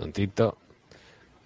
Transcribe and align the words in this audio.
Tontito. 0.00 0.56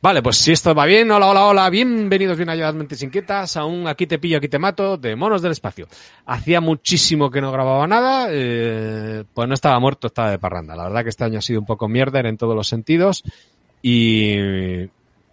Vale, 0.00 0.22
pues 0.22 0.36
si 0.36 0.52
esto 0.52 0.74
va 0.74 0.84
bien, 0.84 1.10
hola, 1.10 1.26
hola, 1.26 1.46
hola, 1.46 1.70
bienvenidos 1.70 2.36
bien 2.36 2.50
a 2.50 2.72
Mentes 2.72 3.02
Inquietas, 3.02 3.56
aún 3.56 3.88
aquí 3.88 4.06
te 4.06 4.18
pillo, 4.18 4.36
aquí 4.36 4.48
te 4.48 4.58
mato, 4.58 4.96
de 4.96 5.16
Monos 5.16 5.42
del 5.42 5.52
Espacio. 5.52 5.88
Hacía 6.26 6.60
muchísimo 6.60 7.30
que 7.30 7.40
no 7.40 7.50
grababa 7.50 7.86
nada, 7.88 8.28
eh, 8.30 9.24
pues 9.32 9.48
no 9.48 9.54
estaba 9.54 9.80
muerto, 9.80 10.06
estaba 10.06 10.30
de 10.30 10.38
parranda. 10.38 10.76
La 10.76 10.84
verdad 10.84 11.02
que 11.02 11.08
este 11.08 11.24
año 11.24 11.38
ha 11.38 11.42
sido 11.42 11.58
un 11.58 11.66
poco 11.66 11.88
mierder 11.88 12.26
en 12.26 12.36
todos 12.36 12.54
los 12.54 12.68
sentidos 12.68 13.24
y 13.82 14.86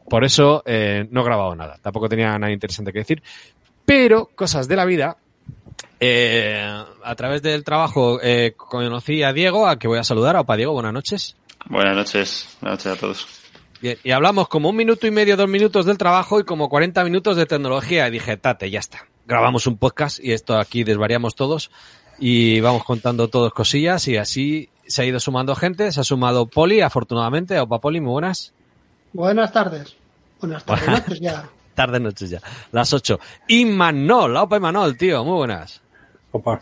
por 0.10 0.24
eso 0.24 0.64
eh, 0.66 1.06
no 1.12 1.22
he 1.22 1.26
grabado 1.26 1.54
nada. 1.54 1.78
Tampoco 1.80 2.10
tenía 2.10 2.40
nada 2.40 2.52
interesante 2.52 2.92
que 2.92 3.00
decir. 3.00 3.22
Pero, 3.86 4.32
cosas 4.34 4.68
de 4.68 4.76
la 4.78 4.86
vida, 4.86 5.18
eh, 6.00 6.84
a 7.04 7.16
través 7.16 7.42
del 7.44 7.64
trabajo 7.64 8.20
conocí 8.56 9.22
a 9.22 9.32
Diego, 9.34 9.68
a 9.68 9.78
que 9.78 9.88
voy 9.88 10.00
a 10.00 10.04
saludar. 10.04 10.38
Opa, 10.38 10.56
Diego, 10.56 10.72
buenas 10.74 10.94
noches. 10.94 11.36
Buenas 11.66 11.96
noches, 11.96 12.58
buenas 12.62 12.86
noches 12.86 12.98
a 12.98 13.00
todos. 13.00 13.28
Bien, 13.82 13.98
y 14.04 14.12
hablamos 14.12 14.48
como 14.48 14.70
un 14.70 14.76
minuto 14.76 15.08
y 15.08 15.12
medio, 15.12 15.36
dos 15.36 15.50
minutos 15.50 15.86
del 15.86 15.98
trabajo 15.98 16.40
y 16.40 16.44
como 16.44 16.70
40 16.70 17.04
minutos 17.04 17.36
de 17.36 17.46
tecnología. 17.46 18.08
Y 18.08 18.12
dije, 18.12 18.38
tate, 18.38 18.70
ya 18.70 18.80
está. 18.80 19.08
Grabamos 19.26 19.66
un 19.66 19.78
podcast 19.78 20.20
y 20.24 20.34
esto 20.34 20.58
aquí 20.58 20.84
desvariamos 20.84 21.36
todos 21.36 21.72
y 22.20 22.60
vamos 22.62 22.84
contando 22.84 23.28
todos 23.28 23.54
cosillas 23.54 24.08
y 24.08 24.18
así 24.18 24.70
se 24.86 25.02
ha 25.02 25.06
ido 25.06 25.20
sumando 25.20 25.56
gente. 25.56 25.92
Se 25.92 26.00
ha 26.02 26.04
sumado 26.04 26.46
Poli, 26.46 26.82
afortunadamente. 26.82 27.60
Opa, 27.60 27.80
Poli, 27.80 28.00
muy 28.00 28.12
buenas. 28.12 28.54
Buenas 29.14 29.52
tardes. 29.52 29.96
Buenas 30.40 30.64
tardes, 30.64 30.88
noches 30.88 31.20
ya. 31.20 31.50
Tardes, 31.74 32.02
noches 32.02 32.30
ya. 32.30 32.42
Las 32.72 32.94
8. 32.94 33.20
Y 33.48 33.66
Manol, 33.66 34.36
Opa, 34.36 34.60
Manol, 34.60 34.98
tío, 34.98 35.24
muy 35.24 35.38
buenas. 35.38 35.82
Opa. 36.32 36.60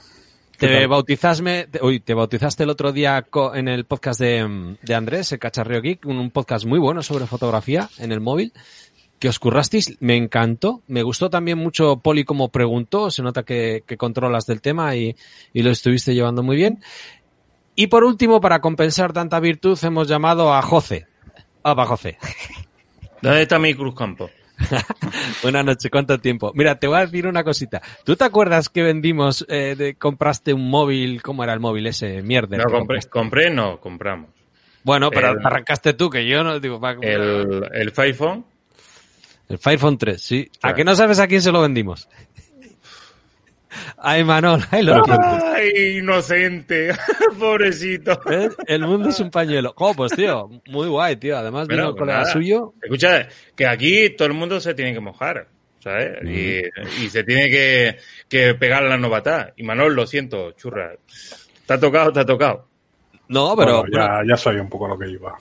Te 0.59 0.88
bautizasme, 0.88 1.68
te, 1.68 1.84
uy, 1.84 1.99
te 2.02 2.13
bautizaste 2.13 2.63
el 2.63 2.70
otro 2.70 2.91
día 2.91 3.22
co- 3.30 3.55
en 3.55 3.67
el 3.67 3.86
podcast 3.86 4.20
de, 4.20 4.76
de 4.81 4.95
Andrés, 4.95 5.31
el 5.31 5.40
Cacharreo 5.40 5.81
Geek, 5.81 6.05
un, 6.05 6.17
un 6.17 6.31
podcast 6.31 6.66
muy 6.66 6.80
bueno 6.80 7.02
sobre 7.02 7.26
fotografía 7.27 7.90
en 7.98 8.12
el 8.12 8.20
móvil, 8.20 8.52
que 9.20 9.30
os 9.30 9.40
currasteis, 9.40 9.98
me 10.02 10.17
encantó, 10.17 10.81
me 10.88 11.02
gustó 11.03 11.30
también 11.30 11.58
mucho 11.58 11.98
Poli 11.98 12.23
como 12.25 12.50
preguntó, 12.50 13.09
se 13.09 13.22
nota 13.23 13.44
que, 13.44 13.83
que 13.86 13.98
controlas 13.98 14.45
del 14.45 14.61
tema 14.61 14.95
y, 14.95 15.16
y 15.53 15.61
lo 15.64 15.72
estuviste 15.72 16.14
llevando 16.14 16.44
muy 16.44 16.56
bien. 16.58 16.81
Y 17.76 17.88
por 17.88 18.03
último, 18.03 18.42
para 18.42 18.59
compensar 18.59 19.14
tanta 19.14 19.39
virtud, 19.39 19.80
hemos 19.83 20.08
llamado 20.09 20.53
a 20.53 20.61
José. 20.61 21.08
Opa, 21.61 21.86
José. 21.86 22.17
¿Dónde 23.22 23.44
está 23.44 23.59
mi 23.59 23.73
Cruzcampo? 23.73 24.30
Buenas 25.41 25.65
noches, 25.65 25.89
¿cuánto 25.91 26.19
tiempo? 26.19 26.52
Mira, 26.53 26.75
te 26.79 26.88
voy 26.88 26.97
a 26.97 27.05
decir 27.05 27.27
una 27.27 27.43
cosita. 27.43 27.81
¿Tú 28.03 28.15
te 28.15 28.23
acuerdas 28.25 28.69
que 28.69 28.83
vendimos, 28.83 29.45
eh, 29.49 29.75
de, 29.77 29.95
compraste 29.95 30.53
un 30.53 30.69
móvil, 30.69 31.21
cómo 31.21 31.43
era 31.43 31.53
el 31.53 31.59
móvil 31.59 31.88
ese, 31.88 32.21
mierda? 32.21 32.57
No, 32.57 32.65
compré, 32.65 32.99
compré, 33.09 33.49
no, 33.49 33.80
compramos. 33.80 34.30
Bueno, 34.83 35.09
pero 35.11 35.31
El- 35.31 35.45
arrancaste 35.45 35.93
tú, 35.93 36.09
que 36.09 36.25
yo 36.27 36.43
no 36.43 36.59
digo. 36.59 36.80
va- 36.80 36.95
El, 37.02 37.67
el 37.73 37.91
Firephone, 37.91 38.45
el 39.47 39.57
Firephone 39.57 39.97
3, 39.97 40.21
sí. 40.21 40.49
¿A 40.61 40.73
que 40.73 40.83
no 40.83 40.95
sabes 40.95 41.19
a 41.19 41.27
quién 41.27 41.41
se 41.41 41.52
lo 41.52 41.61
vendimos? 41.61 42.07
Ay, 43.98 44.23
Manol, 44.23 44.62
ay, 44.72 44.84
lo. 44.84 45.03
¡Ay, 45.08 45.98
inocente! 46.00 46.89
Pobrecito. 47.39 48.20
¿Eh? 48.31 48.50
El 48.67 48.81
mundo 48.88 49.09
es 49.09 49.20
un 49.20 49.30
pañuelo. 49.30 49.73
Oh, 49.78 49.94
pues 49.94 50.11
tío, 50.14 50.50
muy 50.67 50.88
guay, 50.88 51.16
tío. 51.17 51.38
Además 51.38 51.67
vino 51.67 51.81
Bueno, 51.84 51.89
un 51.89 51.95
pues 51.95 52.00
colega 52.02 52.20
nada. 52.22 52.31
suyo. 52.34 52.73
Escucha, 52.81 53.28
que 53.56 53.67
aquí 53.67 54.09
todo 54.11 54.28
el 54.28 54.34
mundo 54.34 54.59
se 54.59 54.73
tiene 54.73 54.94
que 54.94 55.00
mojar, 55.00 55.48
¿sabes? 55.80 56.17
Y, 56.23 56.61
y 57.06 57.09
se 57.09 57.23
tiene 57.23 57.50
que, 57.50 57.98
que 58.28 58.56
pegar 58.56 58.84
la 58.84 58.98
novatá. 58.98 59.53
Y 59.56 59.64
Manol, 59.64 59.94
lo 59.95 60.08
siento, 60.08 60.52
churra. 60.54 60.94
Te 61.66 61.73
ha 61.73 61.80
tocado, 61.80 62.11
te 62.11 62.22
ha 62.22 62.26
tocado. 62.26 62.67
No, 63.28 63.56
pero. 63.56 63.81
Bueno, 63.81 63.95
ya, 63.95 64.22
ya 64.28 64.36
sabía 64.38 64.61
un 64.61 64.70
poco 64.70 64.86
a 64.88 64.89
lo 64.89 64.98
que 64.98 65.09
iba. 65.09 65.38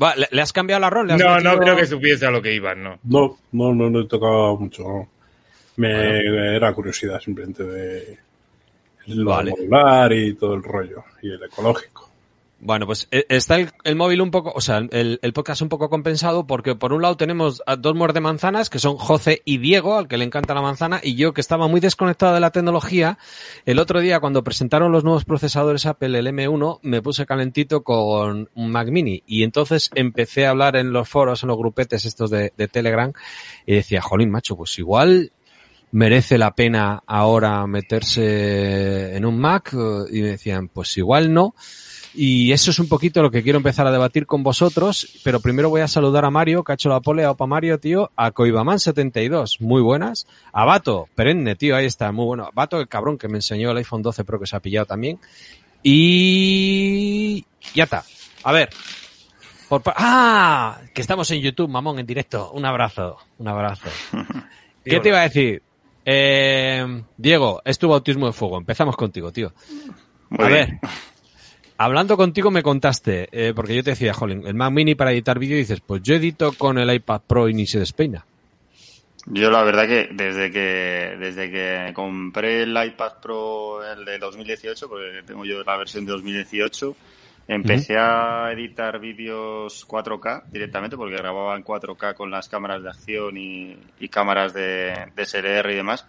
Va, 0.00 0.14
¿le, 0.14 0.28
le 0.30 0.42
has 0.42 0.52
cambiado 0.52 0.80
la 0.80 0.90
rol? 0.90 1.06
¿Le 1.08 1.14
has 1.14 1.20
No, 1.20 1.40
no 1.40 1.58
creo 1.58 1.74
que 1.76 1.86
supiese 1.86 2.26
a 2.26 2.30
lo 2.30 2.40
que 2.42 2.52
ibas, 2.54 2.76
no. 2.76 2.98
No, 3.04 3.38
no, 3.52 3.74
no, 3.74 3.88
no 3.90 4.00
he 4.02 4.06
tocado 4.06 4.56
mucho. 4.58 4.82
no. 4.82 5.08
Me 5.80 6.56
era 6.56 6.74
curiosidad 6.74 7.20
simplemente 7.20 7.64
de 7.64 8.18
lo 9.06 9.30
Vale. 9.30 9.52
modular 9.52 10.12
y 10.12 10.34
todo 10.34 10.54
el 10.54 10.62
rollo 10.62 11.04
y 11.22 11.30
el 11.30 11.42
ecológico. 11.42 12.10
Bueno, 12.62 12.84
pues 12.84 13.08
eh, 13.10 13.24
está 13.30 13.58
el, 13.58 13.70
el 13.84 13.96
móvil 13.96 14.20
un 14.20 14.30
poco, 14.30 14.52
o 14.54 14.60
sea, 14.60 14.86
el, 14.90 15.18
el 15.22 15.32
podcast 15.32 15.62
un 15.62 15.70
poco 15.70 15.88
compensado 15.88 16.46
porque 16.46 16.74
por 16.74 16.92
un 16.92 17.00
lado 17.00 17.16
tenemos 17.16 17.62
a 17.64 17.76
dos 17.76 17.94
muerde 17.94 18.20
manzanas 18.20 18.68
que 18.68 18.78
son 18.78 18.98
José 18.98 19.40
y 19.46 19.56
Diego, 19.56 19.96
al 19.96 20.08
que 20.08 20.18
le 20.18 20.26
encanta 20.26 20.52
la 20.52 20.60
manzana, 20.60 21.00
y 21.02 21.14
yo 21.14 21.32
que 21.32 21.40
estaba 21.40 21.68
muy 21.68 21.80
desconectado 21.80 22.34
de 22.34 22.40
la 22.40 22.50
tecnología. 22.50 23.16
El 23.64 23.78
otro 23.78 24.00
día 24.00 24.20
cuando 24.20 24.44
presentaron 24.44 24.92
los 24.92 25.04
nuevos 25.04 25.24
procesadores 25.24 25.86
Apple, 25.86 26.18
el 26.18 26.26
M1, 26.26 26.80
me 26.82 27.00
puse 27.00 27.24
calentito 27.24 27.82
con 27.82 28.50
un 28.54 28.70
Mac 28.70 28.88
Mini 28.88 29.22
y 29.26 29.42
entonces 29.42 29.90
empecé 29.94 30.44
a 30.44 30.50
hablar 30.50 30.76
en 30.76 30.92
los 30.92 31.08
foros, 31.08 31.42
en 31.42 31.48
los 31.48 31.56
grupetes 31.56 32.04
estos 32.04 32.28
de, 32.28 32.52
de 32.54 32.68
Telegram 32.68 33.10
y 33.64 33.76
decía, 33.76 34.02
jolín, 34.02 34.30
macho, 34.30 34.54
pues 34.54 34.78
igual 34.78 35.32
merece 35.92 36.38
la 36.38 36.54
pena 36.54 37.02
ahora 37.06 37.66
meterse 37.66 39.16
en 39.16 39.24
un 39.24 39.38
Mac 39.38 39.72
y 39.72 40.20
me 40.22 40.28
decían, 40.28 40.68
pues 40.68 40.96
igual 40.96 41.32
no. 41.32 41.54
Y 42.12 42.50
eso 42.50 42.72
es 42.72 42.78
un 42.80 42.88
poquito 42.88 43.22
lo 43.22 43.30
que 43.30 43.42
quiero 43.44 43.58
empezar 43.58 43.86
a 43.86 43.92
debatir 43.92 44.26
con 44.26 44.42
vosotros, 44.42 45.20
pero 45.22 45.38
primero 45.38 45.70
voy 45.70 45.80
a 45.82 45.86
saludar 45.86 46.24
a 46.24 46.30
Mario, 46.30 46.64
Cacho 46.64 46.88
la 46.88 46.98
pole, 47.00 47.22
a 47.24 47.30
Opa 47.30 47.46
Mario, 47.46 47.78
tío, 47.78 48.10
a 48.16 48.32
Coibaman72, 48.32 49.60
muy 49.60 49.80
buenas, 49.80 50.26
a 50.52 50.64
Bato, 50.64 51.08
perenne, 51.14 51.54
tío, 51.54 51.76
ahí 51.76 51.86
está, 51.86 52.10
muy 52.10 52.24
bueno, 52.26 52.50
Bato, 52.52 52.80
el 52.80 52.88
cabrón 52.88 53.16
que 53.16 53.28
me 53.28 53.38
enseñó 53.38 53.70
el 53.70 53.76
iPhone 53.76 54.02
12 54.02 54.24
Pro 54.24 54.40
que 54.40 54.46
se 54.48 54.56
ha 54.56 54.60
pillado 54.60 54.86
también, 54.86 55.20
y 56.14 57.44
ya 57.74 57.84
está, 57.84 58.02
a 58.42 58.52
ver, 58.52 58.70
por 59.68 59.82
pa- 59.82 59.94
¡ah! 59.96 60.80
Que 60.92 61.00
estamos 61.02 61.30
en 61.30 61.40
YouTube, 61.40 61.68
mamón, 61.70 61.98
en 62.00 62.06
directo, 62.06 62.50
un 62.52 62.64
abrazo, 62.64 63.18
un 63.38 63.46
abrazo. 63.46 63.88
¿Qué 64.84 64.98
te 64.98 65.08
iba 65.10 65.20
a 65.20 65.28
decir? 65.28 65.62
Eh, 66.04 67.02
Diego, 67.16 67.60
es 67.64 67.78
tu 67.78 67.88
bautismo 67.88 68.26
de 68.26 68.32
fuego, 68.32 68.58
empezamos 68.58 68.96
contigo, 68.96 69.32
tío. 69.32 69.52
Muy 70.30 70.44
a 70.44 70.48
bien. 70.48 70.80
ver, 70.80 70.90
hablando 71.78 72.16
contigo 72.16 72.50
me 72.50 72.62
contaste, 72.62 73.28
eh, 73.32 73.52
porque 73.54 73.74
yo 73.74 73.82
te 73.82 73.90
decía, 73.90 74.14
jolín, 74.14 74.46
el 74.46 74.54
Mac 74.54 74.72
Mini 74.72 74.94
para 74.94 75.12
editar 75.12 75.38
vídeo 75.38 75.56
dices, 75.56 75.80
pues 75.80 76.02
yo 76.02 76.14
edito 76.14 76.52
con 76.52 76.78
el 76.78 76.92
iPad 76.92 77.22
Pro 77.26 77.48
y 77.48 77.54
ni 77.54 77.66
se 77.66 77.78
despeina. 77.78 78.24
Yo 79.26 79.50
la 79.50 79.62
verdad 79.62 79.86
que 79.86 80.08
desde 80.12 80.50
que 80.50 81.16
desde 81.18 81.50
que 81.50 81.92
compré 81.94 82.62
el 82.62 82.70
iPad 82.70 83.12
Pro 83.20 83.84
el 83.84 84.04
de 84.04 84.18
2018, 84.18 84.88
porque 84.88 85.22
tengo 85.26 85.44
yo 85.44 85.62
la 85.62 85.76
versión 85.76 86.06
de 86.06 86.12
2018, 86.12 86.96
empecé 87.48 87.96
a 87.98 88.50
editar 88.52 88.98
vídeos 89.00 89.86
4K 89.86 90.44
directamente 90.50 90.96
porque 90.96 91.16
grababa 91.16 91.56
en 91.56 91.64
4K 91.64 92.14
con 92.14 92.30
las 92.30 92.48
cámaras 92.48 92.82
de 92.82 92.88
acción 92.90 93.36
y, 93.36 93.76
y 93.98 94.08
cámaras 94.08 94.52
de, 94.54 94.94
de 95.16 95.26
SLR 95.26 95.70
y 95.72 95.74
demás 95.76 96.06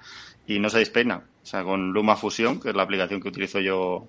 y 0.47 0.59
no 0.59 0.69
se 0.69 0.79
despeina. 0.79 1.23
O 1.43 1.45
sea, 1.45 1.63
con 1.63 1.91
LumaFusion, 1.91 2.59
que 2.59 2.69
es 2.69 2.75
la 2.75 2.83
aplicación 2.83 3.19
que 3.19 3.29
utilizo 3.29 3.59
yo 3.59 4.07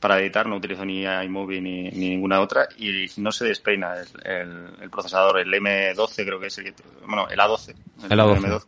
para 0.00 0.20
editar, 0.20 0.46
no 0.46 0.56
utilizo 0.56 0.84
ni 0.84 1.04
iMovie 1.04 1.62
ni, 1.62 1.84
ni 1.90 2.10
ninguna 2.10 2.40
otra 2.42 2.68
y 2.76 3.06
no 3.16 3.32
se 3.32 3.46
despeina 3.46 3.94
el, 3.98 4.06
el- 4.30 4.68
el 4.82 4.90
procesador, 4.90 5.38
el 5.38 5.48
M12 5.52 6.26
creo 6.26 6.38
que 6.38 6.48
es 6.48 6.58
el 6.58 6.64
que, 6.64 6.74
bueno, 7.06 7.26
el 7.30 7.38
A12, 7.38 7.74
El 8.10 8.18
A12. 8.20 8.40
M12 8.40 8.64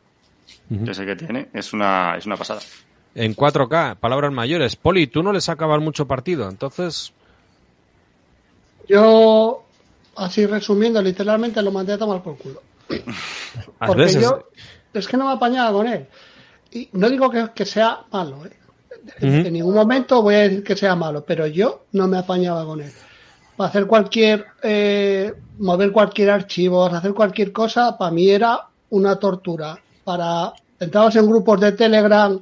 que 0.84 0.90
es 0.92 0.98
el 0.98 1.06
que 1.06 1.16
tiene, 1.16 1.48
es 1.52 1.72
una, 1.74 2.16
es 2.16 2.24
una 2.24 2.36
pasada. 2.36 2.60
En 3.14 3.34
4K, 3.36 3.96
palabras 3.96 4.32
mayores. 4.32 4.76
Poli, 4.76 5.06
tú 5.06 5.22
no 5.22 5.32
le 5.32 5.40
sacabas 5.40 5.80
mucho 5.80 6.06
partido, 6.06 6.48
entonces... 6.48 7.12
Yo, 8.88 9.64
así 10.16 10.46
resumiendo, 10.46 11.02
literalmente 11.02 11.62
lo 11.62 11.72
mandé 11.72 11.94
a 11.94 11.98
tomar 11.98 12.22
por 12.22 12.36
culo. 12.38 12.62
Porque 13.86 14.02
veces- 14.02 14.22
yo, 14.22 14.48
es 14.92 15.06
que 15.06 15.16
no 15.16 15.26
me 15.26 15.32
apañaba 15.32 15.72
con 15.72 15.86
él. 15.86 16.06
Y 16.72 16.88
no 16.92 17.08
digo 17.08 17.30
que, 17.30 17.50
que 17.54 17.64
sea 17.64 18.00
malo, 18.10 18.44
¿eh? 18.46 18.50
En, 19.20 19.52
ningún 19.52 19.74
momento 19.74 20.20
voy 20.20 20.34
a 20.34 20.38
decir 20.40 20.64
que 20.64 20.74
sea 20.74 20.96
malo, 20.96 21.24
pero 21.24 21.46
yo 21.46 21.84
no 21.92 22.08
me 22.08 22.18
apañaba 22.18 22.64
con 22.64 22.80
él. 22.80 22.90
Para 23.56 23.70
hacer 23.70 23.86
cualquier, 23.86 24.46
eh, 24.62 25.32
mover 25.58 25.92
cualquier 25.92 26.30
archivo, 26.30 26.84
hacer 26.84 27.14
cualquier 27.14 27.52
cosa, 27.52 27.96
para 27.96 28.10
mí 28.10 28.28
era 28.28 28.66
una 28.90 29.16
tortura. 29.16 29.78
Para, 30.02 30.52
entrabas 30.80 31.14
en 31.16 31.28
grupos 31.28 31.60
de 31.60 31.72
Telegram 31.72 32.40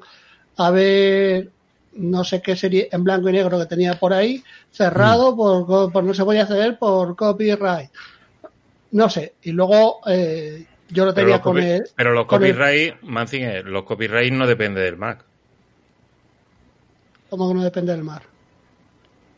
a 0.57 0.71
ver, 0.71 1.51
no 1.97 2.25
sé 2.25 2.41
qué 2.43 2.57
serie 2.57 2.89
en 2.93 3.05
blanco 3.05 3.29
y 3.29 3.33
negro 3.33 3.59
que 3.59 3.67
tenía 3.67 3.95
por 3.99 4.13
ahí, 4.13 4.43
cerrado 4.71 5.35
por, 5.37 5.67
co- 5.67 5.91
por 5.91 6.05
no 6.05 6.13
se 6.15 6.25
podía 6.25 6.43
hacer 6.45 6.79
por 6.79 7.15
copyright. 7.17 7.91
No 8.93 9.09
sé, 9.11 9.35
y 9.43 9.51
luego 9.53 10.01
eh, 10.07 10.67
yo 10.89 11.05
lo 11.05 11.15
tenía 11.15 11.41
con 11.41 11.59
él. 11.59 11.85
pero 11.97 12.13
los 12.13 12.23
el- 12.23 12.27
copyright, 12.29 13.03
Mancinger, 13.03 13.65
los 13.67 13.85
copyright 13.85 14.33
no 14.33 14.47
depende 14.47 14.81
del 14.81 14.97
Mac. 14.97 15.25
como 17.31 17.49
que 17.49 17.55
no 17.55 17.65
depende 17.65 17.93
del 17.93 18.05
mar. 18.05 18.23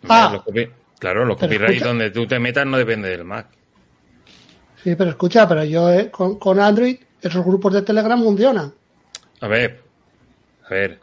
Ah. 0.09 0.31
Los 0.33 0.67
claro, 0.99 1.25
los 1.25 1.37
copyright 1.39 1.71
escucha- 1.77 1.87
donde 1.89 2.11
tú 2.11 2.27
te 2.27 2.39
metas 2.39 2.67
no 2.67 2.77
depende 2.77 3.09
del 3.09 3.25
Mac. 3.25 3.49
Sí, 4.85 4.95
pero 4.95 5.11
escucha, 5.11 5.49
pero 5.49 5.65
yo 5.65 5.91
eh, 5.91 6.11
con, 6.11 6.39
con 6.39 6.61
Android, 6.61 6.99
esos 7.21 7.45
grupos 7.45 7.73
de 7.73 7.83
Telegram 7.83 8.23
funcionan. 8.23 8.73
A 9.41 9.49
ver, 9.49 9.83
a 10.67 10.69
ver. 10.69 11.01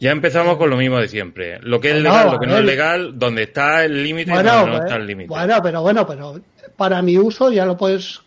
Ya 0.00 0.12
empezamos 0.12 0.56
con 0.56 0.70
lo 0.70 0.76
mismo 0.76 0.98
de 0.98 1.08
siempre. 1.08 1.58
Lo 1.60 1.80
que 1.80 1.90
es 1.90 2.02
legal, 2.02 2.30
lo 2.32 2.38
que 2.38 2.46
no 2.46 2.58
es 2.58 2.64
legal, 2.64 3.18
donde 3.18 3.44
está 3.44 3.84
el 3.84 4.02
límite 4.02 4.30
y 4.30 4.34
Bueno, 4.34 4.52
donde 4.52 4.70
no 4.70 4.76
pues, 4.78 4.84
está 4.84 4.96
el 4.96 5.06
límite. 5.06 5.28
bueno, 5.28 5.60
pero 5.62 5.82
bueno, 5.82 6.06
pero 6.06 6.40
para 6.76 7.02
mi 7.02 7.18
uso, 7.18 7.50
ya 7.50 7.66
lo 7.66 7.76
puedes 7.76 8.20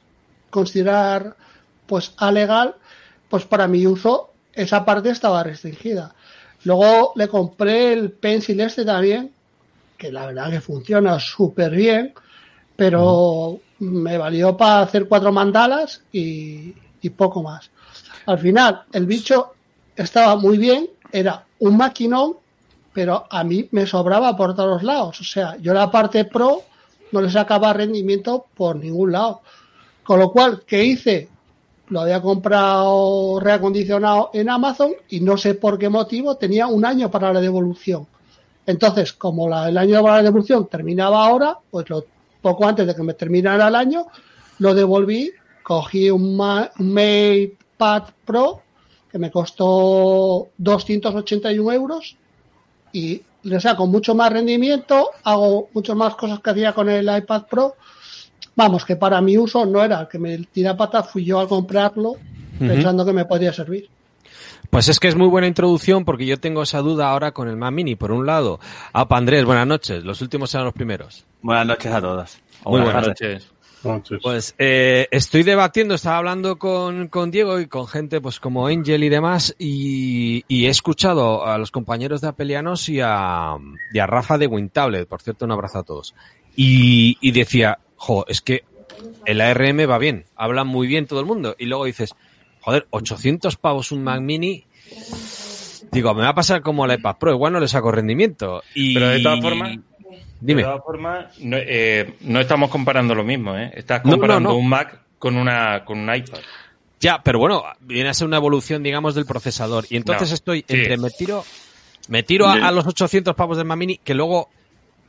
considerar 0.50 1.36
pues 1.88 2.14
alegal, 2.18 2.76
pues 3.30 3.46
para 3.46 3.68
mi 3.68 3.86
uso 3.88 4.32
esa 4.54 4.84
parte 4.84 5.10
estaba 5.10 5.44
restringida. 5.44 6.14
Luego 6.64 7.14
le 7.16 7.28
compré 7.28 7.94
el 7.94 8.12
pencil 8.12 8.60
este 8.60 8.86
también, 8.86 9.32
que 9.98 10.12
la 10.12 10.26
verdad 10.28 10.52
que 10.52 10.62
funciona 10.62 11.20
súper 11.20 11.72
bien, 11.72 12.14
pero 12.76 13.60
me 13.80 14.18
valió 14.18 14.56
para 14.58 14.82
hacer 14.82 15.08
cuatro 15.08 15.32
mandalas 15.32 16.04
y, 16.12 16.74
y 17.02 17.10
poco 17.12 17.42
más. 17.42 17.72
Al 18.26 18.40
final, 18.40 18.84
el 18.92 19.06
bicho 19.06 19.54
estaba 19.96 20.36
muy 20.36 20.58
bien, 20.58 20.88
era 21.12 21.46
un 21.60 21.78
maquinón, 21.78 22.38
pero 22.94 23.26
a 23.30 23.44
mí 23.44 23.68
me 23.72 23.86
sobraba 23.86 24.36
por 24.36 24.56
todos 24.56 24.84
lados. 24.84 25.20
O 25.22 25.24
sea, 25.24 25.58
yo 25.58 25.74
la 25.74 25.90
parte 25.90 26.26
pro 26.26 26.62
no 27.12 27.22
le 27.22 27.30
sacaba 27.30 27.74
rendimiento 27.74 28.46
por 28.56 28.76
ningún 28.76 29.12
lado. 29.14 29.42
Con 30.04 30.20
lo 30.20 30.32
cual, 30.32 30.64
¿qué 30.66 30.84
hice? 30.84 31.30
Lo 31.90 32.02
había 32.02 32.22
comprado 32.22 33.40
reacondicionado 33.40 34.30
en 34.34 34.50
Amazon 34.50 34.92
y 35.10 35.20
no 35.20 35.38
sé 35.38 35.56
por 35.56 35.78
qué 35.78 35.90
motivo 35.90 36.36
tenía 36.38 36.68
un 36.68 36.86
año 36.86 37.12
para 37.12 37.34
la 37.34 37.42
devolución. 37.42 38.08
Entonces, 38.66 39.14
como 39.14 39.50
la, 39.50 39.70
el 39.70 39.78
año 39.78 40.02
para 40.02 40.18
la 40.18 40.24
devolución 40.24 40.68
terminaba 40.68 41.26
ahora, 41.26 41.58
pues 41.70 41.90
lo, 41.90 42.06
poco 42.42 42.66
antes 42.68 42.88
de 42.88 42.96
que 42.96 43.04
me 43.04 43.14
terminara 43.14 43.68
el 43.68 43.76
año, 43.76 44.08
lo 44.60 44.74
devolví, 44.74 45.32
cogí 45.64 46.10
un, 46.10 46.38
Ma- 46.38 46.72
Pro 48.26 48.62
que 49.12 49.20
me 49.20 49.30
costó 49.30 50.50
281 50.58 51.74
euros 51.74 52.16
y 52.94 53.22
le 53.44 53.60
saco 53.60 53.88
mucho 53.88 54.16
más 54.16 54.32
rendimiento, 54.32 55.10
hago 55.24 55.70
muchas 55.74 55.96
más 55.96 56.16
cosas 56.16 56.40
que 56.40 56.50
hacía 56.52 56.74
con 56.74 56.90
el 56.90 57.10
iPad 57.16 57.44
Pro. 57.50 57.76
Vamos, 58.56 58.86
que 58.86 58.96
para 58.96 59.22
mi 59.22 59.38
uso 59.38 59.66
no 59.66 59.84
era 59.84 60.02
el 60.02 60.08
que 60.08 60.20
me 60.20 60.38
tira 60.38 60.78
pata, 60.78 61.04
fui 61.04 61.26
yo 61.26 61.40
a 61.40 61.48
comprarlo 61.48 62.16
pensando 62.60 63.06
que 63.06 63.14
me 63.14 63.26
podía 63.26 63.52
servir. 63.52 63.90
Pues 64.70 64.88
es 64.88 65.00
que 65.00 65.10
es 65.10 65.16
muy 65.16 65.28
buena 65.28 65.48
introducción 65.48 66.06
porque 66.06 66.26
yo 66.26 66.40
tengo 66.40 66.64
esa 66.64 66.80
duda 66.80 67.10
ahora 67.10 67.32
con 67.32 67.50
el 67.50 67.58
Mac 67.58 67.74
Mini. 67.74 67.96
Por 67.96 68.12
un 68.12 68.26
lado, 68.26 68.60
Apa 68.94 69.18
Andrés, 69.18 69.44
buenas 69.44 69.68
noches. 69.68 70.04
Los 70.04 70.22
últimos 70.22 70.52
serán 70.52 70.66
los 70.66 70.74
primeros. 70.74 71.26
Buenas 71.42 71.66
noches 71.66 71.92
a 71.92 72.00
todos. 72.00 72.38
O 72.64 72.72
Muy 72.72 72.82
buenas 72.82 72.94
buenas 72.94 73.08
noches. 73.10 73.52
Entonces, 73.84 74.20
Pues 74.22 74.56
eh, 74.58 75.08
estoy 75.12 75.44
debatiendo, 75.44 75.96
estaba 75.96 76.18
hablando 76.18 76.58
con, 76.58 77.08
con 77.08 77.32
Diego 77.32 77.60
y 77.60 77.68
con 77.68 77.88
gente 77.88 78.22
pues 78.22 78.40
como 78.40 78.68
Angel 78.68 79.04
y 79.04 79.10
demás 79.10 79.56
y, 79.58 80.44
y 80.48 80.66
he 80.66 80.70
escuchado 80.70 81.46
a 81.46 81.58
los 81.58 81.72
compañeros 81.72 82.22
de 82.22 82.28
Apelianos 82.28 82.90
y 82.90 83.00
a, 83.02 83.56
y 83.94 84.00
a 84.00 84.08
Rafa 84.08 84.38
de 84.38 84.48
WinTablet, 84.48 85.08
por 85.08 85.22
cierto 85.22 85.46
un 85.46 85.52
abrazo 85.52 85.80
a 85.80 85.84
todos. 85.84 86.16
Y, 86.56 87.18
y 87.22 87.32
decía, 87.32 87.80
jo, 87.96 88.26
es 88.28 88.42
que 88.42 88.64
el 89.26 89.42
ARM 89.42 89.90
va 89.90 89.98
bien, 89.98 90.26
habla 90.36 90.64
muy 90.64 90.88
bien 90.88 91.08
todo 91.08 91.20
el 91.20 91.26
mundo 91.26 91.56
y 91.58 91.66
luego 91.66 91.86
dices, 91.86 92.14
joder, 92.62 92.88
800 92.92 93.56
pavos 93.58 93.92
un 93.92 94.04
Mac 94.04 94.22
Mini, 94.22 94.66
digo, 95.92 96.14
me 96.14 96.22
va 96.22 96.30
a 96.30 96.36
pasar 96.36 96.62
como 96.62 96.86
el 96.86 97.00
iPad 97.00 97.18
Pro, 97.18 97.32
igual 97.32 97.54
no 97.54 97.60
le 97.60 97.68
saco 97.68 97.92
rendimiento. 97.92 98.64
Y, 98.76 98.94
Pero 98.94 99.10
de 99.10 99.20
todas 99.22 99.42
formas, 99.42 99.78
dime. 100.42 100.62
De 100.62 100.68
todas 100.68 100.84
formas, 100.84 101.40
no, 101.40 101.58
eh, 101.58 102.16
no 102.22 102.40
estamos 102.42 102.70
comparando 102.70 103.16
lo 103.16 103.24
mismo, 103.24 103.56
¿eh? 103.56 103.72
Estás 103.74 104.04
no, 104.04 104.12
comparando 104.12 104.50
no. 104.50 104.56
un 104.56 104.68
Mac 104.68 105.00
con 105.18 105.38
una 105.38 105.86
con 105.86 106.00
un 106.00 106.14
iPad. 106.14 106.40
Ya, 107.00 107.22
pero 107.24 107.40
bueno, 107.40 107.64
viene 107.80 108.10
a 108.10 108.14
ser 108.14 108.28
una 108.28 108.38
evolución, 108.38 108.84
digamos, 108.84 109.16
del 109.16 109.26
procesador. 109.26 109.86
Y 109.90 109.98
entonces 109.98 110.32
estoy 110.32 110.66
sí. 110.68 110.76
entre 110.76 110.98
me 110.98 111.10
tiro, 111.10 111.44
me 112.10 112.22
tiro 112.24 112.48
a, 112.48 112.72
los 112.72 112.86
800 112.86 113.36
pavos 113.36 113.58
del 113.58 113.66
Mac 113.66 113.78
Mini, 113.78 113.98
que 113.98 114.14
luego 114.14 114.50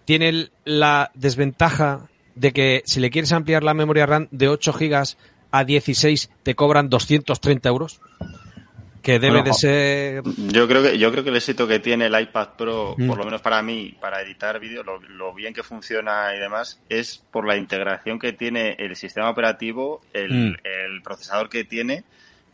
tiene 0.05 0.29
el- 0.29 0.53
la 0.65 1.11
desventaja 1.15 2.09
de 2.35 2.53
que 2.53 2.83
si 2.87 3.01
le 3.01 3.11
quieres 3.11 3.33
ampliar 3.33 3.63
la 3.63 3.75
memoria 3.75 4.07
RAM 4.07 4.29
de 4.31 4.49
8 4.49 4.73
gigas 4.73 5.19
a 5.51 5.65
16 5.65 6.31
te 6.43 6.55
cobran 6.55 6.89
230 6.89 7.69
euros. 7.69 8.01
Que 9.03 9.19
debe 9.19 9.39
Bueno, 9.39 9.45
de 9.47 9.53
ser... 9.55 10.23
Yo 10.53 10.69
creo 10.69 10.83
que 10.83 10.97
yo 10.99 11.11
creo 11.11 11.25
que 11.25 11.31
el 11.31 11.37
éxito 11.37 11.67
que 11.67 11.81
tiene 11.81 12.07
el 12.07 12.21
iPad 12.21 12.51
Pro, 12.57 12.95
Mm. 12.97 13.09
por 13.09 13.19
lo 13.19 13.25
menos 13.25 13.41
para 13.41 13.61
mí, 13.63 13.97
para 14.01 14.23
editar 14.23 14.61
vídeo, 14.61 14.83
lo, 14.85 15.01
lo 15.01 15.35
bien 15.35 15.53
que 15.53 15.63
funciona 15.63 16.35
y 16.37 16.39
demás, 16.39 16.81
es 16.89 17.23
por 17.31 17.47
la 17.47 17.57
integración 17.57 18.19
que 18.19 18.33
tiene 18.33 18.77
el 18.79 18.95
sistema 18.97 19.29
operativo, 19.31 20.01
el, 20.13 20.33
Mm. 20.53 20.57
el 20.65 21.03
procesador 21.03 21.49
que 21.49 21.65
tiene 21.65 22.05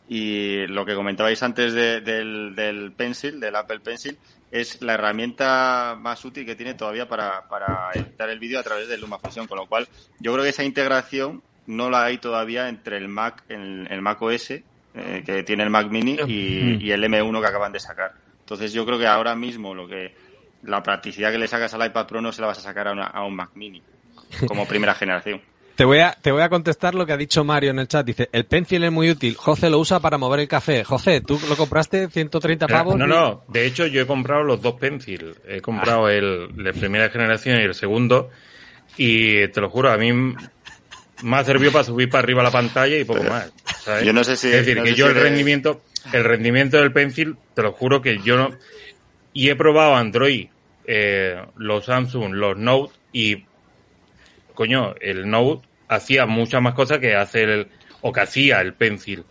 y 0.07 0.65
lo 0.67 0.85
que 0.85 0.95
comentabais 0.95 1.43
antes 1.43 1.73
de- 1.73 2.01
del, 2.01 2.55
del 2.55 2.91
Pencil, 2.93 3.39
del 3.39 3.55
Apple 3.55 3.79
Pencil, 3.81 4.17
es 4.51 4.81
la 4.81 4.95
herramienta 4.95 5.95
más 5.99 6.25
útil 6.25 6.43
que 6.47 6.55
tiene 6.55 6.73
todavía 6.73 7.07
para, 7.07 7.47
para 7.47 7.91
editar 7.93 8.27
el 8.31 8.39
vídeo 8.39 8.59
a 8.59 8.63
través 8.63 8.87
de 8.87 8.97
LumaFusion, 8.97 9.45
con 9.45 9.59
lo 9.59 9.67
cual 9.67 9.87
yo 10.19 10.31
creo 10.33 10.43
que 10.43 10.49
esa 10.49 10.63
integración 10.63 11.43
no 11.67 11.91
la 11.91 12.05
hay 12.05 12.17
todavía 12.17 12.67
entre 12.69 12.97
el 12.97 13.07
Mac, 13.07 13.43
el, 13.49 13.87
el 13.91 14.01
Mac 14.01 14.19
OS, 14.23 14.53
eh, 14.95 15.23
que 15.25 15.43
tiene 15.43 15.63
el 15.63 15.69
Mac 15.69 15.87
Mini 15.89 16.17
y, 16.27 16.77
Mm. 16.77 16.81
y 16.81 16.91
el 16.91 17.03
M1 17.03 17.41
que 17.41 17.47
acaban 17.47 17.71
de 17.71 17.79
sacar. 17.79 18.13
Entonces 18.39 18.73
yo 18.73 18.85
creo 18.85 18.97
que 18.99 19.07
ahora 19.07 19.35
mismo 19.35 19.73
lo 19.75 19.87
que 19.87 20.13
la 20.63 20.81
practicidad 20.83 21.31
que 21.31 21.37
le 21.37 21.47
sacas 21.47 21.73
al 21.73 21.85
iPad 21.85 22.07
Pro 22.07 22.21
no 22.21 22.31
se 22.31 22.41
la 22.41 22.47
vas 22.47 22.57
a 22.57 22.61
sacar 22.61 22.87
a, 22.87 22.91
una- 22.91 23.05
a 23.07 23.23
un 23.25 23.35
Mac 23.35 23.51
Mini 23.55 23.81
como 24.47 24.67
primera 24.67 24.93
generación. 24.95 25.41
Te 25.79 25.85
voy, 25.85 25.99
a, 25.99 26.11
te 26.11 26.33
voy 26.33 26.41
a 26.41 26.49
contestar 26.49 26.93
lo 26.93 27.05
que 27.05 27.13
ha 27.13 27.17
dicho 27.17 27.45
Mario 27.45 27.69
en 27.71 27.79
el 27.79 27.87
chat. 27.87 28.05
Dice, 28.05 28.27
el 28.33 28.43
Pencil 28.45 28.83
es 28.83 28.91
muy 28.91 29.09
útil. 29.09 29.35
José 29.37 29.69
lo 29.69 29.79
usa 29.79 30.01
para 30.01 30.17
mover 30.17 30.41
el 30.41 30.47
café. 30.49 30.83
José, 30.83 31.21
¿tú 31.21 31.39
lo 31.47 31.55
compraste 31.55 32.09
130 32.09 32.67
pavos? 32.67 32.97
No, 32.97 33.07
no. 33.07 33.43
De 33.47 33.65
hecho, 33.65 33.87
yo 33.87 34.01
he 34.01 34.05
comprado 34.05 34.43
los 34.43 34.61
dos 34.61 34.73
Pencil. 34.73 35.35
He 35.47 35.61
comprado 35.61 36.07
Ah. 36.07 36.13
el 36.13 36.49
de 36.53 36.73
primera 36.73 37.09
generación 37.09 37.61
y 37.61 37.63
el 37.63 37.73
segundo. 37.75 38.29
Y 38.97 39.47
te 39.47 39.61
lo 39.61 39.69
juro, 39.69 39.89
a 39.89 39.95
mí 39.97 40.11
ha 41.31 41.43
servido 41.43 41.71
para 41.71 41.83
subir 41.83 42.09
para 42.09 42.23
arriba 42.23 42.43
la 42.43 42.51
pantalla 42.51 42.97
y 42.97 43.03
poco 43.03 43.23
más. 43.23 43.51
¿sabes? 43.83 44.05
Yo 44.05 44.13
no 44.13 44.23
sé 44.23 44.35
si- 44.35 44.47
Es 44.47 44.53
decir, 44.65 44.77
no 44.77 44.83
que 44.83 44.91
yo 44.95 45.05
si 45.05 45.11
el 45.11 45.17
eres- 45.17 45.23
rendimiento, 45.23 45.81
el 46.13 46.23
rendimiento 46.23 46.77
del 46.77 46.91
Pencil, 46.91 47.35
te 47.53 47.61
lo 47.63 47.71
juro 47.71 48.01
que 48.01 48.19
yo 48.19 48.37
no. 48.37 48.49
Y 49.33 49.49
he 49.49 49.55
probado 49.55 49.95
Android, 49.95 50.47
eh, 50.85 51.41
los 51.57 51.85
Samsung, 51.85 52.33
los 52.33 52.57
Note 52.57 52.93
y 53.13 53.45
coño, 54.53 54.95
el 55.01 55.29
Note 55.29 55.67
hacía 55.87 56.25
muchas 56.25 56.61
más 56.61 56.73
cosas 56.73 56.99
que 56.99 57.15
hace 57.15 57.43
el, 57.43 57.67
o 58.01 58.11
que 58.11 58.21
hacía 58.21 58.61
el 58.61 58.73
Pencil. 58.73 59.23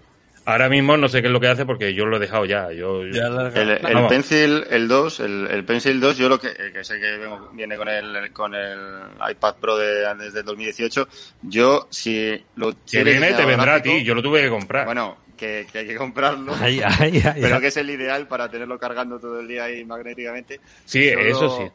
Ahora 0.51 0.69
mismo 0.69 0.97
no 0.97 1.09
sé 1.09 1.21
qué 1.21 1.27
es 1.29 1.33
lo 1.33 1.41
que 1.41 1.49
hace 1.49 1.67
porque 1.67 1.93
yo 1.93 2.07
lo 2.07 2.17
he 2.17 2.21
dejado 2.21 2.45
ya. 2.47 2.73
Yo, 2.73 3.03
El. 3.03 4.07
Pencil, 4.09 4.65
el 4.71 4.89
2, 4.89 5.21
el, 5.21 5.47
el 5.51 5.65
Pencil 5.65 6.01
2, 6.01 6.17
yo 6.17 6.29
lo 6.29 6.41
que, 6.41 6.53
que 6.73 6.83
sé 6.85 6.99
que 6.99 7.19
vengo- 7.19 7.51
viene 7.53 7.77
con 7.77 7.89
el, 7.89 8.33
con 8.33 8.55
el 8.55 8.79
iPad 9.31 9.57
Pro 9.61 9.77
de, 9.77 10.15
desde 10.17 10.41
el 10.41 10.45
2018, 10.47 11.07
yo 11.43 11.87
si 11.91 12.43
lo 12.57 12.73
si 12.85 13.03
viene 13.03 13.33
te 13.35 13.45
vendrá 13.45 13.75
a 13.77 13.83
ti, 13.83 14.03
yo 14.03 14.15
lo 14.15 14.23
tuve 14.23 14.41
que 14.43 14.49
comprar. 14.49 14.87
Bueno, 14.87 15.19
que, 15.37 15.67
que 15.71 15.81
hay 15.81 15.87
que 15.87 15.97
comprarlo. 15.97 16.55
Ay, 16.59 16.81
ay, 16.83 17.23
ay, 17.25 17.41
pero 17.43 17.57
ay. 17.57 17.61
que 17.61 17.67
es 17.69 17.77
el 17.77 17.91
ideal 17.91 18.27
para 18.27 18.49
tenerlo 18.51 18.79
cargando 18.79 19.19
todo 19.21 19.41
el 19.41 19.49
día 19.49 19.65
ahí 19.65 19.85
magnéticamente. 19.85 20.61
sí, 20.85 21.11
Solo- 21.11 21.27
eso 21.27 21.59
sí. 21.59 21.73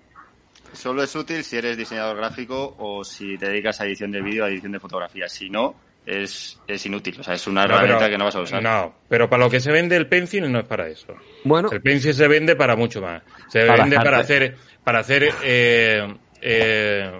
Solo 0.73 1.03
es 1.03 1.15
útil 1.15 1.43
si 1.43 1.57
eres 1.57 1.77
diseñador 1.77 2.17
gráfico 2.17 2.75
o 2.79 3.03
si 3.03 3.37
te 3.37 3.47
dedicas 3.49 3.79
a 3.79 3.85
edición 3.85 4.11
de 4.11 4.21
vídeo, 4.23 4.43
a 4.45 4.49
edición 4.49 4.71
de 4.71 4.79
fotografía. 4.79 5.29
Si 5.29 5.47
no, 5.47 5.75
es, 6.05 6.59
es 6.67 6.85
inútil. 6.85 7.15
O 7.19 7.23
sea, 7.23 7.33
es 7.33 7.45
una 7.47 7.65
No, 7.65 7.73
herramienta 7.75 7.99
pero- 7.99 8.11
que 8.11 8.17
no 8.17 8.25
vas 8.25 8.35
a 8.35 8.41
usar. 8.41 8.61
No, 8.63 8.93
pero 9.09 9.29
para 9.29 9.43
lo 9.45 9.49
que 9.49 9.59
se 9.59 9.71
vende 9.71 9.95
el 9.95 10.07
Pencil 10.07 10.51
no 10.51 10.59
es 10.59 10.65
para 10.65 10.87
eso. 10.87 11.15
Bueno, 11.43 11.69
El 11.71 11.81
Pencil 11.81 12.13
se 12.13 12.27
vende 12.27 12.55
para 12.55 12.75
mucho 12.75 13.01
más. 13.01 13.21
Se 13.47 13.65
Para 13.65 13.83
vende 13.83 13.95
para 13.97 14.17
hacer, 14.19 14.55
para 14.83 14.99
hacer, 14.99 15.29
eh, 15.43 16.13
eh, 16.41 17.11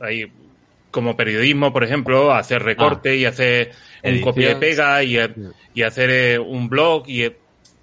ahí, 0.00 0.30
como 0.90 1.16
periodismo, 1.16 1.72
por 1.72 1.84
ejemplo, 1.84 2.32
hacer 2.32 2.62
recorte 2.62 3.16
y 3.16 3.24
hacer 3.24 3.72
un 4.02 4.10
Edición. 4.10 4.30
copia 4.32 4.50
y 4.52 4.54
pega 4.56 5.02
y, 5.02 5.18
eh, 5.18 5.28
y 5.74 5.82
hacer 5.82 6.10
eh, 6.10 6.38
un 6.38 6.68
blog 6.68 7.04
y, 7.06 7.24
eh, 7.24 7.36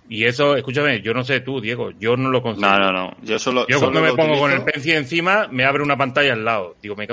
y 0.09 0.23
eso, 0.25 0.55
escúchame, 0.55 1.01
yo 1.01 1.13
no 1.13 1.23
sé 1.23 1.41
tú, 1.41 1.61
Diego, 1.61 1.91
yo 1.99 2.17
no 2.17 2.29
lo 2.29 2.41
consigo. 2.41 2.67
No, 2.67 2.79
no, 2.79 2.91
no. 2.91 3.17
Yo 3.23 3.37
solo, 3.39 3.65
Yo 3.67 3.77
solo 3.79 3.91
cuando 3.91 4.09
me 4.11 4.17
pongo 4.17 4.39
con 4.39 4.51
el 4.51 4.63
Pencil 4.63 4.93
encima, 4.95 5.47
me 5.51 5.63
abre 5.65 5.83
una 5.83 5.97
pantalla 5.97 6.33
al 6.33 6.43
lado. 6.45 6.75
Digo, 6.81 6.95
me 6.95 7.07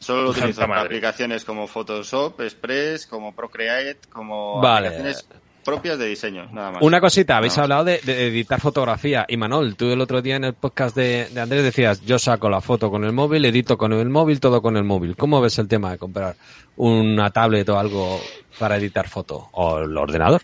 Solo 0.00 0.22
lo 0.22 0.30
utilizo 0.30 0.60
para 0.66 0.80
aplicaciones 0.80 1.44
como 1.44 1.66
Photoshop, 1.68 2.40
Express, 2.40 3.06
como 3.06 3.32
Procreate, 3.34 3.98
como 4.10 4.60
Vale. 4.60 4.88
aplicaciones 4.88 5.26
propias 5.62 5.98
de 5.98 6.06
diseño, 6.06 6.48
nada 6.52 6.72
más. 6.72 6.82
Una 6.82 7.00
cosita, 7.02 7.36
habéis 7.36 7.56
hablado 7.58 7.84
de, 7.84 7.98
de 8.02 8.28
editar 8.28 8.58
fotografía. 8.60 9.26
Y 9.28 9.36
Manol, 9.36 9.76
tú 9.76 9.92
el 9.92 10.00
otro 10.00 10.22
día 10.22 10.36
en 10.36 10.44
el 10.44 10.54
podcast 10.54 10.96
de, 10.96 11.28
de 11.32 11.40
Andrés 11.40 11.62
decías, 11.62 12.00
yo 12.00 12.18
saco 12.18 12.48
la 12.48 12.62
foto 12.62 12.90
con 12.90 13.04
el 13.04 13.12
móvil, 13.12 13.44
edito 13.44 13.76
con 13.76 13.92
el 13.92 14.08
móvil, 14.08 14.40
todo 14.40 14.62
con 14.62 14.76
el 14.78 14.84
móvil. 14.84 15.14
¿Cómo 15.16 15.38
ves 15.42 15.58
el 15.58 15.68
tema 15.68 15.92
de 15.92 15.98
comprar 15.98 16.34
una 16.76 17.28
tablet 17.30 17.68
o 17.68 17.78
algo 17.78 18.18
para 18.58 18.78
editar 18.78 19.06
foto? 19.06 19.48
¿O 19.52 19.80
el 19.80 19.94
ordenador? 19.96 20.40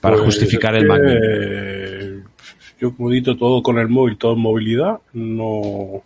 Para 0.00 0.14
Pues 0.16 0.26
justificar 0.26 0.74
el 0.76 0.82
que, 0.82 0.88
Mac. 0.88 1.00
Mini. 1.02 1.16
eh, 1.20 2.22
Yo 2.80 2.94
como 2.96 3.10
edito 3.10 3.36
todo 3.36 3.60
con 3.62 3.78
el 3.78 3.88
móvil, 3.88 4.16
todo 4.18 4.34
en 4.34 4.38
movilidad, 4.40 5.00
no, 5.14 6.04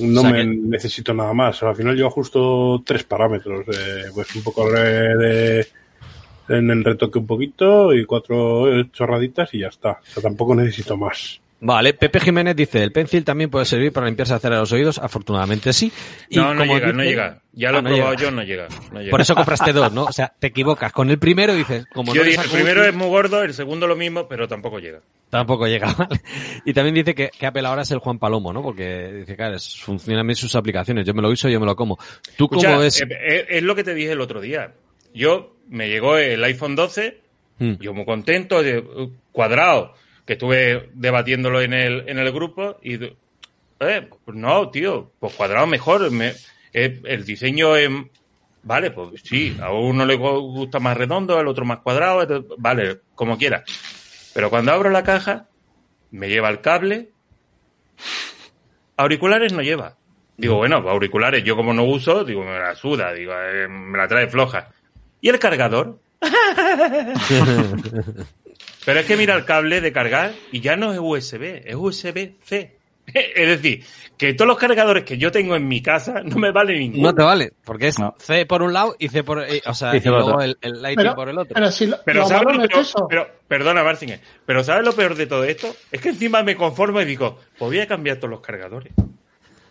no 0.00 0.20
O 0.20 0.22
sea 0.22 0.32
me 0.32 0.38
que- 0.38 0.46
necesito 0.46 1.12
nada 1.12 1.34
más. 1.34 1.62
Al 1.62 1.76
final 1.76 1.96
yo 1.96 2.06
ajusto 2.06 2.82
tres 2.86 3.04
parámetros, 3.04 3.66
eh, 3.68 4.04
pues 4.14 4.34
un 4.34 4.42
poco 4.42 4.70
de, 4.72 5.16
de- 5.16 5.66
en 6.48 6.70
el 6.70 6.82
retoque 6.84 7.18
un 7.18 7.26
poquito 7.26 7.92
y 7.94 8.04
cuatro 8.06 8.82
chorraditas 8.92 9.52
y 9.54 9.58
ya 9.60 9.68
está. 9.68 9.92
O 9.92 10.04
sea, 10.14 10.22
tampoco 10.22 10.54
necesito 10.54 10.96
más. 10.96 11.40
Vale, 11.64 11.94
Pepe 11.94 12.18
Jiménez 12.18 12.56
dice, 12.56 12.82
el 12.82 12.90
pencil 12.90 13.24
también 13.24 13.48
puede 13.48 13.64
servir 13.64 13.92
para 13.92 14.06
limpiarse 14.06 14.32
la 14.32 14.40
cera 14.40 14.56
de 14.56 14.60
los 14.62 14.72
oídos. 14.72 14.98
Afortunadamente 14.98 15.72
sí. 15.72 15.92
Y 16.28 16.36
No, 16.36 16.52
no 16.54 16.60
como 16.62 16.74
llega, 16.74 16.92
no 16.92 17.04
llega. 17.04 17.38
Ya 17.52 17.70
lo 17.70 17.76
Ah, 17.76 17.80
he 17.80 17.82
no 17.84 17.88
probado 17.90 18.10
llega. 18.14 18.22
yo, 18.22 18.30
no 18.32 18.42
llega. 18.42 18.68
no 18.92 18.98
llega. 19.00 19.10
Por 19.12 19.20
eso 19.20 19.34
compraste 19.36 19.72
dos, 19.72 19.92
¿no? 19.92 20.04
O 20.04 20.12
sea, 20.12 20.32
te 20.38 20.48
equivocas. 20.48 20.92
Con 20.92 21.08
el 21.10 21.20
primero 21.20 21.54
dices, 21.54 21.86
como 21.92 22.12
Yo 22.14 22.22
no 22.22 22.28
dije, 22.28 22.42
el 22.42 22.50
primero 22.50 22.84
es 22.84 22.92
muy 22.94 23.06
gordo, 23.06 23.42
el 23.44 23.54
segundo 23.54 23.86
lo 23.86 23.94
mismo, 23.94 24.26
pero 24.26 24.48
tampoco 24.48 24.80
llega. 24.80 25.02
Tampoco 25.30 25.68
llega, 25.68 25.92
¿vale? 25.98 26.20
Y 26.64 26.72
también 26.72 26.96
dice 26.96 27.14
que, 27.14 27.30
que 27.30 27.46
Apple 27.46 27.64
ahora 27.66 27.82
es 27.82 27.90
el 27.92 27.98
Juan 28.00 28.18
Palomo, 28.18 28.52
¿no? 28.52 28.60
Porque 28.60 29.12
dice, 29.20 29.36
claro, 29.36 29.54
es- 29.54 29.78
funcionan 29.80 30.26
bien 30.26 30.34
sus 30.36 30.56
aplicaciones. 30.56 31.06
Yo 31.06 31.14
me 31.14 31.22
lo 31.22 31.28
uso, 31.30 31.48
yo 31.48 31.60
me 31.60 31.66
lo 31.66 31.76
como. 31.76 31.96
¿Tú 32.36 32.46
Escucha, 32.46 32.70
cómo 32.70 32.80
ves? 32.80 33.00
eh, 33.02 33.06
eh, 33.08 33.46
es 33.50 33.62
lo 33.62 33.76
que 33.76 33.84
te 33.84 33.94
dije 33.94 34.10
el 34.12 34.20
otro 34.20 34.40
día. 34.40 34.72
Yo 35.14 35.54
me 35.68 35.88
llegó 35.88 36.16
el 36.18 36.42
iPhone 36.42 36.74
12, 36.74 37.20
Mm. 37.60 37.74
yo 37.80 37.94
muy 37.94 38.04
contento, 38.04 38.60
cuadrado, 39.30 39.94
que 40.26 40.34
estuve 40.34 40.90
debatiéndolo 40.94 41.60
en 41.60 41.72
el, 41.72 42.08
en 42.08 42.18
el 42.18 42.32
grupo 42.32 42.78
y, 42.82 42.94
eh, 43.04 44.08
pues 44.24 44.36
no, 44.36 44.70
tío, 44.70 45.12
pues 45.18 45.34
cuadrado 45.34 45.66
mejor. 45.66 46.10
me- 46.10 46.34
eh, 46.72 47.00
el 47.04 47.24
diseño 47.24 47.76
es, 47.76 47.90
vale, 48.62 48.90
pues 48.92 49.20
sí, 49.24 49.56
a 49.60 49.72
uno 49.72 50.06
le 50.06 50.14
gusta 50.16 50.78
más 50.78 50.96
redondo, 50.96 51.38
al 51.38 51.48
otro 51.48 51.64
más 51.64 51.80
cuadrado, 51.80 52.44
vale, 52.58 53.00
como 53.14 53.36
quiera. 53.36 53.64
Pero 54.34 54.50
cuando 54.50 54.72
abro 54.72 54.90
la 54.90 55.02
caja, 55.04 55.48
me 56.10 56.28
lleva 56.28 56.48
el 56.48 56.60
cable, 56.60 57.10
auriculares 58.96 59.52
no 59.52 59.62
lleva. 59.62 59.96
Digo, 60.36 60.56
bueno, 60.56 60.76
auriculares 60.88 61.44
yo 61.44 61.56
como 61.56 61.74
no 61.74 61.84
uso, 61.84 62.24
digo, 62.24 62.42
me 62.44 62.58
la 62.58 62.74
suda, 62.74 63.12
digo, 63.12 63.32
eh, 63.34 63.68
me 63.68 63.98
la 63.98 64.08
trae 64.08 64.28
floja. 64.28 64.70
¿Y 65.20 65.28
el 65.28 65.38
cargador? 65.38 66.00
Pero 68.84 69.00
es 69.00 69.06
que 69.06 69.16
mira 69.16 69.34
el 69.34 69.44
cable 69.44 69.80
de 69.80 69.92
cargar 69.92 70.32
y 70.50 70.60
ya 70.60 70.76
no 70.76 70.92
es 70.92 70.98
USB, 71.00 71.62
es 71.64 71.74
USB-C. 71.74 72.76
Es 73.14 73.48
decir, 73.48 73.84
que 74.16 74.32
todos 74.34 74.46
los 74.46 74.56
cargadores 74.58 75.02
que 75.04 75.18
yo 75.18 75.32
tengo 75.32 75.56
en 75.56 75.66
mi 75.66 75.82
casa 75.82 76.22
no 76.24 76.36
me 76.36 76.52
valen 76.52 76.78
ninguno. 76.78 77.08
No 77.08 77.14
te 77.14 77.22
vale, 77.24 77.52
porque 77.64 77.88
es 77.88 77.98
No. 77.98 78.14
C 78.18 78.46
por 78.46 78.62
un 78.62 78.72
lado 78.72 78.94
y 78.98 79.08
C 79.08 79.24
por, 79.24 79.42
eh, 79.42 79.60
o 79.66 79.74
sea, 79.74 79.94
Y 79.96 80.00
luego 80.00 80.40
el, 80.40 80.56
el 80.60 80.80
Lightning 80.80 81.06
Pero, 81.06 81.14
por 81.16 81.28
el 81.28 81.36
otro. 81.38 81.52
pero 81.54 81.72
si 81.72 81.86
lo, 81.86 81.96
Pero 82.04 82.20
lo 82.20 82.28
¿sabes 82.28 82.56
lo 82.56 82.80
es. 82.80 82.94
Pero, 83.08 83.26
perdona, 83.48 83.82
Barcinger, 83.82 84.20
pero 84.46 84.62
¿sabes 84.62 84.84
lo 84.84 84.92
peor 84.92 85.16
de 85.16 85.26
todo 85.26 85.42
esto? 85.42 85.74
Es 85.90 86.00
que 86.00 86.10
encima 86.10 86.44
me 86.44 86.54
conformo 86.56 87.00
y 87.00 87.04
digo, 87.04 87.38
pues 87.58 87.70
voy 87.72 87.80
a 87.80 87.88
cambiar 87.88 88.18
todos 88.18 88.30
los 88.30 88.40
cargadores. 88.40 88.92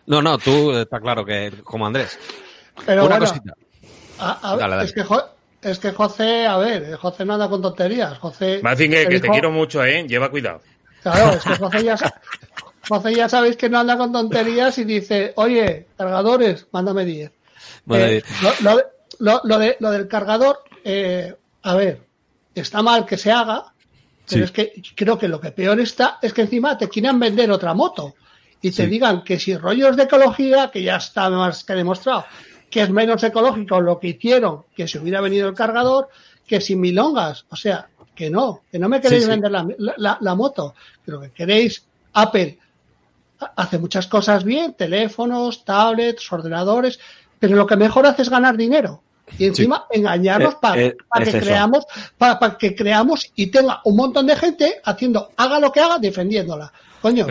No, 0.07 0.21
no, 0.21 0.37
tú 0.37 0.73
está 0.73 0.99
claro 0.99 1.23
que 1.23 1.53
como 1.63 1.87
Andrés. 1.87 2.19
Pero 2.85 3.05
Una 3.05 3.17
bueno, 3.17 3.25
cosita. 3.31 3.53
a- 4.19 4.51
a- 4.51 4.57
Dale, 4.57 4.75
dale. 4.75 4.85
Es, 4.87 4.93
que 4.93 5.03
es 5.61 5.79
que 5.79 5.91
José, 5.91 6.45
a 6.47 6.57
ver, 6.57 6.95
José 6.95 7.25
no 7.25 7.33
anda 7.33 7.49
con 7.49 7.61
tonterías. 7.61 8.17
José. 8.19 8.59
Barcinger, 8.63 9.03
se 9.03 9.09
que 9.09 9.19
te 9.19 9.29
quiero 9.29 9.51
mucho, 9.51 9.83
¿eh? 9.83 10.05
Lleva 10.07 10.29
cuidado. 10.29 10.61
Claro, 11.03 11.31
es 11.37 11.43
que 11.43 11.55
José 11.55 11.83
ya, 11.83 11.95
José 12.89 13.15
ya 13.15 13.29
sabéis 13.29 13.57
que 13.57 13.69
no 13.69 13.79
anda 13.79 13.97
con 13.97 14.11
tonterías 14.11 14.77
y 14.77 14.83
dice, 14.83 15.33
oye, 15.35 15.87
cargadores, 15.97 16.67
mándame 16.71 17.05
10. 17.05 17.31
Bueno, 17.85 18.05
Eh, 18.05 18.23
lo, 18.41 18.51
lo 18.61 18.77
de- 18.77 18.83
lo- 19.19 19.41
lo 19.43 19.57
de- 19.59 19.77
lo 19.79 19.91
del 19.91 20.07
cargador, 20.07 20.59
eh, 20.83 21.35
a 21.63 21.75
ver, 21.75 22.01
está 22.55 22.81
mal 22.81 23.05
que 23.05 23.17
se 23.17 23.31
haga, 23.31 23.65
pero 24.27 24.39
Sí. 24.39 24.43
es 24.43 24.51
que 24.51 24.81
creo 24.95 25.17
que 25.17 25.27
lo 25.27 25.39
que 25.39 25.51
peor 25.51 25.79
está 25.79 26.17
es 26.21 26.33
que 26.33 26.41
encima 26.41 26.77
te 26.77 26.89
quieran 26.89 27.19
vender 27.19 27.51
otra 27.51 27.73
moto 27.73 28.15
y 28.61 28.71
te 28.71 28.83
Sí. 28.83 28.89
digan 28.89 29.23
que 29.23 29.39
si 29.39 29.55
rollos 29.57 29.95
de 29.97 30.03
ecología, 30.03 30.69
que 30.71 30.81
ya 30.83 30.95
está 30.97 31.29
más 31.29 31.63
que 31.63 31.73
demostrado, 31.73 32.25
que 32.71 32.81
es 32.81 32.89
menos 32.89 33.21
ecológico 33.23 33.79
lo 33.81 33.99
que 33.99 34.07
hicieron 34.07 34.63
que 34.75 34.87
si 34.87 34.97
hubiera 34.97 35.21
venido 35.21 35.47
el 35.49 35.53
cargador, 35.53 36.09
que 36.47 36.59
sin 36.61 36.79
milongas, 36.79 37.45
o 37.49 37.55
sea, 37.55 37.87
que 38.15 38.29
no, 38.29 38.61
que 38.71 38.79
no 38.79 38.89
me 38.89 38.99
queréis 39.01 39.23
Sí, 39.23 39.25
sí. 39.25 39.31
vender 39.31 39.51
la, 39.51 39.67
la- 39.97 40.17
la 40.19 40.35
moto, 40.35 40.73
que 41.05 41.11
lo 41.11 41.21
que 41.21 41.31
queréis, 41.31 41.85
Apple 42.13 42.57
ha- 43.39 43.53
hace 43.55 43.77
muchas 43.77 44.07
cosas 44.07 44.43
bien, 44.43 44.73
teléfonos, 44.73 45.63
tablets, 45.65 46.31
ordenadores, 46.31 46.99
pero 47.39 47.55
lo 47.55 47.67
que 47.67 47.75
mejor 47.75 48.05
hace 48.07 48.21
es 48.23 48.29
ganar 48.29 48.57
dinero. 48.57 49.03
Y 49.37 49.45
encima 49.45 49.85
engañarnos 49.89 50.55
Eh, 50.55 50.57
para 50.61 50.81
eh, 50.81 50.95
que 51.15 51.23
es 51.23 51.29
eso. 51.29 51.39
creamos, 51.39 51.85
para 52.17 52.57
que 52.57 52.75
creamos 52.75 53.31
y 53.35 53.47
tenga 53.47 53.79
un 53.85 53.95
montón 53.95 54.27
de 54.27 54.35
gente 54.35 54.81
haciendo, 54.83 55.29
haga 55.37 55.59
lo 55.59 55.71
que 55.71 55.79
haga, 55.79 55.97
defendiéndola. 55.99 56.71
Coño, 57.01 57.25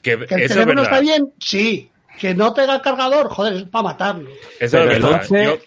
que, 0.00 0.18
que 0.26 0.34
el 0.34 0.48
teléfono 0.48 0.82
está 0.82 1.00
bien, 1.00 1.32
sí. 1.38 1.90
Que 2.18 2.34
no 2.34 2.52
tenga 2.54 2.80
cargador, 2.82 3.28
joder, 3.28 3.54
es 3.54 3.62
para 3.64 3.82
matarlo. 3.84 4.30
Eso 4.60 4.78
es 4.78 4.82
el 4.82 4.88
verdad. 4.88 5.20
11 5.22 5.44
Yo, 5.44 5.58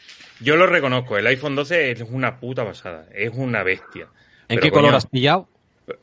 yo 0.41 0.55
lo 0.55 0.67
reconozco. 0.67 1.17
El 1.17 1.27
iPhone 1.27 1.55
12 1.55 1.91
es 1.91 2.01
una 2.09 2.39
puta 2.39 2.63
pasada. 2.65 3.05
Es 3.13 3.31
una 3.33 3.63
bestia. 3.63 4.07
¿En 4.49 4.55
Pero, 4.57 4.61
qué 4.61 4.71
color 4.71 4.95
has 4.95 5.05
pillado? 5.07 5.47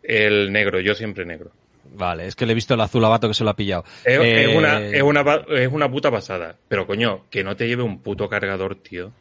El 0.02 0.52
negro, 0.52 0.80
yo 0.80 0.94
siempre 0.94 1.24
negro. 1.24 1.50
Vale, 1.96 2.26
es 2.26 2.34
que 2.34 2.44
le 2.46 2.52
he 2.52 2.54
visto 2.54 2.74
el 2.74 2.80
azul 2.80 3.04
abato 3.04 3.28
que 3.28 3.34
se 3.34 3.44
lo 3.44 3.50
ha 3.50 3.56
pillado. 3.56 3.84
Es, 4.04 4.18
Eh, 4.18 4.50
es 4.50 4.56
una, 4.56 4.80
es, 4.84 5.02
una, 5.02 5.44
es 5.48 5.68
una 5.72 5.90
puta 5.90 6.10
pasada. 6.10 6.56
Pero 6.68 6.86
coño, 6.86 7.24
que 7.30 7.44
no 7.44 7.54
te 7.56 7.68
lleve 7.68 7.82
un 7.82 8.00
puto 8.02 8.28
cargador, 8.28 8.74
tío. 8.76 9.12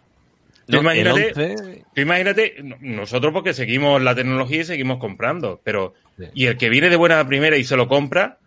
Tú 0.65 0.77
no, 0.77 0.81
imagínate, 0.81 1.33
el 1.35 1.51
11, 1.51 1.83
tú 1.93 2.01
imagínate, 2.01 2.55
no- 2.63 2.77
nosotros 2.79 3.33
porque 3.33 3.53
seguimos 3.53 4.01
la 4.01 4.15
tecnología 4.15 4.61
y 4.61 4.65
seguimos 4.65 4.97
comprando, 4.97 5.59
pero 5.63 5.93
Sí. 6.17 6.25
y 6.33 6.45
el 6.45 6.57
que 6.57 6.69
viene 6.69 6.89
de 6.89 6.95
buena 6.95 7.27
primera 7.27 7.57
y 7.57 7.65
se 7.65 7.75
lo 7.75 7.87
compra, 7.89 8.37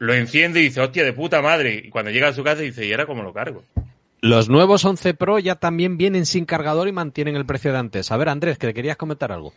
lo 0.00 0.12
enciende 0.14 0.60
y 0.60 0.64
dice, 0.64 0.80
hostia, 0.80 1.04
de 1.04 1.12
puta 1.12 1.40
madre. 1.40 1.82
Y 1.84 1.90
cuando 1.90 2.10
llega 2.10 2.28
a 2.28 2.32
su 2.32 2.42
casa 2.42 2.62
dice, 2.62 2.84
¿y 2.84 2.90
ahora 2.90 3.06
cómo 3.06 3.22
lo 3.22 3.32
cargo? 3.32 3.62
Los 4.22 4.48
nuevos 4.48 4.84
11 4.84 5.14
Pro 5.14 5.38
ya 5.38 5.54
también 5.54 5.96
vienen 5.96 6.26
sin 6.26 6.44
cargador 6.44 6.88
y 6.88 6.92
mantienen 6.92 7.36
el 7.36 7.46
precio 7.46 7.70
de 7.72 7.78
antes. 7.78 8.10
A 8.10 8.16
ver, 8.16 8.28
Andrés, 8.28 8.58
que 8.58 8.66
le 8.66 8.74
querías 8.74 8.96
comentar 8.96 9.30
algo. 9.30 9.52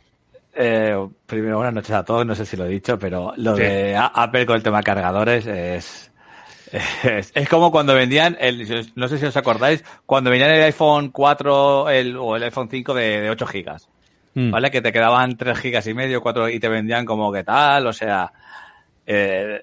Eh, 0.56 0.96
primero, 1.26 1.58
buenas 1.58 1.74
noches 1.74 1.92
a 1.96 2.06
todos. 2.06 2.26
No 2.26 2.36
sé 2.36 2.46
si 2.46 2.56
lo 2.56 2.66
he 2.66 2.70
dicho, 2.70 3.00
pero 3.00 3.34
lo 3.38 3.56
Sí. 3.56 3.64
de 3.64 3.96
Apple 3.98 4.46
con 4.46 4.56
el 4.58 4.64
tema 4.64 4.78
de 4.78 4.84
cargadores 4.84 5.48
es, 5.48 6.12
es, 7.04 7.32
es 7.34 7.50
como 7.50 7.72
cuando 7.72 7.94
vendían, 7.96 8.38
el, 8.40 8.92
no 8.96 9.08
sé 9.08 9.18
si 9.18 9.26
os 9.26 9.36
acordáis, 9.38 9.84
cuando 10.06 10.30
vendían 10.30 10.52
el 10.52 10.64
iPhone 10.64 11.10
4 11.10 11.90
el, 11.90 12.16
o 12.18 12.36
el 12.36 12.44
iPhone 12.44 12.70
5 12.70 12.94
de, 12.94 13.22
de 13.22 13.30
8 13.30 13.48
gigas. 13.48 13.90
Mm. 14.36 14.52
¿Vale? 14.52 14.72
Que 14.72 14.82
te 14.82 14.92
quedaban 14.92 15.36
3 15.38 15.58
gigas 15.58 15.88
y 15.88 15.94
medio, 15.94 16.22
4 16.22 16.50
y 16.50 16.60
te 16.60 16.70
vendían 16.70 17.06
como 17.06 17.32
que 17.32 17.44
tal, 17.44 17.88
o 17.88 17.94
sea, 17.94 18.32
eh, 19.06 19.62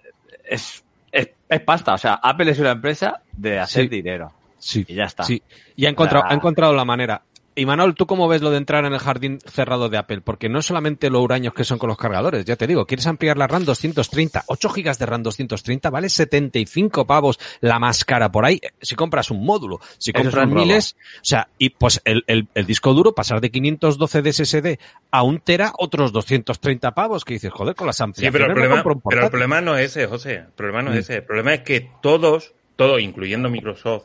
es, 0.51 0.85
es, 1.13 1.31
es 1.49 1.61
pasta. 1.61 1.95
O 1.95 1.99
sea, 1.99 2.15
Apple 2.15 2.51
es 2.51 2.59
una 2.59 2.73
empresa 2.73 3.23
de 3.33 3.59
hacer 3.59 3.85
Sí. 3.85 3.89
dinero. 3.89 4.33
Sí. 4.59 4.85
Y 4.87 4.95
ya 4.95 5.05
está. 5.05 5.25
Sí. 5.25 5.43
Y 5.77 5.87
ha 5.87 5.89
encontrado, 5.89 6.25
ha 6.29 6.35
encontrado 6.35 6.75
la 6.75 6.85
manera. 6.85 7.23
Y 7.57 7.67
Manuel, 7.67 7.95
¿tú 7.95 8.07
cómo 8.07 8.29
ves 8.29 8.43
lo 8.43 8.51
de 8.51 8.59
entrar 8.59 8.85
en 8.85 8.93
el 8.93 9.01
jardín 9.01 9.39
cerrado 9.45 9.89
de 9.89 9.99
Apple? 9.99 10.21
Porque 10.21 10.49
no 10.49 10.63
solamente 10.63 11.11
lo 11.11 11.21
huraños 11.21 11.53
que 11.53 11.65
son 11.65 11.79
con 11.79 11.89
los 11.89 11.99
cargadores, 11.99 12.45
ya 12.45 12.55
te 12.57 12.67
digo, 12.67 12.87
quieres 12.87 13.07
ampliar 13.09 13.37
la 13.37 13.49
RAM 13.49 13.65
230, 13.65 14.45
8 14.47 14.69
gigas 14.71 14.99
de 15.01 15.07
RAM 15.07 15.25
230, 15.25 15.91
vale 15.91 16.09
75 16.09 17.07
pavos 17.07 17.39
la 17.61 17.79
más 17.81 18.05
cara 18.05 18.31
por 18.31 18.45
ahí, 18.45 18.61
si 18.81 18.95
compras 18.95 19.31
un 19.33 19.45
módulo, 19.45 19.81
si 19.99 20.13
es 20.15 20.23
compras 20.23 20.49
miles, 20.49 20.97
o 21.17 21.25
sea, 21.25 21.49
y 21.59 21.71
pues 21.71 22.01
el, 22.05 22.23
el, 22.29 22.47
el 22.55 22.67
disco 22.67 22.95
duro 22.95 23.15
pasar 23.15 23.41
de 23.41 23.51
512 23.51 24.23
de 24.23 24.33
SSD 24.33 24.79
a 25.11 25.23
un 25.25 25.41
tera, 25.41 25.73
otros 25.77 26.13
230 26.13 26.93
pavos, 26.95 27.25
que 27.25 27.35
dices, 27.35 27.53
joder, 27.53 27.75
con 27.75 27.89
las 27.89 27.97
Sí, 27.97 28.05
ampliaciones 28.05 28.33
pero 28.33 28.47
el, 28.47 28.53
problema, 28.53 29.01
pero 29.09 29.25
el 29.25 29.31
problema 29.31 29.61
no 29.61 29.77
es 29.77 29.91
ese, 29.97 30.07
José. 30.07 30.35
El 30.37 30.53
problema 30.55 30.83
no 30.83 30.91
es 30.93 30.97
Mm. 30.97 31.01
ese. 31.01 31.17
El 31.17 31.25
problema 31.25 31.53
es 31.55 31.61
que 31.63 31.91
todos, 32.01 32.55
todos, 32.77 33.01
incluyendo 33.01 33.51
Microsoft, 33.51 34.05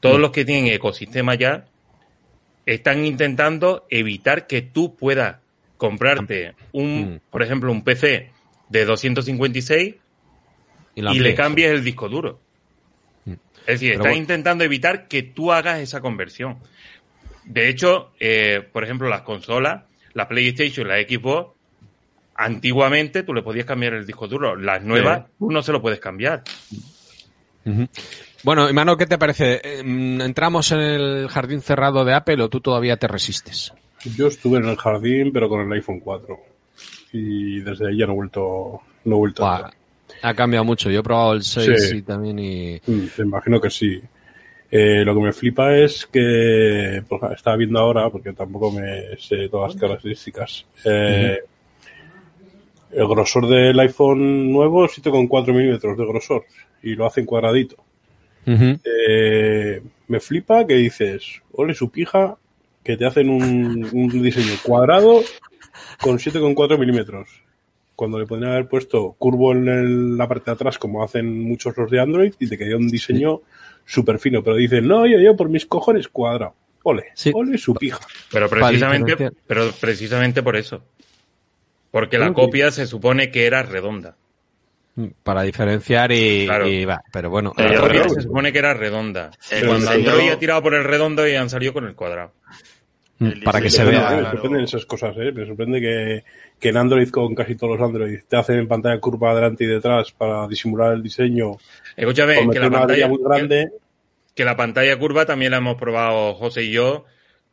todos 0.00 0.18
Mm. 0.18 0.20
los 0.22 0.30
que 0.32 0.44
tienen 0.44 0.66
ecosistema 0.72 1.36
ya, 1.36 1.66
están 2.74 3.04
intentando 3.04 3.86
evitar 3.90 4.46
que 4.46 4.62
tú 4.62 4.94
puedas 4.96 5.38
comprarte 5.76 6.54
un, 6.72 7.14
Mm. 7.14 7.20
por 7.30 7.42
ejemplo, 7.42 7.72
un 7.72 7.82
PC 7.82 8.30
de 8.68 8.84
256 8.84 9.94
Y, 10.94 11.02
le 11.20 11.34
cambies 11.34 11.70
el 11.70 11.82
disco 11.84 12.08
duro. 12.08 12.40
Mm. 13.24 13.32
Es 13.32 13.66
decir, 13.66 13.90
Pero 13.90 13.92
están 13.92 14.10
bueno. 14.10 14.16
intentando 14.16 14.64
evitar 14.64 15.08
que 15.08 15.22
tú 15.22 15.52
hagas 15.52 15.78
esa 15.80 16.00
conversión. 16.00 16.58
De 17.44 17.68
hecho, 17.68 18.12
eh, 18.20 18.60
por 18.72 18.84
ejemplo, 18.84 19.08
las 19.08 19.22
consolas, 19.22 19.84
la 20.12 20.28
PlayStation, 20.28 20.86
la 20.88 20.96
Xbox, 20.98 21.54
antiguamente 22.34 23.22
tú 23.22 23.32
le 23.34 23.42
podías 23.42 23.66
cambiar 23.66 23.94
el 23.94 24.06
disco 24.06 24.28
duro. 24.28 24.56
Las 24.56 24.82
nuevas, 24.82 25.26
tú 25.38 25.50
no 25.50 25.62
se 25.62 25.72
lo 25.72 25.80
puedes 25.80 26.00
cambiar. 26.00 26.42
Bueno, 28.42 28.68
Imano, 28.70 28.96
¿qué 28.96 29.06
te 29.06 29.18
parece? 29.18 29.60
Eh, 29.62 29.80
¿Entramos 29.80 30.72
en 30.72 30.80
el 30.80 31.28
jardín 31.28 31.60
cerrado 31.60 32.04
de 32.04 32.14
Apple 32.14 32.42
o 32.42 32.48
tú 32.48 32.60
todavía 32.60 32.96
te 32.96 33.06
resistes? 33.06 33.72
Yo 34.16 34.28
estuve 34.28 34.58
en 34.58 34.64
el 34.66 34.76
jardín, 34.76 35.30
pero 35.32 35.48
con 35.48 35.60
el 35.60 35.72
iPhone 35.72 36.00
4. 36.00 36.38
Y 37.12 37.60
desde 37.60 37.88
ahí 37.88 37.98
ya 37.98 38.06
no 38.06 38.12
he 38.12 38.16
vuelto, 38.16 38.80
no 39.04 39.16
he 39.16 39.18
vuelto 39.18 39.46
a 39.46 39.70
ha 40.22 40.34
cambiado 40.34 40.64
mucho. 40.64 40.90
Yo 40.90 41.00
he 41.00 41.02
probado 41.02 41.32
el 41.34 41.42
6 41.42 41.88
Sí. 41.90 41.96
y 41.98 42.02
también 42.02 42.38
y... 42.38 42.80
Mm, 42.86 43.06
Me 43.18 43.24
imagino 43.24 43.60
que 43.60 43.70
sí. 43.70 44.00
Eh, 44.70 45.04
lo 45.04 45.14
que 45.14 45.20
me 45.20 45.32
flipa 45.32 45.74
es 45.74 46.06
que 46.06 47.02
pues, 47.08 47.22
estaba 47.32 47.56
viendo 47.56 47.78
ahora, 47.78 48.08
porque 48.10 48.32
tampoco 48.32 48.70
me 48.72 49.16
sé 49.18 49.48
todas 49.48 49.74
las 49.74 49.80
características. 49.80 50.66
Eh, 50.84 51.38
El 52.92 53.06
grosor 53.08 53.48
del 53.48 53.78
iPhone 53.80 54.50
nuevo 54.52 54.84
es 54.84 54.92
7,4 55.00 55.52
milímetros 55.54 55.96
de 55.96 56.06
grosor 56.06 56.44
y 56.82 56.94
lo 56.94 57.06
hacen 57.06 57.24
cuadradito. 57.24 57.76
Eh, 58.46 59.82
me 60.08 60.20
flipa 60.20 60.66
que 60.66 60.74
dices, 60.74 61.42
ole 61.52 61.74
su 61.74 61.90
pija, 61.90 62.36
que 62.82 62.96
te 62.96 63.06
hacen 63.06 63.28
un, 63.30 63.88
un 63.92 64.22
diseño 64.22 64.54
cuadrado 64.62 65.22
con 66.00 66.18
7,4 66.18 66.78
milímetros. 66.78 67.28
cuando 67.94 68.18
le 68.18 68.24
podrían 68.24 68.52
haber 68.52 68.66
puesto 68.66 69.14
curvo 69.18 69.52
en 69.52 69.68
el- 69.68 70.16
la 70.16 70.26
parte 70.26 70.46
de 70.46 70.52
atrás, 70.54 70.78
como 70.78 71.04
hacen 71.04 71.38
muchos 71.42 71.76
los 71.76 71.90
de 71.90 72.00
Android, 72.00 72.32
y 72.40 72.48
te 72.48 72.56
quedaría 72.56 72.78
un 72.78 72.88
diseño 72.88 73.42
súper 73.84 74.18
fino. 74.18 74.42
Pero 74.42 74.56
dicen, 74.56 74.88
no, 74.88 75.06
yo, 75.06 75.18
yo 75.18 75.36
por 75.36 75.50
mis 75.50 75.66
cojones 75.66 76.08
cuadrado. 76.08 76.54
Ole, 76.82 77.08
Sí. 77.12 77.30
ole 77.34 77.58
su 77.58 77.74
pija. 77.74 77.98
Pero 78.32 78.48
precisamente, 78.48 79.30
pero 79.46 79.70
precisamente 79.78 80.42
por 80.42 80.56
eso. 80.56 80.82
Porque 81.90 82.16
la 82.16 82.32
copia 82.32 82.70
se 82.70 82.86
supone 82.86 83.30
que 83.30 83.44
era 83.44 83.62
redonda. 83.64 84.16
Para 85.22 85.42
diferenciar 85.42 86.12
y, 86.12 86.44
Claro. 86.46 86.68
y 86.68 86.84
va. 86.84 87.00
Pero 87.12 87.30
bueno, 87.30 87.52
Eh, 87.56 87.62
La 87.76 87.92
yo 87.92 88.08
se 88.08 88.22
supone 88.22 88.52
que 88.52 88.58
era 88.58 88.74
redonda. 88.74 89.30
El 89.50 89.66
cuando 89.66 89.86
diseño- 89.90 90.10
Android 90.10 90.30
ha 90.32 90.38
tirado 90.38 90.62
por 90.62 90.74
el 90.74 90.84
redondo 90.84 91.26
y 91.26 91.34
han 91.36 91.48
salido 91.48 91.72
con 91.72 91.86
el 91.86 91.94
cuadrado. 91.94 92.32
el 93.20 93.42
para 93.42 93.60
que 93.60 93.68
se 93.70 93.84
vea. 93.84 94.00
claro. 94.00 94.16
Me 94.22 94.30
sorprenden 94.30 94.64
esas 94.64 94.86
cosas, 94.86 95.14
¿eh? 95.18 95.30
Me 95.32 95.46
sorprende 95.46 95.78
que, 95.80 96.24
que 96.58 96.68
en 96.70 96.76
Android, 96.78 97.08
con 97.10 97.34
casi 97.34 97.54
todos 97.54 97.78
los 97.78 97.86
Android, 97.86 98.18
te 98.26 98.36
hacen 98.36 98.58
en 98.58 98.66
pantalla 98.68 98.98
curva 98.98 99.32
adelante 99.32 99.64
y 99.64 99.66
detrás 99.66 100.10
para 100.12 100.48
disimular 100.48 100.94
el 100.94 101.02
diseño. 101.02 101.52
Escúchame, 101.96 102.38
o 102.38 102.50
que 102.50 102.58
la, 102.58 102.70
pantalla, 102.70 103.08
muy 103.08 103.18
grande. 103.22 103.72
que 104.34 104.44
la 104.44 104.56
pantalla 104.56 104.98
curva 104.98 105.26
también 105.26 105.50
la 105.52 105.58
hemos 105.58 105.76
probado 105.76 106.34
José 106.34 106.62
y 106.64 106.72
yo. 106.72 107.04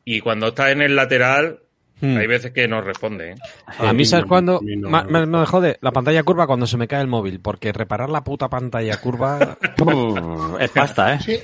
Y 0.06 0.22
cuando 0.22 0.48
está 0.48 0.72
en 0.72 0.82
el 0.82 0.96
lateral, 0.96 1.60
Hmm. 2.00 2.16
hay 2.18 2.28
veces 2.28 2.52
que 2.52 2.68
no 2.68 2.80
responde. 2.82 3.32
¿eh? 3.32 3.36
A 3.80 3.92
mí, 3.92 4.06
¿sabes 4.06 4.26
cuándo? 4.28 4.60
no. 4.64 4.90
Me, 4.90 5.26
me 5.26 5.46
jode 5.48 5.78
la 5.82 5.92
pantalla 5.92 6.22
curva 6.24 6.46
cuando 6.46 6.68
se 6.68 6.78
me 6.78 6.88
cae 6.88 7.02
el 7.02 7.08
móvil, 7.08 7.40
porque 7.40 7.74
reparar 7.74 8.10
la 8.10 8.24
puta 8.24 8.48
pantalla 8.50 8.98
curva. 9.02 9.58
Es 10.60 10.70
pasta, 10.72 11.16
¿eh? 11.16 11.20
Sí, 11.20 11.38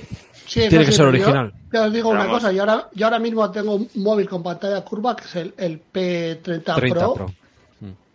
sí, 0.46 0.60
eso 0.60 0.68
Tiene 0.68 0.84
que 0.84 0.92
sí, 0.92 0.96
ser 0.98 1.06
pero 1.06 1.16
yo 1.18 1.24
original. 1.24 1.52
Te 1.70 1.78
os 1.78 1.92
digo 1.92 2.10
una 2.10 2.20
Vamos. 2.20 2.34
cosa, 2.40 2.52
yo 2.52 2.60
ahora, 2.62 2.88
yo 2.94 3.06
ahora 3.06 3.18
mismo 3.18 3.50
tengo 3.50 3.74
un 3.76 3.88
móvil 3.96 4.28
con 4.28 4.42
pantalla 4.42 4.82
curva, 4.82 5.16
que 5.16 5.24
es 5.24 5.36
el, 5.36 5.54
el 5.56 5.80
P30 5.92 6.74
30 6.74 7.00
Pro, 7.00 7.14
Pro. 7.14 7.26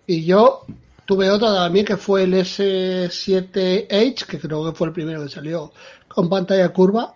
y 0.07 0.23
yo 0.25 0.65
tuve 1.05 1.29
otro 1.29 1.53
también 1.53 1.85
que 1.85 1.97
fue 1.97 2.23
el 2.23 2.33
S7H, 2.35 4.25
que 4.25 4.39
creo 4.39 4.65
que 4.65 4.77
fue 4.77 4.87
el 4.87 4.93
primero 4.93 5.23
que 5.23 5.29
salió 5.29 5.71
con 6.07 6.29
pantalla 6.29 6.69
curva, 6.69 7.13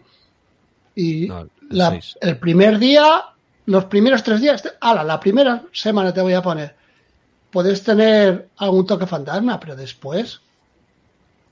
y 0.96 1.28
No, 1.28 1.42
el 1.42 1.50
la- 1.70 1.92
6. 1.92 2.18
el 2.22 2.38
primer 2.40 2.78
día, 2.80 3.24
los 3.66 3.86
primeros 3.86 4.24
tres 4.24 4.42
días, 4.42 4.64
ala, 4.82 5.04
la 5.04 5.20
primera 5.20 5.64
semana 5.72 6.14
te 6.14 6.22
voy 6.22 6.34
a 6.34 6.42
poner, 6.42 6.76
puedes 7.52 7.84
tener 7.84 8.48
algún 8.58 8.86
toque 8.86 9.08
fantasma, 9.08 9.60
pero 9.60 9.76
después 9.76 10.42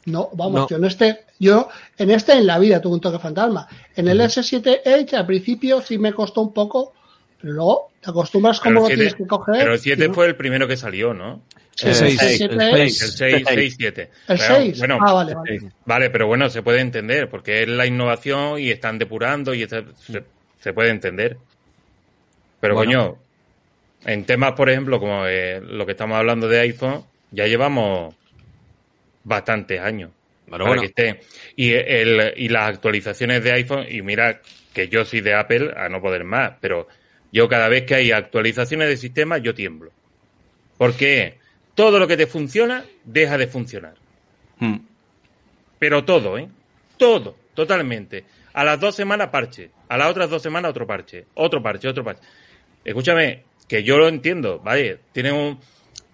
no, 0.06 0.30
vamos, 0.34 0.62
No. 0.62 0.68
yo 0.68 0.78
en 0.78 0.86
este, 0.86 1.26
yo 1.40 1.70
en 1.98 2.10
este 2.12 2.34
en 2.34 2.48
la 2.48 2.58
vida 2.60 2.82
tuve 2.82 2.96
un 2.96 3.02
toque 3.02 3.20
fantasma. 3.20 3.68
En 3.96 4.08
el 4.08 4.20
S7H 4.20 5.14
al 5.14 5.26
principio 5.28 5.80
sí 5.82 5.98
me 6.00 6.12
costó 6.14 6.42
un 6.42 6.54
poco, 6.54 6.94
pero 7.40 7.54
luego 7.54 7.92
te 8.02 8.10
acostumbras 8.10 8.60
Pero 8.60 8.76
como 8.76 8.88
el 8.88 8.94
lo 8.94 8.96
7 8.96 8.98
tienes 8.98 9.16
que 9.16 9.28
coger. 9.28 9.56
pero 9.60 9.74
el 9.74 9.80
7 9.80 10.04
y 10.04 10.08
no- 10.08 10.14
fue 10.14 10.26
el 10.26 10.36
primero 10.36 10.68
que 10.68 10.76
salió, 10.76 11.14
¿no? 11.14 11.44
El 11.82 11.90
el 11.90 11.96
6. 11.96 12.18
seis. 12.20 12.42
El 12.42 12.62
El 12.62 12.90
6. 12.90 13.14
6, 13.18 13.44
6, 13.48 13.76
7. 13.78 14.02
El 14.28 14.38
Pero, 14.40 14.56
6. 14.56 14.80
Bueno, 14.80 14.98
ah, 15.02 15.14
vale, 15.14 15.36
vale. 15.36 15.60
Vale, 15.86 16.10
pero 16.10 16.28
bueno, 16.28 16.50
se 16.50 16.62
puede 16.64 16.82
entender, 16.82 17.30
porque 17.30 17.62
es 17.64 17.70
la 17.70 17.86
innovación 17.86 18.60
y 18.60 18.70
están 18.72 18.98
depurando 19.00 19.54
y 19.54 19.64
está- 19.64 19.84
se, 20.06 20.24
se 20.60 20.74
puede 20.74 20.90
entender. 20.90 21.38
Pero 22.62 22.76
Bueno. 22.76 22.92
coño, 22.92 23.18
en 24.06 24.26
temas, 24.26 24.54
por 24.54 24.70
ejemplo, 24.70 25.00
como 25.00 25.26
eh, 25.28 25.60
lo 25.60 25.86
que 25.86 25.92
estamos 25.92 26.18
hablando 26.18 26.48
de 26.48 26.62
iPhone, 26.62 27.04
ya 27.32 27.48
llevamos 27.48 28.16
bastantes 29.26 29.82
años. 29.82 30.12
Para 30.50 30.66
bueno. 30.66 30.82
que 30.82 30.88
esté. 30.88 31.20
Y, 31.56 31.72
el, 31.72 32.34
y 32.38 32.48
las 32.50 32.70
actualizaciones 32.70 33.44
de 33.44 33.52
iPhone, 33.52 33.86
y 33.90 34.02
mira 34.02 34.42
que 34.74 34.88
yo 34.88 35.04
soy 35.04 35.22
de 35.22 35.34
Apple 35.34 35.74
a 35.76 35.90
no 35.90 36.02
poder 36.02 36.24
más, 36.24 36.54
pero 36.62 36.88
yo 37.32 37.48
cada 37.48 37.68
vez 37.70 37.84
que 37.84 37.96
hay 37.96 38.12
actualizaciones 38.12 38.88
de 38.88 38.98
sistema, 38.98 39.38
yo 39.38 39.54
tiemblo. 39.54 39.92
Porque 40.78 41.38
todo 41.76 42.00
lo 42.00 42.08
que 42.08 42.18
te 42.18 42.28
funciona, 42.28 42.84
deja 43.04 43.38
de 43.38 43.48
funcionar. 43.48 43.96
Mm. 44.60 44.78
Pero 45.80 46.04
todo, 46.04 46.38
¿eh? 46.38 46.50
Todo, 46.98 47.36
totalmente. 47.54 48.26
A 48.54 48.64
las 48.66 48.80
dos 48.80 48.96
semanas 48.96 49.30
parche, 49.30 49.72
a 49.88 49.98
las 49.98 50.10
otras 50.10 50.30
dos 50.30 50.42
semanas 50.42 50.72
otro 50.72 50.86
parche, 50.86 51.26
otro 51.36 51.62
parche, 51.64 51.88
otro 51.88 52.04
parche. 52.04 52.22
Escúchame, 52.84 53.44
que 53.68 53.84
yo 53.84 53.98
lo 53.98 54.08
entiendo, 54.08 54.60
¿vale? 54.60 55.00
Tienen 55.12 55.34
un, 55.34 55.60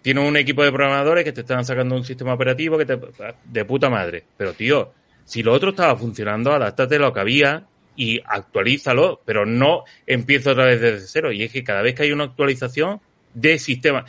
tienen 0.02 0.24
un 0.24 0.38
equipo 0.38 0.64
de 0.64 0.72
programadores 0.72 1.24
que 1.24 1.32
te 1.32 1.42
están 1.42 1.66
sacando 1.66 1.96
un 1.96 2.04
sistema 2.04 2.34
operativo 2.34 2.78
que 2.78 2.86
te, 2.86 3.00
de 3.46 3.66
puta 3.66 3.90
madre. 3.90 4.24
Pero 4.38 4.54
tío, 4.54 4.94
si 5.26 5.44
lo 5.44 5.54
otro 5.54 5.72
estaba 5.72 5.96
funcionando, 5.96 6.54
adáptate 6.54 7.00
lo 7.00 7.12
que 7.12 7.20
había 7.20 7.66
y 7.96 8.22
actualízalo, 8.26 9.22
pero 9.26 9.46
no 9.46 9.84
empieza 10.06 10.52
otra 10.52 10.66
vez 10.66 10.80
desde 10.80 11.08
cero. 11.08 11.32
Y 11.32 11.44
es 11.44 11.52
que 11.52 11.64
cada 11.64 11.82
vez 11.82 11.96
que 11.96 12.04
hay 12.04 12.12
una 12.12 12.26
actualización 12.26 13.02
de 13.34 13.60
sistema, 13.60 14.06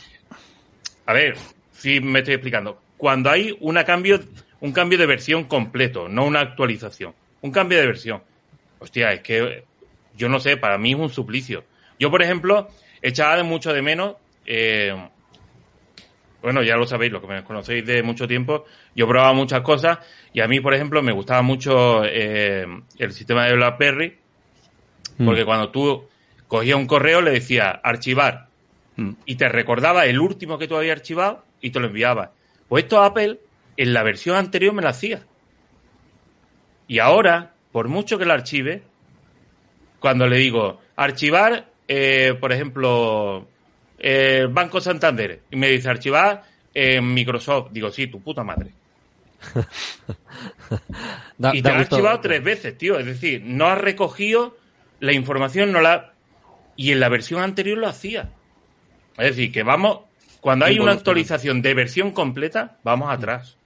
a 1.07 1.13
ver, 1.13 1.37
si 1.73 2.01
me 2.01 2.21
estoy 2.21 2.35
explicando. 2.35 2.81
Cuando 2.97 3.31
hay 3.31 3.57
una 3.61 3.85
cambio, 3.85 4.21
un 4.61 4.73
cambio 4.73 4.99
de 4.99 5.07
versión 5.07 5.45
completo, 5.45 6.09
no 6.09 6.27
una 6.27 6.41
actualización. 6.41 7.15
Un 7.41 7.51
cambio 7.51 7.79
de 7.79 7.87
versión. 7.87 8.23
Hostia, 8.79 9.13
es 9.13 9.21
que 9.23 9.65
yo 10.17 10.29
no 10.29 10.39
sé, 10.39 10.57
para 10.57 10.77
mí 10.77 10.93
es 10.93 10.99
un 10.99 11.11
suplicio. 11.11 11.65
Yo, 11.99 12.11
por 12.11 12.23
ejemplo, 12.23 12.69
echaba 13.03 13.37
de 13.37 13.43
mucho 13.43 13.73
de 13.73 13.83
menos, 13.83 14.17
eh, 14.47 14.95
bueno, 16.43 16.63
ya 16.63 16.77
lo 16.77 16.87
sabéis, 16.87 17.13
lo 17.13 17.21
que 17.21 17.27
me 17.27 17.45
conocéis 17.45 17.85
de 17.85 18.03
mucho 18.03 18.29
tiempo, 18.29 18.65
yo 18.95 19.07
probaba 19.09 19.33
muchas 19.33 19.61
cosas 19.63 19.99
y 20.33 20.41
a 20.41 20.49
mí, 20.49 20.61
por 20.61 20.75
ejemplo, 20.75 21.03
me 21.03 21.13
gustaba 21.13 21.43
mucho 21.43 22.05
eh, 22.05 22.67
el 22.99 23.13
sistema 23.13 23.47
de 23.47 23.55
BlackBerry, 23.55 24.19
porque 25.25 25.45
cuando 25.45 25.71
tú 25.71 26.09
cogías 26.47 26.77
un 26.77 26.87
correo 26.87 27.21
le 27.21 27.33
decías 27.33 27.77
archivar 27.83 28.49
Mm. 28.99 29.13
y 29.27 29.37
te 29.37 29.49
recordaba 29.49 30.07
el 30.07 30.19
último 30.19 30.59
que 30.59 30.67
tú 30.67 30.77
habías 30.77 30.97
archivado 30.97 31.45
y 31.61 31.71
te 31.71 31.79
lo 31.79 31.87
enviaba. 31.87 32.33
Pues 32.69 32.83
esto 32.83 33.01
Apple 33.01 33.39
en 33.77 33.95
la 33.95 34.03
versión 34.03 34.35
anterior 34.35 34.75
me 34.75 34.83
lo 34.83 34.89
hacía. 34.89 35.23
Y 36.89 36.99
ahora, 36.99 37.53
por 37.71 37.87
mucho 37.87 38.19
que 38.19 38.25
lo 38.25 38.33
archive, 38.33 38.83
cuando 40.01 40.27
le 40.27 40.37
digo 40.39 40.81
archivar, 40.97 41.67
eh, 41.89 42.35
por 42.39 42.53
ejemplo, 42.53 43.49
el 43.99 44.49
Banco 44.49 44.81
Santander, 44.81 45.41
y 45.51 45.57
me 45.57 45.69
dice 45.71 45.89
archivar 45.89 46.45
en 46.75 47.13
Microsoft, 47.15 47.71
digo, 47.73 47.91
sí, 47.91 48.07
tu 48.07 48.21
puta 48.21 48.45
madre. 48.45 48.71
Da- 51.39 51.55
y 51.55 51.63
te 51.63 51.69
ha 51.71 51.79
gusto- 51.79 51.97
archivado 51.97 52.21
tres 52.21 52.43
veces, 52.43 52.77
tío. 52.77 52.99
Es 52.99 53.07
decir, 53.07 53.43
no 53.45 53.67
has 53.67 53.79
recogido 53.79 54.57
la 55.01 55.13
información, 55.13 55.73
no 55.73 55.81
la. 55.81 56.13
Y 56.77 56.93
en 56.93 57.01
la 57.01 57.09
versión 57.09 57.41
anterior 57.43 57.79
lo 57.79 57.89
hacía. 57.89 58.31
Es 59.17 59.37
decir, 59.37 59.53
que 59.53 59.63
vamos. 59.63 60.01
Cuando 60.41 60.65
hay 60.67 60.79
una 60.79 60.93
actualización 60.93 61.63
de 61.63 61.75
versión 61.75 62.13
completa, 62.13 62.77
vamos 62.85 63.11
atrás. 63.13 63.57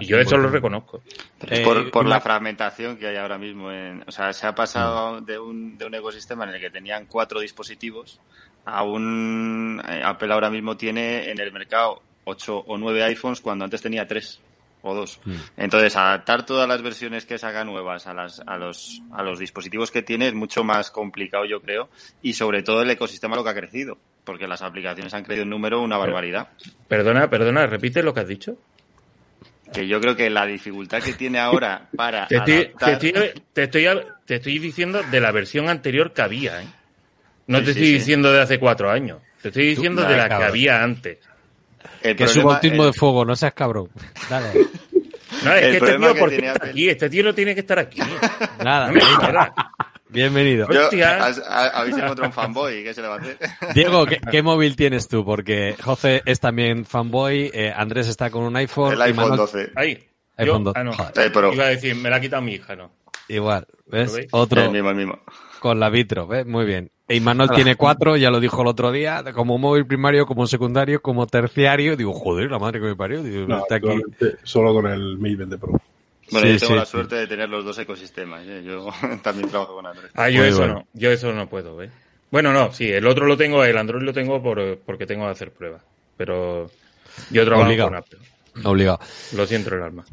Y 0.00 0.06
yo 0.06 0.18
eso 0.18 0.36
lo 0.36 0.48
reconozco. 0.48 1.02
Eh, 1.48 1.62
por, 1.64 1.90
por 1.90 2.04
una- 2.06 2.16
la 2.16 2.20
fragmentación 2.20 2.96
que 2.96 3.06
hay 3.06 3.16
ahora 3.16 3.38
mismo. 3.38 3.70
En, 3.72 4.02
o 4.06 4.10
sea, 4.10 4.32
se 4.32 4.46
ha 4.46 4.54
pasado 4.54 5.20
de, 5.20 5.38
un, 5.38 5.78
de 5.78 5.86
un 5.86 5.94
ecosistema 5.94 6.44
en 6.44 6.50
el 6.54 6.60
que 6.60 6.70
tenían 6.70 7.06
cuatro 7.06 7.40
dispositivos 7.40 8.20
a 8.64 8.82
un... 8.82 9.80
eh, 9.88 10.02
Apple 10.04 10.32
ahora 10.32 10.50
mismo 10.50 10.76
tiene 10.76 11.30
en 11.30 11.40
el 11.40 11.52
mercado 11.52 12.02
ocho 12.24 12.58
o 12.58 12.76
nueve 12.76 13.02
iPhones 13.04 13.40
cuando 13.40 13.64
antes 13.64 13.80
tenía 13.80 14.06
tres 14.06 14.40
o 14.82 14.94
dos. 14.94 15.20
Entonces, 15.58 15.94
adaptar 15.96 16.46
todas 16.46 16.66
las 16.66 16.80
versiones 16.82 17.26
que 17.26 17.36
saca 17.38 17.64
nuevas 17.64 18.06
a, 18.06 18.14
las, 18.14 18.40
a, 18.46 18.56
los, 18.56 19.02
a 19.12 19.22
los 19.22 19.38
dispositivos 19.38 19.90
que 19.90 20.02
tiene 20.02 20.28
es 20.28 20.34
mucho 20.34 20.64
más 20.64 20.90
complicado, 20.90 21.44
yo 21.44 21.60
creo. 21.60 21.90
Y 22.22 22.32
sobre 22.32 22.62
todo 22.62 22.80
el 22.82 22.90
ecosistema 22.90 23.36
lo 23.36 23.44
que 23.44 23.50
ha 23.50 23.54
crecido. 23.54 23.98
Porque 24.24 24.46
las 24.46 24.62
aplicaciones 24.62 25.12
han 25.14 25.24
crecido 25.24 25.44
en 25.44 25.50
número 25.50 25.80
una 25.82 25.96
barbaridad. 25.98 26.48
Perdona, 26.88 27.28
perdona, 27.28 27.66
repite 27.66 28.02
lo 28.02 28.12
que 28.14 28.20
has 28.20 28.28
dicho. 28.28 28.56
Que 29.72 29.86
yo 29.86 30.00
creo 30.00 30.16
que 30.16 30.28
la 30.30 30.46
dificultad 30.46 31.00
que 31.02 31.12
tiene 31.12 31.38
ahora 31.38 31.88
para 31.96 32.26
Te 32.26 32.36
estoy, 32.36 32.52
te, 32.54 32.60
adaptar... 32.84 32.90
estoy, 32.92 33.12
te, 33.52 33.62
estoy, 33.62 33.86
te 34.26 34.34
estoy 34.36 34.58
diciendo 34.58 35.02
de 35.10 35.20
la 35.20 35.30
versión 35.32 35.68
anterior 35.68 36.12
que 36.12 36.22
había, 36.22 36.62
¿eh? 36.62 36.66
No 37.46 37.58
Sí, 37.58 37.64
te 37.66 37.72
sí, 37.74 37.78
estoy 37.78 37.86
sí. 37.86 37.92
diciendo 37.98 38.32
de 38.32 38.40
hace 38.40 38.58
cuatro 38.58 38.90
años. 38.90 39.18
Te 39.42 39.48
estoy 39.48 39.66
diciendo 39.68 40.02
de 40.02 40.16
la 40.16 40.28
que 40.28 40.34
había 40.34 40.82
antes. 40.82 41.18
El 42.02 42.16
Que 42.16 42.24
es 42.24 42.30
un 42.36 42.42
problema- 42.42 42.52
bautismo 42.52 42.84
el- 42.84 42.92
de 42.92 42.98
fuego, 42.98 43.24
no 43.24 43.34
seas 43.36 43.52
cabrón. 43.54 43.88
Dale. 44.28 44.52
No, 45.44 45.52
es 45.54 45.62
El 45.62 45.70
que 45.70 45.76
este 45.78 45.98
tío, 45.98 46.14
que 46.14 46.20
¿por 46.20 46.28
qué 46.30 46.36
tiene 46.36 46.46
está 46.52 46.58
Apple- 46.58 46.70
aquí? 46.70 46.88
Este 46.90 47.10
tío 47.10 47.22
no 47.24 47.34
tiene 47.34 47.54
que 47.54 47.60
estar 47.60 47.78
aquí. 47.78 48.00
Nada. 48.62 48.86
No 48.88 48.92
me. 48.92 49.00
Bienvenido. 50.12 50.66
Yo, 50.70 50.88
habéis 51.48 51.96
encontrado 51.96 52.24
un 52.26 52.32
fanboy, 52.32 52.82
¿qué 52.82 52.92
se 52.94 53.02
le 53.02 53.08
va 53.08 53.14
a 53.14 53.18
hacer? 53.18 53.38
Diego, 53.74 54.06
¿qué, 54.06 54.20
qué 54.30 54.42
móvil 54.42 54.74
tienes 54.76 55.06
tú? 55.08 55.24
Porque 55.24 55.76
José 55.82 56.22
es 56.26 56.40
también 56.40 56.84
fanboy, 56.84 57.50
eh, 57.54 57.72
Andrés 57.74 58.08
está 58.08 58.30
con 58.30 58.42
un 58.42 58.56
iPhone. 58.56 58.94
El 58.94 59.02
iPhone 59.02 59.30
Manuel- 59.30 59.36
12. 59.38 59.70
Ahí. 59.76 60.04
iPhone 60.36 60.64
Yo- 60.64 60.72
12. 60.72 60.78
ah, 60.80 60.84
no. 60.84 60.92
Eh, 60.92 61.30
pero 61.32 61.52
Iba 61.52 61.64
a 61.64 61.68
decir, 61.68 61.94
me 61.94 62.10
la 62.10 62.16
ha 62.16 62.20
quitado 62.20 62.42
mi 62.42 62.54
hija, 62.54 62.74
¿no? 62.74 62.90
Igual, 63.28 63.66
¿ves? 63.86 64.26
Otro 64.32 64.62
el 64.62 64.70
mismo, 64.72 64.90
el 64.90 64.96
mismo. 64.96 65.20
con 65.60 65.78
la 65.78 65.88
Vitro, 65.88 66.26
¿ves? 66.26 66.44
Muy 66.46 66.64
bien. 66.64 66.90
E 67.06 67.20
Manuel 67.20 67.50
tiene 67.50 67.76
cuatro, 67.76 68.16
ya 68.16 68.30
lo 68.30 68.38
dijo 68.40 68.62
el 68.62 68.68
otro 68.68 68.90
día, 68.92 69.22
como 69.34 69.58
móvil 69.58 69.86
primario, 69.86 70.26
como 70.26 70.46
secundario, 70.46 71.00
como 71.02 71.26
terciario. 71.26 71.96
Digo, 71.96 72.12
joder, 72.12 72.50
la 72.50 72.58
madre 72.58 72.80
que 72.80 72.86
me 72.86 72.96
parió. 72.96 73.22
Digo, 73.22 73.46
No, 73.46 73.58
está 73.58 73.76
aquí. 73.76 73.86
actualmente 73.88 74.38
solo 74.44 74.72
con 74.74 74.86
el 74.86 75.16
Mate 75.18 75.36
20 75.36 75.58
Pro. 75.58 75.80
Bueno, 76.30 76.46
Sí, 76.46 76.52
yo 76.54 76.58
tengo 76.60 76.72
sí, 76.72 76.78
la 76.78 76.84
sí. 76.84 76.90
suerte 76.90 77.14
de 77.16 77.26
tener 77.26 77.48
los 77.48 77.64
dos 77.64 77.78
ecosistemas. 77.78 78.42
¿eh? 78.46 78.62
Yo 78.64 78.88
también 79.22 79.48
trabajo 79.48 79.74
con 79.76 79.86
Android. 79.86 80.10
Ah, 80.14 80.28
yo 80.30 80.40
Muy 80.40 80.48
eso 80.48 80.58
bueno. 80.58 80.74
no. 80.74 80.86
Yo 80.94 81.10
eso 81.10 81.32
no 81.32 81.48
puedo, 81.48 81.82
¿eh? 81.82 81.90
Bueno, 82.30 82.52
no, 82.52 82.72
sí, 82.72 82.88
el 82.90 83.06
otro 83.06 83.26
lo 83.26 83.36
tengo, 83.36 83.64
el 83.64 83.76
Android 83.76 84.02
lo 84.02 84.12
tengo 84.12 84.40
por, 84.42 84.78
porque 84.86 85.06
tengo 85.06 85.24
que 85.26 85.32
hacer 85.32 85.50
pruebas. 85.52 85.82
Pero 86.16 86.70
Yo 87.30 87.44
trabajo 87.44 87.66
Obligado. 87.66 87.90
con 87.90 87.98
Apple. 87.98 88.18
Obligado. 88.64 89.00
Lo 89.34 89.46
siento 89.46 89.70
en 89.70 89.76
el 89.78 89.82
alma. 89.82 90.04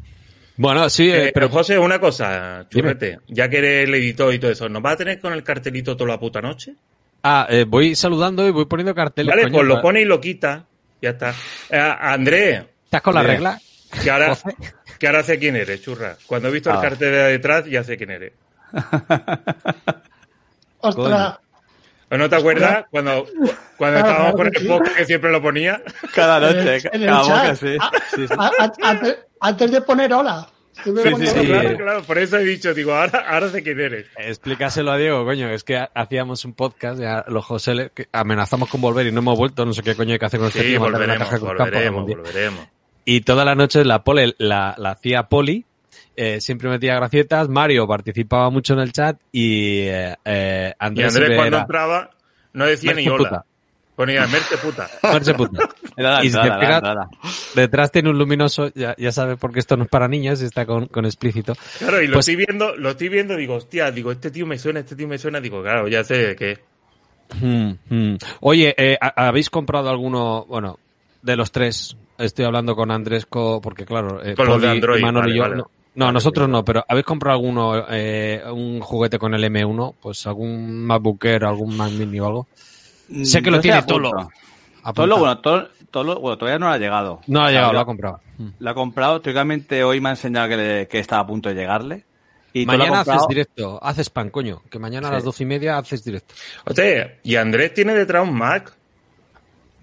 Bueno, 0.56 0.90
sí, 0.90 1.08
eh, 1.08 1.28
Eh, 1.28 1.30
pero 1.32 1.48
José, 1.48 1.78
una 1.78 2.00
cosa, 2.00 2.66
churrete. 2.68 3.18
Ya 3.28 3.48
que 3.48 3.58
eres 3.58 3.88
el 3.88 3.94
editor 3.94 4.34
y 4.34 4.40
todo 4.40 4.50
eso, 4.50 4.68
¿nos 4.68 4.82
vas 4.82 4.94
a 4.94 4.96
tener 4.96 5.20
con 5.20 5.32
el 5.32 5.44
cartelito 5.44 5.96
toda 5.96 6.10
la 6.10 6.18
puta 6.20 6.40
noche? 6.40 6.74
ah, 7.22 7.46
eh, 7.50 7.64
voy 7.68 7.94
saludando 7.94 8.46
y 8.46 8.50
voy 8.50 8.64
poniendo 8.64 8.94
carteles. 8.94 9.30
Vale, 9.30 9.42
coño, 9.42 9.54
pues 9.54 9.66
lo 9.66 9.80
pone 9.82 10.00
y 10.00 10.04
lo 10.04 10.20
quita. 10.20 10.66
Ya 11.00 11.10
está. 11.10 11.30
Eh, 11.70 11.78
Andrés, 12.00 12.62
¿Estás 12.84 13.02
con 13.02 13.14
la 13.14 13.22
regla? 13.22 13.60
que 14.02 14.10
ahora, 14.10 14.30
José. 14.30 14.56
Que 14.98 15.06
ahora 15.06 15.22
sé 15.22 15.38
quién 15.38 15.56
eres, 15.56 15.82
churra. 15.82 16.16
Cuando 16.26 16.48
he 16.48 16.52
visto 16.52 16.70
el 16.70 16.76
Ah. 16.76 16.80
cartel 16.80 17.12
de 17.12 17.18
detrás, 17.18 17.64
ya 17.66 17.84
sé 17.84 17.96
quién 17.96 18.10
eres. 18.10 18.32
Ostras, 20.80 21.38
¿O 22.10 22.16
no 22.16 22.28
te 22.28 22.36
acuerdas 22.36 22.86
cuando, 22.90 23.26
cuando 23.76 23.98
Claro, 24.00 24.08
estábamos 24.08 24.34
claro 24.34 24.36
con 24.36 24.46
el 24.46 24.54
sí. 24.62 24.66
podcast 24.68 24.96
que 24.96 25.04
siempre 25.04 25.30
lo 25.30 25.42
ponía? 25.42 25.82
Cada 26.14 26.36
en 26.50 26.56
noche, 26.56 26.76
el- 26.76 26.90
en 26.94 27.02
el 27.02 27.08
cada 27.08 27.22
boca, 27.22 27.56
sí. 27.56 27.76
Ah, 27.80 27.90
Sí, 28.14 28.26
sí. 28.28 28.34
a- 28.38 28.46
a- 28.46 28.72
antes, 28.90 29.18
antes 29.40 29.70
de 29.72 29.80
poner 29.82 30.12
hola. 30.14 30.48
Sí, 30.84 30.92
Claro, 30.92 31.16
claro, 31.18 31.76
claro, 31.76 32.02
por 32.04 32.18
eso 32.18 32.38
he 32.38 32.44
dicho, 32.44 32.72
digo, 32.72 32.94
ahora, 32.94 33.24
ahora 33.28 33.48
sé 33.50 33.62
quién 33.64 33.80
eres. 33.80 34.06
Explícaselo 34.16 34.92
a 34.92 34.96
Diego, 34.96 35.24
coño, 35.24 35.50
es 35.50 35.64
que 35.64 35.76
ha- 35.76 35.90
hacíamos 35.92 36.44
un 36.44 36.54
podcast, 36.54 37.00
ya 37.00 37.24
los 37.26 37.44
José 37.44 37.74
le- 37.74 37.90
que 37.90 38.06
amenazamos 38.12 38.68
con 38.70 38.80
volver 38.80 39.06
y 39.08 39.12
no 39.12 39.18
hemos 39.18 39.36
vuelto, 39.36 39.66
no 39.66 39.72
sé 39.74 39.82
qué 39.82 39.96
coño 39.96 40.12
hay 40.12 40.18
que 40.20 40.26
hacer 40.26 40.38
con 40.38 40.48
este 40.48 40.60
Sí, 40.62 40.66
tío, 40.68 40.80
volveremos, 40.80 41.40
volveremos, 41.40 42.06
volveremos. 42.06 42.68
Y 43.10 43.22
toda 43.22 43.42
la 43.44 43.54
noche 43.54 43.84
la 43.86 44.04
pole 44.04 44.34
la, 44.36 44.74
la 44.76 44.90
hacía 44.90 45.22
Poli, 45.24 45.64
eh, 46.14 46.40
siempre 46.42 46.68
metía 46.68 46.94
gracietas, 46.96 47.48
Mario 47.48 47.86
participaba 47.86 48.50
mucho 48.50 48.74
en 48.74 48.80
el 48.80 48.92
chat 48.92 49.18
y 49.32 49.78
eh, 49.80 50.14
eh, 50.26 50.74
Y 50.78 50.84
Andrés, 50.84 51.14
Andrés 51.16 51.36
cuando 51.36 51.56
era, 51.56 51.60
entraba 51.62 52.10
no 52.52 52.66
decía 52.66 52.90
Merce 52.92 53.02
ni 53.02 53.08
hola. 53.08 53.28
puta. 53.30 53.44
Ponía 53.96 54.26
Merte 54.26 54.56
puta. 54.58 54.88
"Marche 55.02 55.32
puta". 55.34 55.68
Y 56.22 56.28
si 56.30 56.36
te 56.36 56.42
fijas. 56.60 56.82
Detrás 57.54 57.90
tiene 57.90 58.10
un 58.10 58.18
luminoso, 58.18 58.70
ya, 58.74 58.94
ya 58.98 59.10
sabes 59.10 59.38
porque 59.40 59.58
esto 59.60 59.76
no 59.78 59.84
es 59.84 59.88
para 59.88 60.06
niños 60.06 60.40
está 60.42 60.66
con, 60.66 60.86
con 60.86 61.04
explícito. 61.06 61.54
Claro, 61.78 62.02
y 62.02 62.06
lo 62.08 62.12
Pues- 62.14 62.28
estoy 62.28 62.44
viendo, 62.44 62.76
lo 62.76 62.90
estoy 62.90 63.08
viendo, 63.08 63.34
digo, 63.36 63.54
hostia, 63.54 63.90
digo, 63.90 64.12
este 64.12 64.30
tío 64.30 64.46
me 64.46 64.58
suena, 64.58 64.80
este 64.80 64.94
tío 64.94 65.08
me 65.08 65.16
suena, 65.18 65.40
digo, 65.40 65.62
claro, 65.62 65.88
ya 65.88 66.04
sé 66.04 66.36
qué. 66.36 66.58
Hmm, 67.40 67.72
hmm. 67.88 68.16
Oye, 68.40 68.74
eh, 68.76 68.98
¿ha- 69.00 69.28
¿habéis 69.28 69.48
comprado 69.50 69.88
alguno, 69.90 70.44
bueno, 70.46 70.78
de 71.22 71.36
los 71.36 71.50
tres? 71.50 71.96
Estoy 72.18 72.44
hablando 72.44 72.74
con 72.76 72.90
Andrés, 72.90 73.26
co- 73.26 73.60
porque 73.60 73.84
claro, 73.84 74.22
eh, 74.24 74.34
Con 74.34 74.46
los 74.48 74.60
de 74.60 74.68
Android, 74.68 74.98
Imanol 75.00 75.22
vale, 75.22 75.32
y 75.32 75.36
yo, 75.36 75.42
vale. 75.42 75.56
no, 75.56 75.62
no, 75.94 76.04
Vale, 76.06 76.12
nosotros 76.14 76.44
vale. 76.44 76.52
no, 76.52 76.64
pero 76.64 76.84
¿habéis 76.88 77.06
comprado 77.06 77.36
alguno, 77.38 77.84
eh, 77.90 78.42
un 78.52 78.80
juguete 78.80 79.18
con 79.18 79.34
el 79.34 79.44
M1? 79.44 79.94
Pues 80.00 80.26
algún 80.26 80.84
MacBook 80.84 81.24
Air, 81.24 81.44
algún 81.44 81.76
Mac 81.76 81.90
Mini 81.92 82.18
o 82.20 82.26
algo. 82.26 82.46
Sé 83.22 83.40
que 83.42 83.50
lo 83.50 83.60
tiene. 83.60 83.82
Tolo. 83.84 84.10
Tolo, 84.94 85.18
bueno, 85.18 85.38
Tolo, 85.38 85.68
Tolo- 85.90 86.20
bueno, 86.20 86.36
todavía 86.38 86.58
no 86.58 86.68
le 86.68 86.74
ha 86.74 86.78
llegado. 86.78 87.20
No 87.26 87.42
ha 87.42 87.50
llegado, 87.50 87.72
Lo 87.72 87.80
ha 87.80 87.84
comprado. 87.86 88.20
Hmm. 88.36 88.48
Lo 88.58 88.70
ha 88.70 88.74
comprado. 88.74 89.20
Teóricamente 89.20 89.82
hoy 89.84 90.00
me 90.00 90.08
ha 90.10 90.12
enseñado 90.12 90.48
que, 90.48 90.56
le- 90.56 90.88
que 90.88 90.98
estaba 90.98 91.22
a 91.22 91.26
punto 91.26 91.48
de 91.48 91.54
llegarle. 91.54 92.04
Y 92.52 92.64
Mañana 92.66 93.00
haces 93.02 93.26
directo, 93.28 93.78
haces 93.82 94.06
spam, 94.08 94.30
coño, 94.30 94.62
que 94.70 94.78
mañana 94.78 95.08
a 95.08 95.12
las 95.12 95.22
doce 95.24 95.42
y 95.44 95.46
media 95.46 95.76
haces 95.78 96.02
directo. 96.02 96.34
Hostia, 96.64 97.18
y 97.22 97.36
Andrés 97.36 97.74
tiene 97.74 97.94
detrás 97.94 98.26
un 98.26 98.34
Mac. 98.34 98.74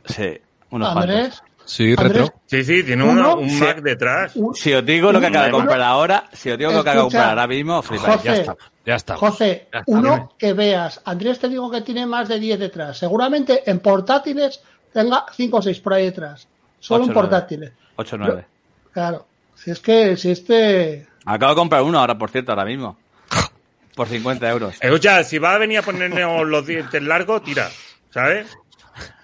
Sí, 0.06 0.38
unos 0.72 0.96
Andrés, 0.96 1.40
cuantos. 1.42 1.44
Sí, 1.66 1.96
retro. 1.96 2.32
Sí, 2.46 2.64
sí, 2.64 2.84
tiene 2.84 3.04
¿Uno? 3.04 3.38
un 3.38 3.50
Sí. 3.50 3.60
Mac 3.60 3.82
detrás. 3.82 4.34
Si 4.54 4.72
os 4.74 4.86
digo 4.86 5.12
lo 5.12 5.20
que 5.20 5.28
acaba 5.28 5.46
de 5.46 5.52
comprar 5.52 5.82
ahora, 5.82 6.26
si 6.32 6.52
os 6.52 6.58
digo 6.58 6.72
lo 6.72 6.84
que 6.84 6.90
acaba 6.90 6.96
de 6.98 7.02
comprar 7.04 7.30
ahora 7.30 7.48
mismo, 7.48 7.82
flipáis. 7.82 8.18
José, 8.18 8.28
Ya 8.28 8.34
está, 8.36 8.56
ya 8.86 8.96
está. 8.96 9.16
José, 9.18 9.68
Ya 9.74 9.80
está, 9.80 9.92
uno 9.92 10.14
dime. 10.16 10.28
que 10.38 10.54
veas. 10.54 11.02
Andrés 11.06 11.40
te 11.40 11.50
digo 11.50 11.70
que 11.72 11.82
tiene 11.82 12.06
más 12.06 12.28
de 12.30 12.40
10 12.40 12.60
detrás. 12.60 12.98
Seguramente 13.00 13.64
en 13.70 13.80
portátiles 13.80 14.62
tenga 14.94 15.26
5 15.36 15.58
o 15.58 15.62
6 15.62 15.80
por 15.80 15.94
ahí 15.94 16.06
detrás. 16.06 16.48
Solo 16.80 17.04
Ocho, 17.06 17.12
en 17.12 17.14
nueve. 17.16 17.30
portátiles. 17.30 17.72
8 17.96 18.18
9. 18.18 18.46
Claro. 18.94 19.26
Si 19.56 19.72
es 19.72 19.80
que, 19.80 20.16
si 20.18 20.32
este. 20.32 21.08
Acabo 21.26 21.54
de 21.54 21.56
comprar 21.58 21.82
uno 21.82 22.00
ahora, 22.00 22.18
por 22.18 22.30
cierto, 22.30 22.52
ahora 22.52 22.66
mismo. 22.66 22.98
Por 23.96 24.08
50 24.08 24.50
euros. 24.50 24.76
Escucha, 24.82 25.24
si 25.24 25.38
va 25.40 25.56
a 25.56 25.58
venir 25.58 25.80
a 25.80 25.82
ponernos 25.82 26.46
los 26.46 26.68
dientes 26.68 27.02
largos, 27.02 27.42
tira, 27.44 27.70
¿sabes? 28.12 28.46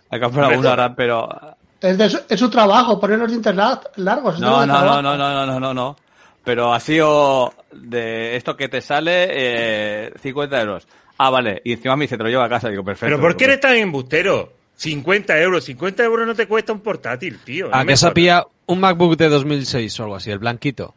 He 0.10 0.20
comprado 0.20 0.48
Hombre, 0.48 0.60
uno 0.60 0.70
ahora, 0.70 0.96
pero... 0.96 1.58
Es, 1.82 1.98
de 1.98 2.10
su, 2.10 2.20
es 2.30 2.40
su 2.40 2.50
trabajo, 2.50 3.00
poner 3.00 3.20
los 3.20 3.30
dientes 3.30 3.54
lar- 3.56 3.90
largos. 3.96 4.40
No, 4.40 4.66
no, 4.66 4.82
no, 4.86 5.02
no, 5.02 5.18
no, 5.18 5.18
no, 5.18 5.46
no, 5.46 5.60
no, 5.60 5.74
no. 5.74 5.96
Pero 6.44 6.74
así 6.74 7.00
o 7.02 7.54
de 7.72 8.36
esto 8.36 8.56
que 8.56 8.68
te 8.70 8.82
sale, 8.82 9.28
eh, 9.30 10.14
50 10.22 10.62
euros. 10.62 10.88
Ah, 11.18 11.30
vale. 11.30 11.62
Y 11.64 11.74
encima 11.74 11.96
me 11.96 12.06
dice, 12.06 12.18
te 12.18 12.24
lo 12.24 12.30
llevo 12.30 12.42
a 12.44 12.50
casa. 12.50 12.70
Digo, 12.70 12.84
perfecto. 12.84 13.06
Pero 13.16 13.20
¿por 13.22 13.36
qué 13.38 13.46
eres 13.46 13.60
tan 13.60 13.76
embustero? 13.76 14.54
50 14.76 15.40
euros. 15.40 15.64
50 15.66 16.04
euros 16.04 16.26
no 16.28 16.34
te 16.34 16.48
cuesta 16.48 16.74
un 16.74 16.80
portátil, 16.82 17.40
tío. 17.44 17.68
no 17.70 17.76
¿A 17.76 17.84
me 17.84 17.94
que 17.94 17.98
se 17.98 18.08
ha 18.08 18.14
pillado 18.14 18.50
un 18.66 18.80
MacBook 18.80 19.16
de 19.18 19.30
2006 19.30 20.00
o 20.00 20.04
algo 20.04 20.16
así, 20.16 20.32
el 20.32 20.40
blanquito? 20.40 20.96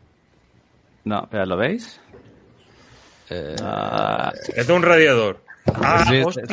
No, 1.05 1.25
espera, 1.25 1.45
¿lo 1.45 1.57
veis? 1.59 2.01
Eh, 3.29 3.57
Ah, 3.63 4.33
Es 4.55 4.67
de 4.67 4.73
un 4.73 4.83
radiador. 4.83 5.43
Ah, 5.75 6.05
sí, 6.09 6.23
hostia. 6.23 6.45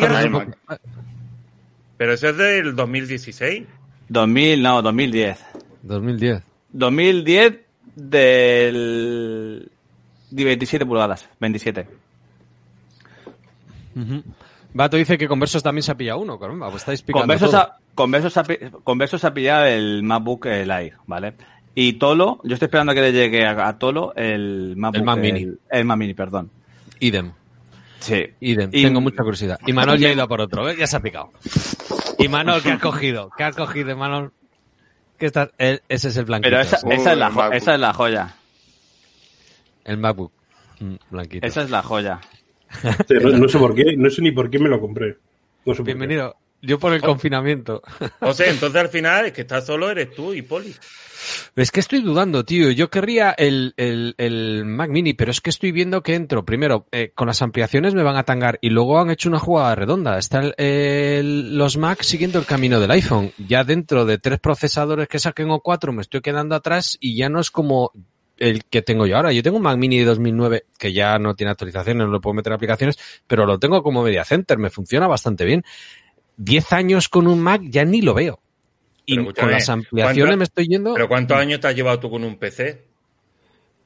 Pero 1.97 2.13
eso 2.13 2.29
es 2.29 2.37
del 2.37 2.75
2016. 2.75 3.63
2000, 4.11 4.61
no, 4.61 4.81
2010. 4.81 5.39
2010. 5.83 6.43
2010 6.73 7.59
del... 7.95 9.69
De 10.29 10.43
27 10.45 10.85
pulgadas, 10.85 11.27
27. 11.39 11.87
Ujú. 13.95 14.23
Vato 14.73 14.97
dice 14.97 15.17
que 15.17 15.27
Conversos 15.27 15.63
también 15.63 15.83
se 15.83 15.91
ha 15.91 15.95
pillado 15.97 16.19
uno, 16.19 16.39
caramba, 16.39 16.69
pues 16.69 16.81
estáis 16.83 17.01
picando 17.01 17.23
Conversos 17.23 17.51
todo. 17.51 17.61
ha, 17.61 17.77
Conversos, 17.95 18.37
ha, 18.37 18.43
Conversos 18.83 19.23
ha 19.25 19.33
pillado 19.33 19.65
el 19.65 20.03
MacBook 20.03 20.45
el 20.45 20.71
Air, 20.71 20.93
¿vale? 21.07 21.33
Y 21.75 21.93
Tolo, 21.93 22.39
yo 22.43 22.53
estoy 22.53 22.65
esperando 22.67 22.91
a 22.91 22.95
que 22.95 23.01
le 23.01 23.11
llegue 23.13 23.45
a, 23.45 23.67
a 23.67 23.77
Tolo 23.77 24.13
el 24.15 24.75
MacBook. 24.77 24.99
El 24.99 25.03
Mac 25.05 25.19
Mini. 25.19 25.47
El, 25.69 25.85
Mac 25.85 25.97
Mini, 25.97 26.13
perdón. 26.13 26.49
Idem, 26.99 27.31
Sí. 27.99 28.23
idem. 28.39 28.69
Y- 28.73 28.83
Tengo 28.83 29.01
mucha 29.01 29.23
curiosidad. 29.23 29.59
Y 29.67 29.73
Manol 29.73 29.97
ya 29.99 30.09
ha 30.09 30.13
ido 30.13 30.23
a 30.23 30.27
por 30.27 30.39
otro, 30.41 30.63
¿ves? 30.65 30.77
Ya 30.77 30.87
se 30.87 30.95
ha 30.97 30.99
picado. 31.01 31.31
Y 32.23 32.27
Manol, 32.29 32.61
¿qué 32.61 32.71
has 32.71 32.79
cogido? 32.81 33.29
¿Qué 33.37 33.43
has 33.43 33.55
cogido, 33.55 33.95
Manol? 33.97 34.31
¿Qué 35.17 35.25
estás? 35.27 35.49
el- 35.57 35.81
ese 35.89 36.07
es 36.09 36.17
el 36.17 36.25
blanquito. 36.25 36.49
Pero 36.49 36.61
esa, 36.61 36.77
es 36.77 36.83
la, 37.17 37.27
el 37.27 37.31
jo- 37.33 37.39
MacBook. 37.39 37.53
esa 37.53 37.73
es 37.75 37.79
la 37.79 37.93
joya. 37.93 38.35
El 39.83 39.97
MacBook. 39.97 40.31
Mm, 40.79 40.95
blanquito. 41.09 41.45
Esa 41.47 41.61
es 41.63 41.69
la 41.69 41.81
joya. 41.83 42.19
Sí, 43.07 43.15
no, 43.21 43.29
no 43.31 43.49
sé 43.49 43.59
por 43.59 43.75
qué, 43.75 43.95
no 43.97 44.09
sé 44.09 44.21
ni 44.21 44.31
por 44.31 44.49
qué 44.49 44.57
me 44.57 44.69
lo 44.69 44.79
compré. 44.79 45.17
No 45.65 45.73
sé 45.73 45.77
por 45.77 45.77
qué. 45.77 45.83
Bienvenido. 45.83 46.37
Yo 46.61 46.79
por 46.79 46.93
el 46.93 47.01
confinamiento. 47.01 47.81
O 48.19 48.33
sea, 48.33 48.49
entonces 48.49 48.79
al 48.79 48.89
final 48.89 49.25
es 49.25 49.33
que 49.33 49.41
estás 49.41 49.65
solo 49.65 49.89
eres 49.89 50.13
tú 50.15 50.33
y 50.33 50.41
Poli. 50.43 50.73
Es 51.55 51.71
que 51.71 51.79
estoy 51.79 52.01
dudando, 52.01 52.43
tío. 52.43 52.71
Yo 52.71 52.89
querría 52.89 53.31
el, 53.31 53.73
el, 53.77 54.15
el 54.17 54.65
Mac 54.65 54.89
Mini, 54.89 55.13
pero 55.13 55.31
es 55.31 55.41
que 55.41 55.49
estoy 55.49 55.71
viendo 55.71 56.01
que 56.01 56.15
entro. 56.15 56.45
Primero, 56.45 56.87
eh, 56.91 57.11
con 57.13 57.27
las 57.27 57.41
ampliaciones 57.41 57.93
me 57.93 58.03
van 58.03 58.17
a 58.17 58.23
tangar 58.23 58.57
y 58.61 58.69
luego 58.69 58.99
han 58.99 59.09
hecho 59.09 59.29
una 59.29 59.39
jugada 59.39 59.75
redonda. 59.75 60.17
Están 60.17 60.53
los 60.57 61.77
Mac 61.77 62.01
siguiendo 62.03 62.39
el 62.39 62.45
camino 62.45 62.79
del 62.79 62.91
iPhone. 62.91 63.31
Ya 63.37 63.63
dentro 63.63 64.05
de 64.05 64.17
tres 64.17 64.39
procesadores 64.39 65.07
que 65.07 65.19
saquen 65.19 65.51
o 65.51 65.59
cuatro 65.59 65.93
me 65.93 66.01
estoy 66.01 66.21
quedando 66.21 66.55
atrás 66.55 66.97
y 66.99 67.15
ya 67.15 67.29
no 67.29 67.39
es 67.39 67.51
como 67.51 67.91
el 68.41 68.65
que 68.65 68.81
tengo 68.81 69.05
yo 69.05 69.17
ahora. 69.17 69.31
Yo 69.31 69.43
tengo 69.43 69.57
un 69.57 69.63
Mac 69.63 69.77
Mini 69.77 69.99
de 69.99 70.05
2009 70.05 70.65
que 70.77 70.93
ya 70.93 71.19
no 71.19 71.35
tiene 71.35 71.51
actualizaciones, 71.51 72.07
no 72.07 72.13
le 72.13 72.19
puedo 72.19 72.33
meter 72.33 72.51
aplicaciones, 72.51 72.97
pero 73.27 73.45
lo 73.45 73.59
tengo 73.59 73.83
como 73.83 74.03
media 74.03 74.25
center, 74.25 74.57
me 74.57 74.69
funciona 74.69 75.07
bastante 75.07 75.45
bien. 75.45 75.63
Diez 76.37 76.73
años 76.73 77.07
con 77.07 77.27
un 77.27 77.39
Mac 77.39 77.61
ya 77.63 77.85
ni 77.85 78.01
lo 78.01 78.13
veo. 78.13 78.41
Y 79.13 79.15
Pero 79.17 79.33
con 79.33 79.51
las 79.51 79.69
ampliaciones 79.69 80.23
¿cuánto- 80.23 80.37
me 80.37 80.43
estoy 80.43 80.67
yendo. 80.67 80.93
Pero 80.93 81.07
¿cuántos 81.07 81.37
años 81.37 81.59
te 81.59 81.67
has 81.67 81.75
llevado 81.75 81.99
tú 81.99 82.09
con 82.09 82.23
un 82.23 82.37
PC? 82.37 82.83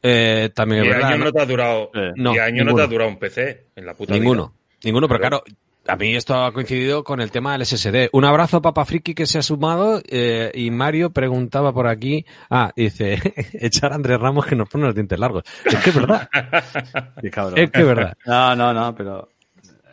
Eh, 0.04 0.50
también 0.54 0.82
es 0.82 0.86
10 0.86 0.96
verdad. 0.96 1.10
años 1.10 1.20
¿no? 1.20 1.26
no 1.26 1.32
te 1.32 1.42
ha 1.42 1.46
durado, 1.46 1.92
Eh, 1.96 2.12
10 2.14 2.14
no, 2.18 2.32
años 2.32 2.40
no 2.46 2.52
ninguno. 2.66 2.76
te 2.76 2.82
ha 2.84 2.88
durado 2.88 3.10
un 3.10 3.18
PC 3.18 3.66
en 3.76 3.86
la 3.86 3.94
puta 3.96 4.14
Ninguno. 4.14 4.50
vida. 4.50 4.80
Ninguno, 4.84 5.08
pero 5.08 5.20
Claro. 5.20 5.44
a 5.88 5.96
mí 5.96 6.16
esto 6.16 6.36
ha 6.36 6.52
coincidido 6.54 7.04
con 7.04 7.22
el 7.22 7.32
tema 7.32 7.54
del 7.54 7.64
SSD. 7.66 8.10
Un 8.12 8.24
abrazo, 8.26 8.62
Papa 8.62 8.86
Friki, 8.86 9.16
que 9.16 9.26
se 9.26 9.40
ha 9.40 9.42
sumado. 9.42 10.02
eh, 10.08 10.52
y 10.54 10.70
Mario 10.70 11.10
preguntaba 11.12 11.74
por 11.74 11.88
aquí. 11.88 12.24
Ah, 12.52 12.72
dice, 12.76 13.18
echar 13.54 13.94
a 13.94 13.96
Andrés 13.96 14.20
Ramos 14.20 14.46
que 14.46 14.56
nos 14.56 14.70
pone 14.70 14.86
los 14.86 14.94
dientes 14.94 15.18
largos. 15.18 15.44
Es 15.66 15.76
que 15.78 15.90
es 15.90 15.96
verdad. 15.96 16.30
Qué 17.22 17.32
cabrón. 17.32 17.58
es 17.58 17.72
que 17.72 17.80
es 17.82 17.86
verdad. 17.88 18.16
No, 18.28 18.56
no, 18.56 18.74
no, 18.74 18.94
pero... 18.96 19.30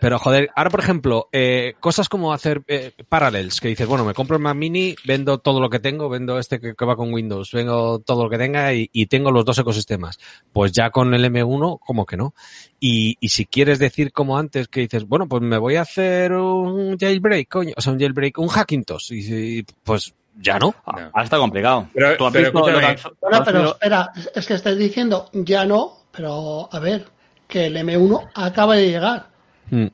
Pero 0.03 0.19
joder, 0.19 0.51
ahora 0.57 0.69
por 0.69 0.81
ejemplo, 0.81 1.29
eh, 1.31 1.75
cosas 1.79 2.09
como 2.09 2.33
hacer 2.33 2.63
eh, 2.67 2.91
parallels, 3.09 3.61
que 3.61 3.69
dices, 3.69 3.87
bueno, 3.87 4.05
me 4.05 4.15
compro 4.15 4.37
el 4.37 4.43
Mac 4.43 4.57
Mini, 4.57 4.97
vendo 5.05 5.39
todo 5.39 5.61
lo 5.61 5.71
que 5.71 5.79
tengo, 5.79 6.09
vendo 6.09 6.41
este 6.41 6.59
que, 6.59 6.75
que 6.75 6.85
va 6.85 6.97
con 6.97 7.15
Windows, 7.15 7.53
vendo 7.53 8.01
todo 8.01 8.25
lo 8.25 8.29
que 8.29 8.37
tenga 8.37 8.75
y, 8.75 8.91
y 8.93 9.07
tengo 9.07 9.31
los 9.31 9.45
dos 9.45 9.61
ecosistemas. 9.61 10.19
Pues 10.53 10.73
ya 10.73 10.91
con 10.91 11.15
el 11.15 11.25
M1, 11.25 11.79
como 11.79 12.05
que 12.05 12.17
no. 12.17 12.35
Y, 12.81 13.17
y 13.21 13.29
si 13.29 13.47
quieres 13.47 13.79
decir 13.79 14.13
como 14.13 14.37
antes, 14.37 14.67
que 14.67 14.81
dices, 14.81 15.07
bueno, 15.07 15.29
pues 15.29 15.41
me 15.41 15.57
voy 15.57 15.77
a 15.77 15.83
hacer 15.83 16.33
un 16.33 16.99
jailbreak, 16.99 17.49
coño, 17.49 17.73
o 17.77 17.81
sea, 17.81 17.93
un 17.93 18.01
jailbreak, 18.01 18.37
un 18.39 18.49
Hackintosh, 18.49 19.13
y, 19.13 19.59
y, 19.59 19.63
pues 19.85 20.13
ya 20.37 20.59
no. 20.59 20.75
Ah, 20.85 20.97
No. 20.97 21.07
Ahora 21.13 21.23
está 21.25 21.39
complicado. 21.39 21.87
Pero- 21.95 22.17
¿Tú 22.17 22.27
has 22.27 22.33
pero 22.33 22.53
visto 22.53 22.71
lo 22.71 22.81
Bueno, 23.21 23.45
pero 23.45 23.67
espera, 23.69 24.11
es 24.35 24.47
que 24.49 24.55
estáis 24.55 24.79
diciendo 24.79 25.31
ya 25.33 25.65
no, 25.65 26.07
pero 26.11 26.69
a 26.73 26.81
ver, 26.81 27.07
que 27.47 27.67
el 27.67 27.77
M1 27.77 28.31
acaba 28.35 28.75
de 28.75 28.89
llegar. 28.89 29.32
Mm. 29.73 29.87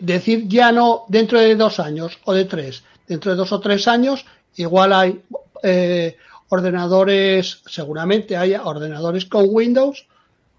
Decir, 0.00 0.46
ya 0.46 0.70
no 0.70 1.04
dentro 1.08 1.40
de 1.40 1.56
dos 1.56 1.80
años 1.80 2.16
o 2.26 2.32
de 2.32 2.44
tres, 2.44 2.84
dentro 3.08 3.32
de 3.32 3.36
dos 3.36 3.50
o 3.50 3.58
tres 3.58 3.88
años, 3.88 4.24
igual 4.54 4.92
hay, 4.92 5.20
eh, 5.64 6.16
ordenadores, 6.48 7.60
seguramente 7.66 8.36
haya 8.36 8.62
ordenadores 8.62 9.26
con 9.26 9.46
Windows, 9.48 10.06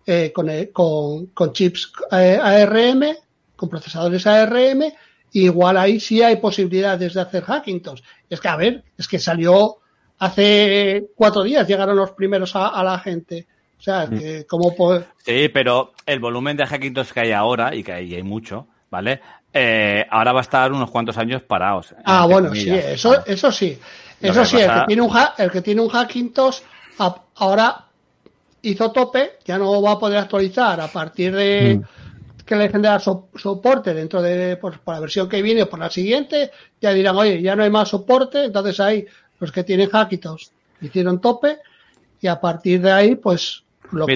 eh, 0.05 0.33
con, 0.35 0.49
eh, 0.49 0.69
con, 0.71 1.27
con, 1.27 1.53
chips 1.53 1.93
eh, 2.11 2.37
ARM, 2.41 3.15
con 3.55 3.69
procesadores 3.69 4.27
ARM, 4.27 4.91
igual 5.31 5.77
ahí 5.77 6.01
sí 6.01 6.21
hay 6.21 6.35
posibilidades 6.35 7.13
de 7.13 7.21
hacer 7.21 7.43
Hackintosh. 7.43 8.01
Es 8.29 8.41
que, 8.41 8.49
a 8.49 8.57
ver, 8.57 8.83
es 8.97 9.07
que 9.07 9.17
salió 9.17 9.77
hace 10.19 11.07
cuatro 11.15 11.43
días, 11.43 11.65
llegaron 11.65 11.95
los 11.95 12.11
primeros 12.11 12.53
a 12.53 12.83
la 12.83 12.99
gente. 12.99 13.47
O 13.79 13.81
sea, 13.81 14.07
que 14.07 14.45
como... 14.45 14.73
Sí, 15.23 15.49
pero 15.49 15.93
el 16.05 16.19
volumen 16.19 16.57
de 16.57 16.65
Hackintosh 16.65 17.11
que 17.11 17.19
hay 17.21 17.31
ahora, 17.31 17.75
y 17.75 17.83
que 17.83 17.93
hay, 17.93 18.15
hay 18.15 18.23
mucho, 18.23 18.67
¿vale? 18.89 19.21
Eh, 19.53 20.05
ahora 20.09 20.33
va 20.33 20.39
a 20.39 20.41
estar 20.41 20.71
unos 20.71 20.89
cuantos 20.89 21.17
años 21.17 21.41
parados. 21.43 21.93
Ah, 22.03 22.25
bueno, 22.25 22.53
sí, 22.53 22.69
eso, 22.69 23.09
¿vale? 23.09 23.23
eso 23.27 23.51
sí. 23.51 23.77
Eso 24.19 24.45
sí, 24.45 24.57
pasa... 24.57 24.73
el, 24.73 24.79
que 24.79 24.85
tiene 24.87 25.01
un 25.01 25.11
el 25.37 25.51
que 25.51 25.61
tiene 25.61 25.81
un 25.81 25.89
Hackintosh 25.89 26.59
ahora 27.35 27.85
hizo 28.63 28.91
tope, 28.91 29.33
ya 29.45 29.57
no 29.57 29.81
va 29.81 29.93
a 29.93 29.99
poder 29.99 30.17
actualizar 30.17 30.81
a 30.81 30.87
partir 30.87 31.35
de 31.35 31.79
mm. 31.79 32.43
que 32.43 32.55
le 32.55 32.69
dar 32.69 33.01
so 33.01 33.29
soporte 33.35 33.93
dentro 33.93 34.21
de 34.21 34.57
por, 34.57 34.79
por, 34.79 34.95
la 34.95 34.99
versión 35.01 35.29
que 35.29 35.41
viene 35.41 35.63
o 35.63 35.69
por 35.69 35.79
la 35.79 35.89
siguiente, 35.89 36.51
ya 36.81 36.91
dirán, 36.91 37.15
oye, 37.15 37.41
ya 37.41 37.55
no 37.55 37.63
hay 37.63 37.69
más 37.69 37.89
soporte, 37.89 38.45
entonces 38.45 38.79
ahí 38.79 39.05
los 39.39 39.51
que 39.51 39.63
tienen 39.63 39.89
Hackintosh 39.89 40.47
hicieron 40.81 41.21
tope 41.21 41.59
y 42.19 42.27
a 42.27 42.39
partir 42.39 42.81
de 42.81 42.91
ahí, 42.91 43.15
pues 43.15 43.63
lo 43.91 44.05
que, 44.05 44.15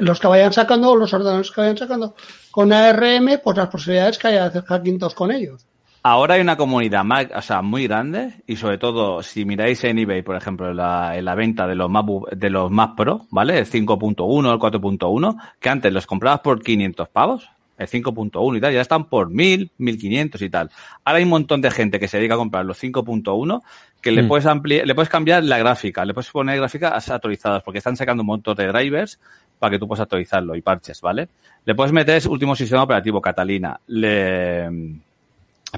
los 0.00 0.20
que 0.20 0.26
vayan 0.26 0.52
sacando, 0.52 0.94
los 0.96 1.12
ordenadores 1.12 1.50
que 1.50 1.60
vayan 1.60 1.76
sacando 1.76 2.14
con 2.50 2.72
ARM, 2.72 3.40
pues 3.42 3.56
las 3.56 3.68
posibilidades 3.68 4.18
que 4.18 4.28
haya 4.28 4.42
de 4.42 4.48
hacer 4.48 4.64
Hackintosh 4.64 5.14
con 5.14 5.30
ellos. 5.32 5.66
Ahora 6.02 6.34
hay 6.34 6.40
una 6.40 6.56
comunidad 6.56 7.04
más, 7.04 7.26
o 7.34 7.42
sea, 7.42 7.60
muy 7.60 7.86
grande 7.86 8.42
y 8.46 8.56
sobre 8.56 8.78
todo 8.78 9.22
si 9.22 9.44
miráis 9.44 9.84
en 9.84 9.98
eBay, 9.98 10.22
por 10.22 10.34
ejemplo, 10.34 10.70
en 10.70 10.76
la, 10.76 11.16
en 11.16 11.26
la 11.26 11.34
venta 11.34 11.66
de 11.66 11.74
los 11.74 11.90
MacBook, 11.90 12.30
de 12.30 12.48
los 12.48 12.70
Mac 12.70 12.94
Pro, 12.96 13.26
¿vale? 13.30 13.58
El 13.58 13.66
5.1, 13.66 14.52
el 14.52 14.58
4.1, 14.58 15.36
que 15.60 15.68
antes 15.68 15.92
los 15.92 16.06
comprabas 16.06 16.40
por 16.40 16.62
500 16.62 17.06
pavos, 17.10 17.50
el 17.76 17.86
5.1 17.86 18.56
y 18.56 18.60
tal, 18.62 18.72
ya 18.72 18.80
están 18.80 19.10
por 19.10 19.28
1000, 19.28 19.72
1500 19.76 20.40
y 20.40 20.48
tal. 20.48 20.70
Ahora 21.04 21.18
hay 21.18 21.24
un 21.24 21.30
montón 21.30 21.60
de 21.60 21.70
gente 21.70 22.00
que 22.00 22.08
se 22.08 22.16
dedica 22.16 22.34
a 22.34 22.38
comprar 22.38 22.64
los 22.64 22.82
5.1 22.82 23.62
que 24.00 24.10
mm. 24.10 24.14
le 24.14 24.24
puedes 24.24 24.46
ampliar, 24.46 24.86
le 24.86 24.94
puedes 24.94 25.08
cambiar 25.08 25.44
la 25.44 25.58
gráfica, 25.58 26.04
le 26.04 26.14
puedes 26.14 26.30
poner 26.30 26.56
gráficas 26.56 27.08
actualizadas 27.10 27.62
porque 27.62 27.78
están 27.78 27.96
sacando 27.96 28.22
un 28.22 28.28
montón 28.28 28.56
de 28.56 28.66
drivers 28.66 29.18
para 29.58 29.72
que 29.72 29.78
tú 29.78 29.86
puedas 29.86 30.02
actualizarlo 30.02 30.54
y 30.54 30.62
parches, 30.62 31.00
¿vale? 31.00 31.28
Le 31.64 31.74
puedes 31.74 31.92
meter 31.92 32.22
último 32.28 32.56
sistema 32.56 32.82
operativo 32.82 33.20
Catalina, 33.20 33.78
le 33.88 34.68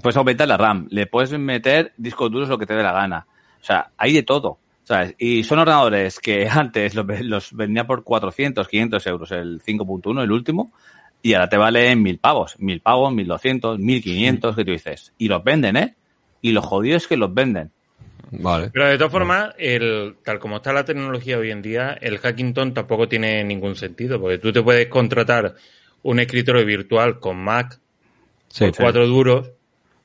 puedes 0.00 0.16
aumentar 0.16 0.46
la 0.46 0.56
RAM, 0.56 0.86
le 0.90 1.06
puedes 1.06 1.32
meter 1.38 1.92
discos 1.96 2.30
duros 2.30 2.48
lo 2.48 2.58
que 2.58 2.66
te 2.66 2.74
dé 2.74 2.82
la 2.82 2.92
gana. 2.92 3.26
O 3.60 3.64
sea, 3.64 3.90
hay 3.96 4.12
de 4.12 4.22
todo. 4.22 4.58
¿sabes? 4.84 5.14
Y 5.18 5.44
son 5.44 5.60
ordenadores 5.60 6.18
que 6.18 6.48
antes 6.50 6.94
los, 6.94 7.06
los 7.22 7.52
vendía 7.52 7.86
por 7.86 8.04
400, 8.04 8.66
500 8.66 9.06
euros, 9.06 9.30
el 9.32 9.62
5.1, 9.62 10.22
el 10.22 10.32
último, 10.32 10.72
y 11.22 11.34
ahora 11.34 11.48
te 11.48 11.56
vale 11.56 11.94
mil 11.94 12.18
pavos, 12.18 12.56
mil 12.58 12.80
pavos, 12.80 13.12
mil 13.12 13.26
doscientos, 13.26 13.78
mil 13.78 14.02
quinientos, 14.02 14.56
que 14.56 14.64
tú 14.64 14.72
dices. 14.72 15.12
Y 15.18 15.28
los 15.28 15.44
venden, 15.44 15.76
¿eh? 15.76 15.94
Y 16.40 16.50
lo 16.50 16.62
jodido 16.62 16.96
es 16.96 17.06
que 17.06 17.16
los 17.16 17.32
venden. 17.32 17.70
Vale. 18.32 18.70
Pero 18.72 18.86
de 18.86 18.96
todas 18.96 19.12
formas, 19.12 19.54
el, 19.58 20.16
tal 20.24 20.38
como 20.38 20.56
está 20.56 20.72
la 20.72 20.84
tecnología 20.84 21.38
hoy 21.38 21.50
en 21.50 21.60
día, 21.60 21.98
el 22.00 22.18
Hackington 22.18 22.72
tampoco 22.72 23.06
tiene 23.06 23.44
ningún 23.44 23.76
sentido, 23.76 24.18
porque 24.18 24.38
tú 24.38 24.52
te 24.52 24.62
puedes 24.62 24.88
contratar 24.88 25.54
un 26.02 26.18
escritorio 26.18 26.64
virtual 26.64 27.20
con 27.20 27.36
Mac 27.36 27.78
sí, 28.48 28.64
por 28.66 28.76
cuatro 28.76 29.06
duros 29.06 29.50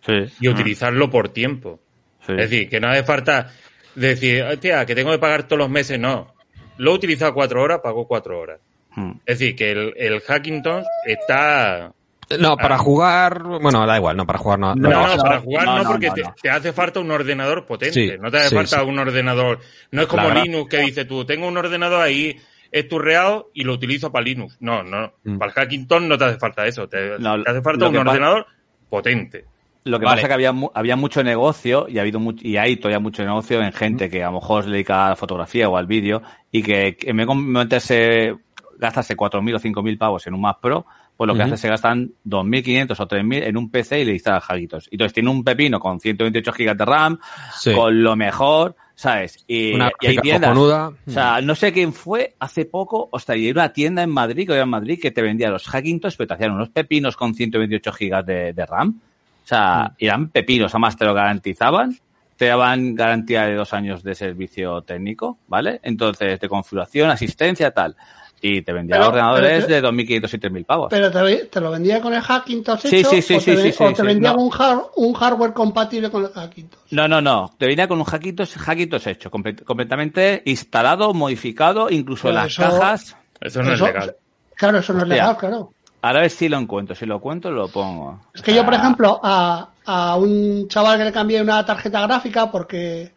Sí. 0.06 0.14
y 0.40 0.48
utilizarlo 0.48 1.10
por 1.10 1.30
tiempo. 1.30 1.80
Sí. 2.26 2.34
Es 2.34 2.50
decir, 2.50 2.70
que 2.70 2.80
no 2.80 2.88
hace 2.88 3.04
falta 3.04 3.52
decir, 3.96 4.44
hostia, 4.44 4.86
que 4.86 4.96
tengo 4.96 5.12
que 5.12 5.20
pagar 5.20 5.48
todos 5.48 5.60
los 5.60 5.70
meses, 5.70 6.00
no. 6.00 6.34
Lo 6.78 6.92
he 6.92 6.96
utilizado 6.96 7.34
cuatro 7.34 7.62
horas, 7.62 7.80
pago 7.82 8.08
cuatro 8.08 8.40
horas. 8.40 8.60
Hmm. 8.96 9.14
Es 9.26 9.40
decir, 9.40 9.56
que 9.56 9.72
el, 9.72 9.94
el 9.98 10.22
Hackington 10.22 10.84
está... 11.06 11.94
No, 12.40 12.58
para 12.58 12.78
jugar, 12.78 13.42
bueno, 13.44 13.86
da 13.88 13.96
igual, 13.98 14.18
no, 14.18 14.26
para 14.26 14.40
jugar 14.40 14.60
no. 14.60 14.76
No, 14.76 14.90
no, 14.90 15.16
no, 15.16 15.24
para 15.24 15.40
jugar 15.40 15.66
no, 15.66 15.84
porque 15.90 16.08
no, 16.08 16.14
te, 16.14 16.22
no. 16.24 16.36
te 16.42 16.50
hace 16.50 16.74
falta 16.74 17.00
un 17.00 17.10
ordenador 17.12 17.66
potente. 17.66 17.94
Sí, 17.94 18.12
no 18.20 18.30
te 18.30 18.38
hace 18.38 18.50
sí, 18.50 18.56
falta 18.56 18.80
sí. 18.82 18.86
un 18.86 19.00
ordenador. 19.00 19.60
No 19.92 20.02
es 20.02 20.08
como 20.08 20.30
Linux 20.30 20.70
que 20.70 20.80
dice 20.82 21.06
tú, 21.06 21.24
tengo 21.26 21.48
un 21.48 21.56
ordenador 21.58 22.02
ahí 22.02 22.38
esturreado 22.72 23.50
y 23.54 23.64
lo 23.64 23.74
utilizo 23.74 24.12
para 24.12 24.26
Linux. 24.26 24.58
No, 24.60 24.84
no. 24.84 25.14
Mm. 25.24 25.38
Para 25.38 25.52
el 25.52 25.56
Hackington 25.56 26.08
no 26.08 26.18
te 26.18 26.26
hace 26.26 26.38
falta 26.38 26.66
eso. 26.68 26.88
Te, 26.88 27.18
No, 27.20 27.42
te 27.42 27.50
hace 27.52 27.62
falta 27.62 27.88
un 27.88 27.96
ordenador 27.98 28.46
potente. 28.90 29.46
Lo 29.86 30.00
que 30.00 30.06
Vale. 30.06 30.16
pasa 30.18 30.22
es 30.24 30.28
que 30.28 30.34
había, 30.34 30.52
mu- 30.52 30.70
había 30.74 30.98
mucho 30.98 31.24
negocio 31.24 31.88
y 31.88 31.98
ha 31.98 32.02
habido 32.02 32.20
y 32.42 32.58
hay 32.58 32.76
todavía 32.76 33.00
mucho 33.00 33.24
negocio 33.24 33.62
en 33.62 33.72
gente 33.72 34.10
que 34.10 34.22
a 34.22 34.28
lo 34.28 34.34
mejor 34.42 34.66
se 34.66 34.70
dedica 34.70 35.06
a 35.06 35.10
la 35.12 35.16
fotografía 35.16 35.70
o 35.70 35.78
al 35.78 35.88
vídeo 35.88 36.22
y 36.52 36.62
que, 36.62 36.98
que 36.98 37.10
en 37.10 37.16
vez 37.16 37.26
de 37.26 37.36
meterse, 37.36 38.36
gastarse 38.78 39.16
4.000 39.16 39.56
o 39.56 39.60
5.000 39.60 39.98
pavos 39.98 40.28
en 40.28 40.34
un 40.34 40.42
Mac 40.42 40.58
Pro, 40.62 40.86
pues 41.18 41.28
lo 41.28 41.34
que 41.34 41.40
Ujú. 41.42 41.46
hace 41.48 41.56
es 41.56 41.62
que 41.64 41.68
gastan 41.70 42.12
2.500 42.26 43.00
o 43.00 43.08
3.000 43.08 43.44
en 43.44 43.58
un 43.58 43.70
PC 43.72 44.02
y 44.02 44.06
le 44.06 44.14
instalan 44.14 44.40
Jaguitos. 44.40 44.88
Y 44.92 44.96
entonces 44.96 45.14
tiene 45.14 45.30
un 45.30 45.44
pepino 45.44 45.80
con 45.80 46.00
128 46.00 46.52
GB 46.52 46.76
de 46.78 46.86
RAM, 46.86 47.20
Sí. 47.60 47.74
con 47.74 48.04
lo 48.04 48.16
mejor, 48.16 48.76
¿sabes? 48.96 49.44
Y, 49.48 49.74
Una 49.74 49.92
y 50.00 50.08
hay 50.08 50.18
tiendas. 50.18 50.52
cojonuda. 50.52 50.90
O 51.08 51.12
sea, 51.12 51.42
no 51.42 51.56
sé 51.56 51.74
quién 51.74 51.92
fue 51.94 52.36
hace 52.40 52.66
poco, 52.66 53.10
o 53.12 53.20
sea, 53.20 53.36
y 53.36 53.46
hay 53.46 53.52
una 53.52 53.74
tienda 53.74 54.04
en 54.04 54.10
Madrid, 54.12 54.46
que 54.46 54.54
había 54.54 54.64
en 54.64 54.70
Madrid, 54.70 55.00
que 55.02 55.12
te 55.12 55.22
vendía 55.22 55.50
los 55.50 55.68
Hackintosh, 55.68 56.16
pero 56.18 56.28
te 56.28 56.34
hacían 56.36 56.52
unos 56.52 56.70
pepinos 56.70 57.16
con 57.18 57.34
128 57.34 57.92
gigas 57.94 58.26
de, 58.26 58.54
de 58.54 58.66
RAM. 58.66 59.00
O 59.44 59.48
sea, 59.48 59.94
y 59.98 60.06
eran 60.06 60.30
pepinos, 60.30 60.74
además 60.74 60.98
te 60.98 61.06
lo 61.06 61.14
garantizaban, 61.14 61.98
te 62.36 62.46
daban 62.46 62.94
garantía 62.94 63.46
de 63.46 63.56
dos 63.56 63.74
años 63.74 64.04
de 64.04 64.14
servicio 64.14 64.82
técnico, 64.84 65.40
¿vale? 65.48 65.80
Entonces, 65.84 66.40
de 66.40 66.48
configuración, 66.50 67.10
asistencia, 67.10 67.72
tal. 67.72 67.96
Y 68.40 68.62
te 68.62 68.72
vendía 68.72 68.98
Pero- 68.98 69.08
ordenadores 69.10 69.66
pero 69.66 69.82
de 69.82 69.88
2.500 69.90 70.34
y 70.34 70.38
3.000 70.38 70.66
pavos. 70.66 70.88
Pero 70.92 71.12
te, 71.12 71.36
te 71.46 71.60
lo 71.60 71.72
vendía 71.72 72.00
con 72.02 72.14
el 72.14 72.22
Hackintosh 72.22 72.82
Sí, 72.82 72.98
hecho 72.98 73.10
sí, 73.10 73.22
sí, 73.24 73.36
o 73.36 73.40
sí, 73.40 73.46
te, 73.56 73.62
sí, 73.64 73.72
sí, 73.72 73.84
o 73.84 73.90
te 73.90 73.96
sí, 73.96 74.02
vendía 74.04 74.34
no. 74.34 74.44
un, 74.44 74.52
har- 74.52 74.84
un 74.96 75.14
hardware 75.14 75.54
compatible 75.54 76.12
con 76.12 76.24
el 76.26 76.30
Hackintosh. 76.32 76.80
No, 76.92 77.08
no, 77.08 77.20
no. 77.20 77.52
Te 77.58 77.66
venía 77.66 77.88
con 77.88 77.98
un 77.98 78.06
Hackintosh, 78.06 78.56
Hackintosh 78.58 79.08
hecho, 79.08 79.32
comple- 79.32 79.64
completamente 79.64 80.44
instalado, 80.46 81.14
modificado, 81.16 81.90
incluso 81.90 82.24
Pero 82.28 82.36
las 82.36 82.48
eso- 82.52 82.62
cajas. 82.62 83.18
Eso 83.42 83.64
no 83.64 83.74
Eso- 83.74 83.86
es 83.88 83.94
legal. 83.94 84.16
Claro, 84.56 84.78
eso 84.80 84.94
no 84.94 85.02
es 85.04 85.08
legal, 85.08 85.38
claro. 85.38 85.72
Ahora 86.04 86.20
a 86.20 86.22
ver 86.22 86.30
si 86.32 86.48
lo 86.48 86.58
encuentro. 86.58 86.96
Si 86.96 87.06
lo 87.08 87.16
encuentro, 87.16 87.50
lo 87.52 87.68
pongo. 87.70 88.22
Es 88.36 88.44
que 88.44 88.54
yo, 88.54 88.64
por 88.64 88.76
Ah, 88.76 88.78
ejemplo, 88.78 89.20
a, 89.24 89.70
a 89.86 90.16
un 90.16 90.68
chaval 90.68 91.00
que 91.00 91.06
le 91.06 91.12
cambié 91.12 91.42
una 91.42 91.66
tarjeta 91.66 92.02
gráfica 92.06 92.52
porque... 92.52 93.14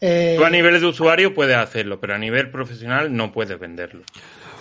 eh, 0.00 0.34
Tú 0.38 0.44
a 0.44 0.50
nivel 0.50 0.80
de 0.80 0.86
usuario 0.86 1.34
puedes 1.34 1.56
hacerlo, 1.56 2.00
pero 2.00 2.14
a 2.14 2.18
nivel 2.18 2.50
profesional 2.50 3.14
no 3.14 3.32
puedes 3.32 3.58
venderlo. 3.58 4.02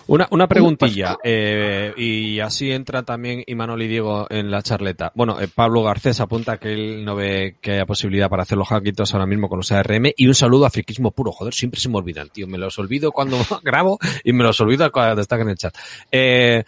Una, 0.08 0.28
una 0.30 0.48
preguntilla, 0.48 1.18
eh, 1.24 1.92
y 1.98 2.40
así 2.40 2.72
entra 2.72 3.02
también 3.02 3.44
Imanol 3.48 3.82
y 3.82 3.88
Diego 3.88 4.28
en 4.30 4.52
la 4.52 4.62
charleta. 4.62 5.12
Bueno, 5.16 5.42
eh, 5.42 5.48
Pablo 5.48 5.82
Garcés 5.82 6.20
apunta 6.20 6.58
que 6.58 6.74
él 6.74 7.04
no 7.04 7.16
ve 7.16 7.56
que 7.60 7.72
haya 7.72 7.88
posibilidad 7.88 8.30
para 8.30 8.44
hacer 8.44 8.58
los 8.58 8.68
hackitos 8.70 9.14
ahora 9.14 9.26
mismo 9.26 9.50
con 9.50 9.58
los 9.58 9.72
ARM 9.72 10.12
y 10.16 10.28
un 10.28 10.36
saludo 10.36 10.68
a 10.68 10.70
Friquismo 10.70 11.10
Puro. 11.10 11.32
Joder, 11.32 11.56
siempre 11.56 11.80
se 11.80 11.90
me 11.90 11.98
olvidan, 11.98 12.30
tío. 12.30 12.46
Me 12.46 12.60
los 12.60 12.78
olvido 12.78 13.12
cuando 13.12 13.38
grabo 13.64 13.98
y 14.24 14.32
me 14.32 14.44
los 14.44 14.60
olvido 14.60 14.92
cuando 14.92 15.22
están 15.22 15.42
en 15.42 15.50
el 15.50 15.58
chat. 15.58 15.76
Eh, 16.12 16.64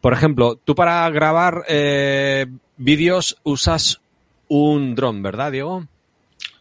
por 0.00 0.12
ejemplo, 0.12 0.54
tú 0.64 0.76
para 0.76 1.10
grabar 1.10 1.64
eh, 1.68 2.46
vídeos 2.76 3.36
usas 3.42 4.00
un 4.46 4.94
dron, 4.94 5.22
¿verdad, 5.22 5.50
Diego? 5.50 5.86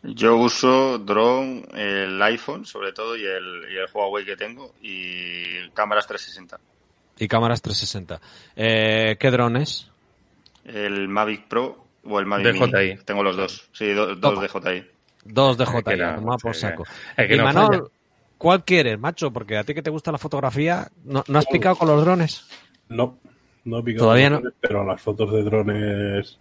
Yo 0.07 0.35
uso 0.37 0.99
drone, 0.99 1.63
el 1.73 2.21
iPhone 2.21 2.65
sobre 2.65 2.91
todo 2.93 3.15
y 3.17 3.23
el, 3.25 3.65
y 3.71 3.75
el 3.77 3.85
Huawei 3.93 4.23
que 4.25 4.35
tengo 4.37 4.73
y 4.81 5.67
cámaras 5.73 6.05
360. 6.07 6.59
Y 7.17 7.27
cámaras 7.27 7.61
360. 7.61 8.21
Eh, 8.55 9.17
¿Qué 9.19 9.31
drones? 9.31 9.89
El 10.65 11.07
Mavic 11.07 11.47
Pro 11.47 11.85
o 12.03 12.19
el 12.19 12.25
Mavic 12.25 12.53
Mini. 12.53 12.71
DJI. 12.71 13.03
Tengo 13.05 13.23
los 13.23 13.35
dos. 13.37 13.67
Sí, 13.71 13.91
do- 13.93 14.15
dos 14.15 14.41
de 14.41 14.47
JI. 14.47 14.87
Dos 15.23 15.57
de 15.57 15.65
JI, 15.65 15.97
no, 15.97 16.15
toma 16.15 16.37
por 16.37 16.53
sí, 16.53 16.61
saco. 16.61 16.83
es 17.17 17.27
que 17.27 17.33
y 17.33 17.37
no 17.37 17.43
Manol, 17.45 17.67
falla. 17.67 17.83
¿cuál 18.37 18.63
quieres, 18.63 18.99
macho? 18.99 19.31
Porque 19.31 19.57
a 19.57 19.63
ti 19.63 19.73
que 19.73 19.81
te 19.81 19.89
gusta 19.89 20.11
la 20.11 20.19
fotografía, 20.19 20.87
¿no, 21.03 21.23
no 21.27 21.39
has 21.39 21.47
picado 21.47 21.75
con 21.77 21.87
los 21.87 22.03
drones? 22.03 22.45
No, 22.89 23.17
no 23.63 23.79
he 23.79 23.83
picado 23.83 24.05
Todavía 24.05 24.29
no. 24.29 24.37
drones, 24.39 24.53
Pero 24.61 24.85
las 24.85 25.01
fotos 25.01 25.31
de 25.31 25.41
drones 25.43 26.37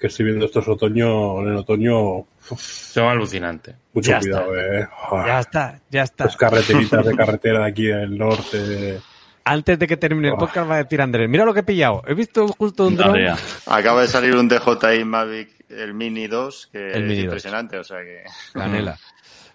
que 0.00 0.06
estoy 0.06 0.24
viendo 0.24 0.46
estos 0.46 0.66
otoño, 0.66 1.40
en 1.42 1.56
otoño, 1.56 2.20
uf, 2.20 2.58
Son 2.58 3.06
alucinantes. 3.06 3.74
mucho 3.92 4.12
Ya 4.12 4.18
cuidado, 4.18 4.56
eh. 4.56 4.88
Ya 5.26 5.40
está, 5.40 5.80
ya 5.90 6.02
está. 6.04 6.24
Las 6.24 6.36
carreteritas 6.36 7.04
de 7.04 7.14
carretera 7.16 7.60
de 7.60 7.68
aquí 7.70 7.84
del 7.84 8.16
norte. 8.16 8.98
Antes 9.44 9.78
de 9.78 9.86
que 9.86 9.98
termine 9.98 10.28
el 10.28 10.36
podcast 10.36 10.70
va 10.70 10.76
a 10.76 10.82
decir 10.84 11.02
Andrés, 11.02 11.28
mira 11.28 11.44
lo 11.44 11.52
que 11.52 11.60
he 11.60 11.64
pillado. 11.64 12.02
He 12.06 12.14
visto 12.14 12.48
justo 12.48 12.86
un 12.86 12.96
dron. 12.96 13.18
Acaba 13.66 14.02
de 14.02 14.08
salir 14.08 14.34
un 14.34 14.48
DJI 14.48 15.04
Mavic, 15.04 15.50
el 15.68 15.92
Mini 15.92 16.26
2, 16.26 16.68
que 16.72 16.92
El 16.92 17.02
es 17.02 17.08
Mini 17.08 17.16
2. 17.16 17.24
impresionante. 17.24 17.78
O 17.78 17.84
sea 17.84 17.98
que. 17.98 18.24
Canela. 18.54 18.98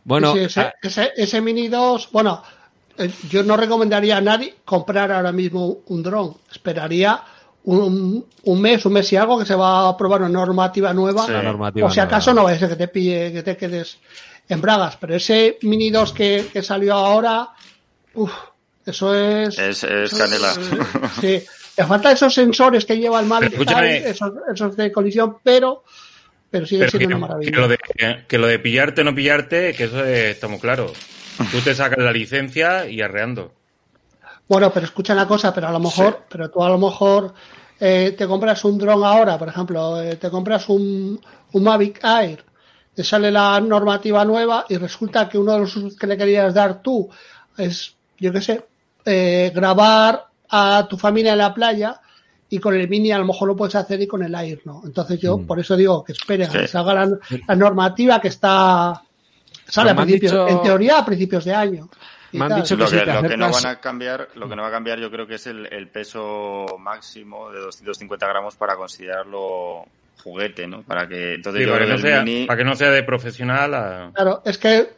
Bueno, 0.03 0.33
sí, 0.33 0.39
ese, 0.41 0.61
ah, 0.61 0.73
ese, 0.79 1.11
ese 1.17 1.41
Mini 1.41 1.67
2, 1.67 2.09
bueno, 2.11 2.43
eh, 2.99 3.09
yo 3.29 3.41
no 3.41 3.57
recomendaría 3.57 4.17
a 4.17 4.21
nadie 4.21 4.55
comprar 4.63 5.11
ahora 5.11 5.31
mismo 5.31 5.79
un 5.87 6.03
dron. 6.03 6.37
Esperaría 6.51 7.23
un, 7.65 8.25
un 8.43 8.61
mes, 8.61 8.85
un 8.85 8.93
mes 8.93 9.11
y 9.13 9.15
algo 9.15 9.37
que 9.39 9.45
se 9.45 9.55
va 9.55 9.81
a 9.81 9.89
aprobar 9.89 10.21
una 10.21 10.29
normativa 10.29 10.93
nueva. 10.93 11.25
Sí. 11.25 11.31
la 11.31 11.41
normativa 11.43 11.87
o 11.87 11.89
si 11.89 11.97
nueva. 11.97 12.07
acaso 12.07 12.33
no 12.33 12.43
vaya 12.43 12.55
a 12.57 12.59
ser 12.59 12.69
que 12.69 12.75
te 12.75 12.87
pille, 12.87 13.31
que 13.33 13.43
te 13.43 13.57
quedes 13.57 13.97
en 14.47 14.61
Bragas, 14.61 14.97
pero 14.97 15.15
ese 15.15 15.57
Mini 15.63 15.89
2 15.89 16.13
que, 16.13 16.47
que 16.53 16.61
salió 16.61 16.93
ahora, 16.93 17.49
uff, 18.13 18.31
eso 18.85 19.15
es... 19.15 19.57
Es, 19.57 19.83
es 19.83 20.13
canela. 20.13 20.53
Sí, 21.19 21.41
le 21.77 21.85
falta 21.85 22.11
esos 22.11 22.33
sensores 22.33 22.85
que 22.85 22.97
lleva 22.97 23.19
el. 23.19 23.29
Air, 23.31 24.07
esos, 24.07 24.31
esos 24.53 24.77
de 24.77 24.91
colisión, 24.91 25.37
pero, 25.43 25.83
pero 26.51 26.65
sigue 26.67 26.81
Pero 26.81 26.91
siendo 26.91 27.07
que, 27.09 27.15
una 27.15 27.27
maravilla. 27.27 27.51
que 27.51 27.57
lo 27.57 27.67
de, 27.67 27.77
que 28.27 28.37
lo 28.37 28.47
de 28.47 28.59
pillarte 28.59 29.03
no 29.03 29.15
pillarte, 29.15 29.73
que 29.73 29.85
eso 29.85 30.05
es- 30.05 30.35
está 30.35 30.47
muy 30.47 30.59
claro. 30.59 30.93
Tú 31.51 31.59
te 31.61 31.73
sacas 31.75 31.97
la 32.01 32.11
licencia 32.13 32.87
y 32.87 33.01
arreando. 33.01 33.51
Bueno, 34.47 34.71
pero 34.71 34.85
escucha 34.85 35.13
una 35.13 35.27
cosa, 35.27 35.53
pero 35.53 35.67
a 35.67 35.71
lo 35.71 35.79
mejor, 35.79 36.25
pero 36.29 36.49
tú 36.51 36.63
a 36.63 36.69
lo 36.69 36.77
mejor 36.77 37.33
eh, 37.79 38.13
te 38.17 38.27
compras 38.27 38.63
un 38.63 38.77
dron 38.77 39.03
ahora, 39.03 39.37
por 39.39 39.47
ejemplo, 39.49 40.01
eh, 40.01 40.15
te 40.17 40.29
compras 40.29 40.69
un, 40.69 41.19
un 41.53 41.63
Mavic 41.63 41.99
Air, 42.03 42.45
te 42.93 43.03
sale 43.03 43.31
la 43.31 43.59
normativa 43.59 44.23
nueva 44.23 44.65
y 44.69 44.77
resulta 44.77 45.27
que 45.27 45.37
uno 45.37 45.53
de 45.53 45.59
los 45.59 45.75
usos 45.75 45.95
que 45.95 46.07
le 46.07 46.15
querías 46.17 46.53
dar 46.53 46.81
tú 46.81 47.09
es, 47.57 47.95
yo 48.19 48.31
qué 48.31 48.41
sé, 48.41 48.65
eh, 49.03 49.51
grabar 49.53 50.27
a 50.49 50.85
tu 50.87 50.95
familia 50.97 51.31
en 51.33 51.39
la 51.39 51.53
playa 51.53 51.99
y 52.47 52.59
con 52.59 52.75
el 52.75 52.87
Mini 52.87 53.11
a 53.11 53.17
lo 53.17 53.25
mejor 53.25 53.47
lo 53.47 53.55
puedes 53.55 53.73
hacer 53.75 53.99
y 54.01 54.07
con 54.07 54.23
el 54.23 54.33
Air 54.35 54.61
no. 54.65 54.81
Entonces 54.85 55.19
yo 55.19 55.39
por 55.39 55.59
eso 55.59 55.75
digo 55.75 56.03
que 56.03 56.11
esperen 56.13 56.49
a 56.49 56.53
que 56.53 56.67
Sí. 56.67 56.73
salga 56.73 56.93
la, 56.93 57.17
la 57.47 57.55
normativa 57.55 58.21
que 58.21 58.27
está 58.27 59.01
sale 59.67 59.89
a 59.89 59.95
principios, 59.95 60.31
dicho- 60.33 60.47
en 60.47 60.61
teoría 60.61 60.99
a 60.99 61.05
principios 61.05 61.43
de 61.45 61.53
año. 61.55 61.89
Me 62.33 62.45
han 62.45 62.55
dicho 62.55 62.75
Lo 62.75 62.87
si 62.87 62.95
que, 62.97 63.01
te 63.05 63.13
lo 63.13 63.21
que 63.23 63.37
no 63.37 63.51
van 63.51 63.65
a 63.65 63.79
cambiar, 63.79 64.27
lo 64.35 64.49
que 64.49 64.55
no 64.55 64.61
va 64.63 64.67
a 64.67 64.71
cambiar 64.71 64.99
yo 64.99 65.09
creo 65.11 65.25
que 65.27 65.35
es 65.35 65.47
el, 65.47 65.67
el 65.71 65.87
peso 65.87 66.65
máximo 66.79 67.51
de 67.51 67.59
250 67.59 68.27
gramos 68.27 68.55
para 68.55 68.75
considerarlo 68.75 69.85
juguete, 70.23 70.67
¿no? 70.67 70.81
Para 70.83 71.07
que 71.07 71.35
entonces 71.35 71.61
Sí, 71.61 71.67
yo 71.67 71.73
para, 71.73 71.85
que 71.85 71.91
no 71.91 71.97
sea, 71.99 72.23
mini- 72.23 72.45
para 72.47 72.57
que 72.57 72.63
no 72.63 72.75
sea 72.75 72.89
de 72.91 73.03
profesional 73.03 73.73
a... 73.73 74.11
Claro, 74.13 74.41
es 74.43 74.57
que 74.57 74.89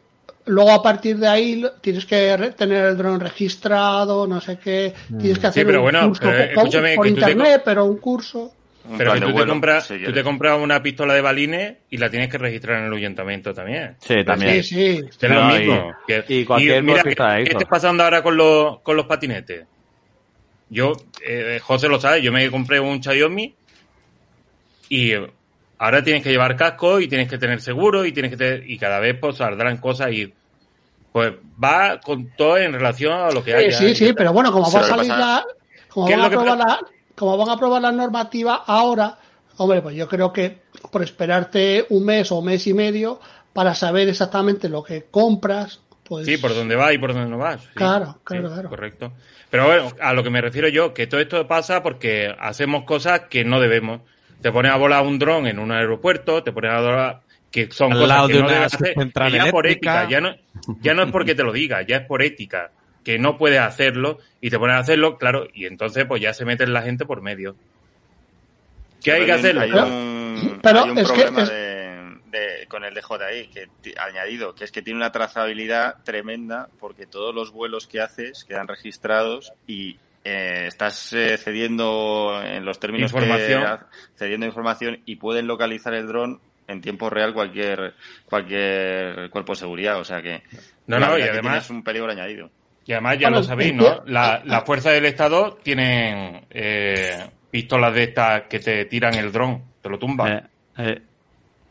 luego 0.46 0.72
a 0.72 0.82
partir 0.82 1.18
de 1.18 1.28
ahí 1.28 1.56
lo- 1.58 1.74
tienes 1.74 2.06
que 2.06 2.38
re- 2.38 2.52
tener 2.52 2.86
el 2.86 2.98
dron 2.98 3.20
registrado, 3.20 4.26
no 4.26 4.40
sé 4.42 4.58
qué, 4.58 4.94
tienes 5.20 5.40
que 5.40 5.48
hacer 5.48 5.66
Mm. 5.66 5.68
pero 5.68 5.80
un 5.80 5.84
bueno, 5.84 6.08
curso 6.08 6.22
pero 6.24 6.38
por, 6.38 6.46
escúchame, 6.68 6.96
por 6.96 7.06
que 7.06 7.12
te 7.14 7.20
internet, 7.20 7.62
pero 7.66 7.86
un 7.86 7.98
curso. 7.98 8.54
Un 8.90 8.98
Pero 8.98 9.14
que 9.14 9.20
tú, 9.22 9.34
te 9.36 9.46
compras, 9.46 9.88
tú 9.88 10.14
te 10.14 10.24
compras 10.24 10.60
una 10.60 10.82
pistola 10.82 11.14
de 11.14 11.22
balines 11.22 11.78
y 11.90 11.98
la 11.98 12.10
tienes 12.10 12.30
que 12.30 12.38
registrar 12.38 12.80
en 12.80 12.86
el 12.86 12.94
ayuntamiento 12.94 13.54
también. 13.54 13.96
Sí, 14.00 14.24
también. 14.24 14.64
Sí, 14.64 14.98
sí. 14.98 15.06
Es 15.10 15.30
No, 15.30 15.48
lo 15.50 15.56
y- 15.56 15.60
mismo. 15.60 15.94
Que- 16.08 16.24
y 16.28 16.46
cualquier 16.46 16.84
mira, 16.84 17.04
cosita 17.04 17.32
de 17.34 17.44
¿qué 17.44 17.50
eso. 17.50 17.58
está 17.60 17.70
pasando 17.70 18.04
ahora 18.04 18.22
con 18.24 18.38
los, 18.38 18.80
con 18.82 18.96
los 18.96 19.06
patinetes? 19.06 19.66
Yo, 20.70 20.94
eh, 21.26 21.60
José 21.62 21.88
lo 21.88 22.00
sabe, 22.00 22.22
yo 22.22 22.32
me 22.32 22.50
compré 22.52 22.80
un 22.80 23.02
Xiaomi 23.02 23.56
y 24.90 25.14
ahora 25.80 26.04
tienes 26.04 26.24
que 26.24 26.30
llevar 26.32 26.56
casco 26.56 27.00
y 27.00 27.08
tienes 27.08 27.30
que 27.30 27.38
tener 27.38 27.62
seguro 27.62 28.06
y 28.06 28.12
tienes 28.12 28.32
que 28.32 28.38
tener, 28.38 28.70
y 28.70 28.78
cada 28.78 29.00
vez 29.00 29.18
pues 29.20 29.38
saldrán 29.38 29.78
cosas 29.78 30.12
y 30.12 30.34
pues 31.12 31.34
va 31.64 32.00
con 32.00 32.30
todo 32.36 32.58
en 32.58 32.74
relación 32.74 33.14
a 33.14 33.32
lo 33.32 33.44
que 33.44 33.52
Sí, 33.52 33.58
haya. 33.58 33.78
sí, 33.78 33.96
sí, 33.96 34.14
pero 34.14 34.34
bueno, 34.34 34.52
como 34.52 34.66
Sí, 34.66 34.76
va 34.78 34.82
a 34.84 34.88
salir 34.88 35.08
la, 35.10 35.46
como 35.90 36.06
¿Qué 36.08 36.14
es 36.14 36.20
van 36.20 36.26
a 36.26 36.30
lo 36.30 36.30
que 36.30 36.36
aprobar 36.52 36.58
pasa? 36.68 36.80
la, 36.82 36.88
como 37.18 37.38
van 37.38 37.50
a 37.50 37.54
aprobar 37.54 37.82
la 37.82 37.92
normativa 37.92 38.64
ahora, 38.66 39.18
hombre, 39.58 39.82
pues 39.82 39.96
yo 39.96 40.08
creo 40.08 40.32
que 40.32 40.62
por 40.92 41.02
esperarte 41.04 41.86
un 41.90 42.06
mes 42.06 42.32
o 42.32 42.42
mes 42.42 42.68
y 42.68 42.74
medio 42.74 43.20
para 43.54 43.74
saber 43.74 44.08
exactamente 44.08 44.70
lo 44.70 44.84
que 44.84 45.06
compras, 45.10 45.82
pues 46.04 46.26
Sí, 46.26 46.38
por 46.38 46.54
dónde 46.54 46.76
vas 46.76 46.94
y 46.94 46.98
por 47.00 47.14
dónde 47.14 47.30
no 47.30 47.38
vas. 47.38 47.62
sí. 47.62 47.70
Claro, 47.76 48.20
claro, 48.24 48.48
Sí, 48.50 48.54
claro. 48.54 48.70
Correcto. 48.70 49.14
Pero 49.50 49.66
bueno, 49.66 49.92
a 50.02 50.14
lo 50.14 50.24
que 50.24 50.30
me 50.30 50.42
refiero 50.42 50.68
yo, 50.68 50.94
que 50.94 51.08
todo 51.08 51.20
esto 51.22 51.48
pasa 51.48 51.82
porque 51.82 52.34
hacemos 52.40 52.84
cosas 52.84 53.22
que 53.30 53.44
no 53.46 53.60
debemos. 53.60 54.02
Te 54.42 54.52
pones 54.52 54.72
a 54.72 54.76
volar 54.78 55.04
un 55.06 55.18
dron 55.18 55.48
en 55.48 55.58
un 55.58 55.72
aeropuerto, 55.72 56.44
te 56.44 56.52
pones 56.52 56.72
a 56.72 56.82
volar 56.82 57.22
que 57.50 57.72
son 57.72 57.94
Al 57.94 58.00
cosas 58.00 58.16
lado 58.16 58.28
que 58.28 58.34
de 58.34 58.40
no 58.42 58.46
una 58.46 58.56
debes 58.56 58.74
hacer. 58.76 58.94
ya 58.96 59.52
por 59.52 59.66
eléctrica. 59.66 60.04
ética, 60.04 60.10
ya 60.10 60.22
no, 60.22 60.36
ya 60.82 60.94
no 60.94 61.04
es 61.04 61.12
porque 61.12 61.34
te 61.34 61.44
lo 61.44 61.52
diga, 61.52 61.82
ya 61.82 61.98
es 61.98 62.06
por 62.06 62.22
ética, 62.22 62.72
que 63.08 63.18
no 63.18 63.38
puedes 63.38 63.62
hacerlo 63.62 64.18
y 64.42 64.50
te 64.50 64.60
pones 64.60 64.76
a 64.76 64.80
hacerlo, 64.80 65.18
claro, 65.18 65.48
y 65.54 65.66
entonces 65.66 66.04
pues 66.06 66.22
ya 66.22 66.34
se 66.34 66.44
mete 66.44 66.68
la 66.68 66.82
gente 66.82 67.06
por 67.06 67.22
medio. 67.22 67.56
¿Qué 69.02 69.14
hay 69.14 69.26
que 69.26 69.32
hacerlo? 69.32 69.62
Hay 69.62 69.72
Pero- 69.72 69.88
un, 69.88 70.60
pero 70.62 70.80
hay 70.84 70.90
un 70.90 70.98
es 70.98 71.08
que 71.10 71.14
problema 71.14 71.44
es- 71.44 71.50
de, 71.50 72.18
de- 72.32 72.68
con 72.68 72.84
el 72.84 72.94
DJI 72.94 73.48
que 73.48 73.70
añadido, 73.98 74.54
que 74.56 74.66
es 74.66 74.74
que 74.74 74.82
tiene 74.82 74.98
una 74.98 75.14
trazabilidad 75.14 76.04
tremenda 76.04 76.68
porque 76.82 77.06
todos 77.06 77.34
los 77.34 77.52
vuelos 77.52 77.88
que 77.88 78.02
haces 78.02 78.44
quedan 78.44 78.68
registrados 78.68 79.54
y 79.68 79.98
eh, 80.26 80.66
estás 80.68 81.14
eh, 81.14 81.38
cediendo 81.38 82.42
en 82.44 82.66
los 82.66 82.78
términos 82.78 83.14
que- 83.14 83.20
Información. 83.20 83.64
cediendo 84.18 84.46
información 84.46 85.00
y 85.06 85.16
pueden 85.16 85.48
localizar 85.48 85.94
el 85.94 86.08
dron 86.08 86.42
en 86.68 86.82
tiempo 86.82 87.10
real 87.10 87.34
cualquier 87.34 87.94
cualquier 88.26 89.30
cuerpo 89.30 89.54
de 89.54 89.60
seguridad, 89.60 89.98
o 89.98 90.04
sea 90.04 90.22
que 90.22 90.44
No, 90.88 91.00
no, 91.00 91.18
y 91.18 91.22
que 91.22 91.30
además- 91.30 91.54
tienes 91.54 91.70
un 91.70 91.84
peligro 91.86 92.12
añadido. 92.12 92.50
Y 92.88 92.94
además 92.94 93.18
ya 93.20 93.28
Bueno, 93.28 93.38
lo 93.38 93.44
sabéis, 93.44 93.74
¿no? 93.74 94.02
La, 94.06 94.42
la 94.46 94.62
fuerza 94.62 94.92
del 94.92 95.06
Estado 95.06 95.58
tienen 95.62 96.46
eh, 96.50 97.30
pistolas 97.52 97.94
de 97.94 98.04
estas 98.04 98.44
que 98.44 98.60
te 98.60 98.86
tiran 98.86 99.14
el 99.16 99.32
dron, 99.32 99.62
te 99.82 99.90
lo 99.90 100.00
tumban. 100.00 100.32
Eh, 100.32 100.44
eh, 100.78 101.02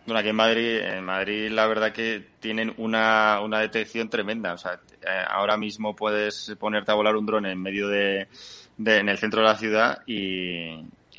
Bueno, 0.05 0.21
aquí 0.21 0.29
en 0.29 0.37
Madrid, 0.37 0.79
en 0.79 1.05
Madrid 1.05 1.51
la 1.51 1.67
verdad 1.67 1.93
que 1.93 2.23
tienen 2.39 2.73
una, 2.77 3.41
una 3.43 3.61
detección 3.61 4.11
tremenda. 4.11 4.53
O 4.53 4.59
sea, 4.59 4.75
eh, 5.03 5.07
ahora 5.29 5.57
mismo 5.57 5.97
puedes 5.97 6.55
ponerte 6.61 6.93
a 6.93 6.95
volar 6.95 7.17
un 7.17 7.25
dron 7.27 7.47
en 7.47 7.61
medio 7.63 7.89
de, 7.89 8.29
de- 8.77 8.99
en 8.99 9.09
el 9.09 9.17
centro 9.17 9.41
de 9.41 9.47
la 9.47 9.57
ciudad 9.57 10.03
y, 10.07 10.69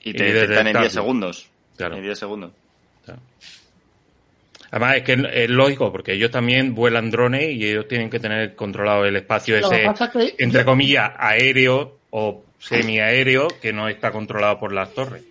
y 0.03 0.13
te 0.13 0.29
Y 0.29 0.31
detectan 0.31 0.67
en 0.67 0.73
detectarlo. 0.73 0.79
10 0.81 0.93
segundos. 0.93 1.49
Claro. 1.75 1.95
En 1.97 2.03
10 2.03 2.19
segundos. 2.19 2.51
Además, 4.71 4.97
es 4.97 5.03
que 5.03 5.13
es 5.33 5.49
lógico, 5.49 5.91
porque 5.91 6.13
ellos 6.13 6.29
también 6.31 6.75
vuelan 6.75 7.09
drones 7.09 7.51
y 7.55 7.65
ellos 7.65 7.87
tienen 7.87 8.09
que 8.09 8.19
tener 8.19 8.55
controlado 8.55 9.05
el 9.05 9.15
espacio 9.15 9.59
Lo 9.59 9.69
que 9.69 9.75
ese, 9.77 9.85
pasa 9.85 10.05
es 10.05 10.11
que- 10.11 10.43
entre 10.43 10.65
comillas, 10.65 11.11
aéreo 11.17 11.97
o 12.09 12.43
semiaéreo, 12.59 13.47
que 13.61 13.71
no 13.73 13.87
está 13.87 14.11
controlado 14.11 14.59
por 14.59 14.73
las 14.73 14.93
torres. 14.93 15.23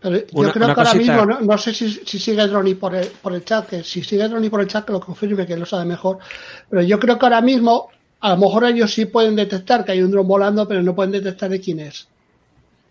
Pero 0.00 0.16
yo 0.18 0.24
Una- 0.32 0.52
creo 0.52 0.64
una 0.66 0.74
que 0.74 0.80
ahora 0.80 0.94
mismo, 0.94 1.26
no, 1.26 1.40
no 1.40 1.58
sé 1.58 1.74
si, 1.74 1.90
si 1.90 2.18
sigue 2.18 2.46
Droni 2.46 2.74
por 2.76 2.94
el, 2.94 3.06
por 3.08 3.34
el 3.34 3.44
chat, 3.44 3.68
que 3.68 3.82
si 3.82 4.02
sigue 4.02 4.28
Droni 4.28 4.48
por 4.48 4.60
el 4.60 4.68
chat 4.68 4.86
que 4.86 4.92
lo 4.92 5.00
confirme, 5.00 5.44
que 5.46 5.56
lo 5.56 5.66
sabe 5.66 5.84
mejor. 5.84 6.18
Pero 6.70 6.82
yo 6.82 6.98
creo 7.00 7.18
que 7.18 7.26
ahora 7.26 7.40
mismo, 7.40 7.90
a 8.20 8.30
lo 8.30 8.36
mejor 8.36 8.64
ellos 8.66 8.92
sí 8.94 9.06
pueden 9.06 9.34
detectar 9.34 9.84
que 9.84 9.92
hay 9.92 10.02
un 10.02 10.10
dron 10.12 10.26
volando, 10.28 10.66
pero 10.68 10.82
no 10.82 10.94
pueden 10.94 11.10
detectar 11.12 11.50
de 11.50 11.60
quién 11.60 11.80
es. 11.80 12.06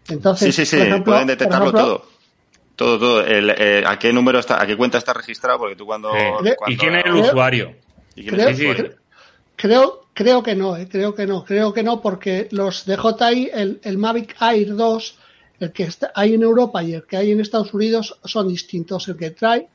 Entonces, 0.10 0.54
Sí, 0.54 0.66
sí, 0.66 0.70
sí, 0.70 0.78
por 0.78 0.88
ejemplo- 0.88 1.14
pueden 1.14 1.28
por 1.28 1.38
detectarlo 1.38 1.66
ejemplo, 1.70 1.82
todo. 1.86 2.06
Todo, 2.78 2.98
todo. 2.98 3.26
El, 3.26 3.50
eh, 3.50 3.84
¿A 3.86 4.00
qué 4.00 4.14
número 4.14 4.40
está, 4.40 4.62
a 4.62 4.66
qué 4.66 4.78
cuenta 4.78 4.98
está 5.00 5.14
registrado? 5.14 5.60
Porque 5.60 5.76
tú 5.76 5.86
cuando... 5.86 6.12
Sí. 6.14 6.18
cuando- 6.56 6.56
¿Y 6.68 6.78
quién 6.78 6.96
es 6.96 7.06
el 7.06 7.12
Creo- 7.12 7.24
usuario? 7.26 7.76
¿Y 8.16 8.22
quién 8.24 8.36
creo, 8.36 8.48
es 8.48 8.52
el 8.52 8.56
Sí, 8.56 8.62
sí. 8.64 8.70
usuario? 8.72 8.96
creo, 9.58 10.02
creo 10.14 10.44
que 10.44 10.56
no, 10.56 10.78
eh, 10.78 10.88
creo 10.90 11.14
que 11.16 11.26
no, 11.28 11.44
creo 11.44 11.74
que 11.74 11.84
no, 11.84 12.00
porque 12.02 12.48
los 12.52 12.86
DJI, 12.86 13.50
el, 13.54 13.80
el 13.84 13.98
Mavic 13.98 14.36
Air 14.42 14.76
2, 14.76 15.20
el 15.60 15.72
que 15.74 15.84
está, 15.84 16.12
hay 16.16 16.36
en 16.36 16.44
Europa 16.44 16.82
y 16.84 16.94
el 16.94 17.04
que 17.06 17.18
hay 17.18 17.32
en 17.32 17.40
Estados 17.42 17.74
Unidos 17.74 18.20
son 18.24 18.48
distintos. 18.48 19.08
El 19.08 19.18
que 19.18 19.32
trae, 19.32 19.68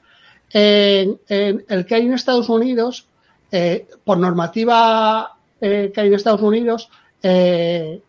en, 0.52 1.18
en- 1.28 1.64
el 1.68 1.84
que 1.84 1.94
hay 1.96 2.02
en 2.06 2.14
Estados 2.14 2.48
Unidos, 2.48 3.06
eh, 3.50 3.86
por 4.04 4.18
normativa 4.18 5.34
eh, 5.60 5.90
que 5.92 6.00
hay 6.00 6.06
en 6.08 6.14
Estados 6.14 6.40
Unidos, 6.42 6.88
eh, 7.22 8.00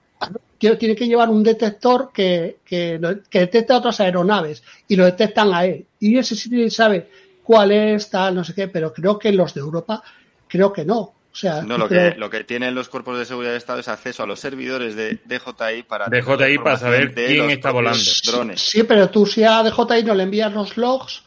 tiene 0.63 0.75
tiene 0.77 0.95
que 0.95 1.07
llevar 1.07 1.29
un 1.29 1.43
detector 1.43 2.11
que, 2.13 2.57
que, 2.63 2.97
que 3.29 3.39
detecta 3.39 3.77
otras 3.77 3.99
aeronaves 3.99 4.63
y 4.87 4.95
lo 4.95 5.03
detectan 5.03 5.53
a 5.53 5.65
él. 5.65 5.85
Y 5.99 6.17
ese 6.17 6.35
sí 6.35 6.69
sabe 6.69 7.09
cuál 7.43 7.71
es, 7.73 8.09
tal, 8.09 8.33
no 8.35 8.43
sé 8.45 8.53
qué, 8.53 8.69
pero 8.69 8.93
creo 8.93 9.19
que 9.19 9.33
los 9.33 9.53
de 9.53 9.59
Europa, 9.59 10.01
creo 10.47 10.71
que 10.71 10.85
no. 10.85 10.99
O 10.99 11.35
sea, 11.35 11.63
No, 11.63 11.77
lo 11.77 11.87
creo- 11.89 12.13
que, 12.13 12.17
lo 12.19 12.29
que 12.29 12.43
tienen 12.45 12.75
los 12.75 12.87
cuerpos 12.87 13.17
de 13.19 13.25
seguridad 13.25 13.51
de 13.51 13.57
Estado 13.57 13.79
es 13.79 13.87
acceso 13.89 14.23
a 14.23 14.27
los 14.27 14.39
servidores 14.39 14.95
de 14.95 15.19
DJI 15.25 15.83
para... 15.83 16.05
DJI 16.07 16.59
para 16.59 16.77
saber 16.77 17.13
quién 17.13 17.49
está 17.49 17.71
volando. 17.71 17.99
Sí, 17.99 18.31
Drones. 18.31 18.61
Sí, 18.61 18.83
pero 18.83 19.09
tú 19.09 19.25
si 19.25 19.43
a 19.43 19.63
DJI 19.63 20.03
no 20.03 20.13
le 20.15 20.23
envías 20.23 20.53
los 20.53 20.77
logs, 20.77 21.23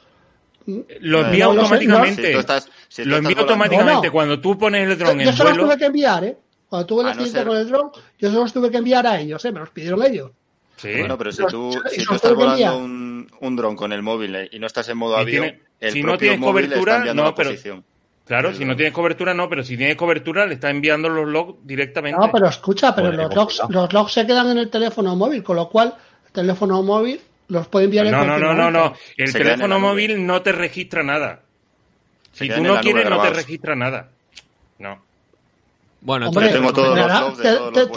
Lo 0.64 1.20
No, 1.22 1.26
envía 1.26 1.44
no, 1.46 1.52
no 1.54 1.60
sé, 1.60 1.74
automáticamente. 1.74 2.26
Si 2.28 2.32
tú 2.32 2.38
estás- 2.38 2.68
si 2.88 3.02
tú 3.02 3.08
lo 3.10 3.16
envía 3.18 3.36
automáticamente. 3.38 3.92
No, 3.94 4.02
no. 4.04 4.12
Cuando 4.12 4.40
tú 4.40 4.56
pones 4.58 4.82
el 4.88 4.96
yo, 4.96 5.04
dron 5.04 5.18
yo 5.20 5.28
en 5.30 5.36
se 5.36 5.42
los 5.44 5.52
vuelo, 5.52 5.66
tuve 5.66 5.76
que 5.78 5.84
enviar, 5.86 6.24
¿eh? 6.24 6.36
Cuando 6.68 6.86
tuve 6.86 7.00
el 7.02 7.04
no 7.06 7.10
accidente 7.12 7.38
ser- 7.38 7.46
con 7.48 7.56
el 7.56 7.68
dron, 7.68 7.90
yo 8.18 8.30
se 8.30 8.36
los 8.36 8.52
tuve 8.52 8.70
que 8.70 8.76
enviar 8.78 9.06
a 9.06 9.20
ellos, 9.20 9.44
¿eh? 9.44 9.52
Me 9.52 9.60
los 9.60 9.70
pidieron 9.70 10.02
ellos. 10.02 10.30
sí. 10.76 10.90
Bueno, 10.98 11.16
pero 11.16 11.32
si 11.32 11.44
tú, 11.46 11.70
si 11.90 12.04
tú 12.04 12.14
estás 12.14 12.34
volando 12.34 12.78
un, 12.78 13.30
un 13.40 13.56
dron 13.56 13.76
con 13.76 13.92
el 13.92 14.02
móvil 14.02 14.34
eh, 14.36 14.48
y 14.52 14.58
no 14.58 14.66
estás 14.66 14.88
en 14.88 14.98
modo 14.98 15.16
avión, 15.16 15.44
tiene- 15.44 15.60
el 15.80 15.92
si 15.92 16.02
no 16.02 16.16
tienes 16.18 16.38
móvil 16.40 16.64
cobertura, 16.66 16.92
está 16.92 16.96
enviando 16.98 17.22
no, 17.22 17.28
la 17.30 17.34
pero- 17.34 17.50
posición. 17.50 17.84
Claro, 18.26 18.52
si 18.52 18.64
no 18.64 18.74
tienes 18.74 18.92
cobertura, 18.92 19.34
no, 19.34 19.48
pero 19.48 19.62
si 19.62 19.76
tienes 19.76 19.94
cobertura, 19.94 20.46
le 20.46 20.54
está 20.54 20.68
enviando 20.68 21.08
los 21.08 21.28
logs 21.28 21.58
directamente. 21.62 22.18
No, 22.18 22.32
pero 22.32 22.48
escucha, 22.48 22.92
pero 22.92 23.12
los 23.12 23.32
logs, 23.32 23.62
los 23.68 23.92
logs 23.92 24.12
se 24.12 24.26
quedan 24.26 24.50
en 24.50 24.58
el 24.58 24.68
teléfono 24.68 25.14
móvil, 25.14 25.44
con 25.44 25.54
lo 25.54 25.68
cual 25.68 25.94
el 26.26 26.32
teléfono 26.32 26.82
móvil 26.82 27.20
los 27.46 27.68
puede 27.68 27.84
enviar 27.84 28.06
en 28.06 28.10
no, 28.12 28.18
no, 28.18 28.24
cualquier 28.24 28.48
no, 28.48 28.54
no, 28.56 28.62
momento. 28.80 28.80
no. 28.90 28.96
El 29.16 29.28
Se 29.30 29.38
en 29.38 29.44
teléfono 29.44 29.78
móvil 29.78 30.26
no 30.26 30.42
te 30.42 30.50
registra 30.50 31.04
nada. 31.04 31.42
Se 32.32 32.46
Si 32.46 32.50
tú 32.50 32.56
en 32.56 32.62
no 32.64 32.80
quieres, 32.80 33.08
no 33.08 33.22
te 33.22 33.30
registra 33.30 33.76
nada. 33.76 34.08
No. 34.80 35.05
Bueno, 36.06 36.28
Hombre, 36.28 36.46
entonces, 36.46 36.60
tengo 36.60 36.72
todos 36.72 36.94
te, 36.94 37.00
los 37.20 37.36
de 37.36 37.42
te- 37.42 37.56
todos 37.56 37.72
te- 37.72 37.80
los 37.80 37.88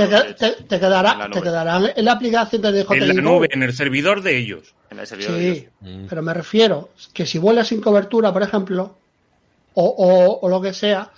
te- 0.66 0.80
quedará, 0.80 1.30
te 1.30 1.42
quedarán 1.44 1.92
en 1.96 2.06
la 2.06 2.12
aplicación 2.14 2.62
de 2.64 2.72
DJI. 2.84 2.98
En 2.98 3.08
la 3.08 3.14
nube, 3.22 3.48
en 3.52 3.62
el 3.62 3.72
servidor 3.72 4.24
de 4.24 4.36
ellos. 4.36 4.74
En 4.90 4.98
el 4.98 5.06
servidor 5.06 5.34
de 5.36 5.40
Sí, 5.54 5.68
ellos. 5.84 6.08
pero 6.10 6.24
me 6.24 6.34
refiero 6.34 6.90
que 7.14 7.28
si 7.28 7.38
vuelas 7.38 7.68
sin 7.68 7.82
cobertura, 7.82 8.34
por 8.34 8.42
ejemplo, 8.42 8.98
o, 9.76 9.84
o, 9.86 10.40
o 10.42 10.50
lo 10.50 10.60
que 10.60 10.74
sea, 10.74 11.12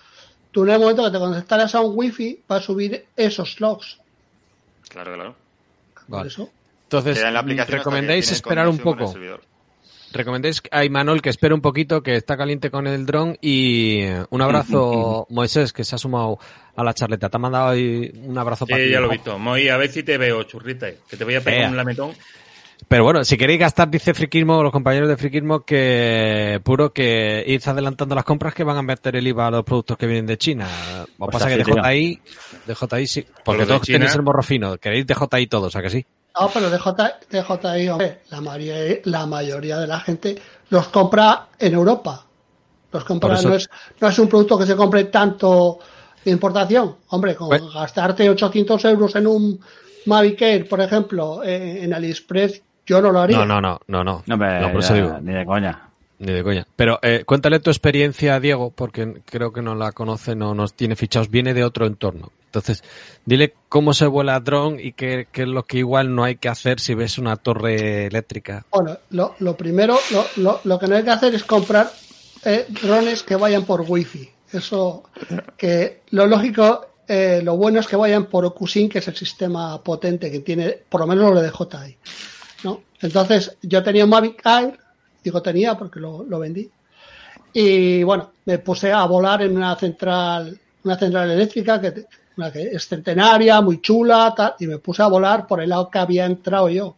tú 0.51 0.63
en 0.65 0.71
el 0.71 0.79
momento 0.81 1.05
que 1.05 1.11
te 1.11 1.17
conectaras 1.19 1.73
a 1.75 1.79
un 1.79 1.93
wifi 1.97 2.41
va 2.51 2.57
a 2.57 2.61
subir 2.61 3.05
esos 3.15 3.61
logs. 3.61 3.97
Claro, 4.89 5.13
claro. 5.13 5.35
Por 5.95 6.03
Vale. 6.09 6.27
eso. 6.27 6.49
Entonces, 6.83 7.19
Que 7.19 7.25
en 7.25 7.33
la 7.33 7.39
aplicación 7.39 7.77
¿recomendáis 7.77 8.27
que 8.27 8.33
esperar 8.33 8.67
un 8.67 8.79
poco? 8.79 9.13
Servidor. 10.11 10.17
¿Recomendáis 10.19 10.61
a 10.71 10.83
Imanol 10.85 11.21
que 11.21 11.29
espere 11.29 11.53
un 11.53 11.61
poquito, 11.61 12.03
que 12.03 12.15
está 12.15 12.37
caliente 12.37 12.69
con 12.71 12.87
el 12.87 13.05
dron? 13.05 13.37
Y 13.41 13.99
eh, 14.01 14.25
un 14.29 14.41
abrazo, 14.41 15.25
Moisés, 15.31 15.73
que 15.73 15.83
se 15.83 15.95
ha 15.95 15.97
sumado 15.97 16.37
a 16.75 16.83
la 16.83 16.93
charleta. 16.93 17.29
Te 17.29 17.37
ha 17.37 17.39
mandado 17.39 17.69
ahí 17.69 18.11
un 18.25 18.37
abrazo 18.37 18.65
para 18.65 18.79
Sí, 18.81 18.87
ti. 18.87 18.91
ya 18.93 18.99
lo 18.99 19.07
he 19.07 19.11
visto. 19.11 19.37
Moy, 19.39 19.69
a 19.69 19.77
ver 19.77 19.89
si 19.89 20.03
te 20.03 20.17
veo, 20.17 20.43
churrita. 20.43 20.87
Que 21.09 21.17
te 21.17 21.23
voy 21.23 21.35
a 21.35 21.41
pegar 21.41 21.61
Ea. 21.61 21.69
un 21.69 21.77
lametón. 21.77 22.11
Pero 22.87 23.03
bueno, 23.05 23.23
si 23.23 23.37
queréis 23.37 23.59
gastar, 23.59 23.89
dice 23.89 24.13
Friquismo, 24.13 24.63
los 24.63 24.71
compañeros 24.71 25.07
de 25.07 25.15
Friquismo, 25.15 25.61
que 25.63 26.59
puro 26.63 26.91
que 26.91 27.43
id 27.47 27.61
adelantando 27.65 28.15
las 28.15 28.25
compras 28.25 28.53
que 28.53 28.63
van 28.65 28.75
a 28.75 28.81
meter 28.81 29.15
el 29.15 29.25
IVA 29.27 29.47
a 29.47 29.51
los 29.51 29.63
productos 29.63 29.97
que 29.97 30.07
vienen 30.07 30.25
de 30.25 30.37
China. 30.37 30.67
Lo 30.97 31.05
que 31.05 31.11
Pues 31.17 31.31
pasa 31.31 31.45
así, 31.45 31.63
que. 31.63 31.71
DJI, 31.71 32.21
DJI 32.67 33.07
sí, 33.07 33.25
porque 33.45 33.65
todos 33.65 33.83
China- 33.83 33.99
tenéis 33.99 34.15
el 34.15 34.23
morro 34.23 34.43
fino. 34.43 34.77
Queréis 34.77 35.05
DJI 35.07 35.47
todos, 35.47 35.75
¿a 35.75 35.81
que 35.81 35.89
sí? 35.89 36.05
No, 36.39 36.49
pero 36.53 36.69
DJ, 36.69 36.93
DJI, 37.29 37.89
hombre, 37.89 38.19
la 38.29 38.41
mayoría, 38.41 38.99
la 39.05 39.25
mayoría 39.25 39.77
de 39.79 39.87
la 39.87 39.99
gente 39.99 40.35
los 40.69 40.87
compra 40.87 41.47
en 41.59 41.73
Europa. 41.73 42.25
Los 42.91 43.03
compra, 43.03 43.33
eso- 43.35 43.49
no 43.49 43.55
es, 43.55 43.69
no 43.99 44.07
es 44.07 44.19
un 44.19 44.27
producto 44.27 44.57
que 44.57 44.65
se 44.65 44.75
compre 44.75 45.05
tanto 45.05 45.79
de 46.23 46.31
importación. 46.31 46.95
Hombre, 47.09 47.35
con 47.35 47.47
Bueno. 47.49 47.69
gastarte 47.73 48.29
800 48.29 48.83
euros 48.85 49.15
en 49.15 49.27
un 49.27 49.59
Mavic 50.05 50.41
Air, 50.41 50.67
por 50.69 50.81
ejemplo, 50.81 51.43
eh, 51.43 51.83
en 51.83 51.93
AliExpress, 51.93 52.61
yo 52.85 53.01
no 53.01 53.11
lo 53.11 53.19
haría. 53.19 53.37
No, 53.37 53.45
no, 53.45 53.61
no, 53.61 53.79
no, 53.87 54.03
no. 54.03 54.23
No, 54.25 54.33
hombre, 54.33 54.59
No, 54.61 54.71
por 54.71 54.81
eso 54.81 54.93
digo. 54.93 55.17
ni 55.21 55.33
de 55.33 55.45
coña. 55.45 55.87
Ni 56.19 56.31
de 56.33 56.43
coña. 56.43 56.67
Pero 56.75 56.99
eh, 57.01 57.23
cuéntale 57.25 57.59
tu 57.59 57.69
experiencia, 57.71 58.39
Diego, 58.39 58.71
porque 58.71 59.21
creo 59.25 59.51
que 59.51 59.61
no 59.61 59.75
la 59.75 59.91
conoce, 59.91 60.35
no 60.35 60.53
nos 60.53 60.73
tiene 60.73 60.95
fichados, 60.95 61.29
viene 61.29 61.53
de 61.53 61.63
otro 61.63 61.85
entorno. 61.85 62.31
Entonces, 62.51 62.83
dile 63.25 63.53
cómo 63.69 63.93
se 63.93 64.07
vuela 64.07 64.37
dron 64.41 64.77
y 64.77 64.91
qué, 64.91 65.29
qué 65.31 65.43
es 65.43 65.47
lo 65.47 65.63
que 65.63 65.77
igual 65.77 66.13
no 66.13 66.25
hay 66.25 66.35
que 66.35 66.49
hacer 66.49 66.81
si 66.81 66.93
ves 66.93 67.17
una 67.17 67.37
torre 67.37 68.07
eléctrica. 68.07 68.65
Bueno, 68.69 68.97
lo, 69.11 69.35
lo 69.39 69.55
primero, 69.55 69.97
lo, 70.35 70.79
que 70.79 70.87
no 70.87 70.97
hay 70.97 71.03
que 71.03 71.11
hacer 71.11 71.33
es 71.33 71.45
comprar 71.45 71.89
eh, 72.43 72.65
drones 72.67 73.23
que 73.23 73.37
vayan 73.37 73.63
por 73.63 73.85
wifi. 73.87 74.29
Eso, 74.51 75.03
que 75.55 76.01
lo 76.09 76.27
lógico, 76.27 76.87
eh, 77.07 77.39
lo 77.41 77.55
bueno 77.55 77.79
es 77.79 77.87
que 77.87 77.95
vayan 77.95 78.25
por 78.25 78.43
OcuSync, 78.43 78.91
que 78.91 78.99
es 78.99 79.07
el 79.07 79.15
sistema 79.15 79.81
potente 79.81 80.29
que 80.29 80.41
tiene, 80.41 80.77
por 80.89 80.99
lo 80.99 81.07
menos 81.07 81.33
lo 81.33 81.41
de 81.41 81.51
DJI. 81.51 81.97
¿no? 82.65 82.81
Entonces, 82.99 83.57
yo 83.61 83.81
tenía 83.81 84.03
un 84.03 84.09
Mavic 84.09 84.45
Air, 84.45 84.77
digo 85.23 85.41
tenía 85.41 85.77
porque 85.77 86.01
lo, 86.01 86.23
lo 86.23 86.37
vendí, 86.37 86.69
y 87.53 88.03
bueno, 88.03 88.31
me 88.43 88.59
puse 88.59 88.91
a 88.91 89.05
volar 89.05 89.41
en 89.41 89.55
una 89.55 89.73
central, 89.77 90.59
una 90.83 90.97
central 90.97 91.31
eléctrica 91.31 91.79
que, 91.79 92.05
una 92.37 92.51
que 92.51 92.61
es 92.63 92.87
centenaria, 92.87 93.61
muy 93.61 93.81
chula, 93.81 94.33
tal, 94.35 94.55
y 94.59 94.67
me 94.67 94.77
puse 94.77 95.01
a 95.03 95.07
volar 95.07 95.47
por 95.47 95.61
el 95.61 95.69
lado 95.69 95.89
que 95.89 95.99
había 95.99 96.25
entrado 96.25 96.69
yo 96.69 96.95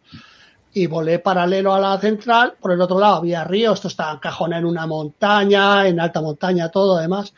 y 0.72 0.86
volé 0.86 1.18
paralelo 1.20 1.72
a 1.72 1.78
la 1.80 1.98
central. 1.98 2.54
Por 2.60 2.72
el 2.72 2.80
otro 2.80 2.98
lado 2.98 3.16
había 3.16 3.44
río, 3.44 3.72
esto 3.72 3.88
estaba 3.88 4.14
encajonado 4.14 4.60
en 4.60 4.66
una 4.66 4.86
montaña, 4.86 5.86
en 5.86 6.00
alta 6.00 6.20
montaña, 6.20 6.68
todo 6.68 6.96
además. 6.98 7.32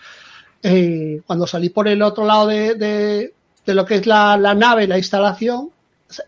Y 0.62 1.18
cuando 1.20 1.46
salí 1.46 1.68
por 1.68 1.86
el 1.86 2.02
otro 2.02 2.24
lado 2.24 2.46
de, 2.46 2.74
de, 2.74 3.34
de 3.64 3.74
lo 3.74 3.84
que 3.84 3.96
es 3.96 4.06
la, 4.06 4.36
la 4.36 4.54
nave, 4.54 4.86
la 4.86 4.98
instalación, 4.98 5.70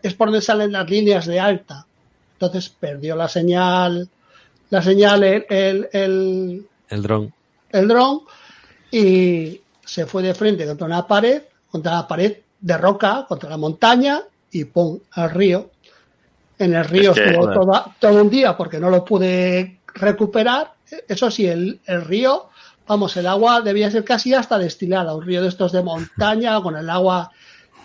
es 0.03 0.13
por 0.13 0.27
donde 0.27 0.41
salen 0.41 0.71
las 0.71 0.89
líneas 0.89 1.25
de 1.25 1.39
alta. 1.39 1.85
Entonces 2.33 2.69
perdió 2.69 3.15
la 3.15 3.27
señal, 3.27 4.07
la 4.69 4.81
señal 4.81 5.23
el, 5.23 5.45
el, 5.49 5.89
el, 5.91 6.67
El 6.89 7.01
dron. 7.01 7.33
el 7.71 7.87
dron 7.87 8.21
y 8.91 9.61
se 9.83 10.05
fue 10.05 10.21
de 10.21 10.33
frente 10.35 10.65
contra 10.67 10.85
una 10.85 11.07
pared, 11.07 11.41
contra 11.71 11.93
la 11.93 12.07
pared 12.07 12.37
de 12.59 12.77
roca, 12.77 13.25
contra 13.27 13.49
la 13.49 13.57
montaña 13.57 14.21
y 14.51 14.65
pum, 14.65 14.99
al 15.11 15.29
río. 15.31 15.69
En 16.57 16.73
el 16.73 16.85
río 16.85 17.11
Es 17.11 17.17
que- 17.19 17.25
estuvo 17.29 17.51
toda- 17.51 17.95
todo 17.99 18.21
un 18.21 18.29
día 18.29 18.57
porque 18.57 18.79
no 18.79 18.89
lo 18.89 19.05
pude 19.05 19.79
recuperar. 19.93 20.73
Eso 21.07 21.29
sí, 21.31 21.45
el, 21.47 21.79
el 21.85 22.03
río, 22.03 22.49
vamos, 22.87 23.15
el 23.17 23.27
agua 23.27 23.61
debía 23.61 23.89
ser 23.91 24.03
casi 24.03 24.33
hasta 24.33 24.57
destilada, 24.57 25.15
un 25.15 25.25
río 25.25 25.41
de 25.41 25.47
estos 25.49 25.71
de 25.71 25.83
montaña 25.83 26.61
con 26.61 26.75
el 26.75 26.89
agua 26.89 27.31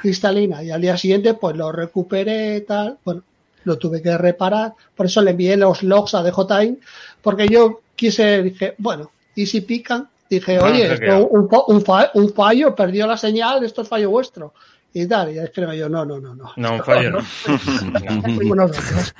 cristalina. 0.01 0.62
Y 0.62 0.70
al 0.70 0.80
día 0.80 0.97
siguiente, 0.97 1.35
pues 1.35 1.57
lo 1.57 1.70
recuperé, 1.70 2.61
tal. 2.62 2.99
Bueno, 3.05 3.22
lo 3.64 3.78
tuve 3.78 4.03
que 4.03 4.16
reparar. 4.18 4.72
Por 4.97 5.07
eso 5.07 5.22
le 5.22 5.30
envié 5.32 5.57
los 5.57 5.82
logs 5.82 6.14
a 6.14 6.22
DJI, 6.22 6.78
porque 7.22 7.49
yo 7.49 7.80
quise, 7.95 8.43
dije, 8.43 8.74
bueno, 8.78 9.11
y 9.35 9.47
si 9.47 9.61
pican, 9.61 10.09
dije, 10.35 10.57
No, 10.57 10.64
oye, 10.64 10.93
esto, 10.95 11.26
un, 11.28 11.49
fa- 11.49 11.64
un, 11.68 11.82
fa- 11.85 12.11
un 12.14 12.32
fallo, 12.32 12.74
perdió 12.74 13.07
la 13.07 13.16
señal, 13.16 13.64
esto 13.64 13.82
es 13.82 13.89
fallo 13.89 14.11
vuestro. 14.11 14.55
Y 14.93 15.07
tal, 15.09 15.35
y 15.35 15.39
escribo 15.39 15.72
yo, 15.72 15.89
no, 15.89 16.05
no, 16.05 16.20
no, 16.20 16.35
no. 16.35 16.53
No, 16.57 16.72
un 16.74 16.82
fallo 16.85 17.11
no. 17.11 17.18
nosotros. 18.55 19.14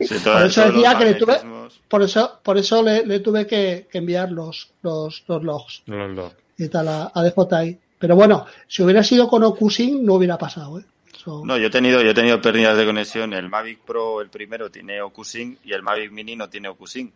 Sí, 0.00 0.16
Por 0.22 0.42
eso 0.42 0.64
decía 0.70 0.90
los 0.92 0.98
que 0.98 1.04
le 1.06 1.14
tuve- 1.18 1.68
Por 1.88 2.02
eso, 2.02 2.38
por 2.42 2.58
eso 2.58 2.82
le, 2.82 3.04
le 3.06 3.20
tuve 3.20 3.46
que, 3.46 3.86
que 3.90 3.98
enviar 3.98 4.30
los, 4.30 4.70
los, 4.82 5.24
los 5.28 5.42
logs 5.42 5.82
Los 5.86 6.14
dos. 6.16 6.32
y 6.58 6.68
tal 6.68 6.88
a, 6.88 7.10
a 7.14 7.22
DJI. 7.22 7.78
Pero 7.98 8.16
bueno, 8.16 8.46
si 8.68 8.82
hubiera 8.82 9.02
sido 9.02 9.28
con 9.28 9.42
OcuSync 9.44 10.02
no 10.02 10.14
hubiera 10.14 10.36
pasado, 10.38 10.78
¿eh? 10.78 10.84
No, 11.26 11.56
yo 11.56 11.68
he 11.68 11.70
tenido, 11.70 12.02
yo 12.02 12.10
he 12.10 12.14
tenido 12.14 12.38
pérdidas 12.42 12.76
de 12.76 12.84
conexión. 12.84 13.32
El 13.32 13.48
Mavic 13.48 13.78
Pro, 13.80 14.20
el 14.20 14.28
primero, 14.28 14.70
tiene 14.70 15.00
OcuSync 15.00 15.58
y 15.64 15.72
el 15.72 15.82
Mavic 15.82 16.10
Mini 16.12 16.36
no 16.36 16.50
tiene 16.50 16.68
OcuSync. 16.68 17.12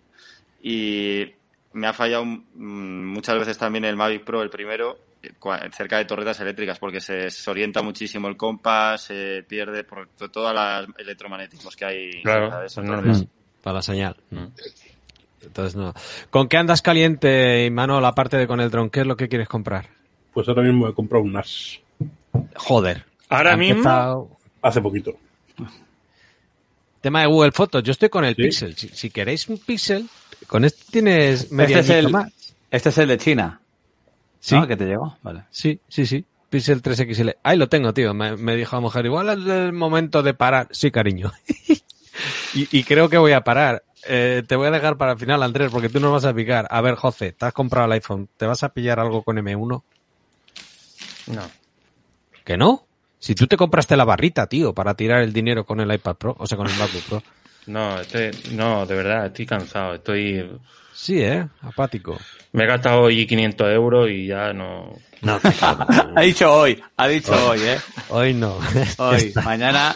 Y 0.62 1.26
me 1.73 1.87
ha 1.87 1.93
fallado 1.93 2.25
mm, 2.25 2.41
muchas 2.55 3.39
veces 3.39 3.59
también 3.59 3.85
el 3.85 3.97
Mavic 3.97 4.25
Pro, 4.25 4.43
el 4.43 4.51
primero, 4.51 4.99
eh, 5.23 5.33
cerca 5.73 5.99
de 5.99 6.05
torretas 6.05 6.39
eléctricas, 6.41 6.79
porque 6.79 7.01
se, 7.01 7.31
se 7.31 7.51
orienta 7.51 7.83
muchísimo 7.83 8.29
el 8.29 8.37
compás, 8.37 9.03
se 9.03 9.45
pierde 9.49 9.85
por 9.85 10.09
to- 10.09 10.31
todos 10.31 10.55
los 10.55 10.97
electromagnetismos 10.99 11.77
que 11.77 11.85
hay. 11.85 12.23
Claro, 12.23 12.51
¿sabes? 12.51 12.73
es 12.73 12.79
Entonces, 12.79 13.05
normal. 13.07 13.29
Para 13.62 13.75
la 13.75 13.83
señal. 13.83 14.16
Entonces 15.43 15.77
no. 15.77 15.95
¿Con 16.31 16.49
qué 16.49 16.57
andas 16.57 16.83
caliente, 16.83 17.64
Imanol, 17.66 18.05
aparte 18.05 18.37
de 18.37 18.47
con 18.47 18.61
el 18.61 18.71
dron? 18.71 18.91
¿Qué 18.91 19.01
es 19.01 19.07
lo 19.07 19.16
que 19.16 19.29
quieres 19.29 19.49
comprar? 19.49 19.87
Pues 20.33 20.49
ahora 20.49 20.62
mismo 20.62 20.89
he 20.89 20.95
comprado 20.95 21.25
un 21.25 21.33
NAS. 21.33 21.81
Joder. 22.57 23.05
Ahora 23.29 23.57
mismo, 23.57 23.77
empezado- 23.79 24.31
Hace 24.62 24.81
poquito. 24.81 25.12
Tema 27.01 27.20
de 27.20 27.26
Google 27.26 27.53
Fotos. 27.53 27.82
Yo 27.82 27.92
estoy 27.92 28.09
con 28.09 28.24
el 28.24 28.34
Sí. 28.34 28.42
Pixel. 28.42 28.76
Si, 28.76 28.88
si 28.88 29.11
queréis 29.11 29.49
un 29.49 29.59
Pixel, 29.59 30.09
con 30.46 30.64
este 30.64 30.82
tienes 30.90 31.51
medio 31.53 31.78
Este 31.78 31.99
es, 31.99 32.05
el, 32.05 32.11
más. 32.11 32.32
este 32.70 32.88
es 32.88 32.99
el 32.99 33.09
de 33.09 33.18
China. 33.18 33.61
Sí. 34.40 34.55
¿no? 34.55 34.66
Que 34.66 34.76
te 34.76 34.84
llegó. 34.86 35.16
Vale. 35.22 35.44
Sí, 35.51 35.80
sí, 35.88 36.07
sí. 36.07 36.24
Pixel 36.51 36.82
3XL. 36.82 37.36
Ahí 37.42 37.59
lo 37.59 37.68
tengo, 37.68 37.92
tío. 37.92 38.14
Me, 38.14 38.36
me 38.36 38.57
dijo 38.57 38.76
la 38.76 38.80
mujer, 38.80 39.05
igual 39.07 39.28
es 39.30 39.46
el 39.46 39.72
momento 39.72 40.22
de 40.22 40.34
parar. 40.34 40.68
Sí, 40.70 40.90
cariño. 40.90 41.32
y, 42.55 42.78
y 42.78 42.84
creo 42.84 43.09
que 43.09 43.18
voy 43.18 43.32
a 43.32 43.42
parar. 43.42 43.84
Eh, 44.07 44.42
te 44.46 44.57
voy 44.57 44.68
a 44.68 44.70
dejar 44.70 44.96
para 44.96 45.12
el 45.12 45.18
final, 45.18 45.42
Andrés, 45.42 45.70
porque 45.70 45.88
tú 45.88 46.01
nos 46.01 46.12
vas 46.12 46.24
a 46.24 46.32
picar. 46.34 46.66
A 46.70 46.80
ver, 46.80 46.94
José, 46.94 47.32
te 47.32 47.44
has 47.46 47.53
comprado 47.53 47.86
el 47.86 47.92
iPhone. 47.92 48.28
¿Te 48.36 48.46
vas 48.46 48.62
a 48.62 48.70
pillar 48.72 48.99
algo 49.01 49.22
con 49.22 49.36
M1? 49.36 49.82
no. 51.26 51.42
¿Que 52.44 52.57
no? 52.57 52.86
Si 53.19 53.35
tú 53.35 53.47
te 53.47 53.57
compraste 53.57 53.97
la 53.97 54.05
barrita, 54.05 54.47
tío, 54.47 54.73
para 54.73 54.95
tirar 54.95 55.23
el 55.23 55.33
dinero 55.33 55.64
con 55.64 55.81
el 55.81 55.93
iPad 55.93 56.16
Pro, 56.16 56.37
o 56.39 56.47
sea, 56.47 56.57
con 56.57 56.69
el 56.69 56.77
MacBook 56.77 57.03
Pro. 57.05 57.23
No, 57.66 58.01
este, 58.01 58.31
no, 58.53 58.87
de 58.87 58.95
verdad, 58.95 59.27
estoy 59.27 59.45
cansado. 59.45 59.97
Estoy, 59.97 60.43
Sí, 60.95 61.23
¿eh? 61.23 61.47
Apático. 61.62 62.19
me 62.53 62.64
he 62.64 62.66
gastado 62.66 63.03
hoy 63.03 63.25
500 63.25 63.69
euros 63.71 64.11
y 64.11 64.27
ya 64.27 64.53
no. 64.53 64.97
No, 65.23 65.39
te. 65.39 65.49
Ha 66.16 66.21
dicho 66.23 66.53
hoy, 66.53 66.83
ha 66.97 67.07
dicho 67.07 67.33
hoy, 67.49 67.61
¿eh? 67.61 67.79
Hoy 68.09 68.35
no. 68.35 68.59
Hoy, 68.99 69.33
mañana. 69.45 69.95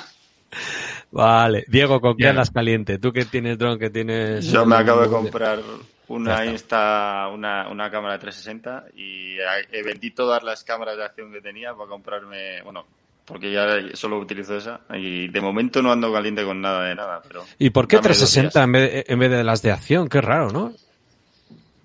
Vale. 1.10 1.64
Diego, 1.66 2.00
¿con 2.00 2.16
qué 2.16 2.28
andas 2.28 2.50
caliente? 2.50 2.98
Tú 2.98 3.12
que 3.12 3.24
tienes 3.24 3.58
dron, 3.58 3.78
que 3.80 3.90
tienes... 3.90 4.46
Yo 4.46 4.64
me 4.64 4.76
acabo 4.76 5.02
de 5.02 5.08
comprar 5.08 5.58
una. 6.06 6.46
Insta, 6.46 7.28
una, 7.34 7.68
una 7.68 7.90
cámara 7.90 8.18
360 8.18 8.84
y 8.94 9.38
he 9.72 9.82
vendí 9.82 10.12
todas 10.12 10.42
las 10.44 10.62
cámaras 10.62 10.96
de 10.96 11.04
acción 11.04 11.32
que 11.32 11.40
tenía 11.40 11.74
para 11.74 11.88
comprarme, 11.88 12.62
bueno, 12.62 12.86
porque 13.32 13.50
ya 13.52 13.66
solo 13.94 14.18
utilizo 14.18 14.56
esa 14.56 14.80
y 14.94 15.28
de 15.28 15.40
momento 15.40 15.80
no 15.82 15.90
ando 15.90 16.12
caliente 16.12 16.44
con 16.44 16.60
nada 16.60 16.84
de 16.84 16.94
nada, 16.94 17.20
pero 17.26 17.44
¿Y 17.58 17.70
por 17.70 17.88
qué 17.88 17.96
dame 17.96 18.08
dos 18.08 18.18
360 18.18 18.58
días. 18.60 18.64
en 18.66 18.72
vez, 18.72 18.92
de, 18.92 19.04
en 19.12 19.18
vez 19.18 19.30
de 19.30 19.44
las 19.44 19.62
de 19.62 19.72
acción? 19.72 20.08
Qué 20.08 20.20
raro, 20.20 20.50
¿no? 20.50 20.72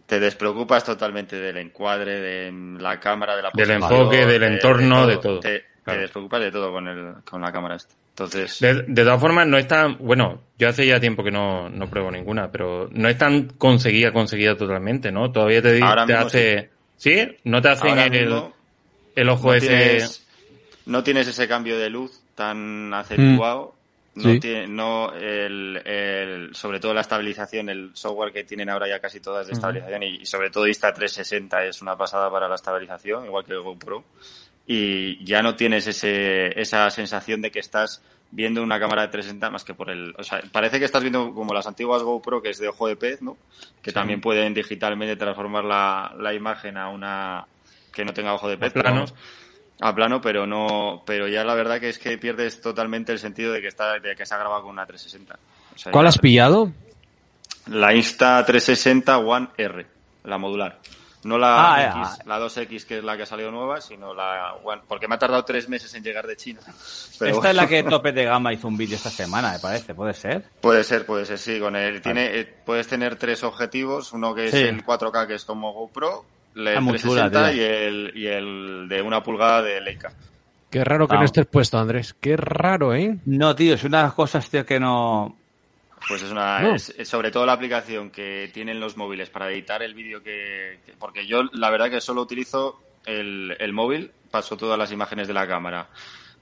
Te 0.06 0.20
despreocupas 0.20 0.84
totalmente 0.86 1.36
del 1.36 1.58
encuadre, 1.58 2.20
de 2.22 2.80
la 2.80 3.00
cámara, 3.00 3.36
de 3.36 3.42
la 3.44 3.50
Del 3.54 3.72
enfoque, 3.72 4.26
del 4.26 4.44
entorno, 4.44 5.06
de 5.08 5.18
todo. 5.18 5.40
Te, 5.40 5.60
te 5.60 5.66
Claro. 5.84 6.02
despreocupas 6.02 6.42
de 6.42 6.52
todo 6.52 6.72
con, 6.74 6.86
el, 6.88 7.14
con 7.24 7.42
la 7.42 7.50
cámara 7.52 7.76
esta. 7.76 7.94
Entonces, 8.10 8.60
De, 8.60 8.84
de 8.88 9.04
todas 9.04 9.22
formas, 9.22 9.48
no 9.48 9.58
es 9.58 9.68
tan. 9.68 9.98
Bueno, 10.00 10.42
yo 10.58 10.68
hace 10.68 10.86
ya 10.86 11.00
tiempo 11.00 11.24
que 11.24 11.32
no, 11.32 11.70
no 11.70 11.90
pruebo 11.90 12.12
ninguna, 12.12 12.52
pero 12.52 12.90
no 12.92 13.08
es 13.08 13.18
tan 13.18 13.48
conseguida, 13.58 14.12
conseguida 14.12 14.58
totalmente, 14.58 15.12
¿no? 15.14 15.32
Todavía 15.32 15.62
te, 15.62 15.82
Ahora 15.82 16.06
te 16.06 16.12
mismo 16.14 16.28
hace. 16.28 16.70
¿Sí? 16.98 17.38
¿No 17.46 17.62
te 17.62 17.70
hacen 17.70 17.98
el, 18.00 19.30
ojo 19.30 19.48
no 19.48 19.54
ese. 19.54 19.68
tienes, 19.68 20.27
no 20.88 21.04
tienes 21.04 21.28
ese 21.28 21.48
cambio 21.48 21.78
de 21.78 21.90
luz 21.90 22.20
tan 22.36 22.94
acentuado 22.94 23.76
no 24.16 24.32
Sí. 24.32 24.40
tiene, 24.40 24.68
no 24.68 25.14
el, 25.14 25.78
el- 25.86 26.56
sobre 26.56 26.80
todo 26.80 26.92
la 26.96 27.02
estabilización, 27.02 27.70
el 27.70 27.92
software 27.94 28.34
que 28.34 28.44
tienen 28.44 28.68
ahora 28.68 28.88
ya 28.88 29.00
casi 29.00 29.20
todas 29.20 29.46
de 29.46 29.54
estabilización 29.54 30.02
y, 30.02 30.16
y 30.22 30.26
sobre 30.26 30.50
todo 30.50 30.66
Insta360 30.66 31.68
es 31.68 31.84
una 31.84 31.96
pasada 31.96 32.32
para 32.32 32.50
la 32.50 32.56
estabilización, 32.56 33.26
igual 33.28 33.46
que 33.46 33.54
el 33.54 33.62
GoPro. 33.62 34.04
Y 34.66 35.24
ya 35.24 35.42
no 35.44 35.56
tienes 35.56 35.86
ese, 35.88 36.60
esa 36.60 36.90
sensación 36.90 37.42
de 37.42 37.52
que 37.52 37.60
estás 37.60 38.02
viendo 38.32 38.62
una 38.64 38.80
cámara 38.80 39.04
de 39.04 39.08
360 39.10 39.50
más 39.52 39.64
que 39.64 39.74
por 39.74 39.90
el, 39.90 40.14
o 40.18 40.24
sea, 40.24 40.42
parece 40.52 40.80
que 40.80 40.86
estás 40.86 41.02
viendo 41.04 41.32
como 41.34 41.54
las 41.54 41.68
antiguas 41.68 42.02
GoPro 42.04 42.42
que 42.42 42.50
es 42.50 42.58
de 42.58 42.68
ojo 42.68 42.88
de 42.88 42.96
pez, 42.98 43.22
¿no? 43.22 43.38
Que 43.82 43.92
también 43.94 44.20
pueden 44.20 44.54
digitalmente 44.54 45.16
transformar 45.16 45.64
la, 45.64 46.14
la 46.20 46.34
imagen 46.34 46.76
a 46.76 46.90
una 46.90 47.46
que 47.94 48.04
no 48.04 48.14
tenga 48.14 48.34
ojo 48.34 48.50
de 48.50 48.58
pez. 48.58 48.74
pero 48.74 48.84
plano. 48.84 49.06
A 49.80 49.94
plano, 49.94 50.20
pero 50.22 50.48
no, 50.48 51.04
pero 51.06 51.28
ya 51.28 51.44
la 51.44 51.54
verdad 51.56 51.80
que 51.80 51.90
es 51.90 52.00
que 52.00 52.18
pierdes 52.18 52.62
totalmente 52.62 53.12
el 53.12 53.20
sentido 53.20 53.54
de 53.54 53.62
que 53.62 53.68
está, 53.68 54.00
de 54.00 54.16
que 54.16 54.26
se 54.26 54.34
ha 54.34 54.38
grabado 54.38 54.64
con 54.64 54.72
una 54.72 54.86
360. 54.86 55.38
O 55.76 55.78
sea, 55.78 55.92
¿Cuál 55.92 56.08
has 56.08 56.18
pillado? 56.18 56.72
La 57.68 57.94
Insta 57.94 58.44
360 58.46 59.18
One 59.20 59.50
R, 59.58 59.86
la 60.24 60.38
modular. 60.38 60.80
No 61.24 61.38
la 61.38 61.74
Ah, 61.74 61.84
X, 62.06 62.18
ya. 62.20 62.24
la 62.26 62.40
2X 62.40 62.86
que 62.86 62.98
es 63.00 63.04
la 63.04 63.18
que 63.18 63.24
ha 63.24 63.26
salido 63.26 63.52
nueva, 63.52 63.82
sino 63.82 64.14
la 64.14 64.54
One, 64.64 64.84
porque 64.88 65.08
me 65.10 65.16
ha 65.16 65.20
tardado 65.20 65.44
tres 65.44 65.68
meses 65.68 65.94
en 65.96 66.04
llegar 66.04 66.26
de 66.26 66.38
China. 66.38 66.62
Pero 67.20 67.36
Esta 67.36 67.50
es 67.50 67.56
la 67.56 67.68
que 67.68 67.84
Tope 67.84 68.14
de 68.14 68.24
Gama 68.26 68.54
hizo 68.54 68.68
un 68.68 68.78
vídeo 68.78 68.96
esta 68.96 69.10
semana, 69.10 69.52
me 69.52 69.60
parece, 69.60 69.94
¿puede 69.94 70.14
ser? 70.14 70.46
Puede 70.62 70.84
ser, 70.86 71.06
puede 71.06 71.26
ser, 71.26 71.38
sí. 71.38 71.60
Con 71.60 71.76
el, 71.76 72.02
tiene, 72.02 72.40
eh, 72.40 72.46
puedes 72.66 72.88
tener 72.88 73.18
tres 73.18 73.44
objetivos, 73.44 74.14
uno 74.14 74.34
que 74.34 74.46
es 74.46 74.52
Sí. 74.52 74.58
el 74.62 74.86
4K 74.86 75.28
que 75.28 75.34
es 75.36 75.44
como 75.44 75.74
GoPro, 75.74 76.24
el 76.58 76.78
Ah, 76.78 76.82
muy 76.82 76.98
chula, 76.98 77.30
360 77.30 77.52
tío. 77.52 77.62
y 77.62 77.66
el, 77.66 78.12
y 78.16 78.28
el 78.28 78.86
de 78.90 79.02
una 79.02 79.22
pulgada 79.22 79.62
de 79.62 79.82
Leica. 79.82 80.12
Qué 80.70 80.84
raro 80.84 81.08
que 81.08 81.14
no 81.14 81.20
Vamos. 81.20 81.32
estés 81.32 81.46
puesto, 81.46 81.78
Andrés. 81.78 82.14
Qué 82.20 82.36
raro, 82.36 82.94
¿eh? 82.94 83.18
No, 83.26 83.56
tío, 83.56 83.76
es 83.76 83.84
una 83.84 84.00
de 84.00 84.04
las 84.04 84.14
cosas, 84.14 84.50
tío, 84.50 84.66
que 84.66 84.80
no... 84.80 85.38
Pues 86.08 86.22
es 86.24 86.32
una, 86.32 86.60
No. 86.60 86.76
es- 86.76 86.94
es 86.98 87.08
sobre 87.08 87.32
todo 87.32 87.46
la 87.46 87.54
aplicación 87.54 88.12
que 88.12 88.50
tienen 88.54 88.80
los 88.80 88.96
móviles 88.98 89.30
para 89.30 89.50
editar 89.50 89.82
el 89.82 89.94
vídeo 89.94 90.22
que, 90.24 90.80
que- 90.86 90.94
porque 91.00 91.26
yo 91.26 91.44
la 91.54 91.70
verdad 91.70 91.90
que 91.90 92.00
solo 92.02 92.22
utilizo 92.22 92.82
el, 93.06 93.56
el 93.60 93.74
móvil, 93.74 94.12
paso 94.30 94.56
todas 94.58 94.78
las 94.78 94.92
imágenes 94.92 95.28
de 95.28 95.34
la 95.34 95.48
cámara. 95.48 95.88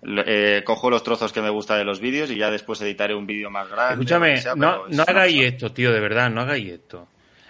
Eh, 0.03 0.61
cojo 0.65 0.89
los 0.89 1.01
trozos 1.03 1.31
que 1.33 1.41
me 1.41 1.49
gusta 1.49 1.77
de 1.77 1.83
los 1.83 1.99
vídeos 1.99 2.29
y 2.29 2.35
ya 2.37 2.51
después 2.51 2.79
editaré 2.81 3.15
un 3.15 3.25
vídeo 3.25 3.49
más 3.49 3.67
grande. 3.69 3.93
Escúchame, 3.93 4.37
sea, 4.37 4.53
no, 4.55 4.87
no 4.87 5.03
hagáis 5.07 5.41
esto, 5.41 5.71
tío, 5.71 5.91
de 5.91 5.99
verdad, 5.99 6.29
no 6.29 6.41
hagáis 6.41 6.73
esto. 6.73 7.07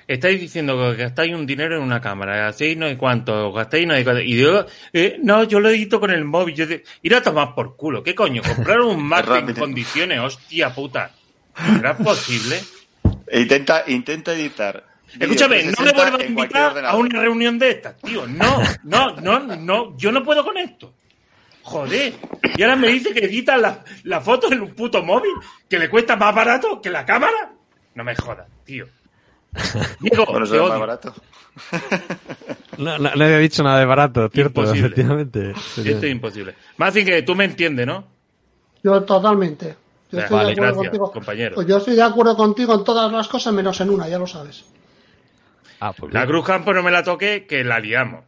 Estáis 0.08 0.40
diciendo 0.40 0.78
que 0.78 1.04
gastáis 1.04 1.34
un 1.34 1.48
dinero 1.48 1.78
en 1.78 1.82
una 1.82 2.00
cámara, 2.00 2.48
hacéis 2.48 2.78
no 2.78 2.86
hay 2.86 2.96
cuánto, 2.96 3.52
gastáis 3.52 3.88
no 3.88 3.96
hay 3.96 4.04
cuánto. 4.04 4.22
Y 4.22 4.38
yo, 4.38 4.66
eh, 4.94 5.18
no, 5.22 5.44
yo 5.46 5.60
lo 5.60 5.70
edito 5.70 6.00
con 6.00 6.12
el 6.12 6.24
móvil. 6.26 6.56
Yo 6.56 6.68
de, 6.68 6.84
ir 7.02 7.16
a 7.16 7.24
tomar 7.24 7.56
por 7.56 7.76
culo. 7.76 8.04
¿Qué 8.04 8.14
coño? 8.14 8.42
¿Comprar 8.44 8.82
un 8.82 9.04
Mac 9.08 9.28
en 9.30 9.54
condiciones? 9.56 10.20
Hostia 10.20 10.74
puta. 10.74 11.12
¿Será 11.56 11.98
posible? 11.98 12.62
E 13.28 13.42
Intenta, 13.42 13.84
intenta 13.88 14.34
editar. 14.34 14.86
Escúchame, 15.20 15.64
no 15.64 15.72
me 15.84 15.94
360 15.94 15.94
vuelvas 15.94 16.22
a 16.22 16.26
invitar 16.26 16.86
a 16.86 16.96
una 16.96 17.22
reunión 17.22 17.58
de 17.58 17.70
estas, 17.70 17.98
tío. 17.98 18.28
No, 18.28 18.62
no, 18.84 19.16
no, 19.16 19.40
no, 19.40 19.98
yo 19.98 20.12
no 20.12 20.24
puedo 20.24 20.44
con 20.44 20.58
esto. 20.58 20.94
Joder. 21.64 22.14
Y 22.56 22.62
ahora 22.62 22.76
me 22.76 22.90
dice 22.90 23.14
que 23.14 23.26
edita 23.26 23.58
la, 23.58 23.84
la 24.04 24.22
foto 24.22 24.52
en 24.52 24.62
un 24.62 24.76
puto 24.76 25.02
móvil, 25.04 25.34
que 25.68 25.80
le 25.80 25.90
cuesta 25.90 26.16
más 26.16 26.36
barato 26.36 26.80
que 26.82 26.90
la 26.90 27.06
cámara. 27.06 27.54
No 27.96 28.04
me 28.04 28.16
jodas, 28.16 28.48
tío. 28.66 28.88
Diego, 30.00 30.26
Bueno, 30.26 30.46
eso 30.46 30.54
te 30.54 30.58
es 30.58 30.62
más 30.64 30.72
odio. 30.72 30.80
barato. 30.80 31.14
No, 32.78 32.98
no- 32.98 33.16
nadie 33.16 33.36
ha 33.36 33.40
dicho 33.40 33.64
nada 33.64 33.80
de 33.80 33.86
barato, 33.86 34.28
¿cierto? 34.30 34.60
Imposible. 34.62 34.88
Efectivamente. 34.88 35.52
Esto 35.52 35.82
es 36.06 36.12
imposible. 36.12 36.56
Más 36.76 36.90
así 36.90 37.06
que 37.06 37.22
tú 37.22 37.34
me 37.36 37.46
entiendes, 37.46 37.88
¿no? 37.88 38.06
Yo 38.84 39.02
totalmente. 39.04 39.76
Yo 40.12 40.18
Vale, 40.20 40.24
estoy 40.24 40.38
de 40.38 40.44
acuerdo 40.52 40.56
gracias, 40.62 40.76
contigo. 40.90 41.12
compañero. 41.12 41.56
Pues 41.56 41.68
yo 41.68 41.78
estoy 41.78 41.96
de 41.96 42.02
acuerdo 42.04 42.36
contigo 42.36 42.76
en 42.76 42.84
todas 42.84 43.10
las 43.12 43.28
cosas 43.30 43.54
menos 43.54 43.80
en 43.80 43.90
una, 43.92 44.10
ya 44.10 44.20
lo 44.20 44.28
sabes. 44.28 44.66
Ah, 45.80 45.94
pues 45.94 46.14
La. 46.14 46.26
Cruz 46.28 46.46
Campo 46.46 46.74
no 46.74 46.84
me 46.84 46.92
la 46.92 47.02
toque, 47.04 47.46
que 47.48 47.64
la 47.64 47.80
liamos. 47.80 48.26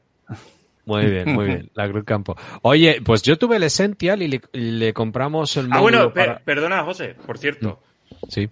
Muy 0.86 1.06
bien, 1.08 1.34
muy 1.34 1.46
bien. 1.46 1.70
La 1.76 1.90
Cruz 1.90 2.06
Campo. 2.06 2.38
Oye, 2.62 3.02
pues 3.04 3.22
yo 3.24 3.38
tuve 3.38 3.58
el 3.58 3.64
Essential 3.64 4.22
y 4.22 4.30
le, 4.30 4.42
y 4.54 4.60
le 4.72 4.94
compramos 4.94 5.58
el 5.58 5.68
Ah, 5.72 5.82
bueno, 5.82 6.14
per- 6.14 6.42
perdona, 6.46 6.84
José, 6.86 7.16
por 7.26 7.38
cierto. 7.38 7.82
Sí. 8.30 8.50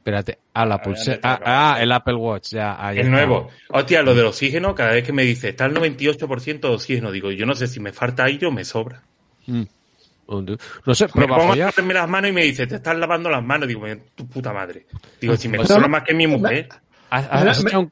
Espérate. 0.00 0.38
Ah, 0.54 0.64
la 0.64 0.80
pulsera. 0.80 1.20
Ah, 1.22 1.40
ah, 1.74 1.82
el 1.82 1.92
Apple 1.92 2.14
Watch. 2.14 2.52
Ya, 2.52 2.74
ahí 2.84 2.96
El 2.98 3.06
está. 3.06 3.10
nuevo. 3.12 3.50
Hostia, 3.68 4.02
lo 4.02 4.14
del 4.14 4.24
oxígeno, 4.26 4.74
cada 4.74 4.92
vez 4.92 5.04
que 5.04 5.12
me 5.12 5.22
dice, 5.24 5.50
está 5.50 5.66
el 5.66 5.74
98% 5.74 6.68
de 6.68 6.74
oxígeno, 6.74 7.12
digo, 7.12 7.30
yo 7.30 7.44
no 7.44 7.54
sé 7.54 7.66
si 7.66 7.80
me 7.80 7.92
falta 7.92 8.24
aire 8.24 8.46
o 8.46 8.50
me 8.50 8.64
sobra. 8.64 9.02
Mm. 9.46 9.62
No 10.86 10.94
sé, 10.94 11.06
Me 11.14 11.26
pongo 11.26 11.52
a 11.52 11.56
lavarme 11.56 11.92
las 11.94 12.08
manos 12.08 12.30
y 12.30 12.32
me 12.32 12.44
dice, 12.44 12.66
te 12.66 12.76
estás 12.76 12.96
lavando 12.96 13.28
las 13.28 13.42
manos. 13.42 13.66
Digo, 13.66 13.80
"Me- 13.80 13.96
tu 13.96 14.26
puta 14.28 14.52
madre. 14.52 14.86
Digo, 15.20 15.36
si 15.36 15.48
me 15.48 15.58
Pues 15.58 15.68
sobra 15.68 15.82
no, 15.82 15.88
más 15.88 16.04
que 16.04 16.14
mi 16.14 16.26
mujer. 16.28 16.68
¿Has- 17.10 17.26
has 17.28 17.40
Menos, 17.64 17.74
un- 17.74 17.90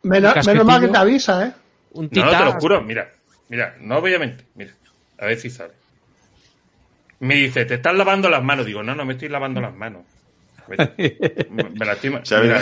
mal 0.66 0.80
que 0.80 0.88
te 0.88 0.96
avisa, 0.98 1.46
¿eh? 1.46 1.52
Un 1.92 2.08
No, 2.12 2.24
no, 2.24 2.30
te 2.38 2.44
lo 2.44 2.52
juro. 2.60 2.80
Mira, 2.80 3.10
mira, 3.48 3.74
no 3.80 3.98
obviamente. 3.98 4.44
Mira, 4.54 4.70
a 5.18 5.26
ver 5.26 5.36
si 5.38 5.50
sale. 5.50 5.72
Me 7.20 7.34
dice, 7.34 7.64
te 7.64 7.74
estás 7.74 7.94
lavando 7.96 8.28
las 8.30 8.42
manos. 8.44 8.64
Digo, 8.64 8.82
no, 8.84 8.94
no 8.94 9.04
me 9.04 9.14
estoy 9.14 9.28
lavando 9.28 9.60
las 9.60 9.74
manos. 9.74 10.02
Me 10.68 11.64
Mira, 11.64 11.96
oído. 12.40 12.54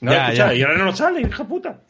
no, 0.00 0.12
Ya, 0.12 0.24
escucha, 0.26 0.46
ya. 0.48 0.54
y 0.54 0.62
ahora 0.62 0.78
no 0.78 0.96
sale, 0.96 1.20
hija 1.22 1.44
puta. 1.44 1.80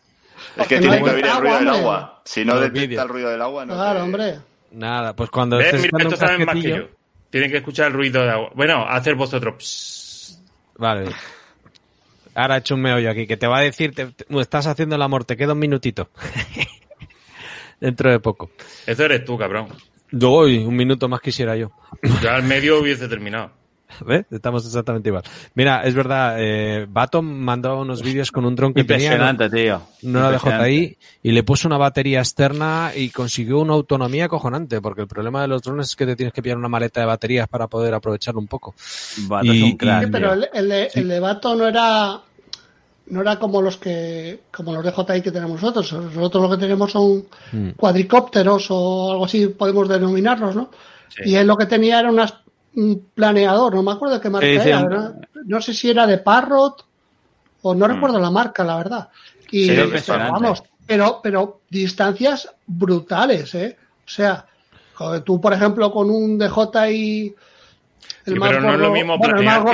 Es 0.56 0.66
que 0.66 0.76
no 0.76 0.80
tiene 0.82 1.02
que 1.04 1.10
oír 1.10 1.26
el 1.26 1.36
ruido 1.36 1.58
del 1.58 1.68
agua. 1.68 2.22
Si 2.24 2.44
no 2.44 2.54
Los 2.54 2.72
detecta 2.72 3.02
el 3.02 3.08
ruido 3.08 3.30
del 3.30 3.42
agua, 3.42 3.66
no 3.66 3.74
Claro, 3.74 3.98
te- 3.98 4.02
hombre. 4.04 4.38
Nada, 4.72 5.14
pues 5.14 5.30
cuando 5.30 5.56
¿Ves? 5.58 5.66
estés 5.74 5.92
Mira, 5.92 6.04
estos 6.04 6.18
saben 6.18 6.44
más 6.46 6.54
que 6.56 6.68
yo. 6.68 6.88
Tienen 7.30 7.50
que 7.50 7.58
escuchar 7.58 7.88
el 7.88 7.92
ruido 7.92 8.22
de 8.22 8.30
agua. 8.30 8.50
Bueno, 8.54 8.84
hacer 8.88 9.14
vosotros. 9.14 9.54
psst. 9.58 10.40
Vale. 10.78 11.10
Ahora 12.34 12.56
he 12.56 12.58
hecho 12.60 12.74
un 12.76 12.82
meollo 12.82 13.10
aquí, 13.10 13.26
que 13.26 13.36
te 13.36 13.46
va 13.46 13.58
a 13.58 13.62
decir, 13.62 13.94
te- 13.94 14.06
te- 14.06 14.40
estás 14.40 14.66
haciendo 14.66 14.96
el 14.96 15.02
amor, 15.02 15.24
te 15.24 15.36
queda 15.36 15.52
un 15.52 15.58
minutito. 15.58 16.10
Dentro 17.80 18.10
de 18.10 18.20
poco. 18.20 18.50
Eso 18.86 19.04
eres 19.04 19.24
tú, 19.24 19.36
cabrón. 19.38 19.68
Doy, 20.10 20.58
un 20.58 20.74
minuto 20.76 21.08
más 21.08 21.20
quisiera 21.20 21.56
yo. 21.56 21.70
Yo 22.22 22.30
al 22.30 22.42
medio 22.42 22.80
hubiese 22.80 23.08
terminado. 23.08 23.52
¿Ves? 24.06 24.26
Estamos 24.30 24.64
exactamente 24.66 25.08
igual. 25.08 25.22
Mira, 25.54 25.82
es 25.84 25.94
verdad, 25.94 26.36
eh, 26.38 26.86
Baton 26.88 27.24
mandó 27.24 27.80
unos 27.80 28.02
vídeos 28.02 28.30
con 28.32 28.44
un 28.44 28.54
dron 28.56 28.72
que 28.74 28.84
tenía, 28.84 29.10
no, 29.10 29.14
Impresionante, 29.32 29.50
tío. 29.50 29.82
no 30.02 30.18
era 30.18 30.28
de 30.28 30.34
Impresionante. 30.36 30.70
JI, 30.70 30.98
y 31.22 31.32
le 31.32 31.42
puso 31.42 31.68
una 31.68 31.78
batería 31.78 32.20
externa 32.20 32.92
y 32.94 33.10
consiguió 33.10 33.58
una 33.60 33.74
autonomía 33.74 34.26
acojonante, 34.26 34.80
porque 34.80 35.02
el 35.02 35.08
problema 35.08 35.42
de 35.42 35.48
los 35.48 35.62
drones 35.62 35.88
es 35.88 35.96
que 35.96 36.06
te 36.06 36.16
tienes 36.16 36.32
que 36.32 36.42
pillar 36.42 36.58
una 36.58 36.68
maleta 36.68 37.00
de 37.00 37.06
baterías 37.06 37.48
para 37.48 37.66
poder 37.66 37.92
aprovecharlo 37.94 38.40
un 38.40 38.46
poco. 38.48 38.74
Vato 39.26 39.46
Y- 39.46 39.56
es 39.58 39.62
un 39.62 39.68
y- 39.70 39.76
crack, 39.76 40.04
Sí, 40.04 40.10
pero 40.10 40.32
tío. 40.34 40.42
el, 40.44 40.48
el 40.54 40.68
de, 40.68 40.90
el 40.94 41.08
de 41.08 41.20
Bato 41.20 41.54
no 41.54 41.66
era 41.68 42.20
no 43.06 43.22
era 43.22 43.40
como 43.40 43.60
los 43.60 43.76
que 43.76 44.42
como 44.54 44.72
los 44.72 44.84
de 44.84 44.92
JI 44.92 45.20
que 45.20 45.32
tenemos 45.32 45.60
nosotros. 45.60 45.92
Nosotros 45.92 46.42
lo 46.44 46.50
que 46.50 46.58
tenemos 46.58 46.92
son 46.92 47.24
Mm. 47.50 47.70
cuadricópteros 47.70 48.66
o 48.70 49.10
algo 49.12 49.24
así 49.24 49.48
podemos 49.48 49.88
denominarlos, 49.88 50.54
¿no? 50.54 50.70
Sí. 51.08 51.30
Y 51.30 51.34
él 51.34 51.44
lo 51.48 51.56
que 51.56 51.66
tenía 51.66 51.98
era 51.98 52.08
unas- 52.08 52.34
un 52.34 52.39
planeador, 53.14 53.74
no 53.74 53.82
me 53.82 53.92
acuerdo 53.92 54.20
qué 54.20 54.30
marca 54.30 54.46
Sí, 54.46 54.60
sí, 54.60 54.68
era, 54.68 54.78
un- 54.78 54.88
¿verdad? 54.88 55.14
no 55.46 55.60
sé 55.60 55.74
si 55.74 55.90
era 55.90 56.06
de 56.06 56.18
Parrot 56.18 56.86
o 57.62 57.74
no 57.74 57.86
Mm. 57.88 57.90
recuerdo 57.92 58.18
la 58.20 58.30
marca, 58.30 58.64
la 58.64 58.76
verdad. 58.76 59.08
Y 59.50 59.66
Sí, 59.66 59.74
pero 60.06 60.18
vamos, 60.30 60.62
pero 60.86 61.20
pero 61.22 61.60
distancias 61.68 62.48
brutales, 62.66 63.54
¿eh? 63.54 63.76
O 64.04 64.08
sea, 64.08 64.46
tú 65.24 65.40
por 65.40 65.52
ejemplo 65.52 65.90
con 65.90 66.10
un 66.10 66.38
DJI 66.38 67.34
Sí, 68.24 68.34
pero 68.38 68.60
no 68.60 68.74
es 68.74 68.78
lo 68.78 68.90
mismo 68.90 69.18
bueno, 69.18 69.38
el 69.38 69.44
más 69.44 69.64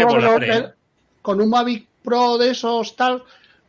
con 1.22 1.40
un 1.40 1.50
Mavic 1.50 1.88
Pro 2.02 2.38
de 2.38 2.50
esos 2.50 2.94
tal 2.96 3.22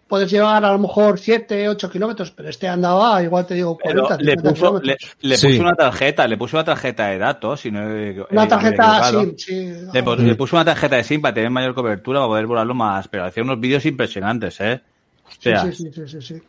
puedes 0.08 0.30
llevar 0.32 0.64
a 0.66 0.72
lo 0.72 0.80
mejor 0.80 1.20
7, 1.20 1.68
8 1.70 1.90
kilómetros, 1.90 2.32
pero 2.32 2.50
este 2.50 2.68
andaba 2.68 3.22
igual 3.24 3.46
te 3.46 3.54
digo 3.56 3.78
Pero 3.78 4.04
40, 4.06 4.24
le 4.24 4.32
50 4.34 4.50
puso, 4.50 4.74
le, 4.82 4.82
kilómetros. 4.98 5.18
le 5.22 5.38
Sí. 5.38 5.48
puso 5.48 5.62
una 5.62 5.76
tarjeta, 5.76 6.28
le 6.28 6.38
puso 6.38 6.58
una 6.58 6.64
tarjeta 6.64 7.08
de 7.08 7.18
datos, 7.18 7.60
si 7.62 7.72
no 7.72 7.82
he- 7.90 8.10
he- 8.12 8.26
Una 8.32 8.44
he 8.44 8.48
tarjeta. 8.48 9.04
SIM, 9.12 9.38
sí. 9.38 9.74
Le, 9.94 10.04
pus- 10.04 10.20
le 10.20 10.36
puso 10.36 10.56
una 10.56 10.66
tarjeta 10.66 10.96
de 10.96 11.04
SIM 11.04 11.22
para 11.22 11.34
tener 11.34 11.50
mayor 11.50 11.74
cobertura, 11.76 12.20
para 12.20 12.28
poder 12.30 12.46
volarlo 12.48 12.74
más, 12.74 13.08
pero 13.08 13.26
hacía 13.26 13.44
unos 13.44 13.60
vídeos 13.60 13.86
impresionantes, 13.86 14.60
¿eh? 14.62 14.82
Sí, 15.30 15.50
Hostia. 15.52 15.64
sí, 15.64 15.74
sí, 15.74 15.92
sí, 15.94 16.08
sí, 16.08 16.22
sí. 16.22 16.42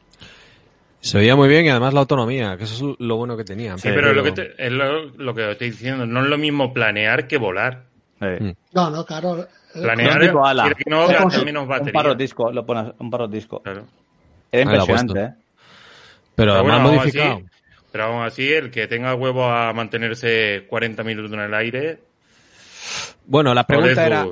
Se 1.00 1.18
veía 1.18 1.36
muy 1.36 1.48
bien 1.48 1.64
y 1.64 1.68
además 1.68 1.94
la 1.94 2.00
autonomía, 2.00 2.56
que 2.56 2.64
eso 2.64 2.90
es 2.92 2.96
lo 2.98 3.16
bueno 3.16 3.36
que 3.36 3.44
tenía. 3.44 3.76
Sí, 3.78 3.88
pero, 3.94 4.12
lo 4.12 4.22
que 4.24 4.32
te- 4.32 4.54
es 4.58 4.72
lo, 4.72 5.04
lo 5.10 5.34
que 5.34 5.52
estoy 5.52 5.70
diciendo. 5.70 6.06
No 6.06 6.22
es 6.22 6.26
lo 6.28 6.36
mismo 6.38 6.72
planear 6.74 7.28
que 7.28 7.38
volar. 7.38 7.84
Eh. 8.20 8.38
Mm. 8.40 8.52
No, 8.74 8.90
no, 8.90 9.04
claro. 9.04 9.46
Planear 9.82 10.20
Un 10.20 10.26
tipo 10.26 10.46
ala. 10.46 10.74
no 10.86 11.08
menos 11.44 11.62
Un 11.62 11.68
batería. 11.68 11.92
parrot 11.92 12.18
disco, 12.18 12.52
lo 12.52 12.64
pones, 12.66 12.92
un 12.98 13.30
disco. 13.30 13.60
Claro. 13.62 13.84
Era 14.50 14.62
ha 14.70 14.74
impresionante. 14.74 15.20
¿eh? 15.20 15.32
Pero 16.34 16.52
Pero 16.52 16.62
bueno, 16.62 16.80
modificado. 16.80 17.32
así, 17.34 17.44
pero 17.92 18.04
aún 18.04 18.22
así, 18.24 18.52
el 18.52 18.70
que 18.70 18.86
tenga 18.86 19.14
huevo 19.14 19.44
a 19.44 19.72
mantenerse 19.72 20.64
40 20.68 21.02
minutos 21.04 21.32
en 21.32 21.40
el 21.40 21.54
aire, 21.54 21.98
Bueno, 23.26 23.52
la 23.54 23.64
pregunta 23.64 23.92
joder, 23.94 24.06
era, 24.06 24.26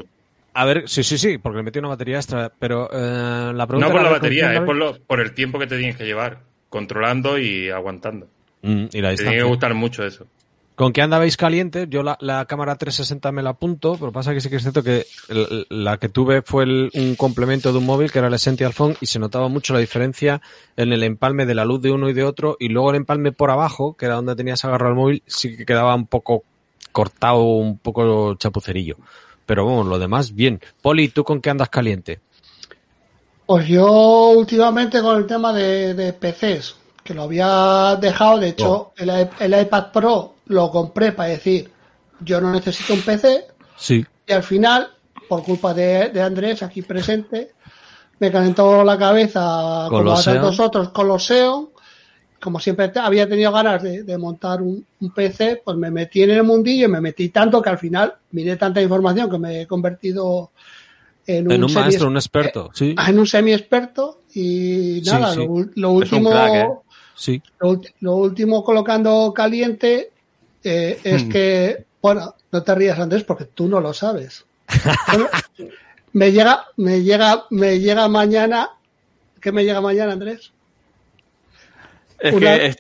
a 0.55 0.65
ver, 0.65 0.89
sí, 0.89 1.03
sí, 1.03 1.19
sí, 1.19 1.39
porque 1.39 1.59
le 1.59 1.63
metí 1.65 1.79
una 1.79 1.89
batería 1.89 2.17
extra, 2.17 2.51
pero 2.59 2.89
eh, 2.93 3.53
la 3.55 3.67
pregunta 3.67 3.89
no 3.89 3.93
por 3.93 4.03
la 4.03 4.11
batería, 4.11 4.55
es 4.55 4.61
por, 4.61 4.77
lo- 4.77 4.99
por 5.01 5.21
el 5.21 5.33
tiempo 5.35 5.59
que 5.59 5.67
te 5.67 5.77
tienes 5.77 5.97
que 5.97 6.05
llevar, 6.05 6.39
controlando 6.71 7.39
y 7.39 7.69
aguantando. 7.71 8.27
Mm, 8.63 8.87
y 8.93 9.01
la 9.03 9.11
Te 9.11 9.17
tiene 9.25 9.37
que 9.37 9.43
gustar 9.43 9.75
mucho 9.75 10.05
eso. 10.05 10.27
¿Con 10.77 10.93
qué 10.93 11.01
andabais 11.01 11.39
caliente? 11.39 11.87
Yo 11.89 12.03
la, 12.03 12.19
la 12.21 12.45
cámara 12.45 12.77
360 12.77 13.33
me 13.33 13.43
la 13.43 13.51
apunto, 13.51 13.97
pero 13.99 14.13
pasa 14.13 14.35
que 14.35 14.43
sí 14.43 14.51
que 14.51 14.57
es 14.57 14.63
cierto 14.63 14.83
que 14.83 15.07
la 15.71 15.97
que 15.97 16.11
tuve 16.11 16.43
fue 16.43 16.65
un 16.65 17.15
complemento 17.17 17.73
de 17.73 17.79
un 17.79 17.87
móvil 17.87 18.13
que 18.13 18.19
era 18.19 18.29
el 18.29 18.35
Essential 18.35 18.75
Phone 18.75 18.95
y 19.01 19.07
se 19.07 19.19
notaba 19.19 19.49
mucho 19.49 19.73
la 19.73 19.81
diferencia 19.81 20.43
en 20.77 20.93
el 20.93 21.03
empalme 21.03 21.47
de 21.47 21.55
la 21.55 21.65
luz 21.65 21.81
de 21.81 21.93
uno 21.93 22.11
y 22.11 22.13
de 22.13 22.25
otro 22.25 22.59
y 22.61 22.69
luego 22.69 22.91
el 22.91 22.97
empalme 22.97 23.33
por 23.33 23.51
abajo, 23.51 23.97
que 23.97 24.05
era 24.05 24.17
donde 24.17 24.37
tenías 24.37 24.67
agarrado 24.67 24.91
el 24.91 24.99
móvil, 24.99 25.23
sí 25.27 25.57
que 25.57 25.65
quedaba 25.65 25.95
un 25.95 26.07
poco 26.07 26.45
cortado, 26.93 27.43
un 27.43 27.79
poco 27.79 28.35
chapucerillo. 28.35 28.99
Pero 29.47 29.65
bueno, 29.65 29.85
lo 29.85 29.99
demás, 29.99 30.35
bien. 30.35 30.61
Poli, 30.83 31.09
¿tú 31.09 31.25
con 31.25 31.41
qué 31.41 31.49
andas 31.49 31.71
caliente? 31.71 32.21
Pues 33.47 33.67
yo 33.67 34.29
últimamente 34.29 35.01
con 35.01 35.17
el 35.17 35.27
tema 35.27 35.55
de 35.55 36.13
PCs, 36.13 36.77
que 37.07 37.15
lo 37.15 37.23
había 37.23 37.97
dejado, 38.01 38.39
de 38.39 38.49
hecho, 38.51 38.93
el, 38.97 39.09
i- 39.09 39.45
el 39.45 39.61
iPad 39.63 39.93
Pro 39.93 40.35
lo 40.49 40.71
compré 40.71 41.13
para 41.13 41.31
decir, 41.31 41.71
yo 42.21 42.41
no 42.41 42.53
necesito 42.53 42.93
un 42.95 43.01
PC, 43.03 43.47
Sí. 43.77 44.05
y 44.27 44.33
al 44.33 44.43
final, 44.43 44.89
por 45.29 45.43
culpa 45.43 45.73
de, 45.73 46.11
de 46.11 46.21
Andrés 46.23 46.63
aquí 46.63 46.83
presente, 46.83 47.53
me 48.19 48.31
calentó 48.31 48.83
la 48.85 48.99
cabeza, 48.99 49.87
Con 49.89 49.99
como 49.99 50.03
los 50.11 50.27
a 50.27 50.33
tantos 50.33 50.57
Xeon. 50.57 50.67
otros, 50.69 50.89
con 50.91 51.09
los 51.09 51.25
Xeon. 51.27 51.69
Como 52.41 52.61
siempre 52.61 52.93
había 52.97 53.27
tenido 53.29 53.51
ganas 53.51 53.83
de, 53.83 54.03
de 54.03 54.19
montar 54.19 54.61
un, 54.63 54.85
un 55.01 55.11
PC, 55.11 55.63
pues 55.65 55.77
me 55.77 55.91
metí 55.91 56.23
en 56.23 56.31
el 56.31 56.43
mundillo 56.43 56.85
y 56.87 56.89
me 56.91 57.01
metí 57.01 57.31
tanto 57.31 57.61
que 57.63 57.71
al 57.71 57.79
final 57.79 58.15
miré 58.33 58.57
tanta 58.57 58.81
información 58.81 59.31
que 59.31 59.39
me 59.39 59.63
he 59.63 59.67
convertido 59.67 60.51
en 61.27 61.47
un, 61.47 61.53
En 61.53 61.65
un 61.65 61.71
semi- 61.71 61.81
maestro, 61.81 62.09
un 62.09 62.17
experto. 62.17 62.71
Sí, 62.75 62.95
en 63.07 63.19
un 63.19 63.27
semi 63.27 63.53
experto 63.53 64.21
y 64.35 65.03
nada, 65.05 65.33
sí. 65.33 65.47
Lo, 65.77 65.91
último 65.93 66.31
crack, 66.31 66.55
¿eh? 66.55 66.69
Sí. 67.17 67.43
lo, 68.01 68.15
último 68.17 68.63
colocando 68.63 69.33
caliente 69.35 70.11
eh, 70.63 70.99
es 71.03 71.25
Hmm. 71.25 71.29
que, 71.29 71.85
bueno, 72.03 72.35
no 72.53 72.63
te 72.63 72.75
rías 72.75 72.99
Andrés 72.99 73.25
porque 73.25 73.45
tú 73.47 73.69
no 73.69 73.81
lo 73.81 73.93
sabes. 73.95 74.45
Bueno, 75.13 75.29
me 76.13 76.31
llega, 76.33 76.65
me 76.77 77.03
llega, 77.03 77.45
me 77.51 77.79
llega 77.81 78.07
mañana, 78.09 78.71
¿qué 79.41 79.51
me 79.53 79.65
llega 79.65 79.81
mañana 79.81 80.13
Andrés? 80.13 80.53
Es 82.19 82.33
Una- 82.35 82.57
que 82.59 82.67
es- 82.67 82.77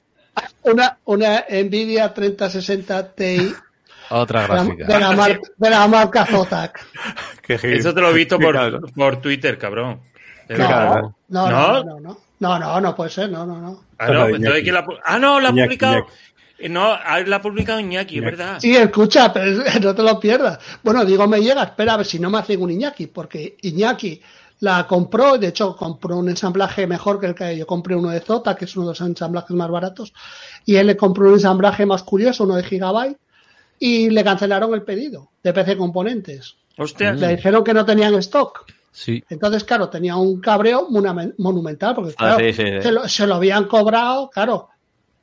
Una, 0.64 0.98
una 1.06 1.44
Nvidia 1.48 2.12
3060 2.12 3.12
Ti 3.14 3.52
Otra 4.10 4.42
de 4.42 4.48
la, 4.48 4.54
gráfica. 4.54 4.86
de 4.86 5.00
la 5.00 5.12
mar- 5.12 5.40
de 5.56 5.70
la 5.70 5.88
marca 5.88 6.26
Zotac. 6.26 6.86
Eso 7.48 7.94
te 7.94 8.00
lo 8.00 8.10
he 8.10 8.14
visto 8.14 8.38
por, 8.38 8.92
por 8.92 9.20
Twitter, 9.20 9.56
cabrón. 9.58 10.00
No, 10.48 11.50
¿No? 11.50 11.84
no, 12.00 12.18
no, 12.38 12.58
no, 12.58 12.80
no, 12.80 12.94
puede 12.94 13.10
ser, 13.10 13.30
no, 13.30 13.46
no, 13.46 13.60
no. 13.60 13.84
Ah, 13.98 14.08
no, 14.10 14.22
pues 14.24 14.36
entonces, 14.36 14.62
¿quién 14.62 14.74
la 14.74 14.86
ah, 15.04 15.18
no, 15.18 15.40
la 15.40 15.48
ha 15.48 15.52
publicado. 15.52 15.94
Iñaki. 15.94 16.12
Eh, 16.58 16.68
No, 16.68 16.88
la 17.26 17.36
ha 17.36 17.42
publicado 17.42 17.80
Iñaki, 17.80 18.16
es 18.16 18.22
Iñaki. 18.22 18.36
verdad. 18.36 18.60
Sí, 18.60 18.76
escucha, 18.76 19.32
pero 19.32 19.62
no 19.82 19.94
te 19.94 20.02
lo 20.02 20.20
pierdas. 20.20 20.58
Bueno, 20.82 21.04
digo, 21.04 21.26
me 21.26 21.40
llega, 21.40 21.62
espera 21.62 21.94
a 21.94 21.96
ver 21.98 22.06
si 22.06 22.18
no 22.18 22.30
me 22.30 22.38
hacen 22.38 22.62
un 22.62 22.70
Iñaki, 22.70 23.06
porque 23.08 23.56
Iñaki 23.62 24.20
la 24.60 24.86
compró, 24.86 25.36
de 25.36 25.48
hecho 25.48 25.76
compró 25.76 26.16
un 26.16 26.28
ensamblaje 26.30 26.86
mejor 26.86 27.20
que 27.20 27.26
el 27.26 27.34
que 27.34 27.56
yo 27.58 27.66
compré 27.66 27.94
uno 27.94 28.08
de 28.10 28.20
Zota, 28.20 28.54
que 28.56 28.64
es 28.64 28.76
uno 28.76 28.86
de 28.86 28.92
los 28.92 29.00
ensamblajes 29.00 29.50
más 29.50 29.70
baratos, 29.70 30.14
y 30.64 30.76
él 30.76 30.86
le 30.86 30.96
compró 30.96 31.28
un 31.28 31.34
ensamblaje 31.34 31.84
más 31.84 32.02
curioso, 32.02 32.44
uno 32.44 32.56
de 32.56 32.62
Gigabyte, 32.64 33.18
y 33.78 34.08
le 34.08 34.24
cancelaron 34.24 34.72
el 34.72 34.82
pedido 34.82 35.30
de 35.42 35.52
PC 35.52 35.76
Componentes. 35.76 36.56
Hostia. 36.78 37.12
Le 37.12 37.36
dijeron 37.36 37.64
que 37.64 37.74
no 37.74 37.84
tenían 37.84 38.14
stock. 38.14 38.64
Sí. 38.96 39.22
Entonces, 39.28 39.62
claro, 39.62 39.90
tenía 39.90 40.16
un 40.16 40.40
cabreo 40.40 40.88
monumental, 40.88 41.94
porque 41.94 42.14
Ah, 42.16 42.34
claro, 42.34 42.38
sí, 42.38 42.52
sí, 42.54 42.62
sí. 42.62 42.80
Se, 42.80 42.90
lo, 42.90 43.06
se 43.06 43.26
lo 43.26 43.34
habían 43.34 43.66
cobrado, 43.66 44.30
claro. 44.30 44.70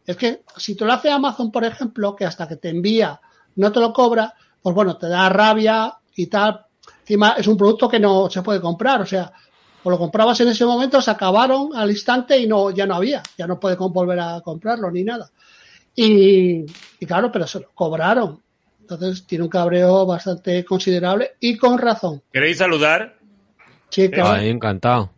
Es 0.05 0.15
que 0.15 0.43
si 0.57 0.76
tú 0.76 0.86
lo 0.86 0.93
haces 0.93 1.11
Amazon, 1.11 1.51
por 1.51 1.63
ejemplo, 1.63 2.15
que 2.15 2.24
hasta 2.24 2.47
que 2.47 2.57
te 2.57 2.69
envía 2.69 3.19
no 3.55 3.71
te 3.71 3.80
lo 3.80 3.91
cobra, 3.91 4.32
pues 4.61 4.76
bueno, 4.76 4.95
te 4.95 5.07
da 5.07 5.28
rabia 5.28 5.91
y 6.15 6.28
tal. 6.28 6.67
Encima 6.99 7.34
es 7.36 7.47
un 7.47 7.57
producto 7.57 7.89
que 7.89 7.99
no 7.99 8.30
se 8.30 8.43
puede 8.43 8.61
comprar, 8.61 9.01
o 9.01 9.07
sea, 9.07 9.32
o 9.82 9.89
lo 9.89 9.97
comprabas 9.97 10.39
en 10.41 10.49
ese 10.49 10.65
momento, 10.65 11.01
se 11.01 11.09
acabaron 11.09 11.76
al 11.76 11.89
instante 11.89 12.38
y 12.38 12.45
no 12.45 12.69
ya 12.69 12.86
no 12.86 12.93
había, 12.93 13.24
ya 13.39 13.47
no 13.47 13.59
puedes 13.59 13.80
volver 13.80 14.19
a 14.19 14.41
comprarlo 14.41 14.91
ni 14.91 15.03
nada. 15.03 15.32
Y, 15.95 16.63
y 16.99 17.05
claro, 17.07 17.32
pero 17.32 17.47
se 17.47 17.59
lo 17.59 17.71
cobraron. 17.74 18.39
Entonces 18.82 19.26
tiene 19.26 19.45
un 19.45 19.49
cabreo 19.49 20.05
bastante 20.05 20.63
considerable 20.63 21.32
y 21.39 21.57
con 21.57 21.80
razón. 21.80 22.21
¿Queréis 22.32 22.59
saludar? 22.59 23.22
Claro. 23.93 24.31
Ay, 24.31 24.49
encantado. 24.49 25.11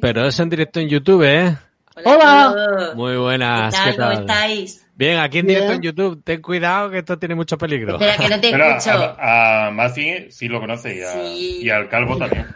Pero 0.00 0.26
es 0.26 0.38
en 0.38 0.48
directo 0.48 0.78
en 0.80 0.88
YouTube, 0.88 1.22
¿eh? 1.24 1.56
Hola. 2.04 2.92
Muy 2.94 3.16
buenas. 3.16 3.74
¿Qué 3.74 3.80
tal? 3.80 3.90
¿qué 3.92 3.96
¿Cómo 3.96 4.08
tal? 4.12 4.20
estáis? 4.20 4.86
Bien, 4.94 5.18
aquí 5.18 5.38
en 5.38 5.46
Bien. 5.46 5.58
directo 5.60 5.74
en 5.76 5.82
YouTube. 5.82 6.22
Ten 6.24 6.40
cuidado 6.42 6.90
que 6.90 6.98
esto 6.98 7.18
tiene 7.18 7.34
mucho 7.34 7.58
peligro. 7.58 7.94
Espera, 7.94 8.16
que 8.16 8.28
no 8.28 8.40
te 8.40 8.50
Pero 8.50 8.64
escucho. 8.76 9.16
a, 9.18 9.66
a 9.66 9.70
Mazi 9.70 10.30
sí 10.30 10.46
lo 10.48 10.60
conoce 10.60 10.96
y, 10.96 11.02
a- 11.02 11.12
Sí. 11.12 11.58
y 11.62 11.70
al 11.70 11.88
Calvo 11.88 12.16
también. 12.18 12.46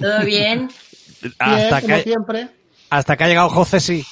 ¿Todo 0.00 0.24
bien? 0.24 0.68
Bien, 1.20 1.34
Hasta 1.38 1.80
como 1.80 1.94
que, 1.96 2.02
siempre. 2.02 2.48
hasta 2.90 3.16
que 3.16 3.24
ha 3.24 3.28
llegado 3.28 3.48
José, 3.48 3.80
sí. 3.80 4.04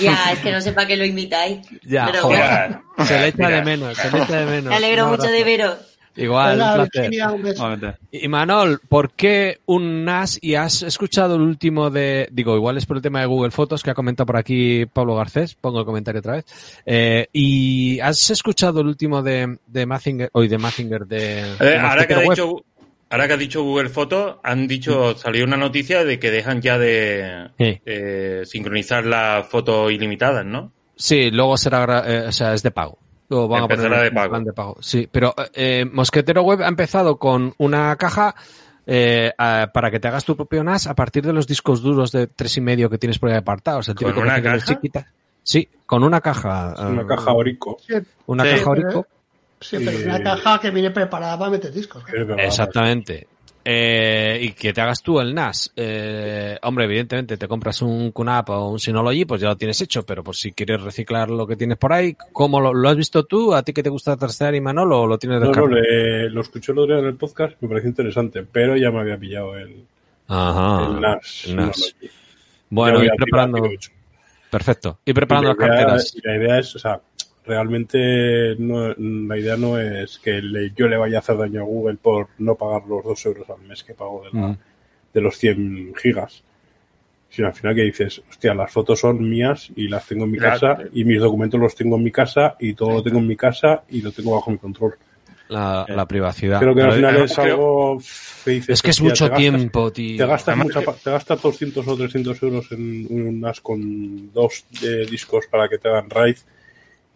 Ya, 0.00 0.32
es 0.32 0.38
que 0.38 0.52
no 0.52 0.60
sé 0.60 0.72
para 0.72 0.86
qué 0.86 0.96
lo 0.96 1.04
imitáis. 1.04 1.58
Ya, 1.82 2.06
Pero 2.06 2.22
joder. 2.22 2.38
bueno, 2.40 2.82
Mira, 2.96 3.06
Se 3.08 3.18
le 3.20 3.26
echa 3.28 3.36
mira. 3.38 3.50
de 3.56 3.62
menos, 3.62 3.96
se 3.98 4.10
le 4.10 4.22
echa 4.22 4.36
de 4.40 4.46
menos. 4.46 4.64
me 4.70 4.76
alegro 4.76 5.06
mucho 5.08 5.26
de 5.26 5.44
veros. 5.44 5.76
Igual, 6.16 6.52
Venga, 6.58 6.70
un 6.70 6.74
placer. 6.76 7.02
Virginia, 7.02 7.30
un 7.32 7.42
beso. 7.42 7.54
Igualmente. 7.64 7.98
Y 8.12 8.28
Manol, 8.28 8.80
¿por 8.88 9.10
qué 9.12 9.58
un 9.66 10.04
NAS? 10.04 10.38
Y 10.40 10.54
has 10.54 10.82
escuchado 10.82 11.34
el 11.36 11.42
último 11.42 11.90
de, 11.90 12.28
digo, 12.30 12.54
igual 12.56 12.76
es 12.78 12.86
por 12.86 12.96
el 12.98 13.02
tema 13.02 13.20
de 13.20 13.26
Google 13.26 13.50
Fotos 13.50 13.82
que 13.82 13.90
ha 13.90 13.94
comentado 13.94 14.26
por 14.26 14.36
aquí 14.36 14.86
Pablo 14.86 15.16
Garcés, 15.16 15.54
pongo 15.56 15.80
el 15.80 15.84
comentario 15.86 16.20
otra 16.20 16.34
vez. 16.34 16.44
Eh, 16.86 17.26
y 17.32 17.98
has 18.00 18.30
escuchado 18.30 18.80
el 18.80 18.86
último 18.86 19.22
de, 19.22 19.58
de 19.66 19.86
Mazinger, 19.86 20.30
hoy 20.32 20.46
de 20.48 20.58
Mazinger 20.58 21.06
de, 21.06 21.40
Eh, 21.40 21.56
de 21.58 21.76
ahora, 21.78 22.06
que 22.06 22.14
ha 22.14 22.20
dicho, 22.20 22.64
ahora 23.10 23.26
que 23.26 23.32
ha 23.32 23.36
dicho 23.36 23.62
Google 23.64 23.88
Fotos, 23.88 24.36
han 24.44 24.68
dicho, 24.68 25.16
salió 25.16 25.44
una 25.44 25.56
noticia 25.56 26.04
de 26.04 26.18
que 26.20 26.30
dejan 26.30 26.60
ya 26.62 26.78
de 26.78 27.48
Sí. 27.58 27.80
eh, 27.84 28.42
sincronizar 28.44 29.04
las 29.04 29.46
fotos 29.48 29.90
ilimitadas, 29.90 30.44
¿no? 30.46 30.70
Sí, 30.96 31.32
luego 31.32 31.56
será, 31.56 31.84
gra- 31.84 32.04
eh, 32.06 32.28
o 32.28 32.32
sea, 32.32 32.54
es 32.54 32.62
de 32.62 32.70
pago. 32.70 32.98
Van 33.48 33.60
a 33.60 33.64
Empezará 33.64 33.88
poner 33.96 34.04
de 34.04 34.12
pago. 34.12 34.30
plan 34.30 34.44
de 34.44 34.52
pago. 34.52 34.76
Sí, 34.80 35.08
pero 35.10 35.34
eh, 35.54 35.84
Mosquetero 35.90 36.42
Web 36.42 36.62
ha 36.62 36.68
empezado 36.68 37.18
con 37.18 37.52
una 37.58 37.94
caja 37.96 38.34
eh, 38.86 39.32
a- 39.38 39.70
para 39.72 39.90
que 39.90 39.98
te 40.00 40.08
hagas 40.08 40.24
tu 40.24 40.36
propio 40.36 40.62
NAS 40.62 40.86
a 40.86 40.94
partir 40.94 41.24
de 41.24 41.32
los 41.32 41.46
discos 41.46 41.80
duros 41.82 42.12
de 42.12 42.26
tres 42.26 42.56
y 42.56 42.60
medio 42.60 42.90
que 42.90 42.98
tienes 42.98 43.18
por 43.18 43.30
ahí 43.30 43.36
apartados. 43.36 43.88
El 43.88 43.94
¿Con 43.96 44.16
una 44.18 44.42
caja? 44.42 44.58
chiquita. 44.64 45.06
Sí, 45.42 45.68
con 45.86 46.02
una 46.04 46.20
caja. 46.20 46.74
Una 46.88 47.02
eh, 47.02 47.06
caja 47.06 47.32
Orico. 47.32 47.76
Una 48.26 48.44
Sí, 48.44 48.50
caja 48.50 48.70
Orico. 48.70 49.06
Sí, 49.60 49.76
pero 49.78 49.90
es 49.92 50.04
una 50.04 50.22
caja 50.22 50.60
que 50.60 50.70
viene 50.70 50.90
preparada 50.90 51.38
para 51.38 51.50
meter 51.50 51.72
discos. 51.72 52.02
Exactamente. 52.38 53.26
Eh, 53.66 54.38
y 54.42 54.52
que 54.52 54.72
te 54.74 54.80
hagas 54.82 55.02
tú 55.02 55.20
el 55.20 55.34
NAS. 55.34 55.72
Eh, 55.74 56.58
hombre, 56.62 56.84
evidentemente 56.84 57.36
te 57.38 57.48
compras 57.48 57.80
un 57.80 58.12
QNAP 58.12 58.50
o 58.50 58.68
un 58.68 58.78
Synology, 58.78 59.24
pues 59.24 59.40
ya 59.40 59.48
lo 59.48 59.56
tienes 59.56 59.80
hecho, 59.80 60.04
pero 60.04 60.22
por 60.22 60.36
si 60.36 60.52
quieres 60.52 60.82
reciclar 60.82 61.30
lo 61.30 61.46
que 61.46 61.56
tienes 61.56 61.78
por 61.78 61.92
ahí, 61.92 62.14
¿cómo 62.32 62.60
lo, 62.60 62.74
lo 62.74 62.88
has 62.90 62.96
visto 62.96 63.24
tú? 63.24 63.54
¿A 63.54 63.62
ti 63.62 63.72
que 63.72 63.82
te 63.82 63.88
gusta 63.88 64.16
trastear 64.18 64.54
y 64.54 64.60
Manolo 64.60 65.00
o 65.02 65.06
lo 65.06 65.18
tienes 65.18 65.40
No, 65.40 65.50
no, 65.50 65.66
le- 65.66 66.28
lo 66.28 66.40
escuché 66.42 66.72
el 66.72 66.78
otro 66.78 66.94
día 66.94 67.02
en 67.02 67.08
el 67.08 67.16
podcast, 67.16 67.56
me 67.62 67.68
pareció 67.68 67.88
interesante, 67.88 68.42
pero 68.42 68.76
ya 68.76 68.90
me 68.90 69.00
había 69.00 69.16
pillado 69.16 69.56
el, 69.56 69.84
Ajá. 70.28 70.86
el 70.86 71.00
NAS. 71.00 71.44
el 71.46 71.56
NAS. 71.56 71.76
Synology. 71.76 72.10
Bueno, 72.70 73.02
y 73.04 73.08
preparando. 73.16 73.62
Perfecto. 74.50 74.98
Y 75.04 75.12
preparando 75.12 75.50
Y 75.50 75.54
las 75.54 75.58
idea- 75.58 75.68
carteras. 75.76 76.16
La 76.22 76.36
idea 76.36 76.58
es, 76.58 76.76
o 76.76 76.78
sea, 76.78 77.00
realmente 77.46 78.56
no, 78.58 78.94
la 78.96 79.38
idea 79.38 79.56
no 79.56 79.78
es 79.78 80.18
que 80.18 80.40
le- 80.42 80.72
yo 80.74 80.88
le 80.88 80.96
vaya 80.96 81.18
a 81.18 81.20
hacer 81.20 81.36
daño 81.36 81.60
a 81.60 81.64
Google 81.64 81.96
por 82.00 82.28
no 82.38 82.54
pagar 82.54 82.82
los 82.88 83.04
dos 83.04 83.24
euros 83.26 83.48
al 83.50 83.60
mes 83.66 83.82
que 83.84 83.94
pago 83.94 84.22
de, 84.24 84.38
la- 84.38 84.46
Mm. 84.48 84.58
de 85.14 85.20
los 85.20 85.36
100 85.38 85.94
gigas. 85.96 86.42
Sino 87.30 87.48
al 87.48 87.54
final 87.54 87.74
que 87.74 87.82
dices, 87.82 88.22
hostia, 88.30 88.54
las 88.54 88.70
fotos 88.70 89.00
son 89.00 89.28
mías 89.28 89.68
y 89.74 89.88
las 89.88 90.06
tengo 90.06 90.24
en 90.24 90.30
mi 90.30 90.38
Claro. 90.38 90.60
casa 90.60 90.82
y 90.92 91.04
mis 91.04 91.20
documentos 91.20 91.58
los 91.60 91.74
tengo 91.74 91.96
en 91.96 92.04
mi 92.04 92.12
casa 92.12 92.54
y 92.60 92.74
todo 92.74 92.90
lo 92.92 93.02
tengo 93.02 93.18
en 93.18 93.26
mi 93.26 93.36
casa 93.36 93.82
y 93.90 94.02
lo 94.02 94.12
tengo 94.12 94.34
bajo 94.34 94.50
mi 94.52 94.58
control. 94.58 94.94
La, 95.48 95.84
la 95.88 96.06
privacidad. 96.08 96.58
Creo 96.60 96.74
que 96.74 96.80
al 96.82 96.92
final 96.92 97.16
eh, 97.16 97.24
es 97.24 97.38
algo 97.38 97.98
que 98.44 98.50
dices, 98.52 98.68
es 98.70 98.82
que 98.82 98.90
es 98.90 98.96
hostia, 99.00 99.10
mucho 99.10 99.24
te 99.26 99.30
gastas- 99.32 99.38
tiempo, 99.38 99.92
tío. 99.92 100.16
Te 100.16 100.26
gastas, 100.26 100.48
Además 100.48 100.66
mucha 100.68 100.80
que- 100.80 100.86
pa- 100.86 100.92
te 100.94 101.10
gastas 101.10 101.42
200 101.42 101.86
o 101.88 101.96
300 101.96 102.42
euros 102.42 102.72
en 102.72 103.06
un 103.10 103.40
NAS 103.40 103.60
con 103.60 104.32
dos 104.32 104.64
eh, 104.82 105.04
discos 105.10 105.46
para 105.50 105.68
que 105.68 105.76
te 105.78 105.88
hagan 105.88 106.08
RAID 106.08 106.36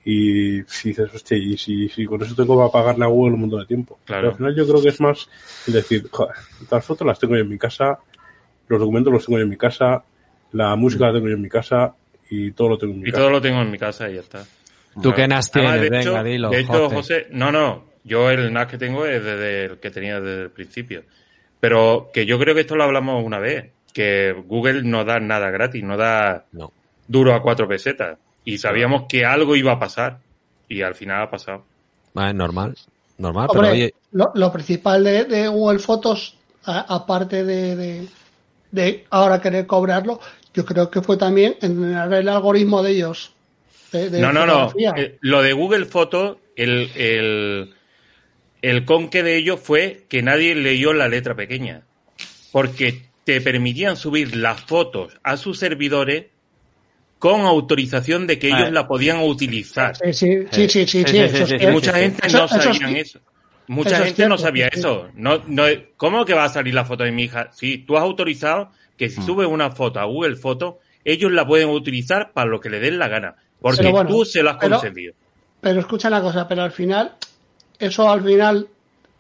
y 0.05 0.63
si 0.67 0.89
dices, 0.91 1.13
hostia, 1.15 1.37
y 1.37 1.57
si, 1.57 1.89
si 1.89 2.07
con 2.07 2.23
eso 2.23 2.35
tengo 2.35 2.65
que 2.67 2.73
pagarle 2.73 3.05
a 3.05 3.09
Google 3.09 3.35
un 3.35 3.41
montón 3.43 3.61
de 3.61 3.67
tiempo. 3.67 3.99
Claro. 4.05 4.23
Pero 4.23 4.31
al 4.31 4.37
final 4.37 4.55
yo 4.57 4.67
creo 4.73 4.83
que 4.83 4.89
es 4.89 5.01
más 5.01 5.29
el 5.67 5.75
decir, 5.75 6.09
joder, 6.11 6.35
las 6.71 6.85
fotos 6.85 7.07
las 7.07 7.19
tengo 7.19 7.35
yo 7.37 7.43
en 7.43 7.49
mi 7.49 7.59
casa, 7.59 7.99
los 8.69 8.81
documentos 8.81 9.13
los 9.13 9.25
tengo 9.27 9.39
yo 9.39 9.45
en 9.45 9.51
mi 9.51 9.57
casa, 9.57 10.03
la 10.53 10.75
música 10.77 11.07
la 11.09 11.13
tengo 11.15 11.29
yo 11.29 11.35
en 11.35 11.43
mi 11.43 11.49
casa 11.49 11.95
y 12.31 12.53
todo 12.53 12.71
lo 12.71 12.79
tengo 12.79 12.95
en 12.95 13.01
mi 13.01 13.09
Y 13.09 13.13
casa. 13.13 13.23
todo 13.23 13.31
lo 13.31 13.41
tengo 13.41 13.61
en 13.61 13.71
mi 13.71 13.79
casa 13.79 14.11
y 14.11 14.15
ya 14.15 14.21
está. 14.21 14.45
¿Tú 15.03 15.13
qué 15.15 15.29
NAS 15.29 15.51
Además, 15.55 15.75
tienes? 15.75 15.91
de 15.91 16.01
hecho- 16.01 16.11
Venga, 16.13 16.25
dilo. 16.25 16.51
De 16.51 16.61
hecho, 16.61 16.73
José. 16.91 16.95
José, 16.95 17.27
no, 17.31 17.53
no, 17.53 17.85
yo 18.05 18.31
el 18.31 18.53
NAS 18.53 18.67
que 18.69 18.79
tengo 18.79 19.05
es 19.07 19.23
desde 19.23 19.65
el 19.67 19.79
que 19.79 19.91
tenía 19.91 20.21
desde 20.21 20.43
el 20.45 20.51
principio. 20.51 21.03
Pero 21.61 22.11
que 22.13 22.25
yo 22.27 22.39
creo 22.39 22.55
que 22.55 22.63
esto 22.63 22.77
lo 22.77 22.85
hablamos 22.85 23.25
una 23.25 23.39
vez, 23.39 23.71
que 23.93 24.33
Google 24.47 24.83
no 24.85 25.05
da 25.05 25.19
nada 25.21 25.51
gratis, 25.51 25.83
no 25.83 25.97
da 25.97 26.47
No. 26.53 26.73
duro 27.07 27.35
a 27.35 27.43
cuatro 27.43 27.67
pesetas. 27.69 28.19
Y 28.49 28.57
sabíamos 28.59 29.03
que 29.09 29.27
algo 29.27 29.57
iba 29.57 29.73
a 29.73 29.79
pasar. 29.79 30.21
Y 30.71 30.81
al 30.81 30.95
final 30.95 31.23
ha 31.23 31.31
pasado. 31.31 31.65
Vale, 32.15 32.33
normal. 32.33 32.75
Normal, 33.19 33.49
Hombre, 33.51 33.61
pero 33.69 33.73
oye, 33.75 33.95
lo, 34.13 34.31
lo 34.35 34.51
principal 34.53 35.05
de, 35.05 35.25
de 35.25 35.49
Google 35.49 35.81
Fotos, 35.81 36.37
aparte 36.65 37.45
de, 37.45 37.77
de, 37.77 38.07
de 38.71 39.05
ahora 39.11 39.41
querer 39.41 39.67
cobrarlo, 39.67 40.19
yo 40.55 40.65
creo 40.65 40.91
que 40.91 41.03
fue 41.03 41.17
también 41.17 41.57
entrenar 41.61 42.13
el 42.15 42.29
algoritmo 42.29 42.83
de 42.83 42.93
ellos. 42.93 43.33
de- 43.93 44.09
de 44.09 44.21
No, 44.21 44.33
no, 44.33 44.47
no. 44.47 44.73
Eh, 44.97 45.19
Lo 45.21 45.43
de 45.43 45.53
Google 45.53 45.85
Fotos, 45.85 46.39
el, 46.57 46.91
el, 46.95 47.75
el 48.63 48.85
conque 48.87 49.23
de 49.23 49.37
ello 49.37 49.57
fue 49.59 50.05
que 50.09 50.23
nadie 50.23 50.55
leyó 50.55 50.93
la 50.95 51.09
letra 51.09 51.35
pequeña. 51.35 51.83
Porque 52.53 53.03
te 53.25 53.41
permitían 53.43 53.97
subir 53.97 54.35
las 54.37 54.61
fotos 54.63 55.13
a 55.23 55.37
sus 55.37 55.59
servidores 55.59 56.27
con 57.19 57.41
autorización 57.43 58.27
de 58.27 58.39
que 58.39 58.53
Ah. 58.53 58.59
ellos 58.61 58.73
la 58.73 58.87
podían 58.87 59.21
utilizar. 59.23 59.97
Sí, 59.97 60.13
sí, 60.13 60.47
sí, 60.51 60.69
sí, 60.69 60.87
sí, 60.87 61.57
Y 61.61 61.67
mucha 61.69 61.93
gente 61.95 62.29
no 62.29 62.47
ci- 62.49 62.97
eso. 62.97 63.21
Mucha 63.67 64.05
gente 64.05 64.29
no 64.29 64.39
sabía 64.39 64.69
eso. 64.69 65.09
No, 65.15 65.43
no, 65.47 65.65
¿Cómo 65.97 66.25
que 66.25 66.33
va 66.35 66.45
a 66.45 66.49
salir 66.49 66.73
la 66.75 66.85
foto 66.85 67.05
de 67.05 67.13
mi 67.13 67.25
hija? 67.25 67.51
Sí, 67.53 67.79
tú 67.79 67.97
has 67.97 68.03
autorizado 68.03 68.71
que 68.97 69.07
Mm. 69.09 69.11
si 69.11 69.23
subes 69.23 69.47
una 69.49 69.71
foto 69.71 70.01
a 70.01 70.05
Google 70.05 70.37
Fotos, 70.37 70.77
ellos 71.05 71.31
la 71.33 71.47
pueden 71.47 71.69
utilizar 71.69 72.33
para 72.33 72.49
lo 72.49 72.61
que 72.61 72.71
le 72.71 72.81
den 72.81 72.99
la 72.99 73.09
gana. 73.09 73.37
Porque 73.61 73.79
Pero 73.79 73.91
bueno, 73.93 74.11
tú 74.11 74.25
se 74.25 74.43
lo 74.43 74.51
has 74.51 74.57
pero- 74.59 74.79
concedido. 74.79 75.15
Pero 75.61 75.81
escucha 75.81 76.09
una 76.09 76.23
cosa, 76.23 76.47
pero 76.47 76.63
al 76.63 76.71
final, 76.73 77.15
eso 77.79 78.09
al 78.11 78.23
final, 78.23 78.69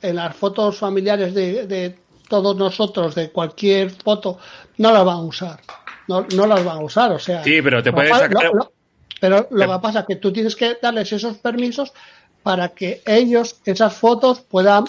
en 0.01 0.17
las 0.17 0.37
fotos 0.37 0.79
familiares 0.79 1.35
de, 1.35 1.67
de 1.67 1.97
todos 2.29 2.57
nosotros, 2.57 3.15
de 3.17 3.31
cualquier 3.31 3.91
foto, 3.91 4.39
no 4.77 4.93
las 4.93 5.05
van 5.05 5.17
a 5.17 5.23
usar. 5.23 5.61
No, 6.09 6.27
no 6.35 6.47
las 6.47 6.65
van 6.65 6.79
a 6.79 6.81
usar, 6.81 7.13
o 7.13 7.19
sea. 7.19 7.45
Sí, 7.45 7.61
pero 7.63 7.83
te 7.83 7.93
cual- 7.93 8.09
sacar- 8.09 8.45
lo- 8.45 8.55
lo- 8.55 8.73
pero 9.21 9.47
lo 9.51 9.67
Te- 9.67 9.73
que 9.73 9.79
pasa 9.83 10.01
es 10.01 10.07
que 10.07 10.17
tú 10.17 10.33
tienes 10.33 10.57
que 10.57 10.77
darles 10.81 11.13
esos 11.13 11.37
permisos 11.39 11.93
para 12.43 12.71
que 12.71 13.03
ellos, 13.07 13.61
esas 13.65 13.95
fotos, 13.95 14.41
puedan 14.41 14.85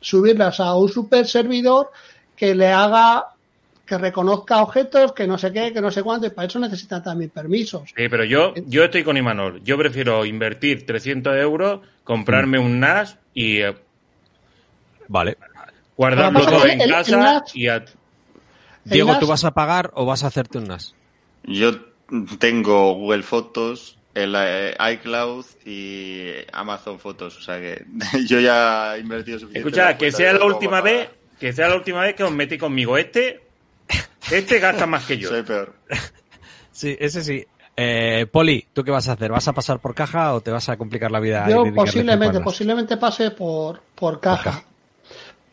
subirlas 0.00 0.60
a 0.60 0.74
un 0.76 0.88
super 0.88 1.26
servidor 1.26 1.90
que 2.36 2.54
le 2.54 2.68
haga 2.68 3.26
que 3.86 3.96
reconozca 3.98 4.62
objetos, 4.62 5.12
que 5.12 5.28
no 5.28 5.38
sé 5.38 5.52
qué, 5.52 5.72
que 5.72 5.80
no 5.80 5.92
sé 5.92 6.02
cuánto, 6.02 6.26
y 6.26 6.30
para 6.30 6.48
eso 6.48 6.58
necesitan 6.58 7.04
también 7.04 7.30
permisos. 7.30 7.82
Sí, 7.96 8.08
pero 8.08 8.24
yo, 8.24 8.52
yo 8.66 8.82
estoy 8.82 9.04
con 9.04 9.16
Imanol. 9.16 9.62
Yo 9.62 9.78
prefiero 9.78 10.24
invertir 10.24 10.84
300 10.84 11.36
euros, 11.36 11.80
comprarme 12.02 12.58
un 12.58 12.80
NAS 12.80 13.16
y 13.32 13.58
eh, 13.58 13.76
vale. 15.06 15.36
guardarlo 15.96 16.44
todo 16.44 16.66
en 16.66 16.80
el- 16.80 16.88
el 16.88 16.90
casa 16.90 17.16
NAS- 17.16 17.54
y 17.54 17.68
a- 17.68 17.84
Diego, 18.86 19.10
NAS 19.10 19.20
¿tú 19.20 19.26
vas 19.26 19.44
a 19.44 19.52
pagar 19.52 19.90
o 19.94 20.06
vas 20.06 20.24
a 20.24 20.28
hacerte 20.28 20.58
un 20.58 20.64
NAS? 20.64 20.94
Yo 21.44 21.72
tengo 22.38 22.94
Google 22.94 23.22
Fotos, 23.22 23.98
el 24.14 24.34
eh, 24.36 24.76
iCloud 24.92 25.44
y 25.64 26.30
Amazon 26.52 26.98
Fotos, 26.98 27.36
o 27.38 27.42
sea 27.42 27.58
que 27.58 27.84
yo 28.26 28.40
ya 28.40 28.96
he 28.96 29.00
invertido 29.00 29.38
suficiente. 29.38 29.68
en 29.68 29.74
Escucha, 29.74 29.98
que 29.98 30.12
sea 30.12 30.32
la 30.32 30.44
última 30.44 30.80
vez, 30.80 31.08
que 31.38 31.52
sea 31.52 31.68
la 31.68 31.76
última 31.76 32.00
vez 32.02 32.14
que 32.14 32.24
os 32.24 32.32
metí 32.32 32.58
conmigo. 32.58 32.96
Este, 32.96 33.40
este 34.30 34.58
gasta 34.58 34.86
más 34.86 35.04
que 35.04 35.18
yo. 35.18 35.28
Soy 35.28 35.42
peor. 35.42 35.74
Sí, 36.76 36.94
ese 37.00 37.24
sí. 37.24 37.42
Eh, 37.74 38.26
Poli, 38.30 38.66
¿tú 38.70 38.84
qué 38.84 38.90
vas 38.90 39.08
a 39.08 39.12
hacer? 39.12 39.30
¿Vas 39.30 39.48
a 39.48 39.54
pasar 39.54 39.80
por 39.80 39.94
caja 39.94 40.34
o 40.34 40.42
te 40.42 40.50
vas 40.50 40.68
a 40.68 40.76
complicar 40.76 41.10
la 41.10 41.20
vida? 41.20 41.48
Yo 41.48 41.64
posiblemente, 41.74 42.40
posiblemente 42.40 42.98
pase 42.98 43.30
por, 43.30 43.80
por 43.94 44.20
caja. 44.20 44.62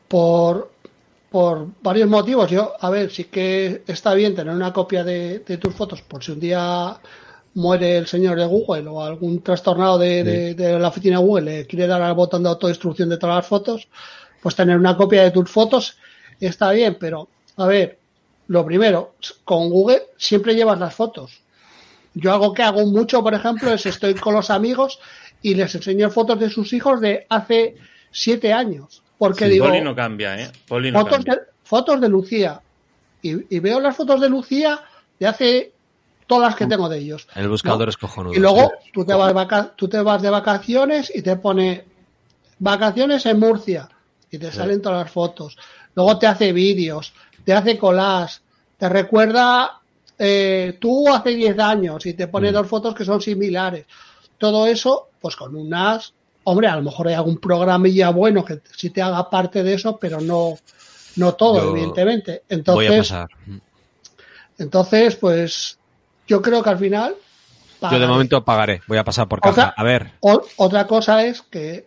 Por, 0.10 0.60
por 0.60 0.72
varios 1.82 2.08
motivos. 2.10 2.50
Yo, 2.52 2.74
a 2.80 2.90
ver, 2.90 3.12
sí 3.12 3.26
que 3.26 3.84
está 3.88 4.14
bien 4.14 4.36
tener 4.36 4.54
una 4.54 4.72
copia 4.72 5.04
de, 5.04 5.40
de 5.40 5.58
tus 5.58 5.74
fotos 5.74 6.02
por 6.02 6.24
si 6.24 6.32
un 6.32 6.40
día 6.40 6.98
muere 7.56 7.98
el 7.98 8.08
señor 8.08 8.38
de 8.38 8.46
Google 8.46 8.88
o 8.88 9.02
algún 9.04 9.42
trastornado 9.42 9.98
de, 9.98 10.24
de- 10.24 10.54
de 10.56 10.80
la 10.80 10.88
oficina 10.90 11.18
de 11.20 11.26
Google 11.26 11.46
le 11.60 11.68
quiere 11.68 11.88
dar 11.88 12.02
al 12.02 12.14
botón 12.14 12.44
de 12.44 12.50
autodestrucción 12.50 13.10
de 13.10 13.18
todas 13.18 13.36
las 13.38 13.48
fotos, 13.48 13.88
pues 14.42 14.56
tener 14.56 14.78
una 14.78 14.96
copia 14.98 15.24
de 15.24 15.32
tus 15.32 15.50
fotos 15.50 15.98
está 16.40 16.72
bien, 16.72 16.98
pero 17.00 17.28
a 17.58 17.66
ver, 17.68 18.00
lo 18.48 18.66
primero, 18.66 19.16
con 19.44 19.70
Google 19.70 20.04
siempre 20.18 20.56
llevas 20.56 20.80
las 20.80 20.94
fotos. 20.94 21.42
Yo 22.16 22.32
algo 22.34 22.54
que 22.54 22.62
hago 22.64 22.86
mucho, 22.86 23.24
por 23.24 23.34
ejemplo, 23.34 23.72
es 23.74 23.86
estoy 23.88 24.14
con 24.16 24.34
los 24.36 24.50
amigos 24.52 25.00
y 25.42 25.56
les 25.56 25.74
enseño 25.74 26.10
fotos 26.12 26.40
de 26.40 26.50
sus 26.50 26.74
hijos 26.74 27.02
de 27.02 27.26
hace 27.30 27.76
siete 28.12 28.54
años. 28.54 29.02
Porque 29.30 29.45
digo, 29.45 29.65
Poli 29.67 29.82
no 29.82 29.95
cambia, 29.95 30.39
¿eh? 30.39 30.51
Poli 30.67 30.91
no 30.91 30.99
fotos, 31.01 31.15
cambia. 31.17 31.36
de, 31.36 31.41
fotos 31.63 32.01
de 32.01 32.09
Lucía. 32.09 32.61
Y, 33.21 33.55
y 33.55 33.59
veo 33.59 33.80
las 33.80 33.95
fotos 33.95 34.19
de 34.21 34.30
Lucía 34.30 34.82
de 35.19 35.28
hace 35.28 35.71
todas 36.28 36.49
las 36.49 36.55
que 36.57 36.67
tengo 36.67 36.89
de 36.89 36.97
ellos. 36.99 37.28
El 37.36 37.47
buscador 37.49 37.88
¿no? 37.88 37.89
es 37.89 37.97
cojonudo. 37.97 38.34
Y 38.34 38.39
luego 38.39 38.71
sí. 38.84 38.91
tú 38.93 39.05
te, 39.05 39.13
vas 39.13 39.34
vaca- 39.34 39.74
tú 39.76 39.88
te 39.88 40.01
vas 40.01 40.21
de 40.21 40.30
vacaciones 40.30 41.11
y 41.15 41.21
te 41.21 41.36
pone 41.38 41.86
vacaciones 42.59 43.26
en 43.26 43.39
Murcia 43.39 43.89
y 44.32 44.38
te 44.38 44.51
salen 44.51 44.82
todas 44.82 45.03
las 45.03 45.11
fotos. 45.11 45.57
Luego 45.95 46.17
te 46.17 46.28
hace 46.28 46.53
vídeos, 46.53 47.13
te 47.45 47.53
hace 47.53 47.78
collage, 47.78 48.39
te 48.78 48.89
recuerda 48.89 49.80
eh, 50.17 50.78
tú 50.80 51.07
hace 51.13 51.32
10 51.32 51.59
años 51.59 52.05
y 52.05 52.13
te 52.13 52.28
pone 52.28 52.51
Mm. 52.51 52.53
dos 52.53 52.67
fotos 52.67 52.95
que 52.95 53.05
son 53.05 53.21
similares. 53.21 53.86
Todo 54.38 54.65
eso, 54.67 55.09
pues 55.21 55.36
con 55.36 55.55
un 55.55 55.69
NAS, 55.69 56.13
hombre, 56.46 56.68
a 56.68 56.76
lo 56.76 56.82
mejor 56.84 57.08
hay 57.08 57.14
algún 57.16 57.38
programilla 57.38 58.10
bueno 58.10 58.44
que 58.44 58.60
sí 58.76 58.89
te 58.89 59.02
haga 59.02 59.30
parte 59.30 59.64
de 59.64 59.74
eso, 59.76 59.98
pero 59.98 60.20
no, 60.22 60.56
no 61.18 61.34
todo, 61.36 61.64
Yo 61.64 61.72
evidentemente. 61.72 62.32
Voy 62.32 62.39
a 62.50 62.56
Entonces, 62.56 62.98
pasar. 62.98 63.28
entonces, 64.58 65.16
pues 65.16 65.78
yo 66.28 66.41
creo 66.41 66.64
que 66.64 66.70
al 66.70 66.78
final. 66.80 67.16
Yo 67.91 68.00
de 68.00 68.08
momento 68.08 68.44
pagaré. 68.46 68.82
Voy 68.88 68.98
a 68.98 69.04
pasar 69.04 69.28
por 69.28 69.41
caja. 69.41 69.52
Otra- 69.52 69.74
A 69.76 69.84
ver. 69.84 70.12
O- 70.22 70.41
otra 70.58 70.88
cosa 70.88 71.26
es 71.26 71.41
que, 71.41 71.86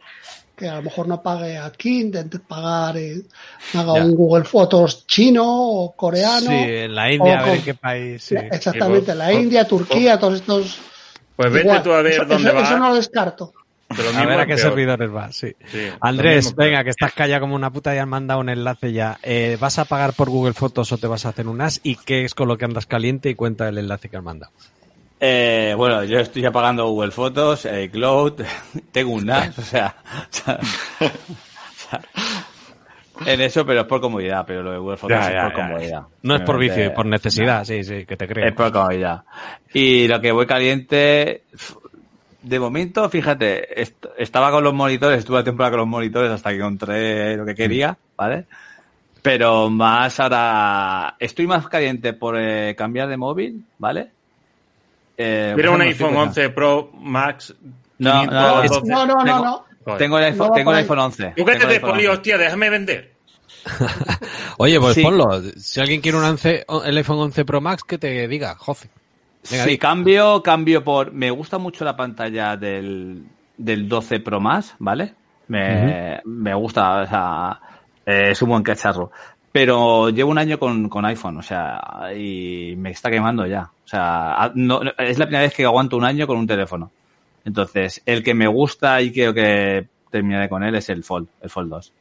que 0.55 0.69
a 0.69 0.77
lo 0.77 0.83
mejor 0.83 1.09
no 1.09 1.23
pague 1.23 1.57
aquí, 1.57 2.03
intente 2.03 2.39
pagar, 2.39 2.99
eh, 2.99 3.23
haga 3.75 3.95
Ya. 3.95 4.05
un 4.05 4.15
Google 4.15 4.45
Fotos 4.45 5.07
chino 5.07 5.43
o 5.47 5.97
coreano. 5.97 6.51
Sí, 6.51 6.55
en 6.55 6.95
la 6.95 7.11
India, 7.11 7.33
o 7.33 7.37
a 7.37 7.39
ver 7.39 7.45
con- 7.49 7.55
en 7.59 7.63
qué 7.65 7.75
país. 7.75 8.23
sí. 8.23 8.35
Exactamente, 8.37 9.13
Sí, 9.13 9.19
la 9.19 9.33
India, 9.33 9.67
Turquía, 9.67 10.19
todos 10.19 10.35
estos. 10.35 10.79
Pues 11.35 11.51
vete 11.53 11.67
igual. 11.67 11.83
tú 11.83 11.93
a 11.93 12.03
ver 12.03 12.13
Eso- 12.13 12.25
dónde 12.27 12.49
eso, 12.49 12.59
vas. 12.59 12.69
Eso 12.69 12.79
no 12.79 12.89
lo 12.91 12.95
descarto. 12.95 13.53
Pero 13.89 14.13
lo 14.13 14.19
A 14.19 14.25
mismo 14.25 14.29
ver 14.31 14.41
a 14.41 14.47
qué 14.47 14.55
peor. 14.55 14.69
servidores 14.69 15.15
va, 15.15 15.33
sí. 15.33 15.55
Andrés, 16.01 16.47
mismo 16.47 16.57
venga, 16.63 16.83
que 16.85 16.91
estás 16.91 17.13
callado 17.13 17.43
como 17.43 17.55
una 17.55 17.71
puta 17.71 17.95
y 17.95 17.99
han 17.99 18.09
mandado 18.09 18.41
un 18.41 18.49
enlace 18.49 18.93
ya. 18.93 19.19
Eh, 19.23 19.57
¿Vas 19.61 19.79
a 19.79 19.85
pagar 19.85 20.13
por 20.15 20.29
Google 20.31 20.55
Fotos 20.55 20.91
o 20.93 20.99
te 20.99 21.07
vas 21.07 21.25
a 21.27 21.31
hacer 21.31 21.47
un 21.47 21.59
NAS? 21.59 21.81
¿Y 21.83 21.97
qué 21.97 22.25
es 22.25 22.35
con 22.35 22.49
lo 22.49 22.59
que 22.59 22.65
andas 22.65 22.87
caliente? 22.87 23.31
Y 23.31 23.35
cuenta 23.35 23.69
el 23.69 23.79
enlace 23.79 24.09
que 24.09 24.17
han 24.17 24.25
mandado. 24.25 24.53
Eh, 25.21 25.73
bueno, 25.77 26.05
yo 26.05 26.19
estoy 26.21 26.43
ya 26.43 26.51
pagando 26.53 26.87
Google 26.89 27.11
Fotos, 27.11 27.65
eh, 27.65 27.89
Cloud, 27.91 28.43
tengo 28.93 29.13
un 29.15 29.25
NAS, 29.25 29.59
o 29.59 29.63
sea, 29.63 29.97
o 30.05 30.27
sea, 30.31 30.59
o 30.61 31.09
sea, 31.75 32.01
en 33.33 33.41
eso, 33.41 33.65
pero 33.65 33.81
es 33.81 33.87
por 33.87 34.03
comodidad, 34.03 34.45
pero 34.47 34.63
lo 34.63 34.73
de 34.73 34.79
Google 34.79 34.99
Fotos 34.99 35.17
Ya, 35.19 35.29
es 35.29 35.33
ya, 35.35 35.43
por 35.45 35.51
ya. 35.57 35.57
comodidad. 35.69 36.03
No 36.21 36.37
es 36.37 36.43
por 36.43 36.59
vicio, 36.59 36.83
es 36.85 36.91
por 36.91 37.07
necesidad, 37.07 37.65
sí, 37.65 37.83
sí, 37.83 38.05
que 38.05 38.15
te 38.17 38.29
creo. 38.29 38.47
Es 38.47 38.53
por 38.53 38.71
comodidad. 38.71 39.23
Y 39.73 40.07
lo 40.07 40.21
que 40.21 40.33
voy 40.33 40.45
caliente, 40.47 41.45
de 42.47 42.61
momento, 42.61 43.09
fíjate, 43.11 43.81
est- 43.81 44.07
estaba 44.17 44.51
con 44.51 44.63
los 44.65 44.73
monitores, 44.73 45.19
estuve 45.19 45.39
la 45.39 45.45
temporada 45.45 45.73
con 45.73 45.81
los 45.81 45.89
monitores 45.89 46.31
hasta 46.31 46.51
que 46.51 46.57
encontré 46.57 47.37
lo 47.37 47.45
que 47.45 47.55
quería, 47.55 47.97
¿vale? 48.17 48.45
Pero 49.23 49.69
más 49.71 50.21
ahora, 50.21 51.17
estoy 51.19 51.47
más 51.49 51.67
caliente 51.69 52.13
por 52.13 52.37
eh, 52.39 52.75
cambiar 52.77 53.09
de 53.09 53.17
móvil, 53.17 53.65
¿vale? 53.79 54.11
Eh, 55.19 55.55
Mira 55.57 55.71
un 55.73 55.81
iPhone 55.83 56.11
estoy 56.11 56.23
11 56.45 56.51
Pro 56.51 56.91
Max. 56.95 57.55
No, 57.99 58.21
512. 58.21 58.81
No, 58.91 59.07
no, 59.07 59.15
no, 59.15 59.25
Tengo- 59.25 59.45
no. 59.45 59.65
Joder. 59.85 59.99
Tengo 59.99 60.19
el 60.19 60.25
iPhone, 60.25 60.49
No 60.49 60.53
tengo 60.55 60.71
por 60.71 60.75
el 60.75 60.83
iPhone 60.85 60.99
11. 60.99 61.33
Tú 61.37 61.45
iPhone 61.49 61.81
Poli, 61.81 62.07
11. 62.07 62.09
hostia, 62.09 62.39
déjame 62.39 62.71
vender. 62.71 63.13
Oye, 64.59 64.81
pues 64.81 64.95
Sí. 64.95 65.03
ponlo. 65.03 65.43
Si 65.57 65.81
alguien 65.81 66.01
quiere 66.01 66.19
un 66.19 66.25
11, 66.25 66.65
el 66.85 66.97
iPhone 66.97 67.19
11 67.19 67.45
Pro 67.45 67.61
Max, 67.61 67.85
que 67.85 67.99
te 67.99 68.27
diga, 68.29 68.55
Jofe. 68.57 68.89
Venga, 69.51 69.65
di. 69.67 69.79
cambio, 69.79 70.43
cambio 70.43 70.83
por. 70.85 71.13
Me 71.13 71.31
gusta 71.31 71.59
mucho 71.59 71.85
la 71.85 71.97
pantalla 71.97 72.57
del, 72.57 73.23
del 73.57 73.89
12 73.89 74.21
Pro 74.21 74.41
más, 74.41 74.75
¿vale? 74.79 75.15
Me, 75.49 76.21
me 76.25 76.55
gusta, 76.55 77.03
o 77.03 77.07
sea, 77.07 77.61
eh, 78.05 78.31
es 78.31 78.43
un 78.43 78.49
buen 78.51 78.63
cacharro. 78.63 79.11
Pero 79.53 80.11
llevo 80.11 80.31
un 80.33 80.39
año 80.39 80.59
con, 80.59 80.89
con 80.89 81.05
iPhone, 81.07 81.39
o 81.39 81.43
sea, 81.43 81.81
y 82.15 82.75
me 82.77 82.91
está 82.91 83.11
quemando 83.11 83.47
ya. 83.47 83.63
O 83.63 83.89
sea, 83.89 84.51
no- 84.55 84.81
es 84.99 85.19
la 85.19 85.27
primera 85.27 85.45
vez 85.45 85.55
que 85.55 85.65
aguanto 85.65 85.97
un 85.97 86.05
año 86.05 86.27
con 86.27 86.37
un 86.37 86.47
teléfono. 86.47 86.91
Entonces, 87.45 88.03
el 88.05 88.23
que 88.23 88.35
me 88.35 88.49
gusta 88.49 89.01
y 89.01 89.13
creo 89.13 89.33
que 89.33 89.87
terminaré 90.11 90.49
con 90.49 90.63
él 90.63 90.75
es 90.75 90.89
el 90.91 91.05
Fold, 91.05 91.29
el 91.41 91.49
Fold 91.49 91.71
2. 91.71 91.93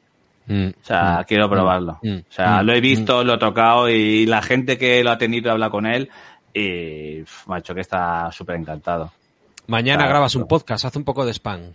Mm, 0.48 0.68
O 0.68 0.84
sea, 0.86 1.20
mm, 1.22 1.24
quiero 1.28 1.50
probarlo. 1.50 2.00
mm, 2.04 2.16
o 2.18 2.32
sea, 2.32 2.62
lo 2.64 2.74
he 2.74 2.82
visto, 2.82 3.24
lo 3.24 3.36
he 3.36 3.38
tocado 3.38 3.89
y 3.89 4.26
la 4.26 4.41
gente 4.41 4.78
que 4.78 5.04
lo 5.04 5.12
ha 5.12 5.18
tenido 5.18 5.52
habla 5.52 5.70
con 5.70 5.86
él 5.86 6.10
y 6.56 7.18
dicho 7.58 7.76
que 7.76 7.82
está 7.82 8.32
súper 8.32 8.56
encantado. 8.56 9.12
Mañana 9.68 10.08
grabas 10.08 10.36
un 10.36 10.47
podcast, 10.47 10.86
haz 10.86 10.95
un 10.95 11.03
poco 11.03 11.26
de 11.26 11.34
spam. 11.34 11.74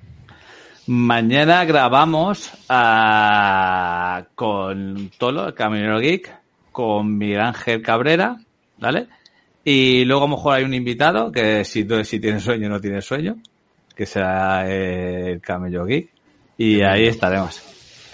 Mañana 0.87 1.64
grabamos 1.66 2.51
ah, 2.70 4.24
con 4.35 5.11
Tolo, 5.18 5.49
el 5.49 5.55
Caminero 5.55 6.01
Geek, 6.01 6.35
con 6.72 7.18
Miguel 7.18 7.41
Ángel 7.41 7.83
Cabrera, 7.83 8.39
¿vale? 8.78 9.07
Y 9.62 10.07
luego 10.07 10.24
a 10.24 10.28
lo 10.28 10.37
mejor 10.37 10.55
hay 10.55 10.64
un 10.64 10.72
invitado 10.72 11.31
que 11.31 11.64
si, 11.64 11.87
si 12.05 12.18
tiene 12.18 12.41
sueño 12.41 12.70
no 12.70 12.81
tiene 12.81 13.03
sueño, 13.03 13.37
que 13.95 14.07
será 14.07 14.66
eh, 14.66 15.33
el 15.33 15.41
Camello 15.43 15.85
Geek. 15.85 16.09
Y 16.57 16.81
ahí 16.81 17.07
estaremos. 17.07 17.61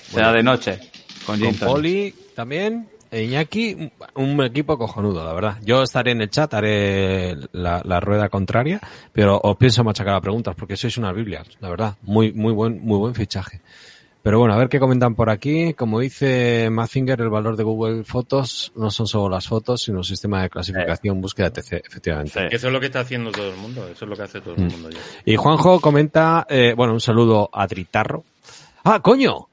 Será 0.02 0.32
de 0.32 0.42
noche. 0.42 0.80
Con, 1.24 1.38
Con. 1.38 1.54
Poli 1.54 2.12
también. 2.34 2.88
E 3.10 3.22
Iñaki, 3.24 3.90
un 4.14 4.42
equipo 4.44 4.76
cojonudo, 4.78 5.24
la 5.24 5.32
verdad. 5.32 5.58
Yo 5.62 5.82
estaré 5.82 6.12
en 6.12 6.20
el 6.22 6.30
chat, 6.30 6.52
haré 6.54 7.36
la, 7.52 7.80
la 7.84 8.00
rueda 8.00 8.28
contraria, 8.28 8.80
pero 9.12 9.40
os 9.42 9.56
pienso 9.56 9.84
machacar 9.84 10.14
a 10.14 10.20
preguntas 10.20 10.54
porque 10.56 10.76
sois 10.76 10.96
una 10.98 11.12
biblia, 11.12 11.42
la 11.60 11.68
verdad. 11.70 11.94
Muy, 12.02 12.32
muy 12.32 12.52
buen, 12.52 12.80
muy 12.84 12.98
buen 12.98 13.14
fichaje. 13.14 13.60
Pero 14.22 14.40
bueno, 14.40 14.54
a 14.54 14.58
ver 14.58 14.68
qué 14.68 14.80
comentan 14.80 15.14
por 15.14 15.30
aquí. 15.30 15.72
Como 15.74 16.00
dice 16.00 16.68
Mazinger, 16.68 17.20
el 17.20 17.28
valor 17.30 17.56
de 17.56 17.62
Google 17.62 18.02
Fotos 18.02 18.72
no 18.74 18.90
son 18.90 19.06
solo 19.06 19.28
las 19.28 19.46
fotos, 19.46 19.82
sino 19.82 19.98
un 19.98 20.04
sistema 20.04 20.42
de 20.42 20.50
clasificación, 20.50 21.20
búsqueda, 21.20 21.46
etc. 21.54 21.74
Efectivamente. 21.86 22.32
Sí. 22.32 22.46
Eso 22.50 22.66
es 22.66 22.72
lo 22.72 22.80
que 22.80 22.86
está 22.86 23.00
haciendo 23.00 23.30
todo 23.30 23.48
el 23.50 23.56
mundo. 23.56 23.86
Eso 23.86 24.04
es 24.04 24.08
lo 24.08 24.16
que 24.16 24.22
hace 24.24 24.40
todo 24.40 24.54
el 24.56 24.62
Mm. 24.64 24.70
mundo 24.72 24.90
ya. 24.90 24.98
Y 25.24 25.36
Juanjo 25.36 25.80
comenta, 25.80 26.44
eh, 26.50 26.74
bueno, 26.76 26.92
un 26.94 27.00
saludo 27.00 27.48
a 27.52 27.68
Tritarro. 27.68 28.24
¡Ah, 28.82 28.98
coño! 29.00 29.46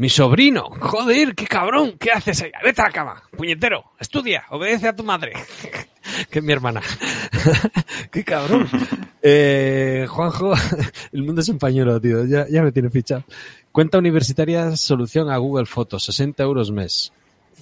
Mi 0.00 0.08
sobrino. 0.08 0.70
Joder, 0.80 1.34
qué 1.34 1.46
cabrón. 1.46 1.98
¿Qué 1.98 2.10
haces 2.10 2.40
ahí? 2.40 2.50
Vete 2.64 2.80
a 2.80 2.86
la 2.86 2.90
cama. 2.90 3.22
Puñetero. 3.36 3.84
Estudia. 3.98 4.44
Obedece 4.48 4.88
a 4.88 4.96
tu 4.96 5.04
madre. 5.04 5.34
que 6.30 6.38
es 6.38 6.42
mi 6.42 6.54
hermana. 6.54 6.80
qué 8.10 8.24
cabrón. 8.24 8.66
Eh, 9.20 10.06
Juanjo, 10.08 10.54
el 11.12 11.22
mundo 11.22 11.42
es 11.42 11.50
un 11.50 11.58
pañuelo, 11.58 12.00
tío. 12.00 12.24
Ya, 12.24 12.46
ya 12.48 12.62
me 12.62 12.72
tiene 12.72 12.88
fichado. 12.88 13.24
Cuenta 13.72 13.98
universitaria 13.98 14.74
solución 14.74 15.30
a 15.30 15.36
Google 15.36 15.66
Fotos. 15.66 16.02
60 16.04 16.42
euros 16.44 16.70
mes. 16.72 17.12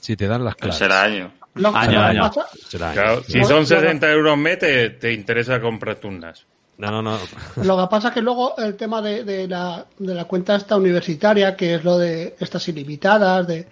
Si 0.01 0.15
te 0.15 0.29
dan 0.29 0.45
las 0.45 0.55
claves. 0.55 0.79
será 0.79 1.03
año. 1.03 1.33
Año, 1.57 2.01
año. 2.01 2.31
Será- 2.69 2.93
Claro, 2.93 3.25
si 3.25 3.43
son 3.43 3.63
no, 3.63 3.67
60 3.67 4.13
euros 4.13 4.39
mes, 4.39 4.61
te, 4.61 4.91
te 4.91 5.13
interesa 5.13 5.61
comprarte 5.61 6.07
un 6.07 6.21
NAS. 6.21 6.47
No, 6.79 6.91
no, 6.91 7.03
no. 7.03 7.19
Lo 7.65 7.77
que 7.77 7.87
pasa 7.91 8.09
es 8.09 8.15
que 8.15 8.23
luego 8.23 8.57
el 8.59 8.77
tema 8.77 9.03
de, 9.03 9.25
de 9.25 9.49
la, 9.49 9.85
de 9.99 10.15
la 10.15 10.25
cuenta 10.27 10.55
esta 10.57 10.77
universitaria, 10.77 11.57
que 11.57 11.75
es 11.75 11.85
lo 11.85 11.99
de 11.99 12.37
estas 12.39 12.67
ilimitadas, 12.69 13.47
de, 13.49 13.67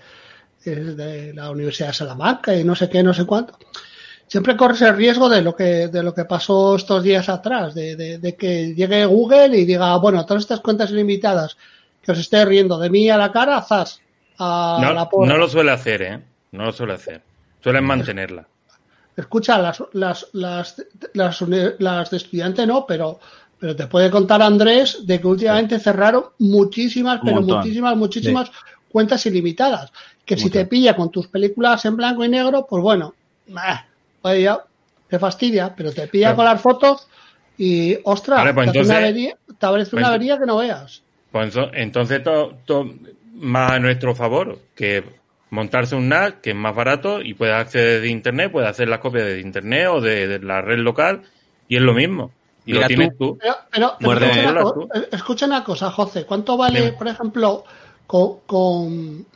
es 0.64 0.96
de 0.96 1.32
la 1.32 1.50
Universidad 1.50 1.88
de 1.88 1.94
Salamanca 1.94 2.54
y 2.54 2.64
no 2.64 2.74
sé 2.74 2.90
qué, 2.90 3.02
no 3.04 3.14
sé 3.14 3.24
cuánto, 3.24 3.56
siempre 4.26 4.56
corres 4.56 4.82
el 4.82 4.96
riesgo 4.96 5.28
de 5.28 5.40
lo 5.40 5.54
que, 5.54 5.86
de 5.86 6.02
lo 6.02 6.12
que 6.12 6.24
pasó 6.24 6.74
estos 6.74 7.04
días 7.04 7.28
atrás, 7.28 7.74
de, 7.76 7.94
de- 7.94 8.18
de 8.18 8.34
que 8.34 8.74
llegue 8.74 9.04
Google 9.06 9.56
y 9.56 9.64
diga, 9.64 9.96
bueno, 9.98 10.26
todas 10.26 10.42
estas 10.42 10.58
cuentas 10.60 10.90
ilimitadas 10.90 11.56
que 12.02 12.10
os 12.12 12.18
esté 12.18 12.44
riendo 12.44 12.76
de 12.78 12.90
mí 12.90 13.08
a 13.08 13.16
la 13.16 13.30
cara, 13.30 13.62
zas, 13.62 14.00
a 14.38 14.78
la 14.94 15.08
No, 15.12 15.26
no 15.26 15.36
lo 15.38 15.48
suele 15.48 15.70
hacer, 15.70 16.02
¿eh? 16.02 16.20
No 16.50 16.64
lo 16.64 16.72
suele 16.72 16.94
hacer. 16.94 17.22
Suelen 17.62 17.84
mantenerla. 17.84 18.46
Escucha, 19.16 19.58
las, 19.58 19.82
las, 19.92 20.26
las, 20.34 20.76
las, 21.14 22.10
de 22.10 22.16
estudiante 22.16 22.66
no, 22.66 22.84
pero, 22.86 23.18
pero 23.58 23.74
te 23.74 23.86
puede 23.86 24.10
contar 24.10 24.42
Andrés 24.42 25.06
de 25.06 25.20
que 25.20 25.26
últimamente 25.26 25.78
cerraron 25.78 26.24
muchísimas, 26.38 27.20
pero 27.24 27.40
muchísimas, 27.56 27.96
muchísimas 27.96 28.50
cuentas 28.90 29.24
ilimitadas. 29.26 29.90
Que 30.24 30.36
si 30.36 30.50
te 30.50 30.66
pilla 30.66 30.94
con 30.96 31.10
tus 31.10 31.28
películas 31.28 31.84
en 31.86 31.96
blanco 31.96 32.24
y 32.24 32.28
negro, 32.28 32.66
pues 32.68 32.82
bueno, 32.82 33.14
te 35.08 35.18
fastidia, 35.18 35.74
pero 35.74 35.92
te 35.92 36.08
pilla 36.08 36.34
con 36.36 36.44
las 36.44 36.60
fotos 36.60 37.06
y, 37.56 37.96
ostras, 38.04 38.42
pues 38.54 38.72
te, 38.72 38.78
hace 38.80 38.88
una 38.90 38.98
avería, 39.06 39.36
pues 39.90 40.02
avería 40.08 40.38
que 40.38 40.46
no 40.46 40.56
veas. 40.58 41.02
Pues 41.32 41.54
entonces, 41.72 42.22
to- 42.22 42.54
to- 42.66 42.94
más 43.34 43.72
a 43.72 43.78
nuestro 43.78 44.14
favor, 44.14 44.58
que 44.74 45.04
montarse 45.50 45.94
un 45.94 46.08
NAS 46.08 46.34
que 46.42 46.50
es 46.50 46.56
más 46.56 46.74
barato 46.74 47.22
y 47.22 47.34
puedes 47.34 47.54
acceder 47.54 48.00
de 48.02 48.08
internet, 48.08 48.50
puedes 48.52 48.68
hacer 48.68 48.88
las 48.88 48.98
copias 49.00 49.26
de 49.26 49.40
internet 49.40 49.88
o 49.90 50.00
de, 50.00 50.26
de 50.26 50.38
la 50.40 50.60
red 50.60 50.78
local 50.78 51.22
y 51.68 51.76
es 51.76 51.82
lo 51.82 51.94
mismo. 51.94 52.30
Y 52.64 52.72
Mira 52.72 52.82
lo 52.82 52.86
tienes 52.88 53.16
tú. 53.16 53.38
Pero, 53.40 53.54
pero, 53.70 53.92
pero 54.00 54.26
escucha, 54.26 54.50
una, 54.50 54.62
tú. 54.62 54.88
eh, 54.92 55.08
escucha 55.12 55.46
una 55.46 55.64
cosa, 55.64 55.90
José, 55.92 56.24
¿cuánto 56.26 56.56
vale, 56.56 56.80
Dime. 56.80 56.92
por 56.94 57.06
ejemplo, 57.06 57.64
con, 58.08 58.40
con 58.44 59.26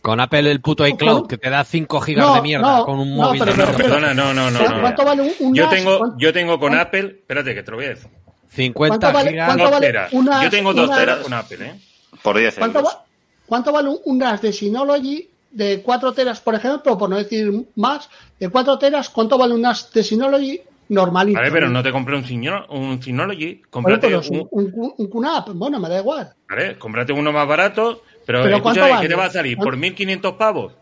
Con 0.00 0.20
Apple 0.20 0.48
el 0.52 0.60
puto 0.60 0.86
iCloud 0.86 1.26
que 1.26 1.36
te 1.36 1.50
da 1.50 1.64
5 1.64 2.00
gigas 2.00 2.24
No, 2.26 2.34
de 2.36 2.42
mierda 2.42 2.78
no, 2.78 2.84
con 2.84 3.00
un 3.00 3.10
no, 3.16 3.24
móvil. 3.24 3.40
pero 3.40 3.50
No, 3.52 3.56
mierda. 3.56 3.72
refiero- 3.72 3.94
perdona, 3.96 4.14
no, 4.14 4.32
no, 4.32 4.50
no. 4.52 4.80
¿Cuánto- 4.80 5.04
vale 5.04 5.22
un- 5.22 5.32
un 5.40 5.54
yo 5.54 5.64
NAS? 5.64 5.74
tengo, 5.74 5.98
¿Cuánto- 5.98 6.16
yo 6.18 6.32
tengo 6.32 6.52
con 6.60 6.68
cuánto- 6.70 6.80
Apple, 6.82 7.06
espérate 7.18 7.54
que 7.56 7.62
te 7.64 7.70
lo 7.72 7.76
voy 7.78 7.86
a 7.86 7.88
decir. 7.88 8.08
50 8.50 8.98
¿Cuánto 9.10 9.12
vale- 9.18 9.30
gigas. 9.30 9.46
cuánto 9.48 9.70
vale 9.70 10.08
una- 10.12 10.42
yo 10.44 10.50
tengo 10.50 10.72
dos 10.72 10.86
una- 10.86 10.96
teras 10.96 11.18
con 11.18 11.32
Apple, 11.32 11.66
¿eh? 11.66 11.80
Por 12.22 12.38
10 12.38 12.54
¿Cuánto, 12.56 12.82
va- 12.84 13.04
cuánto 13.46 13.72
vale 13.72 13.88
un, 13.88 13.98
un 14.04 14.18
NAS 14.18 14.40
de 14.42 14.52
Synology 14.52 15.28
de 15.50 15.82
4 15.82 16.12
teras, 16.12 16.40
por 16.40 16.54
ejemplo, 16.54 16.98
por 16.98 17.08
no 17.10 17.16
decir 17.16 17.66
más, 17.76 18.08
de 18.38 18.48
4 18.48 18.78
teras, 18.78 19.08
¿cuánto 19.10 19.38
vale 19.38 19.54
un 19.54 19.62
NAS 19.62 19.90
de 19.92 20.02
Synology 20.02 20.60
normalito? 20.88 21.38
Vale, 21.38 21.50
pero 21.50 21.68
no 21.70 21.82
te 21.82 21.90
compré 21.92 22.16
un, 22.16 22.24
Syno- 22.24 22.66
un 22.70 23.02
Synology, 23.02 23.62
cómprate 23.70 24.14
un, 24.16 24.48
un, 24.50 24.70
un, 24.74 24.94
un 24.96 25.06
QNAP, 25.08 25.48
bueno, 25.54 25.80
me 25.80 25.88
da 25.88 25.98
igual. 25.98 26.32
vale, 26.48 26.78
cómprate 26.78 27.12
uno 27.12 27.32
más 27.32 27.46
barato, 27.48 28.02
pero, 28.26 28.42
¿Pero 28.42 28.62
cuánto 28.62 28.84
¿qué 28.84 28.90
vale? 28.92 29.08
te 29.08 29.14
va 29.14 29.24
a 29.26 29.30
salir? 29.30 29.56
¿Por 29.56 29.78
¿Cuánto? 29.78 29.96
1.500 30.02 30.36
pavos? 30.36 30.72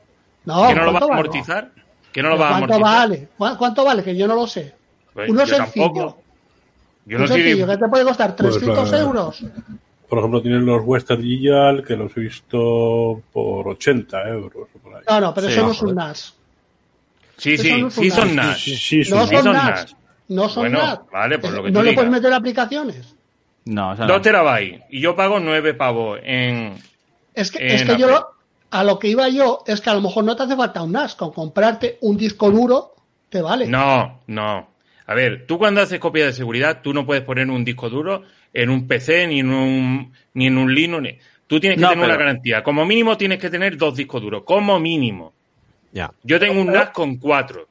No, 0.45 0.67
¿Que 0.69 0.75
no 0.75 0.85
lo 0.85 0.93
vas 0.93 1.01
¿cuánto 1.01 1.05
a 1.05 1.09
vale? 1.09 1.21
amortizar? 1.21 1.71
¿Que 2.13 2.23
no 2.23 2.29
lo 2.31 2.35
¿Pero 2.37 2.45
vas 2.45 2.55
a 2.55 2.59
¿Cuánto 2.59 2.75
amortizar? 2.75 3.09
vale? 3.09 3.29
¿Cu- 3.37 3.59
¿Cuánto 3.59 3.85
vale? 3.85 4.03
Que 4.03 4.17
yo 4.17 4.27
no 4.27 4.35
lo 4.35 4.47
sé. 4.47 4.75
Pues 5.13 5.31
Uno 5.31 5.45
yo 5.45 5.55
sencillo. 5.57 5.85
tampoco. 5.87 6.23
Yo 7.07 7.17
un 7.17 7.23
no 7.23 7.29
soy 7.29 7.43
sencillo, 7.43 7.67
que 7.67 7.77
te 7.77 7.89
puede 7.89 8.05
costar 8.05 8.35
Pues 8.37 8.53
300 8.59 8.91
la- 8.91 8.99
euros. 8.99 9.45
Por 10.09 10.19
ejemplo, 10.19 10.43
tienen 10.43 10.65
los 10.67 10.83
Western 10.85 11.21
Digital 11.23 11.83
que 11.87 11.97
los 11.97 12.17
he 12.17 12.21
visto 12.21 13.23
por 13.33 13.69
80 13.69 14.29
euros 14.29 14.69
o 14.75 14.79
por 14.79 14.95
ahí. 14.97 15.03
No, 15.09 15.21
no, 15.21 15.35
pero 15.35 15.47
Sí, 15.49 15.53
eso 15.55 15.63
no 15.67 15.73
es 15.73 15.83
un 15.83 15.95
NAS. 15.95 16.35
Sí, 17.37 17.59
sí, 17.59 17.83
no 17.83 17.91
sí 17.91 18.11
son 18.11 18.37
NAS. 18.37 18.59
Sí, 18.61 18.77
sí, 18.77 18.99
No 19.11 19.19
son- 19.21 19.29
sí 19.29 19.35
son 19.37 19.45
son 19.45 19.53
NAS. 19.55 19.97
No 20.29 20.49
son 20.49 20.63
Bueno, 20.65 20.79
NAS. 20.79 21.01
vale, 21.11 21.39
pues 21.39 21.53
lo 21.53 21.63
que 21.65 21.71
no 21.71 21.83
le 21.83 21.93
puedes 21.95 22.11
meter 22.11 22.33
aplicaciones. 22.33 23.15
No, 23.65 23.91
o 23.91 23.97
sea, 23.97 24.07
Dos 24.07 24.17
no. 24.19 24.23
terabytes. 24.23 24.83
Y 24.91 25.01
yo 25.01 25.17
pago 25.17 25.41
nueve 25.41 25.75
pavos 25.75 26.21
en... 26.23 26.75
Es 27.35 27.51
que, 27.51 27.59
En 27.67 27.71
es 27.73 27.85
que 27.85 27.97
yo 27.99 28.09
lo- 28.09 28.29
a 28.71 28.85
lo 28.85 28.99
que 28.99 29.09
iba 29.09 29.29
yo 29.29 29.63
es 29.67 29.81
que 29.81 29.91
a 29.91 29.95
lo 29.95 30.01
mejor 30.01 30.25
no 30.25 30.37
te 30.37 30.43
hace 30.45 30.55
falta 30.57 30.83
un 30.83 30.93
NAS, 30.93 31.15
con 31.17 31.33
comprarte 31.33 31.99
un 32.03 32.17
disco 32.17 32.51
duro 32.51 32.95
te 33.31 33.41
vale. 33.43 33.67
No, 33.67 34.21
no. 34.29 34.69
A 35.07 35.15
ver, 35.15 35.45
tú 35.47 35.59
cuando 35.59 35.81
haces 35.83 35.99
copia 35.99 36.27
de 36.27 36.33
seguridad, 36.33 36.81
tú 36.83 36.93
no 36.95 37.05
puedes 37.05 37.25
poner 37.25 37.51
un 37.51 37.65
disco 37.65 37.91
duro 37.91 38.23
en 38.55 38.71
un 38.71 38.87
PC 38.87 39.27
ni 39.27 39.41
en 39.41 39.51
un, 39.51 40.13
ni 40.35 40.47
en 40.47 40.57
un 40.57 40.75
Linux. 40.75 41.03
ni- 41.03 41.19
Tú 41.47 41.61
tienes 41.61 41.77
que 41.77 41.83
No, 41.83 41.91
tener 41.91 42.05
una 42.07 42.17
garantía. 42.17 42.63
Como 42.63 42.87
mínimo 42.87 43.17
tienes 43.19 43.39
que 43.39 43.51
tener 43.51 43.77
dos 43.77 43.95
discos 43.97 44.23
duros. 44.23 44.45
Como 44.45 44.81
mínimo. 44.81 45.35
Ya. 45.93 46.11
Yo 46.23 46.41
tengo 46.41 46.59
un 46.61 46.69
NAS 46.73 46.91
con 46.91 47.17
cuatro. 47.19 47.69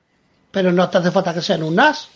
Pero 0.51 0.71
no 0.71 0.87
te 0.89 0.99
hace 0.99 1.09
falta 1.11 1.33
que 1.33 1.41
sea 1.41 1.55
en 1.55 1.63
un 1.63 1.75
NAS. 1.75 2.09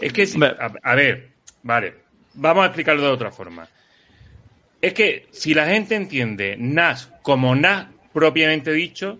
Es 0.00 0.12
que, 0.12 0.26
si- 0.26 0.42
a, 0.42 0.72
a 0.82 0.94
ver, 0.94 1.28
vale, 1.62 1.94
vamos 2.34 2.62
a 2.62 2.66
explicarlo 2.66 3.02
de 3.02 3.08
otra 3.08 3.30
forma. 3.30 3.68
Es 4.80 4.92
que 4.94 5.26
si 5.30 5.54
la 5.54 5.66
gente 5.66 5.94
entiende 5.94 6.56
NAS 6.58 7.10
como 7.22 7.54
NAS 7.54 7.86
propiamente 8.12 8.72
dicho, 8.72 9.18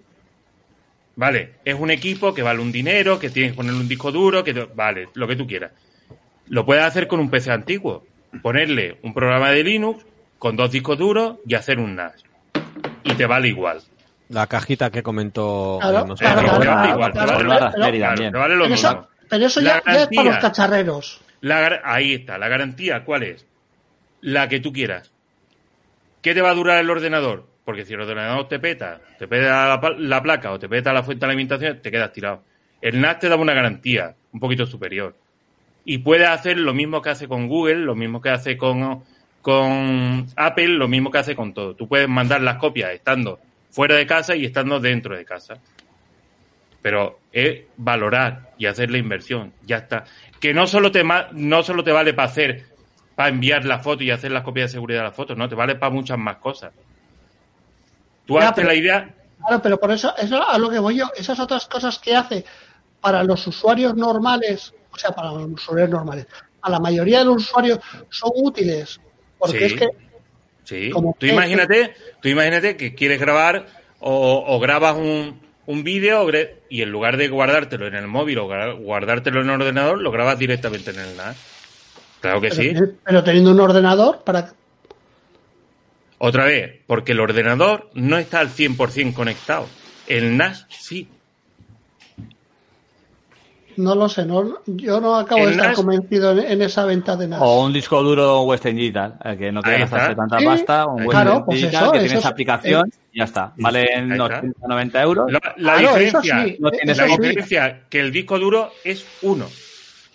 vale, 1.16 1.54
es 1.64 1.74
un 1.74 1.90
equipo 1.90 2.32
que 2.34 2.42
vale 2.42 2.60
un 2.60 2.72
dinero, 2.72 3.18
que 3.18 3.30
tienes 3.30 3.52
que 3.52 3.56
ponerle 3.56 3.80
un 3.80 3.88
disco 3.88 4.10
duro, 4.10 4.42
que 4.42 4.52
vale, 4.74 5.08
lo 5.14 5.26
que 5.28 5.36
tú 5.36 5.46
quieras. 5.46 5.72
Lo 6.48 6.64
puedes 6.66 6.84
hacer 6.84 7.06
con 7.08 7.20
un 7.20 7.30
PC 7.30 7.50
antiguo, 7.50 8.04
ponerle 8.42 8.98
un 9.02 9.14
programa 9.14 9.50
de 9.50 9.62
Linux 9.64 10.04
con 10.38 10.56
dos 10.56 10.70
discos 10.70 10.98
duros 10.98 11.36
y 11.46 11.54
hacer 11.54 11.78
un 11.78 11.94
NAS. 11.96 12.24
Y 13.02 13.14
te 13.14 13.26
vale 13.26 13.48
igual. 13.48 13.80
La 14.28 14.46
cajita 14.46 14.90
que 14.90 15.02
comentó. 15.02 15.78
Claro, 15.80 16.06
no 16.06 16.16
sé, 16.16 16.24
claro, 16.24 16.40
Pero 16.40 16.60
claro, 16.60 16.60
te 16.60 16.68
vale 16.68 16.90
igual, 16.90 17.12
te 17.12 17.18
claro, 17.18 17.32
vale 17.32 17.70
pero- 17.72 18.30
te 18.30 18.38
vale 18.38 18.56
lo 18.56 18.68
mismo. 18.68 18.74
eso, 18.90 19.08
pero 19.28 19.46
eso 19.46 19.60
ya, 19.60 19.82
ya 19.86 20.02
es 20.02 20.08
para 20.14 20.30
los 20.30 20.38
cacharreros. 20.38 21.20
La 21.40 21.80
ahí 21.84 22.14
está, 22.14 22.38
la 22.38 22.48
garantía, 22.48 23.04
¿cuál 23.04 23.22
es? 23.24 23.46
La 24.22 24.48
que 24.48 24.60
tú 24.60 24.72
quieras. 24.72 25.12
¿Qué 26.22 26.32
te 26.34 26.40
va 26.40 26.50
a 26.50 26.54
durar 26.54 26.78
el 26.78 26.88
ordenador? 26.88 27.46
Porque 27.66 27.84
si 27.84 27.92
el 27.92 28.00
ordenador 28.00 28.48
te 28.48 28.58
peta, 28.58 29.00
te 29.18 29.28
peta 29.28 29.66
la, 29.78 29.94
la 29.98 30.22
placa 30.22 30.52
o 30.52 30.58
te 30.58 30.68
peta 30.68 30.92
la 30.92 31.02
fuente 31.02 31.24
de 31.26 31.30
alimentación, 31.32 31.80
te 31.82 31.90
quedas 31.90 32.12
tirado. 32.12 32.42
El 32.80 33.00
NAS 33.00 33.18
te 33.18 33.28
da 33.28 33.36
una 33.36 33.52
garantía 33.54 34.14
un 34.32 34.40
poquito 34.40 34.64
superior. 34.66 35.14
Y 35.84 35.98
puedes 35.98 36.28
hacer 36.28 36.58
lo 36.58 36.72
mismo 36.74 37.02
que 37.02 37.10
hace 37.10 37.28
con 37.28 37.48
Google, 37.48 37.76
lo 37.76 37.94
mismo 37.94 38.20
que 38.20 38.30
hace 38.30 38.56
con, 38.56 39.04
con 39.42 40.26
Apple, 40.36 40.68
lo 40.68 40.88
mismo 40.88 41.10
que 41.10 41.18
hace 41.18 41.36
con 41.36 41.52
todo. 41.52 41.74
Tú 41.74 41.86
puedes 41.88 42.08
mandar 42.08 42.40
las 42.40 42.56
copias 42.56 42.90
estando 42.92 43.38
fuera 43.70 43.96
de 43.96 44.06
casa 44.06 44.34
y 44.34 44.44
estando 44.44 44.80
dentro 44.80 45.16
de 45.16 45.24
casa. 45.24 45.54
Pero 46.80 47.18
es 47.32 47.62
valorar 47.76 48.52
y 48.58 48.66
hacer 48.66 48.90
la 48.90 48.98
inversión. 48.98 49.52
Ya 49.62 49.78
está. 49.78 50.04
Que 50.40 50.54
no 50.54 50.66
solo 50.66 50.90
te, 50.92 51.02
no 51.32 51.62
solo 51.62 51.82
te 51.84 51.92
vale 51.92 52.14
para 52.14 52.28
hacer, 52.28 52.64
para 53.14 53.30
enviar 53.30 53.64
la 53.64 53.78
foto 53.78 54.02
y 54.04 54.10
hacer 54.10 54.30
las 54.30 54.42
copias 54.42 54.70
de 54.70 54.74
seguridad 54.74 55.00
de 55.00 55.04
la 55.04 55.12
foto, 55.12 55.34
no, 55.34 55.48
te 55.48 55.54
vale 55.54 55.74
para 55.76 55.90
muchas 55.92 56.18
más 56.18 56.36
cosas. 56.36 56.72
Tú 58.26 58.38
hazte 58.38 58.62
pero- 58.62 58.68
la 58.68 58.74
idea, 58.74 59.14
Claro, 59.38 59.60
pero 59.62 59.78
por 59.78 59.90
eso, 59.90 60.14
eso 60.16 60.48
a 60.48 60.56
lo 60.56 60.70
que 60.70 60.78
voy 60.78 60.96
yo, 60.96 61.10
esas 61.16 61.38
otras 61.38 61.66
cosas 61.66 61.98
que 61.98 62.16
hace 62.16 62.46
para 63.02 63.22
los 63.22 63.46
usuarios 63.46 63.94
normales, 63.94 64.72
o 64.94 64.98
sea, 64.98 65.10
para 65.10 65.32
los 65.32 65.46
usuarios 65.50 65.90
normales, 65.90 66.26
a 66.62 66.70
la 66.70 66.78
mayoría 66.78 67.18
de 67.20 67.24
los 67.26 67.36
usuarios 67.36 67.78
son 68.10 68.30
útiles, 68.36 69.00
porque 69.38 69.58
Sí. 69.58 69.64
es 69.64 69.80
que 69.80 69.88
Sí, 70.64 70.88
Como 70.90 71.12
tú 71.18 71.26
que- 71.26 71.32
imagínate, 71.34 71.94
tú 72.22 72.28
imagínate 72.30 72.78
que 72.78 72.94
quieres 72.94 73.20
grabar 73.20 73.66
o, 74.00 74.44
o 74.46 74.58
grabas 74.60 74.96
un, 74.96 75.38
un 75.66 75.84
vídeo 75.84 76.26
y 76.70 76.80
en 76.80 76.90
lugar 76.90 77.18
de 77.18 77.28
guardártelo 77.28 77.86
en 77.86 77.94
el 77.96 78.06
móvil 78.06 78.38
o 78.38 78.76
guardártelo 78.78 79.42
en 79.42 79.50
el 79.50 79.60
ordenador, 79.60 80.00
lo 80.00 80.10
grabas 80.10 80.38
directamente 80.38 80.90
en 80.92 81.00
el 81.00 81.16
NAS. 81.18 81.36
Claro 82.22 82.40
que 82.40 82.50
sí. 82.50 82.70
Pero, 82.72 82.92
pero 83.04 83.22
teniendo 83.22 83.50
un 83.50 83.60
ordenador 83.60 84.22
para 84.24 84.54
Otra 86.16 86.46
vez, 86.46 86.80
porque 86.86 87.12
el 87.12 87.20
ordenador 87.20 87.90
no 87.92 88.16
está 88.16 88.40
al 88.40 88.48
100% 88.48 89.12
conectado. 89.12 89.66
El 90.06 90.38
NAS 90.38 90.66
sí. 90.70 91.08
No 93.76 93.94
lo 93.94 94.08
sé, 94.08 94.24
no, 94.26 94.58
yo 94.66 95.00
no 95.00 95.16
acabo 95.16 95.44
de 95.46 95.52
estar 95.52 95.68
NAS 95.68 95.76
convencido 95.76 96.32
en, 96.32 96.38
en 96.40 96.62
esa 96.62 96.84
venta 96.84 97.16
de 97.16 97.28
NAS. 97.28 97.40
O 97.42 97.64
un 97.64 97.72
disco 97.72 98.02
duro 98.02 98.42
Western 98.42 98.76
Digital, 98.76 99.14
eh, 99.24 99.36
que 99.36 99.52
no 99.52 99.60
quiere 99.62 99.76
Ahí 99.76 99.82
gastarse 99.82 100.14
tanta 100.14 100.38
Sí, 100.38 100.44
pasta, 100.46 100.86
un 100.86 100.92
Western 101.06 101.10
Claro, 101.10 101.44
pues 101.44 101.60
Digital 101.60 101.82
eso, 101.82 101.92
que 101.92 101.98
eso 101.98 102.06
tiene 102.06 102.18
esa 102.20 102.28
aplicación 102.28 102.92
y 103.12 103.18
ya 103.18 103.24
está. 103.24 103.52
Vale 103.56 103.86
en 103.94 104.12
Ahí 104.12 104.18
está. 104.18 104.24
890 104.38 105.02
euros. 105.02 105.32
La, 105.32 105.40
la 105.56 105.74
Claro, 105.76 105.78
eso 105.80 105.98
diferencia, 106.20 106.44
sí, 106.44 106.56
no 106.60 106.70
tiene 106.70 106.92
eso 106.92 107.02
la 107.02 107.08
sí. 107.08 107.12
diferencia 107.20 107.80
que 107.88 108.00
el 108.00 108.12
disco 108.12 108.38
duro 108.38 108.70
es 108.84 109.06
uno. 109.22 109.46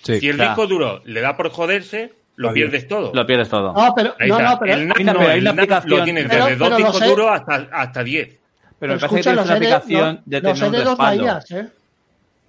Sí. 0.02 0.20
si 0.20 0.30
el 0.30 0.36
claro. 0.38 0.52
disco 0.52 0.68
duro 0.68 1.02
le 1.06 1.22
da 1.22 1.36
por 1.36 1.50
joderse, 1.50 2.14
lo 2.38 2.54
pierdes 2.54 2.88
todo. 2.88 3.12
Lo 3.14 3.26
pierdes 3.26 3.50
todo. 3.50 3.74
No, 3.74 3.94
pero, 3.94 4.16
no, 4.28 4.40
no, 4.40 4.58
pero, 4.60 4.74
el 4.74 4.88
NAS, 4.88 4.98
no, 5.04 5.14
pero 5.14 5.20
hay 5.30 5.38
el 5.40 5.42
una 5.42 5.52
NAS 5.54 5.64
aplicación- 5.64 5.90
lo 6.00 6.04
tienes 6.06 6.26
Pero- 6.30 6.46
desde 6.46 6.56
dos 6.58 6.70
pero 6.70 6.78
discos 6.78 7.06
duros 7.06 7.32
hasta, 7.32 7.68
hasta 7.74 8.04
10. 8.04 8.40
Pero 8.80 8.94
me 8.94 9.00
parece 9.00 9.16
que 9.16 9.30
es 9.30 9.46
una 9.46 9.54
aplicación 9.56 10.22
de 10.26 10.40
los 10.42 10.58
tener 10.60 10.80
un 10.80 10.86
respaldo. 10.86 11.40
¿eh? 11.50 11.68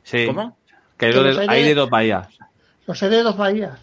Sí. 0.04 0.26
¿Cómo? 0.26 0.56
Que 1.01 1.07
hay, 1.07 1.12
Que 1.12 1.18
de, 1.18 1.24
los 1.24 1.38
hay 1.38 1.46
de- 1.48 1.53
hay 1.55 1.64
de 1.64 1.74
dos 1.74 1.90
bahías. 1.90 2.28
Los 2.86 3.03
he 3.03 3.09
de 3.09 3.22
dos 3.22 3.36
bahías. 3.36 3.78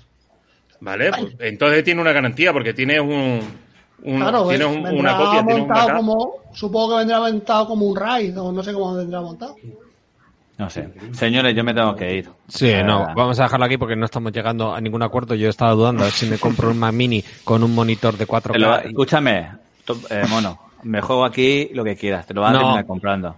Vale, 0.80 1.09
pues 1.11 1.34
entonces 1.39 1.84
tiene 1.84 1.99
una 2.01 2.11
garantía 2.11 2.53
porque 2.53 2.74
tienes 2.74 2.99
un, 2.99 3.41
un- 4.03 4.18
Claro, 4.20 4.47
tienes 4.47 4.68
un- 4.68 4.84
vendrá 4.84 4.99
una 4.99 5.18
copia, 5.18 5.43
tienes 5.45 5.91
como, 5.95 6.34
supongo 6.53 6.89
que 6.91 6.95
vendrá 6.99 7.20
montado 7.20 7.68
como 7.68 7.88
un 7.88 7.95
RAID 7.95 8.39
o 8.39 8.51
no 8.51 8.61
sé 8.61 8.72
cómo 8.74 8.93
vendrá 8.95 9.20
montado. 9.22 9.55
No 10.59 10.70
sé. 10.70 10.89
Señores, 11.13 11.55
yo 11.55 11.63
me 11.63 11.74
tengo 11.74 11.95
que 11.95 12.15
ir. 12.15 12.30
Sí, 12.47 12.72
no, 12.84 13.07
vamos 13.15 13.39
a 13.39 13.43
dejarlo 13.43 13.65
aquí 13.65 13.78
porque 13.78 13.95
no 13.95 14.05
estamos 14.05 14.32
llegando 14.32 14.74
a 14.74 14.82
ningún 14.82 15.03
acuerdo. 15.03 15.36
Yo 15.36 15.47
he 15.47 15.49
estado 15.49 15.76
dudando 15.76 16.01
a 16.03 16.05
ver 16.05 16.13
si 16.13 16.26
me 16.28 16.38
compro 16.39 16.70
un 16.72 16.80
Mac 16.80 16.93
Mini 16.93 17.24
con 17.43 17.63
un 17.63 17.74
monitor 17.76 18.13
de 18.18 18.26
te 18.26 18.59
lo- 18.59 18.70
4K. 18.72 18.86
escúchame, 18.88 19.51
eh, 20.09 20.24
mono, 20.30 20.59
me 20.84 21.01
juego 21.01 21.26
aquí 21.26 21.70
lo 21.74 21.84
que 21.84 21.95
quieras. 21.95 22.26
Te 22.26 22.34
lo 22.34 22.41
vas 22.41 22.53
No. 22.53 22.57
a 22.57 22.61
terminar 22.61 22.86
comprando. 22.88 23.36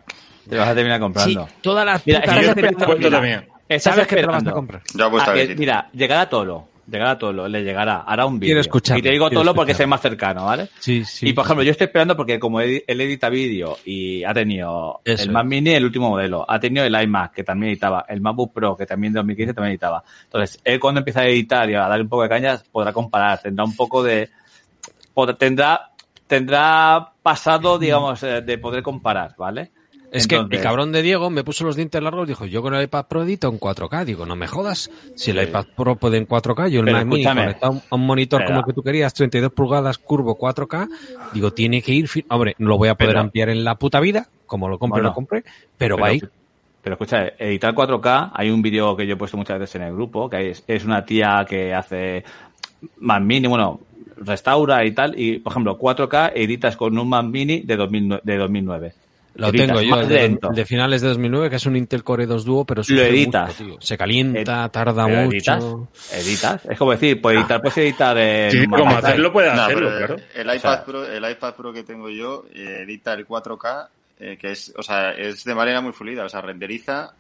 Te 0.50 0.56
lo 0.56 0.62
vas 0.62 0.70
a 0.70 0.76
terminar 0.76 0.98
Sí, 0.98 1.02
comprando. 1.02 1.48
todas 1.62 1.86
las 1.86 2.06
Mira, 2.08 2.22
putas 2.22 2.38
es 2.38 2.54
que 2.56 2.62
yo 2.62 2.68
acuerdo 2.70 2.98
mira, 2.98 3.10
también. 3.12 3.48
Estás 3.70 3.94
Sabes 3.94 4.08
que 4.08 4.16
te 4.18 4.22
lo 4.24 4.28
vas 4.30 4.36
a 4.36 4.38
esperando. 4.40 4.56
comprar. 4.56 4.82
Ya 4.96 5.06
a 5.06 5.32
a 5.32 5.34
que- 5.36 5.56
mira, 5.56 5.90
llegará 5.94 6.28
Tolo. 6.28 6.68
Llegará 6.92 7.20
Tolo, 7.20 7.48
le 7.48 7.64
llegará. 7.64 7.98
Hará 8.02 8.26
un 8.26 8.40
vídeo. 8.40 8.60
Y 8.60 9.02
te 9.04 9.12
digo 9.12 9.30
Tolo 9.30 9.54
porque 9.54 9.74
es 9.74 9.88
más 9.88 10.02
cercano, 10.02 10.46
¿vale? 10.46 10.70
Sí, 10.80 11.06
sí. 11.06 11.30
y 11.30 11.34
por 11.34 11.46
ejemplo, 11.46 11.62
yo 11.64 11.70
estoy 11.70 11.86
esperando 11.86 12.18
porque 12.18 12.40
como 12.40 12.62
él 12.62 12.84
edita 12.88 13.30
vídeo 13.30 13.78
y 13.86 14.24
ha 14.24 14.34
tenido 14.34 15.00
Eso 15.06 15.22
el 15.22 15.30
es. 15.30 15.34
Mac 15.34 15.46
Mini, 15.46 15.70
el 15.76 15.86
último 15.86 16.10
modelo, 16.10 16.44
ha 16.50 16.60
tenido 16.60 16.84
el 16.84 17.00
iMac 17.00 17.32
que 17.32 17.44
también 17.44 17.70
editaba, 17.74 18.06
el 18.10 18.22
MacBook 18.22 18.52
Pro 18.54 18.76
que 18.76 18.88
también 18.88 19.12
en 19.12 19.16
2015 19.18 19.54
también 19.54 19.74
editaba. 19.74 20.04
Entonces, 20.24 20.60
él 20.64 20.80
cuando 20.80 21.02
empieza 21.02 21.20
a 21.22 21.28
editar 21.28 21.70
y 21.70 21.76
a 21.76 21.82
darle 21.82 22.02
un 22.06 22.10
poco 22.10 22.24
de 22.24 22.30
cañas, 22.30 22.64
podrá 22.72 22.92
comparar, 22.92 23.40
tendrá 23.40 23.66
un 23.66 23.76
poco 23.76 24.02
de, 24.02 24.28
podrá- 25.14 25.38
tendrá, 25.38 25.92
tendrá 26.26 27.12
pasado, 27.22 27.78
digamos, 27.78 28.24
eh, 28.24 28.42
de 28.42 28.58
poder 28.58 28.82
comparar, 28.82 29.36
¿vale? 29.38 29.70
Es 30.12 30.28
que 30.28 30.36
el 30.36 30.62
cabrón 30.62 30.92
de 30.92 31.02
Diego 31.02 31.30
me 31.30 31.44
puso 31.44 31.64
los 31.66 31.76
dientes 31.76 32.02
largos 32.02 32.28
y 32.28 32.30
dijo, 32.32 32.46
yo 32.46 32.62
con 32.62 32.74
el 32.74 32.84
iPad 32.84 33.06
Pro 33.08 33.24
edito 33.24 33.48
en 33.48 33.60
4K. 33.60 34.06
Digo, 34.06 34.26
no 34.26 34.36
me 34.36 34.48
jodas. 34.48 34.90
Si 35.16 35.32
el 35.32 35.42
iPad 35.42 35.66
Pro 35.76 35.96
puede 35.98 36.18
en 36.18 36.28
4K, 36.28 36.70
yo 36.70 36.80
el 36.80 36.86
Pero 36.86 36.98
Mac 36.98 37.06
Mini 37.08 37.24
conectado 37.24 37.82
a 37.90 37.96
un 37.96 38.06
monitor 38.06 38.44
como 38.46 38.60
el 38.60 38.66
que 38.66 38.74
tú 38.74 38.82
querías, 38.82 39.14
32 39.14 39.52
pulgadas, 39.52 39.98
curvo 39.98 40.38
4K, 40.38 40.88
digo, 41.34 41.52
tiene 41.54 41.82
que 41.82 41.94
ir... 41.94 42.10
Hombre, 42.30 42.56
no 42.58 42.70
lo 42.70 42.78
voy 42.78 42.90
a 42.90 42.96
poder 42.96 43.12
Pero- 43.12 43.20
ampliar 43.22 43.50
en 43.50 43.64
la 43.64 43.76
puta 43.76 44.00
vida, 44.00 44.28
como 44.48 44.68
lo 44.68 44.80
compre, 44.80 45.02
Bueno. 45.02 45.10
lo 45.10 45.16
compre, 45.16 45.44
pero, 45.78 45.98
va 45.98 46.08
a 46.08 46.14
ir. 46.14 46.30
Pero 46.82 46.96
escucha, 46.96 47.28
editar 47.38 47.76
4K, 47.76 48.32
hay 48.34 48.50
un 48.50 48.62
vídeo 48.62 48.96
que 48.96 49.06
yo 49.06 49.14
he 49.14 49.18
puesto 49.18 49.38
muchas 49.38 49.60
veces 49.60 49.76
en 49.76 49.84
el 49.84 49.94
grupo, 49.94 50.30
que 50.30 50.52
es, 50.52 50.64
es 50.66 50.86
una 50.86 51.06
tía 51.06 51.46
que 51.48 51.74
hace 51.74 52.24
Mac 52.98 53.22
Mini, 53.22 53.48
bueno, 53.48 53.82
restaura 54.18 54.84
y 54.86 54.92
tal, 54.94 55.20
y 55.20 55.40
por 55.40 55.52
ejemplo, 55.54 55.78
4K 55.78 56.32
editas 56.36 56.76
con 56.78 56.98
un 56.98 57.10
Mac 57.10 57.26
Mini 57.26 57.62
de, 57.62 57.76
2009, 57.76 58.22
de 58.24 58.38
2009. 58.38 58.94
Lo 59.36 59.48
Editas 59.50 59.68
tengo 59.68 59.82
yo, 59.82 60.00
el 60.02 60.08
de, 60.08 60.38
de 60.54 60.66
finales 60.66 61.02
de 61.02 61.08
2009, 61.10 61.50
que 61.50 61.56
es 61.58 61.66
un 61.66 61.76
Intel 61.78 62.04
Core 62.04 62.26
2 62.26 62.44
Duo, 62.46 62.66
pero 62.66 62.82
Lo 62.88 63.02
editas. 63.04 63.48
mucho, 63.60 63.72
tío. 63.74 63.82
Se 63.82 63.98
calienta, 63.98 64.66
Ed- 64.66 64.72
tarda 64.72 65.08
mucho. 65.08 65.32
editas, 65.32 65.64
editas. 66.12 66.66
Es 66.66 66.78
como 66.78 66.92
decir, 66.92 67.22
puedes 67.22 67.40
editar, 67.40 67.62
puedes 67.62 67.78
editar 67.78 68.18
en 68.18 68.52
Sí, 68.52 68.66
como 68.68 68.90
hacerlo 68.90 69.32
puede 69.32 69.54
No, 69.54 69.62
hacerlo, 69.62 69.90
pero 69.94 70.08
claro. 70.16 70.24
El 70.36 70.50
O 70.50 70.54
iPad, 70.56 70.74
sea- 70.76 70.86
Pro, 70.86 71.06
el 71.06 71.32
iPad 71.32 71.54
Pro 71.56 71.72
que 71.74 71.84
tengo 71.84 72.10
yo 72.10 72.46
eh, 72.54 72.80
edita 72.84 73.14
el 73.14 73.26
4K, 73.26 73.88
eh, 74.20 74.38
que 74.38 74.52
es, 74.52 74.74
o 74.76 74.84
sea, 74.84 75.12
es 75.12 75.44
de 75.46 75.56
manera 75.56 75.80
muy 75.80 75.94
fluida, 75.94 76.26
o 76.26 76.30
sea, 76.30 76.42
renderiza 76.42 77.14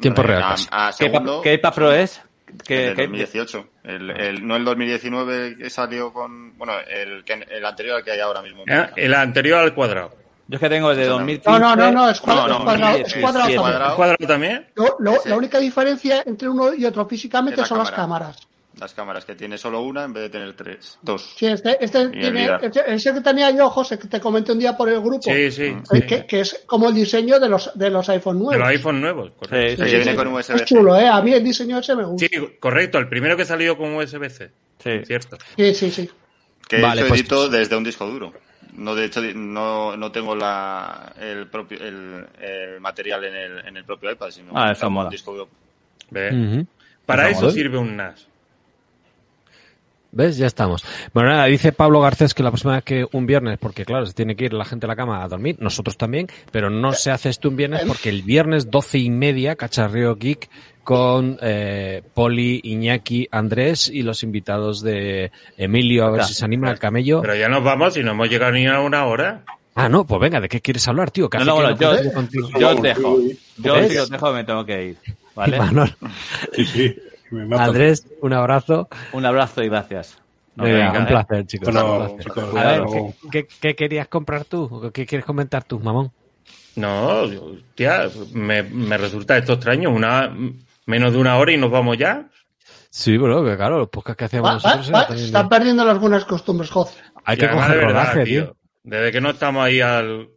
Tiempo 0.00 0.22
eh, 0.22 0.26
real 0.26 0.42
a, 0.42 0.48
casi. 0.50 0.68
a 0.70 0.90
¿Qué, 0.96 1.04
segundo. 1.04 1.32
iPad- 1.38 1.42
qué 1.42 1.54
iPad 1.54 1.74
Pro 1.74 1.92
es? 1.92 2.22
El 2.48 2.62
¿Qué, 2.62 2.74
del 2.78 2.94
qué- 2.96 3.02
2018. 3.02 3.66
El, 3.84 4.10
el- 4.10 4.46
no 4.46 4.56
el 4.56 4.64
2019 4.64 5.56
que 5.58 5.68
salió 5.68 6.12
con. 6.14 6.56
Bueno, 6.56 6.72
el, 6.88 7.22
que- 7.24 7.46
el 7.50 7.64
anterior 7.66 7.96
al 7.96 8.04
que 8.04 8.12
hay 8.12 8.20
ahora 8.20 8.40
mismo. 8.40 8.62
Eh, 8.66 8.86
El 8.96 9.12
anterior 9.12 9.58
al 9.58 9.74
cuadrado. 9.74 10.14
Yo 10.48 10.56
es 10.56 10.60
que 10.60 10.68
tengo 10.68 10.94
de 10.94 11.04
No, 11.06 11.10
2015. 11.18 11.50
No, 11.50 11.58
no, 11.58 11.76
no, 11.76 11.92
no, 11.92 12.10
es 12.10 12.20
cuadrado, 12.20 12.48
No, 12.48 12.54
no, 12.54 12.58
es 12.58 12.64
cuadrado, 12.64 12.90
es 12.96 12.96
17. 13.14 13.20
cuadrado 13.20 13.44
también. 13.46 13.60
Cuadrado. 13.60 13.90
¿El 13.90 13.96
cuadrado 13.96 14.26
también? 14.26 14.66
Lo- 14.74 14.96
lo- 14.98 15.12
Ese. 15.16 15.28
la 15.28 15.36
única 15.36 15.58
diferencia 15.58 16.22
entre 16.26 16.48
uno 16.48 16.74
y 16.74 16.84
otro 16.86 17.06
físicamente 17.06 17.60
la 17.60 17.66
son 17.66 17.78
las 17.78 17.90
cámara. 17.90 18.26
cámaras. 18.26 18.48
Las 18.80 18.94
cámaras, 18.94 19.24
que 19.24 19.34
tiene 19.34 19.58
solo 19.58 19.80
una 19.82 20.04
en 20.04 20.12
vez 20.12 20.22
de 20.22 20.30
tener 20.30 20.54
tres. 20.54 20.98
Dos. 21.02 21.34
Sí, 21.36 21.46
este, 21.46 21.84
este 21.84 22.08
tiene, 22.10 22.48
este- 22.62 22.94
ese 22.94 23.12
que 23.12 23.20
tenía 23.20 23.50
yo, 23.50 23.68
José, 23.70 23.98
que 23.98 24.06
te 24.06 24.20
comenté 24.20 24.52
un 24.52 24.60
día 24.60 24.76
por 24.76 24.88
el 24.88 25.00
grupo, 25.00 25.22
Sí, 25.24 25.50
sí. 25.50 25.64
eh, 25.64 25.82
sí. 25.90 26.02
que, 26.02 26.24
que 26.26 26.40
es 26.40 26.62
como 26.64 26.88
el 26.88 26.94
diseño 26.94 27.40
de 27.40 27.48
los, 27.48 27.72
de 27.76 27.90
los 27.90 28.08
iPhone 28.08 28.38
De 28.38 28.44
nuevos. 28.44 28.58
los 28.60 28.68
iPhone 28.68 29.00
nuevos, 29.00 29.32
correcto. 29.36 29.82
Sí, 29.82 29.82
Sí, 29.84 29.90
sí, 29.90 29.96
viene 29.96 30.10
sí. 30.12 30.16
con 30.16 30.28
USB. 30.28 30.54
Es 30.54 30.64
chulo, 30.64 30.96
¿eh? 30.96 31.08
A 31.08 31.20
mí 31.20 31.32
el 31.34 31.42
diseño 31.42 31.78
ese 31.78 31.96
me 31.96 32.04
gusta. 32.04 32.26
Sí, 32.30 32.48
correcto. 32.60 32.98
El 32.98 33.08
primero 33.08 33.36
que 33.36 33.44
salió 33.44 33.76
con 33.76 33.92
USB-C. 33.96 34.50
Sí. 34.82 34.90
Cierto. 35.04 35.36
Sí, 35.56 35.74
sí, 35.74 35.90
sí. 35.90 36.08
Que 36.68 36.80
Vale, 36.80 37.04
pues- 37.04 37.20
edito 37.20 37.48
desde 37.48 37.74
un 37.76 37.82
disco 37.82 38.06
duro. 38.06 38.32
No, 38.78 38.94
de 38.94 39.04
hecho, 39.06 39.20
no, 39.34 39.96
no 39.96 40.12
tengo 40.12 40.34
la, 40.36 41.12
el 41.20 41.46
propio 41.48 41.78
el, 41.80 42.26
el 42.40 42.80
material 42.80 43.24
en 43.24 43.34
el, 43.34 43.58
en 43.66 43.76
el 43.76 43.84
propio 43.84 44.10
iPad, 44.12 44.30
sino 44.30 44.52
Ah, 44.54 44.72
eso 44.72 44.86
un 44.88 44.94
mola. 44.94 45.10
disco. 45.10 45.48
Para 47.04 47.30
eso 47.30 47.50
sirve 47.50 47.78
un 47.78 47.96
NAS. 47.96 48.26
¿Ves? 50.10 50.38
Ya 50.38 50.46
estamos. 50.46 50.84
Bueno, 51.12 51.28
nada, 51.30 51.44
dice 51.44 51.70
Pablo 51.72 52.00
Garcés 52.00 52.32
que 52.32 52.42
la 52.42 52.50
próxima 52.50 52.74
vez 52.76 52.84
que 52.84 53.06
un 53.12 53.26
viernes, 53.26 53.58
porque 53.58 53.84
claro, 53.84 54.06
se 54.06 54.14
tiene 54.14 54.36
que 54.36 54.46
ir 54.46 54.54
la 54.54 54.64
gente 54.64 54.86
a 54.86 54.88
la 54.88 54.96
cama 54.96 55.22
a 55.22 55.28
dormir, 55.28 55.56
nosotros 55.60 55.98
también, 55.98 56.28
pero 56.50 56.70
no 56.70 56.92
se 56.94 57.10
hace 57.10 57.28
esto 57.28 57.50
un 57.50 57.56
viernes 57.56 57.82
porque 57.86 58.08
el 58.08 58.22
viernes 58.22 58.70
doce 58.70 58.98
y 58.98 59.10
media, 59.10 59.54
Cacharreo 59.54 60.16
Geek, 60.16 60.48
con 60.88 61.38
eh, 61.42 62.00
Poli, 62.14 62.62
Iñaki, 62.64 63.28
Andrés 63.30 63.90
y 63.90 64.00
los 64.02 64.22
invitados 64.22 64.80
de 64.80 65.30
Emilio, 65.58 66.06
a 66.06 66.10
ver 66.10 66.24
si 66.24 66.32
se 66.32 66.46
anima 66.46 66.70
el 66.70 66.78
camello. 66.78 67.20
Pero 67.20 67.34
ya 67.34 67.46
nos 67.50 67.62
vamos 67.62 67.94
y 67.98 68.02
no 68.02 68.12
hemos 68.12 68.30
llegado 68.30 68.52
ni 68.52 68.66
a 68.66 68.80
una 68.80 69.04
hora. 69.04 69.44
Ah, 69.74 69.90
no, 69.90 70.06
pues 70.06 70.18
venga, 70.18 70.40
¿de 70.40 70.48
qué 70.48 70.62
quieres 70.62 70.88
hablar, 70.88 71.10
tío? 71.10 71.28
¿Qué 71.28 71.36
No, 71.36 71.44
no, 71.44 71.54
bueno, 71.56 71.76
yo, 71.78 71.90
os 71.90 72.80
dejo. 72.80 73.18
Yo 73.58 73.74
os 73.74 74.08
dejo, 74.08 74.32
me 74.32 74.44
tengo 74.44 74.64
que 74.64 74.86
ir. 74.86 74.96
¿Vale? 75.34 75.58
Manol. 75.58 75.94
Sí, 76.54 76.64
sí. 76.64 76.96
Me. 77.32 77.54
Andrés, 77.54 78.06
un 78.22 78.32
abrazo. 78.32 78.88
Un 79.12 79.26
abrazo 79.26 79.62
y 79.62 79.68
gracias. 79.68 80.16
Venga, 80.56 80.92
un 80.92 81.02
¿eh? 81.02 81.06
placer, 81.06 81.46
chicos. 81.46 81.68
Un 81.68 81.74
placer. 81.74 82.18
chicos, 82.24 82.56
A 82.56 82.64
ver. 82.64 82.82
¿qué, 82.90 83.14
qué, 83.30 83.48
qué 83.60 83.74
querías 83.74 84.08
comprar 84.08 84.46
tú? 84.46 84.62
¿O 84.72 84.90
¿Qué 84.90 85.04
quieres 85.04 85.26
comentar 85.26 85.64
tú, 85.64 85.78
mamón? 85.80 86.10
No, 86.76 87.24
me, 88.32 88.62
me 88.62 88.96
resulta 88.96 89.36
esto 89.36 89.52
extraño. 89.52 89.90
Una, 89.90 90.32
menos 90.88 91.12
de 91.12 91.18
una 91.18 91.36
hora 91.36 91.52
y 91.52 91.56
nos 91.58 91.70
vamos 91.70 91.96
ya. 91.98 92.28
Sí, 92.90 93.16
bueno, 93.18 93.44
que 93.44 93.54
claro, 93.56 93.78
los 93.78 93.88
podcasts 93.88 94.18
que 94.18 94.24
hacíamos 94.24 94.50
Va- 94.50 94.54
nosotros 94.54 94.88
era 94.88 94.98
va- 94.98 95.06
también 95.06 95.26
están 95.26 95.48
perdiendo 95.48 95.84
las 95.84 95.98
buenas 95.98 96.24
costumbres, 96.24 96.70
José. 96.70 96.98
Hay 97.24 97.36
Y 97.36 97.40
que 97.40 97.50
coger 97.50 97.70
de 97.70 97.76
verdad, 97.76 98.02
rodaje, 98.12 98.24
tío. 98.24 98.56
Desde 98.82 99.12
que 99.12 99.20
no 99.20 99.30
estamos 99.30 99.64
ahí 99.64 99.80
al... 99.82 100.28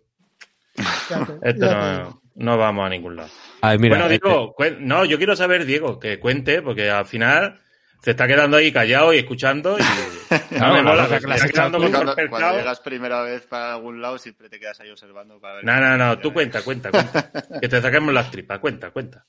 Esto 1.41 1.65
no, 1.73 2.21
no 2.35 2.57
vamos 2.57 2.85
a 2.85 2.89
ningún 2.89 3.15
lado. 3.15 3.29
Mira, 3.63 3.77
bueno, 3.97 4.05
este- 4.13 4.27
Diego, 4.27 4.53
cuen- 4.55 4.79
no, 4.79 5.05
yo 5.05 5.17
quiero 5.17 5.35
saber, 5.35 5.65
Diego, 5.65 5.99
que 5.99 6.19
cuente, 6.19 6.61
porque 6.61 6.89
al 6.89 7.05
final 7.05 7.59
se 8.01 8.11
está 8.11 8.27
quedando 8.27 8.57
ahí 8.57 8.71
callado 8.71 9.13
y 9.13 9.19
escuchando 9.19 9.77
y 9.77 9.81
no 10.59 10.73
me 10.73 10.77
la 10.77 10.83
mola, 10.83 11.03
se 11.07 11.19
que 11.19 11.31
has 11.31 11.43
está 11.45 11.69
Cuando, 11.71 12.15
cuando 12.29 12.57
llegas 12.57 12.79
primera 12.81 13.21
vez 13.21 13.43
para 13.47 13.73
algún 13.75 14.01
lado, 14.01 14.17
siempre 14.17 14.49
te 14.49 14.59
quedas 14.59 14.79
ahí 14.81 14.89
observando 14.89 15.39
para 15.39 15.55
ver. 15.55 15.65
No, 15.65 15.79
no, 15.79 15.97
no, 15.97 16.17
tú 16.19 16.33
cuenta, 16.33 16.61
cuenta, 16.63 16.89
cuenta. 16.91 17.31
que 17.61 17.69
te 17.69 17.81
saquemos 17.81 18.13
las 18.13 18.29
tripas, 18.31 18.59
cuenta, 18.59 18.89
cuenta. 18.91 19.25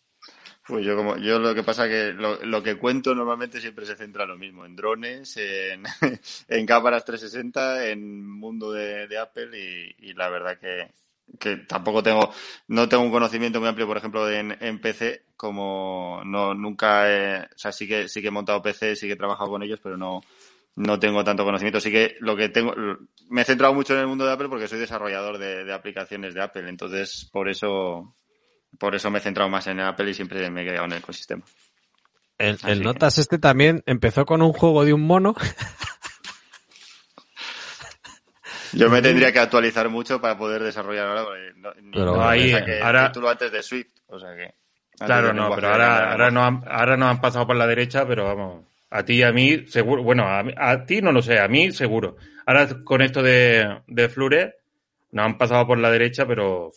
Pues 0.66 0.84
yo 0.84 0.96
como 0.96 1.16
yo 1.16 1.40
lo 1.40 1.54
que 1.54 1.64
pasa 1.64 1.88
que 1.88 2.12
lo, 2.12 2.36
lo 2.44 2.62
que 2.62 2.78
cuento 2.78 3.14
normalmente 3.14 3.60
siempre 3.60 3.84
se 3.84 3.96
centra 3.96 4.24
en 4.24 4.30
lo 4.30 4.36
mismo, 4.36 4.64
en 4.64 4.76
drones, 4.76 5.36
en, 5.36 5.82
en 6.48 6.66
cámaras 6.66 7.04
360, 7.04 7.88
en 7.88 8.30
mundo 8.30 8.70
de, 8.70 9.18
Apple 9.18 9.58
y, 9.98 10.14
la 10.14 10.28
verdad 10.30 10.58
que, 10.58 10.92
que 11.40 11.56
tampoco 11.66 12.02
tengo 12.02 12.32
no 12.68 12.88
tengo 12.88 13.02
un 13.02 13.10
conocimiento 13.10 13.58
muy 13.58 13.68
amplio, 13.68 13.88
por 13.88 13.96
ejemplo, 13.96 14.30
en, 14.30 14.56
en 14.60 14.80
PC, 14.80 15.24
como 15.36 16.22
no 16.24 16.54
nunca 16.54 17.10
he, 17.10 17.42
o 17.42 17.58
sea, 17.58 17.72
sí 17.72 17.88
que 17.88 18.08
sí 18.08 18.22
que 18.22 18.28
he 18.28 18.30
montado 18.30 18.62
PC, 18.62 18.94
sí 18.94 19.08
que 19.08 19.14
he 19.14 19.16
trabajado 19.16 19.50
con 19.50 19.62
ellos, 19.64 19.80
pero 19.82 19.96
no 19.96 20.22
no 20.76 20.98
tengo 20.98 21.24
tanto 21.24 21.44
conocimiento. 21.44 21.80
Sí 21.80 21.90
que 21.90 22.16
lo 22.20 22.36
que 22.36 22.48
tengo 22.48 22.74
me 23.28 23.42
he 23.42 23.44
centrado 23.44 23.74
mucho 23.74 23.94
en 23.94 24.00
el 24.00 24.06
mundo 24.06 24.24
de 24.26 24.32
Apple 24.32 24.48
porque 24.48 24.68
soy 24.68 24.78
desarrollador 24.78 25.38
de, 25.38 25.64
de 25.64 25.72
aplicaciones 25.72 26.34
de 26.34 26.42
Apple, 26.42 26.68
entonces 26.68 27.28
por 27.32 27.48
eso 27.48 28.14
por 28.78 28.94
eso 28.94 29.10
me 29.10 29.18
he 29.18 29.22
centrado 29.22 29.48
más 29.50 29.66
en 29.66 29.80
Apple 29.80 30.10
y 30.10 30.14
siempre 30.14 30.48
me 30.50 30.62
he 30.62 30.64
quedado 30.64 30.84
en 30.86 30.92
el 30.92 30.98
ecosistema. 30.98 31.42
El, 32.38 32.58
que- 32.58 32.74
Notas 32.76 33.18
este 33.18 33.38
también 33.38 33.82
empezó 33.86 34.24
con 34.26 34.42
un 34.42 34.52
juego 34.52 34.84
de 34.84 34.92
un 34.92 35.02
mono. 35.02 35.34
Yo 38.72 38.88
me 38.88 39.02
tendría 39.02 39.32
que 39.32 39.38
actualizar 39.38 39.88
mucho 39.90 40.20
para 40.20 40.38
poder 40.38 40.62
desarrollar 40.62 41.06
ahora. 41.06 41.24
porque 41.24 41.52
No, 41.56 41.70
Pero 41.92 42.16
no 42.16 42.26
ahí, 42.26 42.50
el 42.52 42.82
ahora- 42.82 43.08
título 43.08 43.28
antes 43.28 43.52
de 43.52 43.62
Swift, 43.62 43.92
o 44.06 44.18
sea 44.18 44.34
que. 44.34 44.54
Claro, 44.98 45.32
no, 45.32 45.52
pero 45.54 45.68
ahora, 45.70 46.12
ahora, 46.12 46.30
nos 46.30 46.44
han, 46.44 46.64
ahora 46.68 46.96
nos 46.96 47.08
han 47.10 47.20
pasado 47.20 47.46
por 47.46 47.56
la 47.56 47.66
derecha, 47.66 48.06
pero 48.06 48.24
vamos, 48.24 48.64
a 48.90 49.02
ti 49.04 49.14
y 49.14 49.22
a 49.24 49.32
mí, 49.32 49.66
seguro, 49.66 50.02
bueno, 50.02 50.24
a, 50.24 50.44
a 50.56 50.84
ti 50.86 51.02
no 51.02 51.10
lo 51.12 51.22
sé, 51.22 51.40
a 51.40 51.48
mí 51.48 51.72
seguro. 51.72 52.16
Ahora 52.46 52.68
con 52.84 53.02
esto 53.02 53.22
de, 53.22 53.80
de 53.88 54.08
Flure, 54.08 54.54
nos 55.10 55.24
han 55.26 55.38
pasado 55.38 55.66
por 55.66 55.78
la 55.78 55.90
derecha, 55.90 56.24
pero 56.26 56.70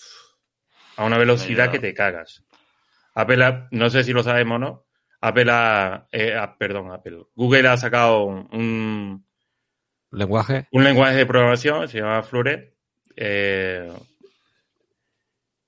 a 0.97 1.05
una 1.05 1.17
velocidad 1.17 1.71
que 1.71 1.79
te 1.79 1.93
cagas. 1.93 2.43
Apple, 3.13 3.43
ha- 3.43 3.67
no 3.71 3.89
sé 3.89 4.03
si 4.03 4.11
lo 4.13 4.23
sabemos 4.23 4.55
o 4.55 4.59
no, 4.59 4.85
Apple 5.21 5.47
ha, 5.51 6.07
eh, 6.11 6.35
ha- 6.35 6.57
perdón, 6.57 6.91
Apple, 6.91 7.23
Google 7.35 7.67
ha 7.69 7.77
sacado 7.77 8.23
un, 8.25 9.25
Lenguaje. 10.11 10.67
un 10.71 10.83
lenguaje 10.83 11.15
de 11.15 11.25
programación, 11.25 11.87
se 11.87 11.99
llama 11.99 12.21
Flure. 12.23 12.73
eh, 13.17 13.91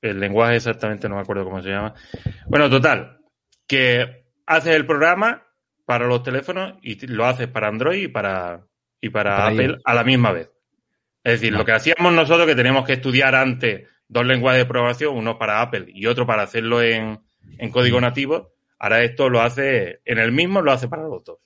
el 0.01 0.19
lenguaje 0.19 0.57
exactamente 0.57 1.09
no 1.09 1.15
me 1.15 1.21
acuerdo 1.21 1.43
cómo 1.43 1.61
se 1.61 1.69
llama. 1.69 1.93
Bueno, 2.47 2.69
total, 2.69 3.19
que 3.67 4.25
haces 4.45 4.75
el 4.75 4.86
programa 4.86 5.43
para 5.86 6.05
los 6.05 6.23
teléfonos 6.23 6.75
y 6.82 7.05
lo 7.07 7.25
haces 7.25 7.47
para 7.47 7.67
Android 7.67 8.03
y 8.03 8.07
para, 8.07 8.65
y 9.01 9.09
para, 9.09 9.38
Para 9.38 9.47
Apple 9.47 9.78
a 9.84 9.93
la 9.93 10.03
misma 10.03 10.32
vez. 10.34 10.49
Es 11.23 11.34
decir, 11.39 11.51
No. 11.51 11.59
lo 11.59 11.65
que 11.65 11.71
hacíamos 11.71 12.13
nosotros 12.13 12.45
que 12.45 12.55
teníamos 12.55 12.86
que 12.86 12.93
estudiar 12.93 13.34
antes 13.36 13.88
dos 14.08 14.26
lenguajes 14.26 14.62
de 14.62 14.66
programación, 14.66 15.16
uno 15.16 15.38
para 15.38 15.62
Apple 15.62 15.86
y 15.88 16.05
otro 16.05 16.26
para 16.26 16.43
hacerlo 16.43 16.82
en, 16.82 17.20
en 17.58 17.72
código 17.72 17.99
nativo, 17.99 18.53
ahora 18.80 19.03
esto 19.03 19.30
lo 19.30 19.41
hace 19.41 20.01
en 20.05 20.20
el 20.20 20.32
mismo, 20.32 20.62
lo 20.62 20.72
hace 20.72 20.88
para 20.88 21.03
los 21.03 21.24
dos. 21.24 21.39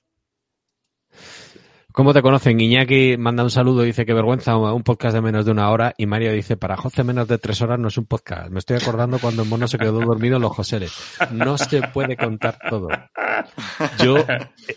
¿Cómo 1.94 2.14
te 2.14 2.22
conocen? 2.22 2.60
Iñaki 2.60 3.18
manda 3.18 3.44
un 3.44 3.50
saludo, 3.50 3.82
dice 3.82 4.06
que 4.06 4.14
vergüenza 4.14 4.56
un 4.56 4.84
podcast 4.84 5.14
de 5.14 5.22
menos 5.22 5.46
de 5.46 5.52
una 5.52 5.70
hora 5.70 5.94
y 5.98 6.06
Mario 6.06 6.32
dice, 6.32 6.56
para 6.56 6.78
José 6.78 7.04
menos 7.04 7.28
de 7.28 7.38
tres 7.38 7.62
horas 7.62 7.80
no 7.80 7.90
es 7.90 7.98
un 7.98 8.06
podcast. 8.06 8.50
Me 8.50 8.60
estoy 8.60 8.78
acordando 8.78 9.20
cuando 9.20 9.44
el 9.44 9.50
mono 9.50 9.68
se 9.68 9.78
quedó 9.78 10.00
dormido 10.00 10.38
en 10.38 10.42
los 10.42 10.56
Joseles. 10.56 10.94
No 11.32 11.58
se 11.58 11.82
puede 11.82 12.16
contar 12.16 12.58
todo. 12.70 12.88
Yo, 14.02 14.16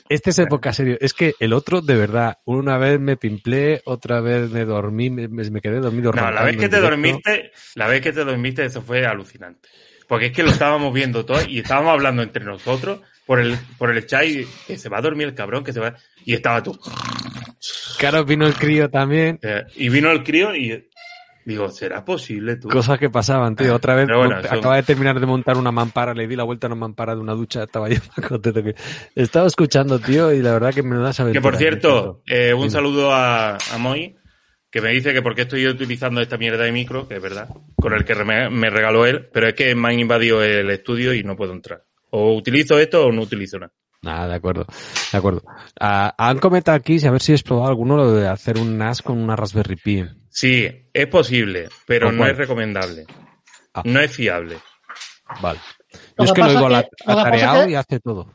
este 0.08 0.30
es 0.30 0.38
época 0.40 0.72
serio. 0.72 0.96
Es 1.00 1.14
que 1.14 1.34
el 1.38 1.52
otro, 1.52 1.82
de 1.82 1.94
verdad, 1.94 2.38
una 2.46 2.78
vez 2.78 2.98
me 2.98 3.16
pimplé, 3.16 3.82
otra 3.84 4.20
vez 4.20 4.50
me 4.50 4.64
dormí, 4.64 5.10
me, 5.10 5.28
me 5.28 5.60
quedé 5.60 5.78
dormido. 5.78 6.10
No, 6.12 6.30
la 6.32 6.42
vez 6.42 6.56
que 6.56 6.68
te 6.68 6.80
dormiste, 6.80 7.52
la 7.76 7.86
vez 7.86 8.00
que 8.00 8.12
te 8.12 8.24
dormiste, 8.24 8.64
eso 8.64 8.82
fue 8.82 9.06
alucinante. 9.06 9.68
Porque 10.08 10.26
es 10.26 10.32
que 10.32 10.42
lo 10.42 10.50
estábamos 10.50 10.92
viendo 10.92 11.24
todo 11.24 11.38
y 11.48 11.60
estábamos 11.60 11.92
hablando 11.92 12.22
entre 12.22 12.44
nosotros 12.44 13.00
por 13.26 13.40
el, 13.40 13.56
por 13.78 13.90
el 13.90 14.06
chat 14.06 14.24
y 14.24 14.46
que 14.66 14.76
se 14.78 14.88
va 14.88 14.98
a 14.98 15.02
dormir 15.02 15.28
el 15.28 15.34
cabrón, 15.34 15.64
que 15.64 15.72
se 15.72 15.80
va. 15.80 15.94
Y 16.24 16.34
estaba 16.34 16.62
tú. 16.62 16.78
Claro, 17.98 18.24
vino 18.24 18.46
el 18.46 18.54
crío 18.54 18.90
también. 18.90 19.38
Eh, 19.42 19.64
Y 19.76 19.88
vino 19.88 20.10
el 20.10 20.22
crío 20.22 20.54
y 20.54 20.86
digo, 21.46 21.68
¿será 21.70 22.04
posible 22.04 22.56
tú? 22.56 22.68
Cosas 22.68 22.98
que 22.98 23.10
pasaban, 23.10 23.54
tío. 23.56 23.74
Otra 23.74 23.94
vez 23.94 24.06
bueno, 24.06 24.34
monta- 24.36 24.40
eso- 24.48 24.54
acaba 24.56 24.76
de 24.76 24.82
terminar 24.82 25.18
de 25.20 25.26
montar 25.26 25.56
una 25.56 25.70
mampara, 25.72 26.14
le 26.14 26.26
di 26.26 26.36
la 26.36 26.42
vuelta 26.44 26.66
a 26.66 26.68
una 26.70 26.76
mampara 26.76 27.14
de 27.14 27.20
una 27.20 27.32
ducha, 27.34 27.62
estaba 27.64 27.88
yo 27.88 28.00
contento 28.28 28.62
que... 28.62 28.74
Estaba 29.14 29.46
escuchando, 29.46 29.98
tío, 29.98 30.32
y 30.32 30.40
la 30.42 30.52
verdad 30.52 30.72
que 30.74 30.82
me 30.82 30.96
da 30.96 31.12
Que 31.32 31.40
por 31.40 31.56
cierto, 31.56 32.22
eh, 32.26 32.52
un 32.52 32.60
Dime. 32.62 32.70
saludo 32.70 33.12
a, 33.12 33.56
a 33.56 33.78
Moy, 33.78 34.16
que 34.70 34.80
me 34.80 34.90
dice 34.90 35.12
que 35.12 35.22
por 35.22 35.34
qué 35.34 35.42
estoy 35.42 35.66
utilizando 35.68 36.20
esta 36.20 36.36
mierda 36.36 36.64
de 36.64 36.72
micro, 36.72 37.06
que 37.08 37.16
es 37.16 37.22
verdad, 37.22 37.48
con 37.76 37.92
el 37.94 38.04
que 38.04 38.14
me, 38.16 38.50
me 38.50 38.70
regaló 38.70 39.06
él, 39.06 39.28
pero 39.32 39.46
es 39.48 39.54
que 39.54 39.74
me 39.74 39.88
han 39.88 40.00
invadido 40.00 40.42
el 40.42 40.68
estudio 40.70 41.14
y 41.14 41.22
no 41.22 41.36
puedo 41.36 41.52
entrar. 41.52 41.84
O 42.16 42.34
utilizo 42.36 42.78
esto 42.78 43.06
o 43.06 43.12
no 43.12 43.22
utilizo 43.22 43.58
nada. 43.58 43.72
Nada, 44.02 44.28
de 44.28 44.34
acuerdo, 44.34 44.66
de 45.10 45.18
acuerdo. 45.18 45.42
Ah, 45.80 46.14
han 46.16 46.38
comentado 46.38 46.76
aquí, 46.76 47.04
a 47.04 47.10
ver 47.10 47.20
si 47.22 47.32
has 47.32 47.42
probado 47.42 47.68
alguno 47.70 47.96
lo 47.96 48.12
de 48.12 48.28
hacer 48.28 48.58
un 48.58 48.76
NAS 48.78 49.02
con 49.02 49.18
una 49.18 49.34
Raspberry 49.34 49.76
Pi. 49.76 50.04
Sí, 50.28 50.68
es 50.92 51.06
posible, 51.08 51.68
pero 51.86 52.06
¿Con 52.08 52.16
no 52.16 52.20
cuál? 52.20 52.30
es 52.32 52.36
recomendable. 52.38 53.06
Ah. 53.72 53.82
No 53.84 53.98
es 54.00 54.12
fiable. 54.12 54.58
Vale. 55.40 55.58
Lo 56.16 56.24
Yo 56.24 56.30
es 56.30 56.32
que 56.32 56.40
lo 56.42 56.46
pasa 56.46 56.58
digo 56.58 56.66
que- 56.68 56.72
la- 56.74 56.80
lo 56.82 57.14
que 57.14 57.20
atareado 57.20 57.68
y 57.68 57.74
hace 57.74 58.00
todo. 58.00 58.32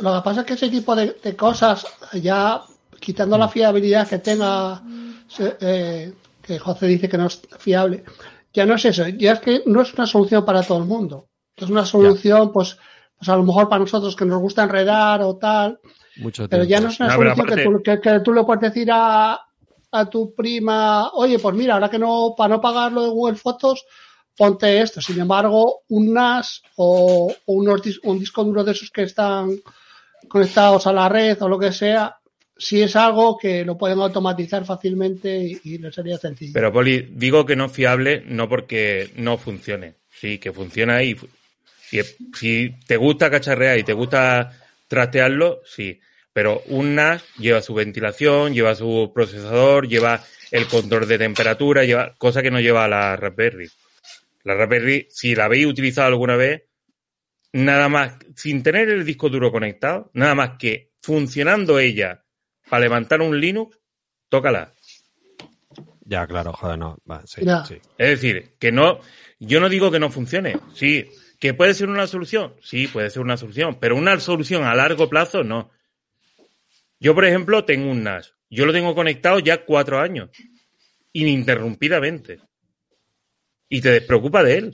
Lo 0.00 0.14
que 0.16 0.20
pasa 0.24 0.40
es 0.40 0.46
que 0.46 0.54
ese 0.54 0.68
tipo 0.70 0.96
de, 0.96 1.16
de 1.22 1.36
cosas, 1.36 1.86
ya 2.14 2.62
quitando 2.98 3.36
la 3.38 3.48
fiabilidad 3.48 4.08
que 4.08 4.18
tenga, 4.18 4.82
se- 5.28 5.56
eh, 5.60 6.12
que 6.42 6.58
José 6.58 6.86
dice 6.86 7.08
que 7.08 7.18
no 7.18 7.26
es 7.26 7.40
fiable, 7.58 8.02
ya 8.52 8.66
no 8.66 8.74
es 8.74 8.84
eso, 8.86 9.06
ya 9.08 9.32
es 9.34 9.40
que 9.40 9.62
no 9.66 9.82
es 9.82 9.92
una 9.94 10.06
solución 10.06 10.44
para 10.44 10.62
todo 10.62 10.78
el 10.78 10.86
mundo. 10.86 11.28
Es 11.54 11.68
una 11.68 11.84
solución, 11.84 12.50
pues, 12.50 12.78
pues 13.22 13.28
a 13.28 13.36
lo 13.36 13.44
mejor 13.44 13.68
para 13.68 13.78
nosotros 13.78 14.16
que 14.16 14.24
nos 14.24 14.40
gusta 14.40 14.64
enredar 14.64 15.22
o 15.22 15.36
tal, 15.36 15.78
Mucho 16.16 16.48
pero 16.48 16.64
ya 16.64 16.80
no 16.80 16.88
es 16.88 16.98
una 16.98 17.10
No, 17.10 17.14
solución 17.14 17.46
que, 17.46 17.62
tú, 17.62 17.82
que, 17.84 18.00
que 18.00 18.18
tú 18.18 18.32
le 18.32 18.42
puedes 18.42 18.62
decir 18.62 18.90
a, 18.90 19.40
a 19.92 20.10
tu 20.10 20.34
prima, 20.34 21.08
oye, 21.12 21.38
pues 21.38 21.54
mira, 21.54 21.74
ahora 21.74 21.88
que 21.88 22.00
no, 22.00 22.34
para 22.36 22.56
no 22.56 22.60
pagar 22.60 22.90
lo 22.90 23.04
de 23.04 23.10
Google 23.10 23.36
Fotos, 23.36 23.84
ponte 24.36 24.80
esto. 24.80 25.00
Sin 25.00 25.20
embargo, 25.20 25.82
un 25.90 26.12
NAS 26.12 26.62
o, 26.74 27.32
o 27.46 27.52
unos 27.52 27.80
un 28.02 28.18
disco 28.18 28.42
duro 28.42 28.64
de 28.64 28.72
esos 28.72 28.90
que 28.90 29.02
están 29.02 29.52
conectados 30.28 30.84
a 30.88 30.92
la 30.92 31.08
red 31.08 31.40
o 31.42 31.48
lo 31.48 31.60
que 31.60 31.70
sea, 31.70 32.16
si 32.58 32.82
es 32.82 32.96
algo 32.96 33.38
que 33.38 33.64
lo 33.64 33.78
pueden 33.78 34.00
automatizar 34.00 34.64
fácilmente 34.64 35.38
y, 35.38 35.60
y 35.62 35.78
les 35.78 35.94
sería 35.94 36.18
sencillo. 36.18 36.52
Pero, 36.54 36.72
Poli, 36.72 37.08
digo 37.12 37.46
que 37.46 37.54
no 37.54 37.66
es 37.66 37.72
fiable 37.72 38.24
no 38.26 38.48
porque 38.48 39.12
no 39.14 39.38
funcione. 39.38 39.94
Sí, 40.10 40.38
que 40.38 40.52
funciona 40.52 41.04
y, 41.04 41.16
es- 41.98 42.16
si 42.34 42.74
te 42.86 42.96
gusta 42.96 43.30
cacharrear 43.30 43.78
y 43.78 43.84
te 43.84 43.92
gusta 43.92 44.52
trastearlo, 44.88 45.60
sí. 45.64 45.98
Pero 46.32 46.62
un 46.68 46.94
NAS 46.94 47.24
lleva 47.38 47.60
su 47.60 47.74
ventilación, 47.74 48.54
lleva 48.54 48.74
su 48.74 49.12
procesador, 49.14 49.86
lleva 49.86 50.24
el 50.50 50.66
control 50.66 51.06
de 51.06 51.18
temperatura, 51.18 51.84
lleva 51.84 52.14
cosa 52.16 52.42
que 52.42 52.50
no 52.50 52.60
lleva 52.60 52.88
la 52.88 53.16
Raspberry. 53.16 53.68
La 54.44 54.54
Raspberry, 54.54 55.08
si 55.10 55.34
la 55.34 55.44
habéis 55.44 55.66
utilizado 55.66 56.08
alguna 56.08 56.36
vez, 56.36 56.62
nada 57.52 57.88
más, 57.88 58.14
sin 58.34 58.62
tener 58.62 58.88
el 58.88 59.04
disco 59.04 59.28
duro 59.28 59.52
conectado, 59.52 60.10
nada 60.14 60.34
más 60.34 60.50
que 60.58 60.90
funcionando 61.02 61.78
ella 61.78 62.24
para 62.68 62.80
levantar 62.80 63.20
un 63.20 63.38
Linux, 63.38 63.78
tócala. 64.28 64.72
Ya, 66.04 66.26
claro, 66.26 66.52
joder, 66.52 66.78
no. 66.78 66.98
Va, 67.10 67.22
sí, 67.26 67.42
sí. 67.68 67.78
Es 67.98 68.08
decir, 68.08 68.54
que 68.58 68.72
no, 68.72 69.00
yo 69.38 69.60
no 69.60 69.68
digo 69.68 69.90
que 69.90 70.00
no 70.00 70.10
funcione, 70.10 70.58
sí, 70.74 71.08
que 71.42 71.54
puede 71.54 71.74
ser 71.74 71.88
una 71.88 72.06
solución, 72.06 72.54
sí, 72.62 72.86
puede 72.86 73.10
ser 73.10 73.20
una 73.20 73.36
solución, 73.36 73.80
pero 73.80 73.96
una 73.96 74.20
solución 74.20 74.62
a 74.62 74.76
largo 74.76 75.08
plazo 75.10 75.42
no. 75.42 75.72
Yo, 77.00 77.16
por 77.16 77.24
ejemplo, 77.24 77.64
tengo 77.64 77.90
un 77.90 78.04
NAS, 78.04 78.36
yo 78.48 78.64
lo 78.64 78.72
tengo 78.72 78.94
conectado 78.94 79.40
ya 79.40 79.64
cuatro 79.64 79.98
años, 79.98 80.30
ininterrumpidamente, 81.12 82.38
y 83.68 83.80
te 83.80 83.90
despreocupa 83.90 84.44
de 84.44 84.56
él. 84.56 84.72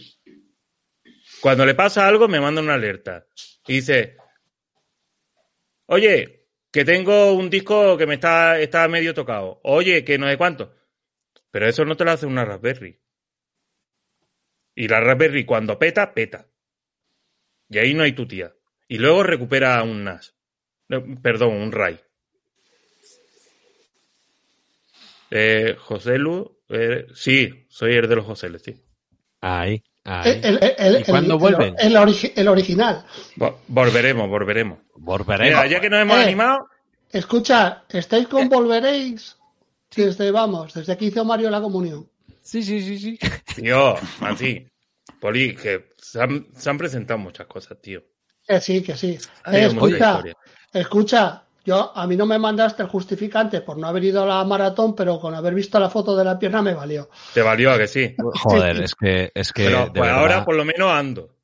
Cuando 1.40 1.64
le 1.64 1.74
pasa 1.74 2.06
algo, 2.06 2.28
me 2.28 2.38
manda 2.38 2.60
una 2.60 2.74
alerta 2.74 3.24
y 3.66 3.76
dice, 3.76 4.18
oye, 5.86 6.48
que 6.70 6.84
tengo 6.84 7.32
un 7.32 7.48
disco 7.48 7.96
que 7.96 8.06
me 8.06 8.16
está, 8.16 8.60
está 8.60 8.86
medio 8.88 9.14
tocado, 9.14 9.58
oye, 9.64 10.04
que 10.04 10.18
no 10.18 10.28
sé 10.28 10.36
cuánto. 10.36 10.76
Pero 11.50 11.66
eso 11.66 11.86
no 11.86 11.96
te 11.96 12.04
lo 12.04 12.10
hace 12.10 12.26
una 12.26 12.44
Raspberry. 12.44 13.00
Y 14.74 14.86
la 14.86 15.00
Raspberry 15.00 15.46
cuando 15.46 15.78
peta, 15.78 16.12
peta. 16.12 16.47
Y 17.70 17.78
ahí 17.78 17.94
no 17.94 18.02
hay 18.02 18.12
tu 18.12 18.26
tía. 18.26 18.52
Y 18.88 18.98
luego 18.98 19.22
recupera 19.22 19.82
un 19.82 20.04
NAS. 20.04 20.34
No, 20.88 21.02
perdón, 21.22 21.52
un 21.54 21.70
RAI. 21.72 22.00
Eh, 25.30 25.76
José 25.78 26.18
Lu, 26.18 26.58
eh, 26.70 27.06
sí, 27.14 27.66
soy 27.68 27.94
el 27.96 28.08
de 28.08 28.16
los 28.16 28.24
José 28.24 28.48
Lu, 28.48 28.58
sí. 28.58 28.80
Ahí, 29.42 29.82
ahí. 30.04 30.40
El, 30.42 30.58
el- 30.62 30.74
el- 30.78 31.00
¿Y 31.00 31.04
cuándo 31.04 31.34
el- 31.34 31.40
vuelven? 31.40 31.74
El, 31.78 31.94
origi- 31.96 32.32
el 32.34 32.48
original. 32.48 33.04
Vo- 33.36 33.58
Volveremos, 33.68 34.28
volveremos. 34.28 34.78
Volveremos. 34.96 35.46
Mira, 35.46 35.66
ya 35.66 35.80
que 35.80 35.90
nos 35.90 36.00
hemos 36.00 36.18
Eh. 36.18 36.22
animado, 36.22 36.68
Escucha, 37.10 37.84
¿estáis 37.88 38.28
con 38.28 38.48
Volveréis? 38.50 39.36
Desde, 39.94 40.30
vamos, 40.30 40.74
desde 40.74 40.94
que 40.98 41.06
hizo 41.06 41.24
Mario 41.24 41.48
la 41.48 41.60
comunión. 41.60 42.06
Sí, 42.42 42.62
sí, 42.62 42.80
sí, 42.82 42.98
sí. 42.98 43.18
tío, 43.56 43.96
así. 44.20 44.66
Poli, 45.20 45.54
que 45.54 45.90
se 45.96 46.20
han, 46.22 46.46
se 46.54 46.70
han 46.70 46.78
presentado 46.78 47.18
muchas 47.18 47.46
cosas, 47.46 47.78
tío. 47.80 48.02
Que 48.46 48.60
sí, 48.60 48.82
que 48.82 48.96
sí. 48.96 49.18
Eh, 49.46 49.66
escucha, 49.66 50.22
escucha, 50.72 51.42
yo 51.64 51.92
a 51.94 52.06
mí 52.06 52.16
no 52.16 52.24
me 52.24 52.38
mandaste 52.38 52.82
el 52.82 52.88
justificante 52.88 53.60
por 53.60 53.76
no 53.76 53.88
haber 53.88 54.04
ido 54.04 54.22
a 54.22 54.26
la 54.26 54.44
maratón, 54.44 54.94
pero 54.94 55.20
con 55.20 55.34
haber 55.34 55.54
visto 55.54 55.78
la 55.78 55.90
foto 55.90 56.16
de 56.16 56.24
la 56.24 56.38
pierna 56.38 56.62
me 56.62 56.72
valió. 56.74 57.10
Te 57.34 57.42
valió 57.42 57.72
a 57.72 57.78
que 57.78 57.86
sí. 57.86 58.14
Joder, 58.42 58.82
es 58.82 58.94
que, 58.94 59.30
es 59.34 59.52
que. 59.52 59.64
Pero 59.66 59.92
pues 59.92 60.00
verdad- 60.02 60.18
ahora 60.18 60.44
por 60.44 60.54
lo 60.56 60.64
menos 60.64 60.90
ando. 60.90 61.34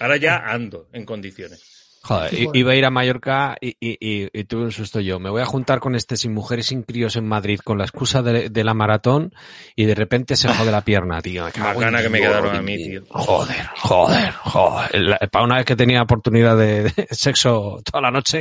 Ahora 0.00 0.16
ya 0.16 0.38
ando 0.38 0.88
en 0.92 1.04
condiciones. 1.04 1.69
Joder, 2.02 2.32
iba 2.54 2.72
a 2.72 2.74
ir 2.74 2.84
a 2.86 2.90
Mallorca 2.90 3.56
y, 3.60 3.76
y- 3.78 3.98
y- 4.00 4.28
y 4.32 4.44
tuve 4.44 4.62
un 4.64 4.72
susto 4.72 5.00
yo. 5.00 5.20
Me 5.20 5.28
voy 5.28 5.42
a 5.42 5.44
juntar 5.46 5.80
con 5.80 5.94
este 5.94 6.16
sin 6.16 6.32
mujeres, 6.32 6.66
sin 6.66 6.82
críos 6.82 7.14
en 7.16 7.26
Madrid 7.28 7.60
con 7.62 7.76
la 7.76 7.84
excusa 7.84 8.22
de, 8.22 8.48
de 8.48 8.64
la 8.64 8.72
maratón 8.72 9.34
y 9.76 9.84
de 9.84 9.94
repente 9.94 10.34
se 10.36 10.48
jode 10.48 10.72
la 10.72 10.80
pierna, 10.82 11.20
tío. 11.20 11.44
Me 11.44 11.52
cago 11.52 11.66
Más 11.66 11.74
en 11.76 11.80
ganas 11.82 12.02
que 12.02 12.08
me 12.08 12.20
quedaron 12.20 12.56
a 12.56 12.62
mí, 12.62 12.76
tío. 12.76 13.02
Joder, 13.10 13.66
joder, 13.76 14.32
joder. 14.32 14.94
La- 15.00 15.18
Para 15.30 15.44
una 15.44 15.56
vez 15.56 15.66
que 15.66 15.76
tenía 15.76 16.00
oportunidad 16.02 16.56
de, 16.56 16.84
de 16.84 17.06
sexo 17.10 17.82
toda 17.84 18.00
la 18.00 18.10
noche. 18.10 18.40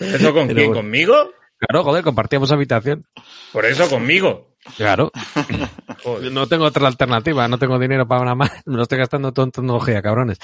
¿Eso 0.00 0.34
con 0.34 0.48
Pero 0.48 0.60
quién? 0.60 0.72
¿Conmigo? 0.72 1.30
Claro, 1.58 1.84
joder, 1.84 2.02
compartíamos 2.04 2.50
habitación. 2.52 3.06
Por 3.52 3.64
eso 3.64 3.88
conmigo. 3.88 4.55
Claro. 4.76 5.10
Joder. 6.04 6.32
No 6.32 6.46
tengo 6.46 6.64
otra 6.64 6.86
alternativa, 6.86 7.48
no 7.48 7.58
tengo 7.58 7.78
dinero 7.78 8.06
para 8.06 8.22
una 8.22 8.34
más, 8.34 8.50
me 8.66 8.76
lo 8.76 8.82
estoy 8.82 8.98
gastando 8.98 9.32
todo 9.32 9.46
en 9.46 9.52
tecnología, 9.52 10.02
cabrones. 10.02 10.38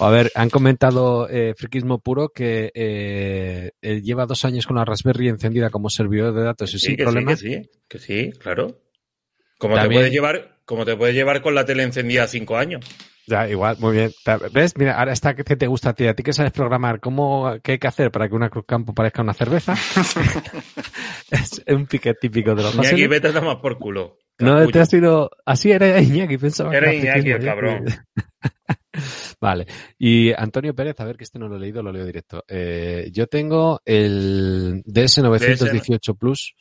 A 0.00 0.08
ver, 0.10 0.30
han 0.34 0.50
comentado 0.50 1.28
eh, 1.28 1.54
Friquismo 1.56 1.98
Puro 1.98 2.30
que 2.30 2.70
eh, 2.74 3.72
él 3.80 4.02
lleva 4.02 4.26
dos 4.26 4.44
años 4.44 4.66
con 4.66 4.76
la 4.76 4.84
Raspberry 4.84 5.28
encendida 5.28 5.70
como 5.70 5.90
servidor 5.90 6.34
de 6.34 6.42
datos 6.42 6.74
y 6.74 6.78
Sí, 6.78 6.86
sin 6.86 6.96
que 6.96 7.02
problemas. 7.04 7.38
sí, 7.38 7.48
que 7.48 7.58
sí, 7.62 7.70
que 7.88 7.98
sí, 7.98 8.38
claro. 8.38 8.80
Como 9.58 9.80
te 9.80 9.88
puedes 9.88 10.12
llevar, 10.12 10.58
como 10.64 10.84
te 10.84 10.96
puedes 10.96 11.14
llevar 11.14 11.40
con 11.42 11.54
la 11.54 11.64
tele 11.64 11.82
encendida 11.82 12.26
cinco 12.26 12.56
años. 12.58 12.84
Ya, 13.26 13.48
igual, 13.48 13.76
muy 13.80 13.96
bien. 13.96 14.12
¿Ves? 14.52 14.76
Mira, 14.76 14.98
ahora 14.98 15.12
está 15.12 15.34
que 15.34 15.42
te 15.42 15.66
gusta 15.66 15.90
a 15.90 15.94
ti, 15.94 16.06
a 16.06 16.14
ti 16.14 16.22
que 16.22 16.32
sabes 16.32 16.52
programar, 16.52 17.00
¿cómo, 17.00 17.56
qué 17.62 17.72
hay 17.72 17.78
que 17.78 17.88
hacer 17.88 18.10
para 18.12 18.28
que 18.28 18.34
una 18.36 18.48
Cruz 18.50 18.64
Campo 18.66 18.94
parezca 18.94 19.22
una 19.22 19.34
cerveza? 19.34 19.74
es 21.30 21.62
un 21.68 21.86
pique 21.86 22.14
típico 22.14 22.54
de 22.54 22.62
los 22.62 22.74
Iñaki, 22.74 22.90
José. 22.90 23.08
vete 23.08 23.28
a 23.28 23.32
tomar 23.32 23.60
por 23.60 23.78
culo. 23.78 24.18
No, 24.38 24.52
Capullo. 24.52 24.70
te 24.70 24.80
has 24.80 24.88
sido, 24.90 25.30
así 25.44 25.72
era 25.72 26.00
Iñaki, 26.00 26.38
pensaba 26.38 26.70
que 26.70 26.76
Era 26.76 26.92
era 26.92 27.14
Iñaki, 27.16 27.30
el 27.30 27.44
cabrón. 27.44 27.84
Vale. 29.40 29.66
Y 29.98 30.32
Antonio 30.32 30.74
Pérez, 30.74 31.00
a 31.00 31.04
ver 31.04 31.16
que 31.16 31.24
este 31.24 31.38
no 31.38 31.48
lo 31.48 31.56
he 31.56 31.60
leído, 31.60 31.82
lo 31.82 31.92
leo 31.92 32.04
directo. 32.06 32.44
Eh, 32.48 33.10
yo 33.12 33.26
tengo 33.26 33.80
el 33.84 34.82
DS918 34.84 36.16
Plus 36.16 36.54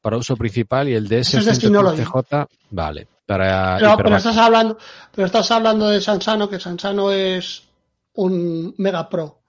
para 0.00 0.16
uso 0.16 0.36
principal 0.36 0.88
y 0.88 0.94
el 0.94 1.12
Ese 1.12 1.38
es 1.38 1.44
de 1.44 1.54
Synology. 1.54 2.02
DS115J, 2.02 2.48
vale, 2.70 3.06
para 3.26 3.76
Pero, 3.78 4.16
estás 4.16 4.36
hablando, 4.36 4.78
pero 5.14 5.26
estás 5.26 5.50
hablando 5.50 5.88
de 5.88 6.00
Sansano, 6.00 6.48
que 6.48 6.60
Sansano 6.60 7.10
es 7.12 7.62
un 8.14 8.74
Mega 8.78 9.08
Pro. 9.08 9.40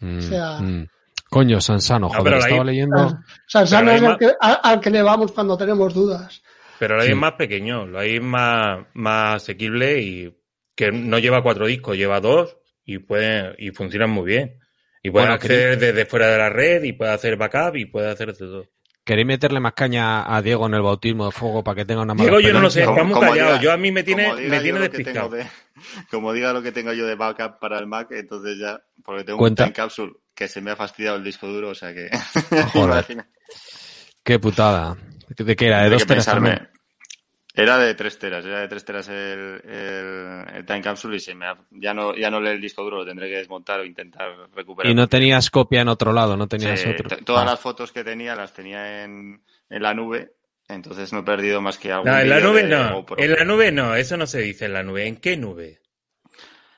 Mm, 0.00 0.18
o 0.18 0.22
sea- 0.22 0.58
mm. 0.60 0.88
Coño, 1.30 1.60
Sansano, 1.62 2.08
No, 2.08 2.08
joder, 2.10 2.24
pero 2.24 2.36
la 2.38 2.44
estaba 2.46 2.64
leyendo. 2.64 3.18
Sansano 3.46 3.86
Pero 3.90 3.96
es 3.96 4.02
hay 4.02 4.10
el 4.10 4.18
que, 4.18 4.36
al, 4.38 4.58
al 4.62 4.80
que 4.80 4.90
le 4.90 5.02
vamos 5.02 5.32
cuando 5.32 5.56
tenemos 5.56 5.94
dudas. 5.94 6.42
Pero 6.78 6.96
lo 6.96 7.00
hay 7.02 7.06
Sí. 7.08 7.12
es 7.14 7.18
más 7.18 7.32
pequeño, 7.32 7.86
lo 7.86 7.98
hay 8.00 8.16
es 8.16 8.22
más, 8.22 8.84
más 8.92 9.36
asequible 9.36 10.00
y 10.02 10.36
que 10.74 10.92
no 10.92 11.18
lleva 11.18 11.42
cuatro 11.42 11.66
discos, 11.66 11.96
lleva 11.96 12.20
dos 12.20 12.58
y 12.84 12.98
puede, 12.98 13.54
y 13.58 13.70
funcionan 13.70 14.10
muy 14.10 14.24
bien. 14.26 14.58
Y 15.02 15.10
pueden 15.10 15.28
Bueno, 15.28 15.34
acceder 15.34 15.78
desde 15.78 16.04
fuera 16.06 16.26
de 16.28 16.38
la 16.38 16.50
red 16.50 16.82
y 16.84 16.92
puede 16.92 17.12
hacer 17.12 17.36
backup 17.36 17.76
y 17.76 17.86
puede 17.86 18.10
hacer 18.10 18.28
de 18.34 18.38
todo. 18.38 18.66
¿Queréis 19.04 19.26
meterle 19.26 19.58
más 19.58 19.72
caña 19.72 20.32
a 20.32 20.40
Diego 20.42 20.66
en 20.66 20.74
el 20.74 20.82
bautismo 20.82 21.26
de 21.26 21.32
fuego 21.32 21.64
para 21.64 21.74
que 21.76 21.84
tenga 21.84 22.02
una 22.02 22.14
mala 22.14 22.22
Diego, 22.30 22.40
yo 22.40 22.52
no 22.52 22.60
lo 22.60 22.70
sé, 22.70 22.82
está 22.82 23.02
muy 23.02 23.18
callado. 23.18 23.60
Yo 23.60 23.72
a 23.72 23.76
mí 23.76 23.90
me 23.90 24.04
tiene, 24.04 24.32
me 24.34 24.60
tiene 24.60 24.78
despistado. 24.80 25.30
de- 25.30 25.46
como 26.10 26.32
diga 26.32 26.52
lo 26.52 26.62
que 26.62 26.70
tengo 26.70 26.92
yo 26.92 27.06
de 27.06 27.16
backup 27.16 27.58
para 27.58 27.78
el 27.78 27.86
Mac, 27.88 28.08
entonces 28.12 28.58
ya, 28.58 28.80
porque 29.04 29.24
tengo 29.24 29.38
Cuenta. 29.38 29.64
un 29.64 29.68
time 29.70 29.74
capsule 29.74 30.12
que 30.34 30.46
se 30.46 30.60
me 30.60 30.70
ha 30.70 30.76
fastidiado 30.76 31.16
el 31.16 31.24
disco 31.24 31.48
duro, 31.48 31.70
o 31.70 31.74
sea 31.74 31.92
que. 31.92 32.10
Joder. 32.72 33.26
Qué 34.22 34.38
putada. 34.38 34.96
¿De 35.36 35.56
qué 35.56 35.66
era? 35.66 35.82
¿De 35.82 35.90
dos 35.90 36.02
que 36.04 36.14
pensarme. 36.14 36.68
Era 37.54 37.76
de 37.76 37.94
3 37.94 38.18
teras, 38.18 38.44
era 38.46 38.60
de 38.60 38.68
3 38.68 38.84
teras 38.84 39.08
el, 39.08 39.60
el, 39.68 40.44
el 40.54 40.64
time 40.64 40.80
capsule 40.80 41.16
y 41.16 41.20
se 41.20 41.34
me 41.34 41.46
ha- 41.46 41.58
ya 41.70 41.92
no 41.92 42.16
ya 42.16 42.30
no 42.30 42.40
lee 42.40 42.52
el 42.52 42.60
disco 42.62 42.82
duro, 42.82 42.98
lo 42.98 43.04
tendré 43.06 43.28
que 43.28 43.36
desmontar 43.36 43.80
o 43.80 43.84
intentar 43.84 44.48
recuperar. 44.54 44.90
Y 44.90 44.94
no 44.94 45.06
tenías 45.06 45.50
copia 45.50 45.82
en 45.82 45.88
otro 45.88 46.12
lado, 46.14 46.34
no 46.36 46.48
tenías 46.48 46.80
Sí, 46.80 46.88
otro. 46.88 47.14
todas 47.24 47.42
Ah. 47.46 47.50
las 47.50 47.60
fotos 47.60 47.92
que 47.92 48.04
tenía 48.04 48.34
las 48.34 48.54
tenía 48.54 49.04
en, 49.04 49.42
en 49.68 49.82
la 49.82 49.92
nube, 49.92 50.32
entonces 50.66 51.12
no 51.12 51.18
he 51.18 51.22
perdido 51.24 51.60
más 51.60 51.76
que 51.76 51.92
algún 51.92 52.10
No, 52.10 52.18
en 52.18 52.30
la 52.30 52.40
nube 52.40 52.62
no. 52.62 53.04
En 53.18 53.32
la 53.32 53.44
nube 53.44 53.70
no, 53.70 53.94
eso 53.96 54.16
no 54.16 54.26
se 54.26 54.40
dice 54.40 54.64
en 54.64 54.72
la 54.72 54.82
nube. 54.82 55.06
¿En 55.06 55.16
qué 55.16 55.36
nube? 55.36 55.80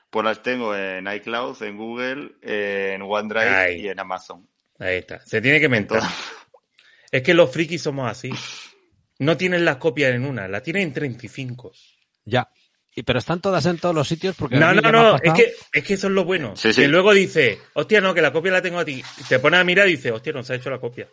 Pues 0.09 0.25
las 0.25 0.41
tengo 0.41 0.75
en 0.75 1.07
iCloud, 1.07 1.61
en 1.63 1.77
Google, 1.77 2.31
en 2.41 3.01
OneDrive 3.01 3.49
Ay. 3.49 3.81
y 3.81 3.87
en 3.87 3.99
Amazon. 3.99 4.45
Ahí 4.79 4.97
está. 4.97 5.19
Se 5.21 5.41
tiene 5.41 5.61
que 5.61 5.69
mentar. 5.69 6.01
Es 7.11 7.21
que 7.23 7.33
los 7.33 7.49
frikis 7.49 7.81
somos 7.81 8.11
así. 8.11 8.29
No 9.19 9.37
tienen 9.37 9.63
las 9.65 9.77
copias 9.77 10.13
en 10.13 10.25
una, 10.25 10.47
la 10.47 10.61
tienen 10.61 10.83
en 10.83 10.93
35. 10.93 11.71
Ya. 12.25 12.49
Y, 12.95 13.03
pero 13.03 13.19
están 13.19 13.41
todas 13.41 13.65
en 13.65 13.77
todos 13.77 13.93
los 13.93 14.07
sitios 14.07 14.35
porque. 14.37 14.55
No, 14.57 14.73
no, 14.73 14.91
no, 14.91 15.15
es 15.21 15.33
que, 15.33 15.53
es 15.73 15.83
que 15.83 15.93
eso 15.95 16.07
es 16.07 16.13
lo 16.13 16.23
bueno. 16.23 16.55
Sí, 16.55 16.73
sí. 16.73 16.81
Que 16.81 16.87
luego 16.87 17.13
dice, 17.13 17.59
hostia, 17.73 17.99
no, 18.01 18.13
que 18.13 18.21
la 18.21 18.31
copia 18.31 18.51
la 18.53 18.61
tengo 18.61 18.79
a 18.79 18.85
ti. 18.85 19.03
Te 19.27 19.39
pones 19.39 19.59
a 19.59 19.63
mirar 19.63 19.87
y 19.87 19.91
dice, 19.91 20.11
hostia, 20.11 20.31
no 20.33 20.43
se 20.43 20.53
ha 20.53 20.55
hecho 20.55 20.69
la 20.69 20.79
copia. 20.79 21.07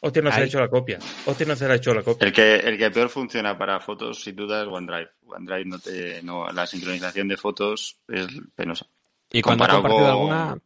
Hostia, 0.00 0.20
no 0.20 0.32
se 0.32 0.40
ha 0.40 0.44
hecho 0.44 0.58
la 0.60 0.68
copia. 0.68 0.98
Hostia, 1.26 1.46
no 1.46 1.54
se 1.56 1.64
ha 1.64 1.74
hecho 1.74 1.94
la 1.94 2.02
copia. 2.02 2.26
El 2.26 2.32
que, 2.32 2.56
el 2.56 2.76
que 2.76 2.90
peor 2.90 3.08
funciona 3.08 3.56
para 3.56 3.78
fotos, 3.80 4.22
sin 4.22 4.34
duda, 4.34 4.62
es 4.62 4.68
OneDrive. 4.68 5.10
OneDrive 5.26 5.64
no 5.64 5.78
te, 5.78 6.22
no, 6.22 6.50
la 6.52 6.66
sincronización 6.66 7.28
de 7.28 7.36
fotos 7.36 7.96
es 8.08 8.26
penosa. 8.56 8.86
Y 9.30 9.40
cuando 9.40 9.64
comparado 9.64 9.82
compartido 9.82 10.18
con- 10.18 10.32
alguna. 10.32 10.58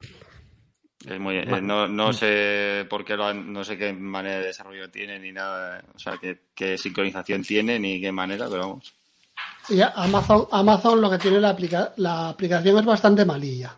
Es 1.07 1.21
muy, 1.21 1.37
eh, 1.37 1.61
no, 1.63 1.87
no 1.87 2.13
sé 2.13 2.85
por 2.91 3.05
qué 3.05 3.17
lo 3.17 3.27
han- 3.27 3.53
no 3.53 3.63
sé 3.63 3.79
qué 3.79 3.93
manera 3.93 4.39
de 4.41 4.47
desarrollo 4.47 4.91
tiene 4.91 5.19
ni 5.21 5.31
nada, 5.31 5.83
o 5.95 5.99
sea, 5.99 6.19
qué, 6.19 6.41
qué 6.55 6.77
sincronización 6.77 7.43
tiene 7.43 7.79
ni 7.79 8.01
qué 8.01 8.11
manera, 8.11 8.47
pero 8.51 8.63
vamos. 8.63 8.93
Y 9.69 9.81
Amazon, 9.81 10.47
Amazon 10.51 11.01
lo 11.01 11.09
que 11.11 11.19
tiene 11.19 11.41
la, 11.41 11.51
aplica- 11.51 11.93
la 11.97 12.29
aplicación 12.31 12.79
es 12.79 12.85
bastante 12.85 13.25
malilla. 13.25 13.75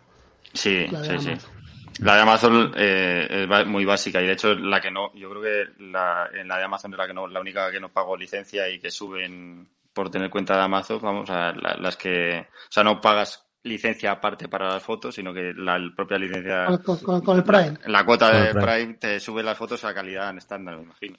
Sí, 0.53 0.87
La 0.87 1.01
de 1.01 1.07
sí, 1.17 1.19
sí. 1.19 1.29
Amazon. 1.31 1.51
La 1.99 2.15
de 2.15 2.21
Amazon 2.21 2.73
eh, 2.77 3.47
es 3.59 3.67
muy 3.67 3.83
básica 3.85 4.21
y 4.21 4.25
de 4.27 4.33
hecho 4.33 4.55
la 4.55 4.79
que 4.79 4.89
no, 4.89 5.13
yo 5.15 5.29
creo 5.29 5.41
que 5.41 5.83
la, 5.83 6.29
en 6.33 6.47
la 6.47 6.57
de 6.57 6.63
Amazon 6.63 6.93
es 6.93 6.97
la 6.97 7.07
que 7.07 7.13
no, 7.13 7.27
la 7.27 7.41
única 7.41 7.69
que 7.71 7.79
no 7.79 7.89
pago 7.89 8.15
licencia 8.15 8.69
y 8.69 8.79
que 8.79 8.89
suben 8.89 9.67
por 9.93 10.09
tener 10.09 10.29
cuenta 10.29 10.55
de 10.55 10.61
Amazon, 10.63 10.99
vamos 11.01 11.29
a 11.29 11.51
la- 11.51 11.75
las 11.75 11.97
que, 11.97 12.39
o 12.39 12.71
sea, 12.71 12.83
no 12.83 13.01
pagas 13.01 13.45
licencia 13.63 14.11
aparte 14.11 14.47
para 14.47 14.67
las 14.73 14.81
fotos, 14.83 15.15
sino 15.15 15.33
que 15.33 15.53
la 15.55 15.77
propia 15.95 16.17
licencia, 16.17 16.65
Con, 16.65 16.77
con- 16.77 16.97
con- 16.99 17.21
con 17.21 17.37
el 17.37 17.43
Prime. 17.43 17.73
la 17.87 18.05
cuota 18.05 18.31
de 18.31 18.53
Prime. 18.53 18.65
Prime 18.65 18.93
te 18.95 19.19
sube 19.19 19.43
las 19.43 19.57
fotos 19.57 19.83
a 19.83 19.93
calidad 19.93 20.29
en 20.29 20.37
estándar, 20.37 20.77
me 20.77 20.83
imagino. 20.83 21.17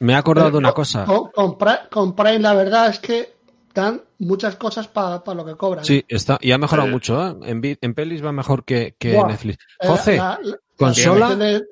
Me 0.00 0.12
he 0.12 0.16
acordado 0.16 0.52
de 0.52 0.58
una 0.58 0.72
cosa. 0.72 1.04
Con, 1.04 1.30
con 1.32 1.58
Pri- 1.58 1.88
con 1.90 2.14
Prime 2.14 2.38
la 2.38 2.54
verdad 2.54 2.88
es 2.90 2.98
que 3.00 3.32
dan 3.74 4.02
muchas 4.18 4.56
cosas 4.56 4.86
para 4.88 5.22
lo 5.34 5.44
que 5.44 5.56
cobran. 5.56 5.84
Sí, 5.84 6.04
está, 6.08 6.38
y 6.40 6.52
ha 6.52 6.58
mejorado 6.58 6.88
Eh. 6.88 6.92
mucho, 6.92 7.26
¿eh? 7.26 7.34
En, 7.50 7.60
en 7.80 7.94
pelis 7.94 8.24
va 8.24 8.30
mejor 8.32 8.64
que, 8.64 8.94
que. 8.98 9.12
Netflix. 9.22 9.58
Eh, 9.80 9.88
José, 9.88 10.16
la- 10.18 10.38
la- 10.42 10.56
consola, 10.76 11.28
la 11.30 11.36
de- 11.36 11.62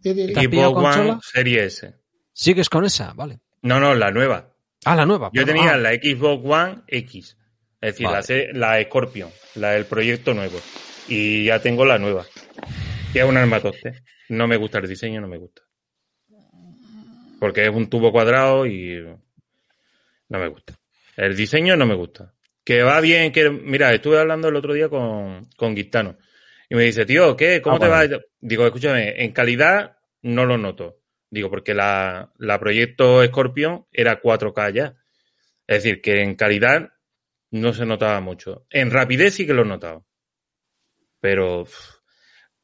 di- 0.00 0.12
di- 0.12 0.14
di- 0.14 0.32
¿Te 0.32 0.32
has 0.32 0.38
Equipo 0.38 0.50
pillado 0.50 0.70
One 0.72 0.84
consola? 0.86 1.20
Serie 1.22 1.64
S. 1.64 1.94
¿sigues 2.32 2.68
con 2.68 2.84
esa? 2.84 3.12
Vale. 3.14 3.38
No, 3.62 3.78
no, 3.80 3.94
la 3.94 4.10
nueva. 4.10 4.48
Ah, 4.84 4.94
la 4.96 5.04
nueva. 5.06 5.30
Yo 5.32 5.44
tenía 5.44 5.72
Ah, 5.74 5.76
la 5.76 5.90
Xbox 5.92 6.42
One 6.44 6.82
X. 6.86 7.36
Es 7.80 7.92
decir, 7.94 8.06
Vale. 8.06 8.52
la, 8.54 8.76
la 8.76 8.84
Scorpion, 8.84 9.30
la 9.56 9.70
del 9.72 9.84
proyecto 9.86 10.34
nuevo. 10.34 10.58
Y 11.08 11.44
ya 11.44 11.60
tengo 11.60 11.84
la 11.84 11.98
nueva. 11.98 12.26
Que 13.12 13.20
es 13.20 13.24
un 13.24 13.36
armatoste. 13.36 14.02
No 14.28 14.46
me 14.46 14.56
gusta 14.56 14.78
el 14.78 14.88
diseño, 14.88 15.20
no 15.20 15.28
me 15.28 15.38
gusta. 15.38 15.62
Porque 17.40 17.64
es 17.64 17.70
un 17.70 17.88
tubo 17.88 18.10
cuadrado 18.12 18.66
y 18.66 19.00
no 20.28 20.38
me 20.38 20.48
gusta. 20.48 20.74
El 21.16 21.36
diseño 21.36 21.76
no 21.76 21.86
me 21.86 21.94
gusta. 21.94 22.34
Que 22.64 22.82
va 22.82 23.00
bien, 23.00 23.32
que 23.32 23.48
mira, 23.48 23.92
estuve 23.94 24.18
hablando 24.18 24.48
el 24.48 24.56
otro 24.56 24.74
día 24.74 24.88
con, 24.88 25.48
con 25.56 25.74
Guistano. 25.74 26.18
Y 26.68 26.74
me 26.74 26.82
dice, 26.82 27.06
tío, 27.06 27.34
¿qué? 27.36 27.62
¿Cómo 27.62 27.76
Ah, 27.76 27.80
te 27.80 27.88
va? 27.88 28.20
Digo, 28.40 28.66
escúchame, 28.66 29.22
en 29.24 29.32
calidad 29.32 29.96
no 30.22 30.44
lo 30.44 30.58
noto. 30.58 30.98
Digo, 31.30 31.48
porque 31.48 31.72
la, 31.74 32.32
la 32.38 32.58
proyecto 32.58 33.24
Scorpion 33.24 33.86
era 33.92 34.20
4K 34.20 34.72
ya. 34.74 34.94
Es 35.66 35.82
decir, 35.82 36.02
que 36.02 36.20
en 36.22 36.34
calidad 36.34 36.90
no 37.50 37.72
se 37.72 37.86
notaba 37.86 38.20
mucho. 38.20 38.66
En 38.70 38.90
rapidez 38.90 39.34
sí 39.34 39.46
que 39.46 39.54
lo 39.54 39.62
he 39.62 39.66
notado. 39.66 40.04
Pero 41.20 41.66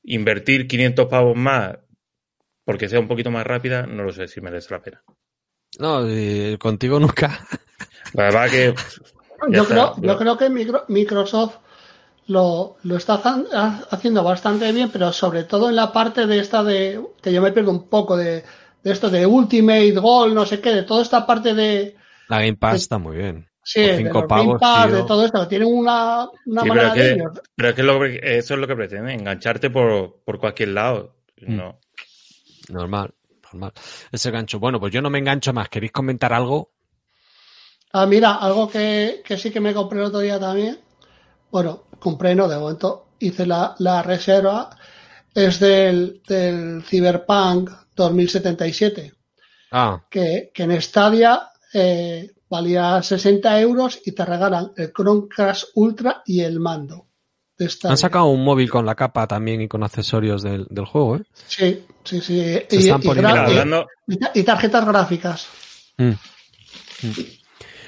invertir 0.02 0.66
500 0.68 1.06
pavos 1.06 1.36
más 1.36 1.78
porque 2.64 2.88
sea 2.88 3.00
un 3.00 3.08
poquito 3.08 3.30
más 3.30 3.46
rápida, 3.46 3.86
no 3.86 4.04
lo 4.04 4.12
sé 4.12 4.26
si 4.28 4.40
merece 4.40 4.72
la 4.74 4.82
pena. 4.82 5.02
No, 5.78 6.02
contigo 6.58 6.98
nunca. 6.98 7.46
La 8.14 8.24
verdad 8.24 8.50
que... 8.50 8.74
Yo 9.50 9.62
está. 9.62 9.92
creo, 9.92 9.96
yo 10.00 10.16
creo 10.16 10.38
que 10.38 10.48
Micro- 10.48 10.84
Microsoft 10.88 11.56
lo, 12.28 12.76
lo 12.84 12.96
está 12.96 13.20
haciendo 13.90 14.22
bastante 14.24 14.72
bien, 14.72 14.88
pero 14.90 15.12
sobre 15.12 15.44
todo 15.44 15.68
en 15.68 15.76
la 15.76 15.92
parte 15.92 16.26
de 16.26 16.38
esta 16.38 16.64
de 16.64 17.00
que 17.20 17.32
yo 17.32 17.42
me 17.42 17.52
pierdo 17.52 17.70
un 17.70 17.88
poco 17.88 18.16
de, 18.16 18.44
de 18.82 18.92
esto 18.92 19.10
de 19.10 19.26
Ultimate 19.26 19.92
Goal, 19.92 20.34
no 20.34 20.46
sé 20.46 20.60
qué, 20.60 20.70
de 20.70 20.84
toda 20.84 21.02
esta 21.02 21.26
parte 21.26 21.52
de 21.52 21.96
La 22.28 22.38
Game 22.40 22.56
Pass 22.56 22.82
está 22.82 22.96
muy 22.98 23.16
bien. 23.18 23.46
Sí, 23.64 23.80
Por 23.80 23.90
de 23.90 23.96
cinco 23.96 24.20
los 24.20 24.28
pavos, 24.28 24.60
Pass, 24.60 24.92
de 24.92 25.02
todo 25.04 25.24
esto, 25.24 25.48
tienen 25.48 25.68
una, 25.68 26.28
una 26.46 26.62
Sí, 26.62 26.68
manera 26.68 26.94
de 26.94 27.00
que, 27.00 27.10
ellos. 27.12 27.32
pero 27.56 27.68
es 27.70 27.74
que 27.74 27.82
lo 27.82 28.00
que- 28.00 28.20
eso 28.22 28.54
es 28.54 28.60
lo 28.60 28.66
que 28.66 28.76
pretende, 28.76 29.12
engancharte 29.14 29.70
por, 29.70 30.20
por 30.24 30.38
cualquier 30.38 30.68
lado. 30.70 31.16
Mm. 31.40 31.56
No. 31.56 31.80
Normal, 32.68 33.12
normal. 33.44 33.72
Ese 34.12 34.30
gancho. 34.30 34.58
Bueno, 34.58 34.78
pues 34.80 34.92
yo 34.92 35.02
no 35.02 35.10
me 35.10 35.18
engancho 35.18 35.52
más. 35.52 35.68
¿Queréis 35.68 35.92
comentar 35.92 36.32
algo? 36.32 36.72
Ah, 37.92 38.06
mira, 38.06 38.34
algo 38.36 38.68
que, 38.68 39.22
que 39.24 39.36
sí 39.36 39.50
que 39.50 39.60
me 39.60 39.72
compré 39.74 40.00
el 40.00 40.06
otro 40.06 40.20
día 40.20 40.38
también. 40.40 40.78
Bueno, 41.50 41.84
compré, 42.00 42.34
no, 42.34 42.48
de 42.48 42.58
momento 42.58 43.08
hice 43.20 43.46
la, 43.46 43.74
la 43.78 44.02
reserva, 44.02 44.70
es 45.34 45.60
del, 45.60 46.20
del 46.26 46.82
Cyberpunk 46.82 47.70
2077, 47.94 49.12
Ah, 49.70 50.04
que, 50.10 50.50
que 50.52 50.62
en 50.64 50.80
Stadia 50.82 51.48
eh, 51.72 52.30
valía 52.54 53.02
60 53.02 53.60
euros 53.60 54.00
y 54.04 54.12
te 54.12 54.24
regalan 54.24 54.72
el 54.76 54.92
Chromecast 54.92 55.70
Ultra 55.74 56.22
y 56.24 56.40
el 56.40 56.60
mando 56.60 57.06
han 57.84 57.96
sacado 57.96 58.26
un 58.26 58.42
móvil 58.44 58.68
con 58.68 58.84
la 58.84 58.96
capa 58.96 59.28
también 59.28 59.60
y 59.60 59.68
con 59.68 59.84
accesorios 59.84 60.42
del, 60.42 60.66
del 60.70 60.84
juego, 60.86 61.16
¿eh? 61.18 61.22
Sí, 61.46 61.84
sí, 62.02 62.20
sí. 62.20 62.40
Se 62.40 62.66
Y, 62.76 62.78
están 62.80 63.00
y 63.04 63.08
hablando, 63.08 63.86
y 64.08 64.16
ta- 64.16 64.32
y 64.34 64.42
tarjetas 64.42 64.84
gráficas. 64.84 65.48
Mm. 65.98 66.10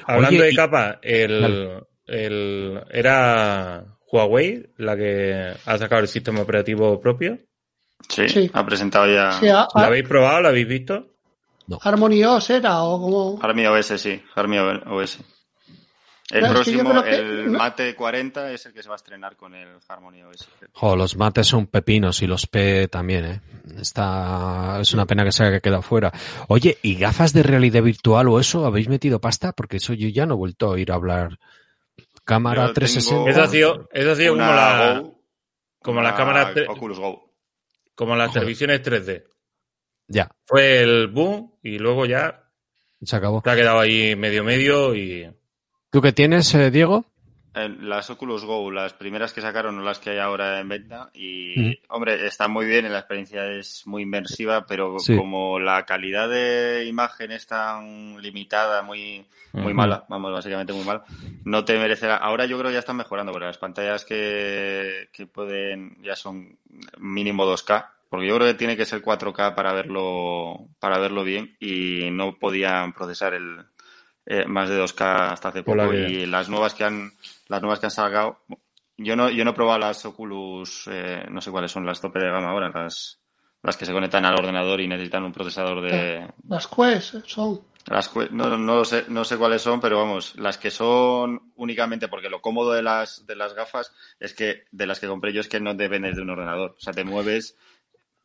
hablando 0.06 0.28
Oye, 0.38 0.44
de 0.44 0.52
y- 0.52 0.56
capa, 0.56 0.98
el, 1.02 1.80
el, 2.06 2.80
era 2.90 3.84
Huawei 4.12 4.66
la 4.76 4.96
que 4.96 5.52
ha 5.64 5.78
sacado 5.78 6.00
el 6.02 6.08
sistema 6.08 6.42
operativo 6.42 7.00
propio. 7.00 7.38
Sí, 8.08 8.28
Sí. 8.28 8.50
ha 8.52 8.64
presentado 8.64 9.12
ya 9.12 9.32
Sí, 9.32 9.48
a- 9.48 9.66
¿Lo 9.74 9.80
a- 9.80 9.86
habéis 9.86 10.06
probado? 10.06 10.42
¿Lo 10.42 10.48
habéis 10.48 10.68
visto? 10.68 11.15
Harmony 11.82 12.22
OS 12.24 12.50
era 12.50 12.82
o 12.82 13.00
como... 13.00 13.38
Harmony 13.42 13.66
OS, 13.66 13.86
sí, 14.00 14.22
Harmony 14.34 14.58
OS. 14.86 15.18
El 16.28 16.40
No, 16.42 16.58
es 16.60 16.64
que 16.64 16.72
yo 16.72 16.80
próximo, 16.80 17.02
que- 17.04 17.14
el 17.14 17.52
no. 17.52 17.58
Mate 17.60 17.94
40 17.94 18.50
es 18.50 18.66
el 18.66 18.72
que 18.72 18.82
se 18.82 18.88
va 18.88 18.94
a 18.94 18.96
estrenar 18.96 19.36
con 19.36 19.54
el 19.54 19.68
Harmony 19.88 20.22
OS. 20.24 20.48
Jo, 20.72 20.96
los 20.96 21.16
mates 21.16 21.46
son 21.46 21.66
pepinos 21.68 22.20
y 22.22 22.26
los 22.26 22.46
P 22.48 22.88
también, 22.88 23.24
¿eh? 23.24 23.40
Está, 23.80 24.78
es 24.80 24.92
una 24.92 25.06
pena 25.06 25.24
que 25.24 25.30
se 25.30 25.44
haya 25.44 25.60
quedado 25.60 25.82
fuera. 25.82 26.12
Oye, 26.48 26.78
¿y 26.82 26.96
gafas 26.96 27.32
de 27.32 27.44
realidad 27.44 27.82
virtual 27.82 28.26
o 28.28 28.40
eso? 28.40 28.66
¿Habéis 28.66 28.88
metido 28.88 29.20
pasta? 29.20 29.52
Porque 29.52 29.76
eso 29.76 29.92
yo 29.92 30.08
ya 30.08 30.26
no 30.26 30.34
he 30.34 30.36
vuelto 30.38 30.66
a 30.66 30.70
oír 30.70 30.90
hablar. 30.90 31.38
Cámara 32.24 32.66
Yo 32.66 32.72
360. 32.72 33.14
tengo- 33.24 33.28
Eso 33.30 33.42
ha 33.42 33.48
sido, 33.48 33.88
eso 33.92 34.10
ha 34.10 34.14
sido 34.16 34.32
como 34.34 34.46
la, 34.46 34.98
Go, 35.00 35.20
como 35.80 36.02
la 36.02 36.14
cámara 36.16 36.52
Oculus 36.68 36.98
Go. 36.98 37.30
como 37.94 38.16
las 38.16 38.32
televisiones 38.32 38.82
3D. 38.82 39.22
Ya, 40.08 40.30
Fue 40.44 40.80
el 40.82 41.08
boom 41.08 41.52
y 41.62 41.78
luego 41.78 42.06
ya 42.06 42.44
se 43.02 43.16
acabó. 43.16 43.42
se 43.44 43.50
ha 43.50 43.56
quedado 43.56 43.80
ahí 43.80 44.14
medio 44.16 44.44
medio 44.44 44.94
y 44.94 45.30
¿Tú 45.90 46.00
qué 46.02 46.12
tienes, 46.12 46.54
eh, 46.54 46.70
Diego? 46.70 47.04
Las 47.54 48.10
Oculus 48.10 48.44
Go, 48.44 48.70
las 48.70 48.92
primeras 48.92 49.32
que 49.32 49.40
sacaron, 49.40 49.76
no 49.76 49.82
las 49.82 49.98
que 49.98 50.10
hay 50.10 50.18
ahora 50.18 50.60
en 50.60 50.68
venta. 50.68 51.08
Y, 51.14 51.54
Mm. 51.58 51.72
hombre, 51.88 52.26
está 52.26 52.48
muy 52.48 52.66
bien, 52.66 52.92
la 52.92 52.98
experiencia 52.98 53.46
es 53.50 53.86
muy 53.86 54.02
inmersiva, 54.02 54.66
pero 54.66 54.98
Sí. 54.98 55.16
como 55.16 55.58
la 55.58 55.86
calidad 55.86 56.28
de 56.28 56.84
imagen 56.86 57.32
es 57.32 57.46
tan 57.46 58.20
limitada, 58.20 58.82
muy, 58.82 59.24
muy 59.54 59.72
mala, 59.72 60.04
vamos, 60.10 60.32
básicamente 60.34 60.74
muy 60.74 60.84
mala, 60.84 61.04
no 61.46 61.64
te 61.64 61.78
merecerá. 61.78 62.16
Ahora 62.18 62.44
yo 62.44 62.58
creo 62.58 62.68
que 62.68 62.74
ya 62.74 62.80
están 62.80 62.96
mejorando, 62.98 63.32
porque 63.32 63.46
las 63.46 63.56
pantallas 63.56 64.04
que, 64.04 65.08
que 65.10 65.26
pueden, 65.26 65.96
ya 66.02 66.14
son 66.14 66.58
mínimo 66.98 67.46
2K. 67.46 67.90
Porque 68.08 68.26
yo 68.26 68.36
creo 68.36 68.46
que 68.48 68.54
tiene 68.54 68.76
que 68.76 68.84
ser 68.84 69.02
4K 69.02 69.54
para 69.54 69.72
verlo, 69.72 70.68
para 70.78 70.98
verlo 70.98 71.24
bien 71.24 71.56
y 71.58 72.10
no 72.12 72.38
podían 72.38 72.92
procesar 72.92 73.34
el, 73.34 73.66
eh, 74.26 74.44
más 74.46 74.68
de 74.68 74.80
2K 74.80 75.32
hasta 75.32 75.48
hace 75.48 75.62
poco. 75.62 75.92
Y 75.92 76.26
las 76.26 76.48
nuevas 76.48 76.74
que 76.74 76.84
han 76.84 77.12
las 77.48 77.62
nuevas 77.62 77.78
que 77.78 77.86
han 77.86 77.90
sacado 77.92 78.40
yo 78.98 79.14
no 79.14 79.30
yo 79.30 79.44
no 79.44 79.52
he 79.52 79.54
probado 79.54 79.78
las 79.78 80.04
Oculus 80.04 80.88
eh, 80.90 81.24
no 81.30 81.40
sé 81.40 81.50
cuáles 81.50 81.70
son 81.70 81.86
las 81.86 82.00
tope 82.00 82.18
de 82.18 82.30
gama 82.30 82.50
ahora 82.50 82.70
las 82.70 83.20
las 83.62 83.76
que 83.76 83.86
se 83.86 83.92
conectan 83.92 84.24
al 84.24 84.34
ordenador 84.34 84.80
y 84.80 84.88
necesitan 84.88 85.24
un 85.24 85.32
procesador 85.32 85.82
de 85.82 86.26
Las 86.48 86.66
Quest 86.66 87.26
son... 87.26 87.60
las 87.86 88.10
no, 88.30 88.56
no 88.56 88.84
sé 88.84 89.04
no 89.08 89.24
sé 89.24 89.36
cuáles 89.36 89.62
son 89.62 89.80
pero 89.80 89.98
vamos 89.98 90.34
las 90.36 90.58
que 90.58 90.70
son 90.70 91.52
únicamente 91.56 92.08
porque 92.08 92.30
lo 92.30 92.40
cómodo 92.40 92.72
de 92.72 92.82
las 92.82 93.26
de 93.26 93.36
las 93.36 93.54
gafas 93.54 93.92
es 94.18 94.34
que 94.34 94.64
de 94.72 94.86
las 94.86 94.98
que 94.98 95.08
compré 95.08 95.32
yo 95.32 95.40
es 95.40 95.48
que 95.48 95.60
no 95.60 95.74
dependes 95.74 96.16
de 96.16 96.22
un 96.22 96.30
ordenador. 96.30 96.74
O 96.76 96.80
sea 96.80 96.92
te 96.92 97.04
mueves 97.04 97.56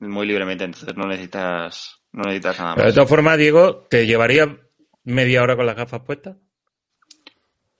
muy 0.02 0.28
libremente 0.28 0.64
entonces 0.66 0.96
no 0.98 1.08
necesitas 1.08 1.98
no 2.12 2.24
necesitas 2.24 2.60
nada 2.60 2.76
Pero 2.76 2.86
de 2.86 2.90
más 2.90 2.96
todas 2.96 3.10
formas, 3.10 3.38
Diego, 3.38 3.88
¿te 3.90 4.06
llevaría 4.06 4.58
media 5.04 5.42
hora 5.44 5.56
con 5.56 5.66
las 5.66 5.76
gafas 5.78 6.02
puestas? 6.02 6.36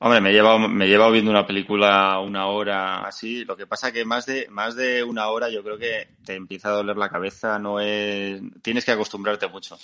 Hombre, 0.04 0.20
me 0.20 0.32
he 0.32 0.34
llevado, 0.34 0.58
me 0.58 0.86
he 0.86 0.88
llevado 0.88 1.12
viendo 1.12 1.30
una 1.30 1.46
película 1.46 2.18
una 2.20 2.48
hora 2.48 3.02
así. 3.06 3.46
Lo 3.46 3.56
que 3.56 3.68
pasa 3.68 3.92
que 3.92 4.04
más 4.04 4.26
de, 4.26 4.48
más 4.50 4.76
de 4.76 5.04
una 5.04 5.28
hora 5.28 5.48
yo 5.50 5.64
creo 5.64 5.78
que 5.78 6.08
te 6.26 6.34
empieza 6.34 6.70
a 6.70 6.72
doler 6.72 6.98
la 6.98 7.10
cabeza. 7.10 7.60
No 7.60 7.80
es, 7.80 8.42
tienes 8.64 8.84
que 8.84 8.92
acostumbrarte 8.92 9.48
mucho. 9.48 9.78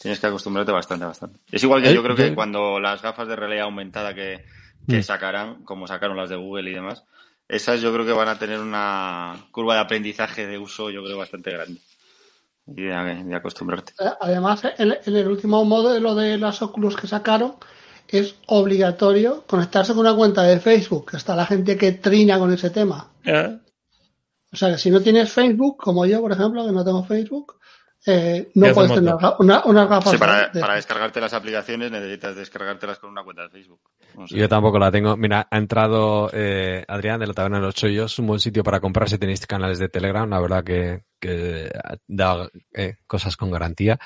Tienes 0.00 0.20
que 0.20 0.26
acostumbrarte 0.26 0.72
bastante, 0.72 1.04
bastante. 1.04 1.40
Es 1.52 1.62
igual 1.62 1.82
que 1.82 1.90
Eh, 1.90 1.94
yo 1.94 2.02
creo 2.02 2.16
que 2.16 2.34
cuando 2.34 2.80
las 2.80 3.02
gafas 3.02 3.28
de 3.28 3.36
realidad 3.36 3.64
aumentada 3.64 4.14
que, 4.14 4.42
que 4.88 5.00
Mm. 5.00 5.02
sacarán, 5.02 5.64
como 5.64 5.86
sacaron 5.86 6.16
las 6.16 6.30
de 6.30 6.36
Google 6.36 6.70
y 6.70 6.74
demás, 6.74 7.04
esas 7.48 7.80
yo 7.80 7.92
creo 7.92 8.04
que 8.04 8.12
van 8.12 8.28
a 8.28 8.38
tener 8.38 8.60
una 8.60 9.46
curva 9.50 9.74
de 9.74 9.80
aprendizaje 9.80 10.46
de 10.46 10.58
uso, 10.58 10.90
yo 10.90 11.02
creo, 11.02 11.18
bastante 11.18 11.50
grande. 11.50 11.80
Y 12.66 12.82
de, 12.82 13.24
de 13.24 13.34
acostumbrarte. 13.34 13.92
Eh, 13.98 14.10
Además, 14.20 14.62
en, 14.76 14.96
en 15.04 15.16
el 15.16 15.28
último 15.28 15.64
modelo 15.64 16.14
de 16.14 16.36
las 16.36 16.60
Oculus 16.60 16.96
que 16.96 17.06
sacaron, 17.06 17.54
es 18.08 18.36
obligatorio 18.46 19.44
conectarse 19.46 19.92
con 19.92 20.00
una 20.00 20.14
cuenta 20.14 20.42
de 20.42 20.60
Facebook. 20.60 21.10
Está 21.14 21.34
la 21.34 21.46
gente 21.46 21.76
que 21.76 21.92
trina 21.92 22.38
con 22.38 22.52
ese 22.52 22.70
tema. 22.70 23.10
¿Eh? 23.24 23.58
O 24.52 24.56
sea, 24.56 24.70
que 24.70 24.78
si 24.78 24.90
no 24.90 25.00
tienes 25.00 25.30
Facebook, 25.30 25.76
como 25.76 26.06
yo, 26.06 26.20
por 26.20 26.32
ejemplo, 26.32 26.66
que 26.66 26.72
no 26.72 26.84
tengo 26.84 27.04
Facebook, 27.04 27.57
eh, 28.06 28.48
¿Qué 28.54 28.60
no 28.60 28.72
puedes 28.74 28.92
tener 28.94 29.14
una- 29.38 29.62
unas 29.64 29.88
gafas 29.88 30.12
Sí, 30.12 30.18
para, 30.18 30.48
de- 30.48 30.60
para 30.60 30.74
descargarte 30.76 31.20
las 31.20 31.32
aplicaciones 31.34 31.90
necesitas 31.90 32.36
descargártelas 32.36 32.98
con 32.98 33.10
una 33.10 33.22
cuenta 33.24 33.42
de 33.42 33.50
Facebook. 33.50 33.80
No 34.16 34.26
sé. 34.26 34.36
Yo 34.36 34.48
tampoco 34.48 34.78
la 34.78 34.90
tengo. 34.90 35.16
Mira, 35.16 35.46
ha 35.50 35.58
entrado 35.58 36.30
eh, 36.32 36.84
Adrián 36.88 37.20
de 37.20 37.26
la 37.26 37.34
Taberna 37.34 37.58
de 37.58 37.66
los 37.66 37.74
Chollos, 37.74 38.18
un 38.18 38.26
buen 38.28 38.40
sitio 38.40 38.62
para 38.62 38.80
comprar 38.80 39.08
si 39.08 39.18
tenéis 39.18 39.46
canales 39.46 39.78
de 39.78 39.88
Telegram, 39.88 40.28
la 40.28 40.40
verdad 40.40 40.64
que, 40.64 41.02
que 41.18 41.70
da 42.06 42.48
eh, 42.74 42.96
cosas 43.06 43.36
con 43.36 43.50
garantía. 43.50 43.98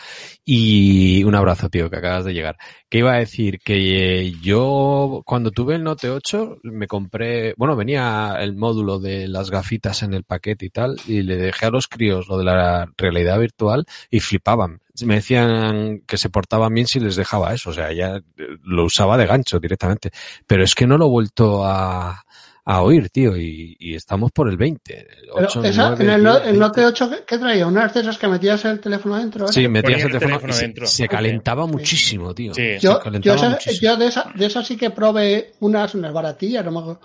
Y 0.45 1.25
un 1.25 1.35
abrazo, 1.35 1.69
tío, 1.69 1.91
que 1.91 1.97
acabas 1.97 2.25
de 2.25 2.35
llegar. 2.35 2.57
Que 2.89 2.99
iba 2.99 3.13
a 3.13 3.19
decir 3.19 3.61
que 3.61 4.27
eh, 4.27 4.33
yo 4.43 5.23
cuando 5.25 5.51
tuve 5.51 5.77
el 5.77 5.85
Note 5.85 6.11
8 6.11 6.59
me 6.65 6.87
compré, 6.87 7.55
bueno, 7.57 7.77
venía 7.77 8.37
el 8.41 8.57
módulo 8.57 8.99
de 8.99 9.29
las 9.29 9.51
gafitas 9.51 10.03
en 10.03 10.15
el 10.15 10.25
paquete 10.25 10.67
y 10.67 10.71
tal, 10.71 10.97
y 11.07 11.23
le 11.23 11.37
dejé 11.37 11.67
a 11.67 11.71
los 11.71 11.89
críos 11.89 12.29
lo 12.29 12.39
de 12.39 12.45
la 12.45 12.93
realidad 12.97 13.39
virtual 13.39 13.85
y 14.11 14.21
flipaban. 14.21 14.81
Me 15.05 15.15
decían 15.17 16.03
que 16.07 16.19
se 16.19 16.29
portaban 16.29 16.75
bien 16.75 16.87
si 16.87 17.01
les 17.01 17.17
dejaba 17.17 17.55
eso, 17.55 17.71
o 17.71 17.73
sea, 17.73 17.93
ya 17.93 18.17
eh, 18.17 18.23
lo 18.63 18.85
usaba 18.85 19.17
de 19.17 19.27
gancho 19.27 19.59
directamente. 19.59 20.11
Pero 20.47 20.65
es 20.65 20.75
que 20.75 20.87
no 20.87 20.99
lo 20.99 21.07
he 21.07 21.11
vuelto 21.11 21.65
a, 21.65 22.25
a 22.65 22.83
oír, 22.83 23.11
tío, 23.11 23.37
y, 23.37 23.77
y 23.81 23.95
estamos 23.97 24.31
por 24.31 24.49
el 24.49 24.57
20. 24.57 25.07
Pero 25.35 25.35
8, 25.49 25.65
esa- 25.65 25.89
9, 25.97 26.05
en 26.05 26.11
el, 26.11 26.21
10, 26.21 26.23
no- 26.23 26.37
el 26.39 26.43
20. 26.45 26.59
Note 26.61 26.87
8, 26.87 27.11
¿qué, 27.27 27.39
traía? 27.39 27.67
Unas 27.67 27.93
de 27.93 28.01
esas 28.01 28.19
que 28.19 28.29
metías 28.29 28.65
el 28.65 28.79
teléfono 28.81 29.17
dentro. 29.19 29.45
¿era? 29.47 29.53
Sí, 29.53 29.67
metías 29.69 30.01
el 30.01 30.07
el 30.07 30.13
teléfono, 30.13 30.29
teléfono 30.31 30.53
se- 30.53 30.63
dentro. 30.63 30.87
se, 30.87 31.09
calentaba 31.09 31.67
muchísimo, 31.67 32.35
tío. 32.35 32.55
Sí. 32.55 32.79
Yo, 32.81 33.01
yo, 33.21 33.35
esa- 33.35 33.49
muchísimo. 33.51 33.81
yo 33.91 33.97
de, 33.97 34.07
esa, 34.07 34.33
de 34.35 34.47
esas 34.47 34.67
sí 34.67 34.77
que 34.77 34.91
probé 34.91 35.55
unas, 35.61 35.95
unas 35.97 36.13
baratillas, 36.13 36.65
no 36.65 36.71
me 36.71 36.79
acuerdo, 36.81 37.01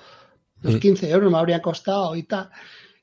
unos 0.61 0.73
Sí. 0.75 0.79
15 0.79 1.09
euros 1.09 1.31
me 1.31 1.37
habrían 1.39 1.61
costado 1.61 2.15
y 2.15 2.23
tal. 2.23 2.49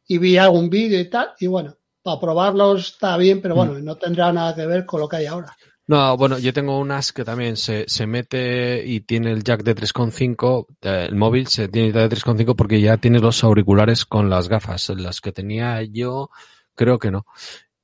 Y 0.07 0.19
vi 0.19 0.37
algún 0.37 0.71
vídeo 0.71 1.01
y 1.01 1.09
tal, 1.11 1.31
y 1.41 1.47
bueno, 1.49 1.75
para 2.03 2.21
probarlos 2.21 2.89
está 2.93 3.17
bien, 3.17 3.41
pero 3.41 3.55
bueno, 3.57 3.73
Mm. 3.73 3.85
no 3.85 3.97
tendrá 3.97 4.33
nada 4.33 4.55
que 4.55 4.67
ver 4.67 4.85
con 4.87 5.01
lo 5.01 5.09
que 5.09 5.17
hay 5.17 5.27
ahora. 5.27 5.57
No, 5.87 6.17
bueno, 6.17 6.39
yo 6.39 6.55
tengo 6.55 6.79
unas 6.79 7.13
que 7.13 7.25
también 7.25 7.59
se, 7.59 7.85
se 7.89 8.07
mete 8.07 8.83
y 8.87 9.01
tiene 9.01 9.33
el 9.33 9.45
jack 9.45 9.63
de 9.63 9.75
3.5, 9.75 10.67
eh, 10.81 11.07
el 11.09 11.15
móvil 11.15 11.47
se 11.49 11.69
tiene 11.69 11.93
de 11.93 12.09
3.5 12.09 12.57
porque 12.57 12.81
ya 12.81 12.97
tiene 12.97 13.19
los 13.19 13.45
auriculares 13.45 14.07
con 14.07 14.31
las 14.31 14.49
gafas. 14.49 14.89
Las 14.97 15.21
que 15.21 15.33
tenía 15.33 15.83
yo, 15.83 16.31
creo 16.75 16.99
que 16.99 17.11
no. 17.11 17.27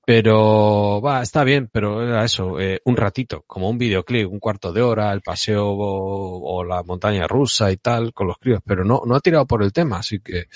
Pero, 0.06 1.00
va, 1.02 1.22
está 1.22 1.44
bien, 1.44 1.68
pero 1.70 2.02
era 2.02 2.24
eso, 2.24 2.58
eh, 2.58 2.80
un 2.84 2.96
ratito, 2.96 3.44
como 3.46 3.68
un 3.68 3.76
videoclip, 3.76 4.28
un 4.32 4.40
cuarto 4.40 4.72
de 4.72 4.80
hora, 4.80 5.12
el 5.12 5.20
paseo 5.20 5.68
o, 5.68 6.64
la 6.64 6.82
montaña 6.82 7.28
rusa 7.28 7.70
y 7.70 7.76
tal, 7.76 8.12
con 8.14 8.26
los 8.26 8.38
críos, 8.38 8.60
pero 8.64 8.82
no, 8.82 9.02
no 9.04 9.14
ha 9.14 9.20
tirado 9.20 9.46
por 9.46 9.62
el 9.62 9.72
tema, 9.72 9.98
así 9.98 10.20
que, 10.20 10.46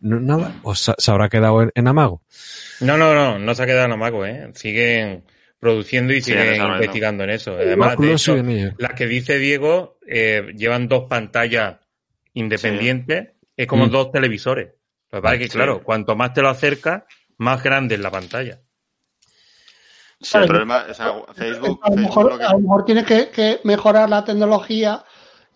no, 0.00 0.20
nada, 0.20 0.60
o 0.62 0.74
se, 0.74 0.92
se 0.98 1.10
habrá 1.10 1.28
quedado 1.28 1.62
en, 1.62 1.70
en 1.74 1.88
amago. 1.88 2.22
No, 2.80 2.98
no, 2.98 3.14
no, 3.14 3.38
no 3.38 3.54
se 3.54 3.62
ha 3.62 3.66
quedado 3.66 3.86
en 3.86 3.92
amago, 3.92 4.26
¿eh? 4.26 4.50
Siguen 4.54 5.24
produciendo 5.58 6.12
y 6.12 6.20
Sí, 6.20 6.32
siguen 6.32 6.62
investigando 6.62 7.24
en 7.24 7.30
eso. 7.30 7.52
Además, 7.54 7.96
de 7.98 8.12
hecho, 8.12 8.36
las 8.78 8.92
que 8.94 9.06
dice 9.06 9.38
Diego 9.38 9.98
eh, 10.06 10.52
llevan 10.56 10.88
dos 10.88 11.04
pantallas 11.08 11.76
independientes, 12.34 13.30
es 13.56 13.66
como 13.66 13.86
Mm. 13.86 13.90
dos 13.90 14.12
televisores. 14.12 14.74
Lo 15.10 15.18
que 15.18 15.22
pasa 15.22 15.34
es 15.36 15.40
que, 15.40 15.48
claro, 15.48 15.82
cuanto 15.82 16.14
más 16.16 16.32
te 16.34 16.42
lo 16.42 16.48
acercas, 16.50 17.04
más 17.38 17.62
grande 17.62 17.94
es 17.94 18.00
la 18.00 18.10
pantalla. 18.10 18.60
Sí, 20.20 20.30
Claro, 20.30 20.44
el 20.44 20.48
problema, 20.50 20.94
sea, 20.94 21.12
Facebook, 21.34 21.80
a 21.82 21.90
lo 21.90 21.94
Facebook 21.96 22.00
mejor, 22.08 22.32
lo 22.32 22.38
que- 22.38 22.44
a 22.44 22.52
lo 22.52 22.58
mejor 22.60 22.84
tiene 22.84 23.04
que, 23.04 23.28
que 23.30 23.60
mejorar 23.64 24.08
la 24.08 24.24
tecnología 24.24 25.04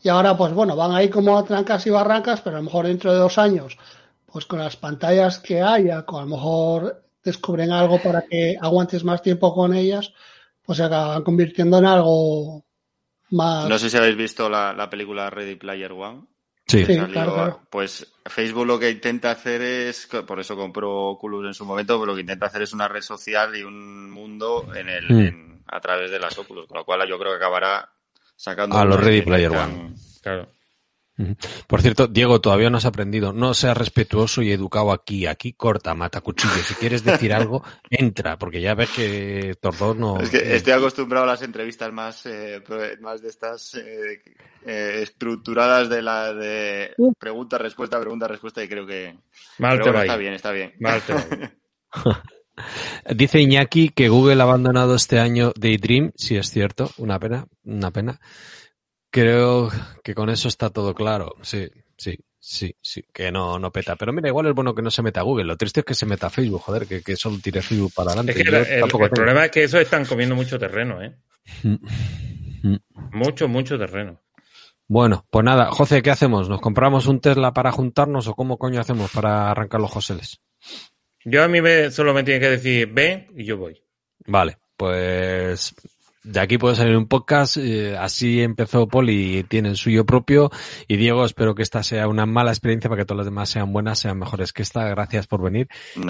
y 0.02 0.09
ahora, 0.09 0.36
pues 0.36 0.52
bueno, 0.52 0.77
van 0.77 0.93
ahí 0.93 1.09
como 1.09 1.39
a 1.39 1.44
trancas 1.44 1.86
y 1.86 1.90
barrancas, 1.90 2.40
pero 2.43 2.56
a 2.56 2.59
lo 2.60 2.64
mejor 2.64 2.86
dentro 2.86 3.12
de 3.12 3.18
dos 3.18 3.39
años, 3.39 3.78
pues 4.31 4.47
con 4.47 4.59
las 4.59 4.77
pantallas 4.77 5.39
que 5.39 5.60
haya, 5.62 6.02
con 6.05 6.20
a 6.20 6.24
lo 6.24 6.28
mejor 6.36 7.02
descubren 7.22 7.72
algo 7.72 8.01
para 8.02 8.22
que 8.22 8.56
aguantes 8.60 9.05
más 9.05 9.22
tiempo 9.22 9.55
con 9.55 9.74
ellas, 9.74 10.12
pues 10.62 10.78
se 10.78 10.84
acaban 10.84 11.22
convirtiendo 11.22 11.78
en 11.78 11.86
algo 11.86 12.64
más. 13.30 13.68
No 13.68 13.78
sé 13.78 13.90
si 13.90 13.97
habéis 13.97 14.16
visto 14.16 14.48
la, 14.48 14.72
la 14.72 14.88
película 14.90 15.30
Ready 15.30 15.56
Player 15.56 15.92
One. 15.92 16.22
Sí. 16.66 16.84
Sí, 16.84 16.94
claro, 16.97 17.34
claro. 17.34 17.60
Pues 17.68 18.06
Facebook 18.26 18.64
lo 18.66 18.78
que 18.78 18.90
intenta 18.90 19.32
hacer 19.32 19.60
es, 19.60 20.09
por 20.26 20.38
eso 20.38 20.56
compró 20.56 21.06
Oculus 21.09 21.47
en 21.47 21.55
su 21.55 21.64
momento, 21.64 21.97
pues 21.98 22.06
lo 22.06 22.14
que 22.14 22.20
intenta 22.20 22.47
hacer 22.47 22.62
es 22.62 22.72
una 22.72 22.86
red 22.86 23.02
social 23.02 23.56
y 23.56 23.62
un 23.64 24.09
mundo 24.10 24.68
en 24.74 24.88
el, 24.88 25.09
Mm. 25.09 25.20
en- 25.20 25.62
a 25.66 25.80
través 25.80 26.10
de 26.10 26.18
las 26.20 26.36
Oculus, 26.38 26.66
con 26.66 26.78
lo 26.78 26.84
cual 26.84 27.09
yo 27.09 27.18
creo 27.18 27.32
que 27.32 27.36
acabará 27.38 27.88
sacando 28.36 28.76
A 28.76 28.84
los 28.84 29.01
Ready 29.01 29.22
Player 29.22 29.51
One. 29.51 29.94
Claro. 30.22 30.48
Por 31.66 31.82
cierto, 31.82 32.06
Diego, 32.06 32.40
todavía 32.40 32.70
no 32.70 32.78
has 32.78 32.84
aprendido. 32.84 33.32
No 33.32 33.55
seas 33.55 33.76
respetuoso 33.76 34.42
y 34.42 34.52
educado 34.52 34.92
aquí. 34.92 35.26
Aquí 35.26 35.52
corta, 35.52 35.94
mata 35.94 36.20
cuchillo. 36.20 36.62
Si 36.66 36.74
quieres 36.74 37.05
decir 37.05 37.32
algo, 37.32 37.62
entra, 37.90 38.38
porque 38.38 38.60
ya 38.60 38.74
ves 38.74 38.90
que 38.90 39.55
Tordón 39.60 40.01
no. 40.01 40.20
Es 40.20 40.30
que 40.30 40.56
estoy 40.56 40.72
acostumbrado 40.72 41.24
a 41.24 41.28
las 41.28 41.42
entrevistas 41.42 41.92
más, 41.92 42.26
eh, 42.26 42.62
más 43.01 43.22
de 43.22 43.28
estas 43.28 43.74
eh, 43.74 44.22
eh, 44.66 45.01
estructuradas 45.02 45.88
de 45.88 46.02
la 46.02 46.32
de 46.32 46.94
pregunta, 47.18 47.59
respuesta, 47.59 48.01
pregunta, 48.01 48.28
respuesta 48.28 48.62
y 48.62 48.68
creo 48.68 48.86
que 48.86 49.16
Mal 49.59 49.80
te 49.80 49.90
va 49.90 50.02
está 50.02 50.16
bien, 50.16 50.34
está 50.34 50.52
bien. 50.52 50.74
Mal 50.78 51.02
te 51.02 51.14
va 51.14 51.20
ahí. 51.30 52.12
Dice 53.14 53.40
Iñaki 53.40 53.90
que 53.90 54.09
Google 54.09 54.40
ha 54.40 54.44
abandonado 54.44 54.94
este 54.94 55.18
año 55.18 55.52
Daydream. 55.56 56.12
Sí, 56.14 56.36
es 56.36 56.51
cierto. 56.51 56.90
Una 56.98 57.18
pena, 57.18 57.47
una 57.64 57.90
pena. 57.90 58.20
Creo 59.11 59.70
que 60.03 60.15
con 60.15 60.31
eso 60.31 60.49
está 60.49 60.70
todo 60.70 60.95
claro. 60.95 61.35
Sí, 61.43 61.69
sí, 61.97 62.19
sí, 62.39 62.74
sí. 62.81 63.05
Que 63.12 63.32
no, 63.32 63.59
no 63.59 63.73
peta. 63.73 63.97
Pero 63.97 64.12
mira, 64.12 64.28
igual 64.28 64.47
es 64.47 64.55
bueno 64.55 64.74
que 64.74 64.82
no 64.82 64.91
se 64.91 65.03
meta 65.03 65.23
Google. 65.23 65.45
Lo 65.45 65.57
triste 65.57 65.81
es 65.81 65.87
que 65.87 65.95
se 65.95 66.07
meta 66.07 66.31
Facebook, 66.31 66.62
joder, 66.62 66.87
que, 66.87 67.03
que 67.03 67.16
solo 67.16 67.39
tire 67.43 67.61
Facebook 67.61 67.93
para 67.95 68.12
adelante. 68.12 68.32
Es 68.32 68.39
que 68.39 68.51
Yo 68.51 68.57
el, 69.05 69.11
problema 69.11 69.45
es 69.47 69.51
que 69.51 69.65
eso 69.65 69.78
están 69.81 70.05
comiendo 70.05 70.35
mucho 70.35 70.59
terreno, 70.59 71.03
¿eh? 71.03 71.16
Mm. 71.62 72.77
Mucho, 73.12 73.49
mucho 73.49 73.78
terreno. 73.78 74.20
Bueno, 74.87 75.24
pues 75.31 75.45
nada, 75.45 75.70
José, 75.70 76.03
¿qué 76.03 76.11
hacemos? 76.11 76.49
¿Nos 76.49 76.61
compramos 76.61 77.07
un 77.07 77.20
Tesla 77.20 77.53
para 77.53 77.70
juntarnos 77.70 78.27
o 78.27 78.35
cómo 78.35 78.59
coño 78.59 78.81
hacemos 78.81 79.11
para 79.12 79.51
arrancar 79.51 79.81
los 79.81 79.91
Joseles? 79.91 80.41
Yo 81.24 81.45
a 81.45 81.49
mí 81.49 81.61
me, 81.61 81.91
solo 81.91 82.12
me 82.12 82.24
tiene 82.24 82.41
que 82.41 82.51
decir 82.51 82.89
ven 82.93 83.28
y 83.37 83.45
yo 83.45 83.57
voy. 83.57 83.82
Vale, 84.27 84.59
pues 84.77 85.74
de 86.22 86.40
aquí 86.40 86.59
puede 86.59 86.76
salir 86.76 86.97
un 86.97 87.06
podcast. 87.06 87.56
eh, 87.56 87.97
así 87.97 88.42
empezó 88.42 88.86
Poli, 88.88 89.44
tiene 89.48 89.70
el 89.70 89.76
suyo 89.76 90.05
propio. 90.05 90.51
Y 90.86 90.97
Diego, 90.97 91.24
espero 91.24 91.55
que 91.55 91.62
esta 91.62 91.82
sea 91.82 92.09
una 92.09 92.26
mala 92.26 92.51
experiencia 92.51 92.90
para 92.90 93.02
que 93.02 93.06
todas 93.06 93.18
las 93.18 93.26
demás 93.26 93.48
sean 93.48 93.72
buenas, 93.72 93.98
sean 93.98 94.18
mejores 94.18 94.52
que 94.52 94.62
esta. 94.62 94.86
Gracias 94.88 95.26
por 95.26 95.42
venir. 95.42 95.68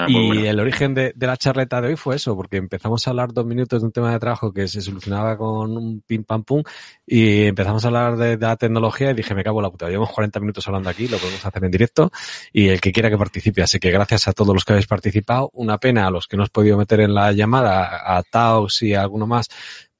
Y 0.09 0.47
el 0.47 0.59
origen 0.59 0.95
de, 0.95 1.13
de 1.15 1.27
la 1.27 1.37
charleta 1.37 1.81
de 1.81 1.89
hoy 1.89 1.97
fue 1.97 2.17
eso, 2.17 2.35
porque 2.37 2.57
empezamos 2.57 3.07
a 3.07 3.11
hablar 3.11 3.33
dos 3.33 3.47
minutos 3.47 3.83
de 3.83 3.87
un 3.87 3.93
tema 3.93 4.13
de 4.13 4.19
trabajo 4.19 4.53
que 4.53 4.67
se 4.69 4.81
solucionaba 4.81 5.37
con 5.37 5.77
un 5.77 6.03
pim 6.07 6.25
pam 6.25 6.45
pum 6.45 6.63
y 7.07 7.45
empezamos 7.45 7.85
a 7.85 7.89
hablar 7.89 8.17
de, 8.17 8.37
de 8.37 8.47
la 8.47 8.57
tecnología 8.57 9.11
y 9.11 9.15
dije, 9.15 9.35
me 9.35 9.45
cago 9.45 9.61
en 9.61 9.65
la 9.65 9.71
puta, 9.71 9.89
llevamos 9.89 10.11
40 10.11 10.41
minutos 10.41 10.67
hablando 10.67 10.91
aquí, 10.91 11.09
lo 11.09 11.19
podemos 11.19 11.45
hacer 11.45 11.65
en 11.65 11.71
directo 11.71 12.11
y 12.53 12.69
el 12.69 12.81
que 12.81 12.93
quiera 12.93 13.11
que 13.11 13.19
participe. 13.19 13.63
Así 13.63 13.79
que 13.79 13.91
gracias 13.91 14.29
a 14.29 14.33
todos 14.33 14.55
los 14.55 14.65
que 14.65 14.73
habéis 14.73 14.87
participado. 14.87 15.51
Una 15.53 15.79
pena 15.79 16.07
a 16.07 16.11
los 16.11 16.27
que 16.27 16.37
no 16.37 16.43
os 16.43 16.51
podido 16.51 16.77
meter 16.77 17.01
en 17.01 17.15
la 17.15 17.33
llamada, 17.33 18.17
a 18.17 18.23
Taos 18.23 18.83
y 18.83 18.95
a 18.95 19.03
alguno 19.03 19.27
más, 19.27 19.49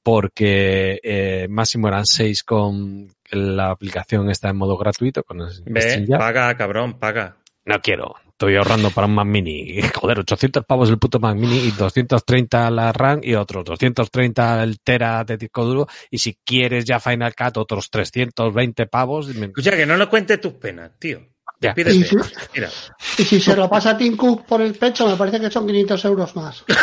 porque 0.03 1.01
eh, 1.03 1.47
máximo 1.49 1.89
eran 1.89 2.07
seis 2.07 2.43
con 2.43 3.09
la 3.31 3.71
aplicación 3.71 4.31
está 4.31 4.51
en 4.51 4.57
modo 4.57 4.77
gratuito 4.77 5.23
con 5.23 5.41
el 5.41 5.49
Ve, 5.67 5.83
StreamYard. 5.83 6.19
paga, 6.21 6.57
cabrón, 6.57 6.99
paga. 6.99 7.37
No 7.65 7.81
quiero. 7.81 8.15
Estoy 8.41 8.57
ahorrando 8.57 8.91
para 8.91 9.07
un 9.07 9.15
Mac 9.15 9.27
Mini. 9.27 9.83
Joder, 9.95 10.21
800 10.21 10.65
pavos 10.65 10.89
el 10.89 10.99
puto 10.99 11.21
Mac 11.21 11.37
Mini 11.37 11.59
y 11.59 11.71
230 11.73 12.71
la 12.71 12.91
RAM 12.91 13.21
y 13.23 13.35
otros 13.35 13.65
230 13.67 14.63
el 14.63 14.81
Tera 14.81 15.23
de 15.25 15.37
disco 15.37 15.65
duro. 15.65 15.87
Y 16.11 16.19
si 16.19 16.39
quieres 16.43 16.87
ya 16.87 16.99
Final 17.01 17.35
Cut, 17.35 17.59
otros 17.59 17.91
320 17.91 18.87
pavos. 18.87 19.29
Escucha, 19.29 19.77
que 19.77 19.85
no 19.85 19.99
nos 19.99 20.09
cuentes 20.09 20.41
tus 20.41 20.55
penas, 20.55 20.93
tío. 20.99 21.21
Ya. 21.61 21.75
Mira, 21.77 21.93
Y 21.93 23.25
si 23.25 23.39
se 23.39 23.55
lo 23.55 23.69
pasa 23.69 23.91
a 23.91 23.99
Tim 23.99 24.17
Cook 24.17 24.47
por 24.47 24.63
el 24.63 24.75
pecho, 24.75 25.07
me 25.07 25.17
parece 25.17 25.39
que 25.41 25.51
son 25.51 25.67
500 25.67 26.05
euros 26.07 26.35
más. 26.35 26.65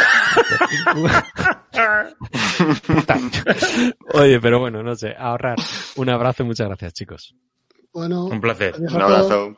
Oye, 4.13 4.39
pero 4.39 4.59
bueno, 4.59 4.83
no 4.83 4.95
sé, 4.95 5.15
ahorrar. 5.17 5.57
Un 5.95 6.09
abrazo 6.09 6.43
y 6.43 6.45
muchas 6.45 6.67
gracias, 6.67 6.93
chicos. 6.93 7.33
Bueno, 7.91 8.25
un 8.25 8.39
placer. 8.39 8.75
Un 8.77 9.01
abrazo. 9.01 9.55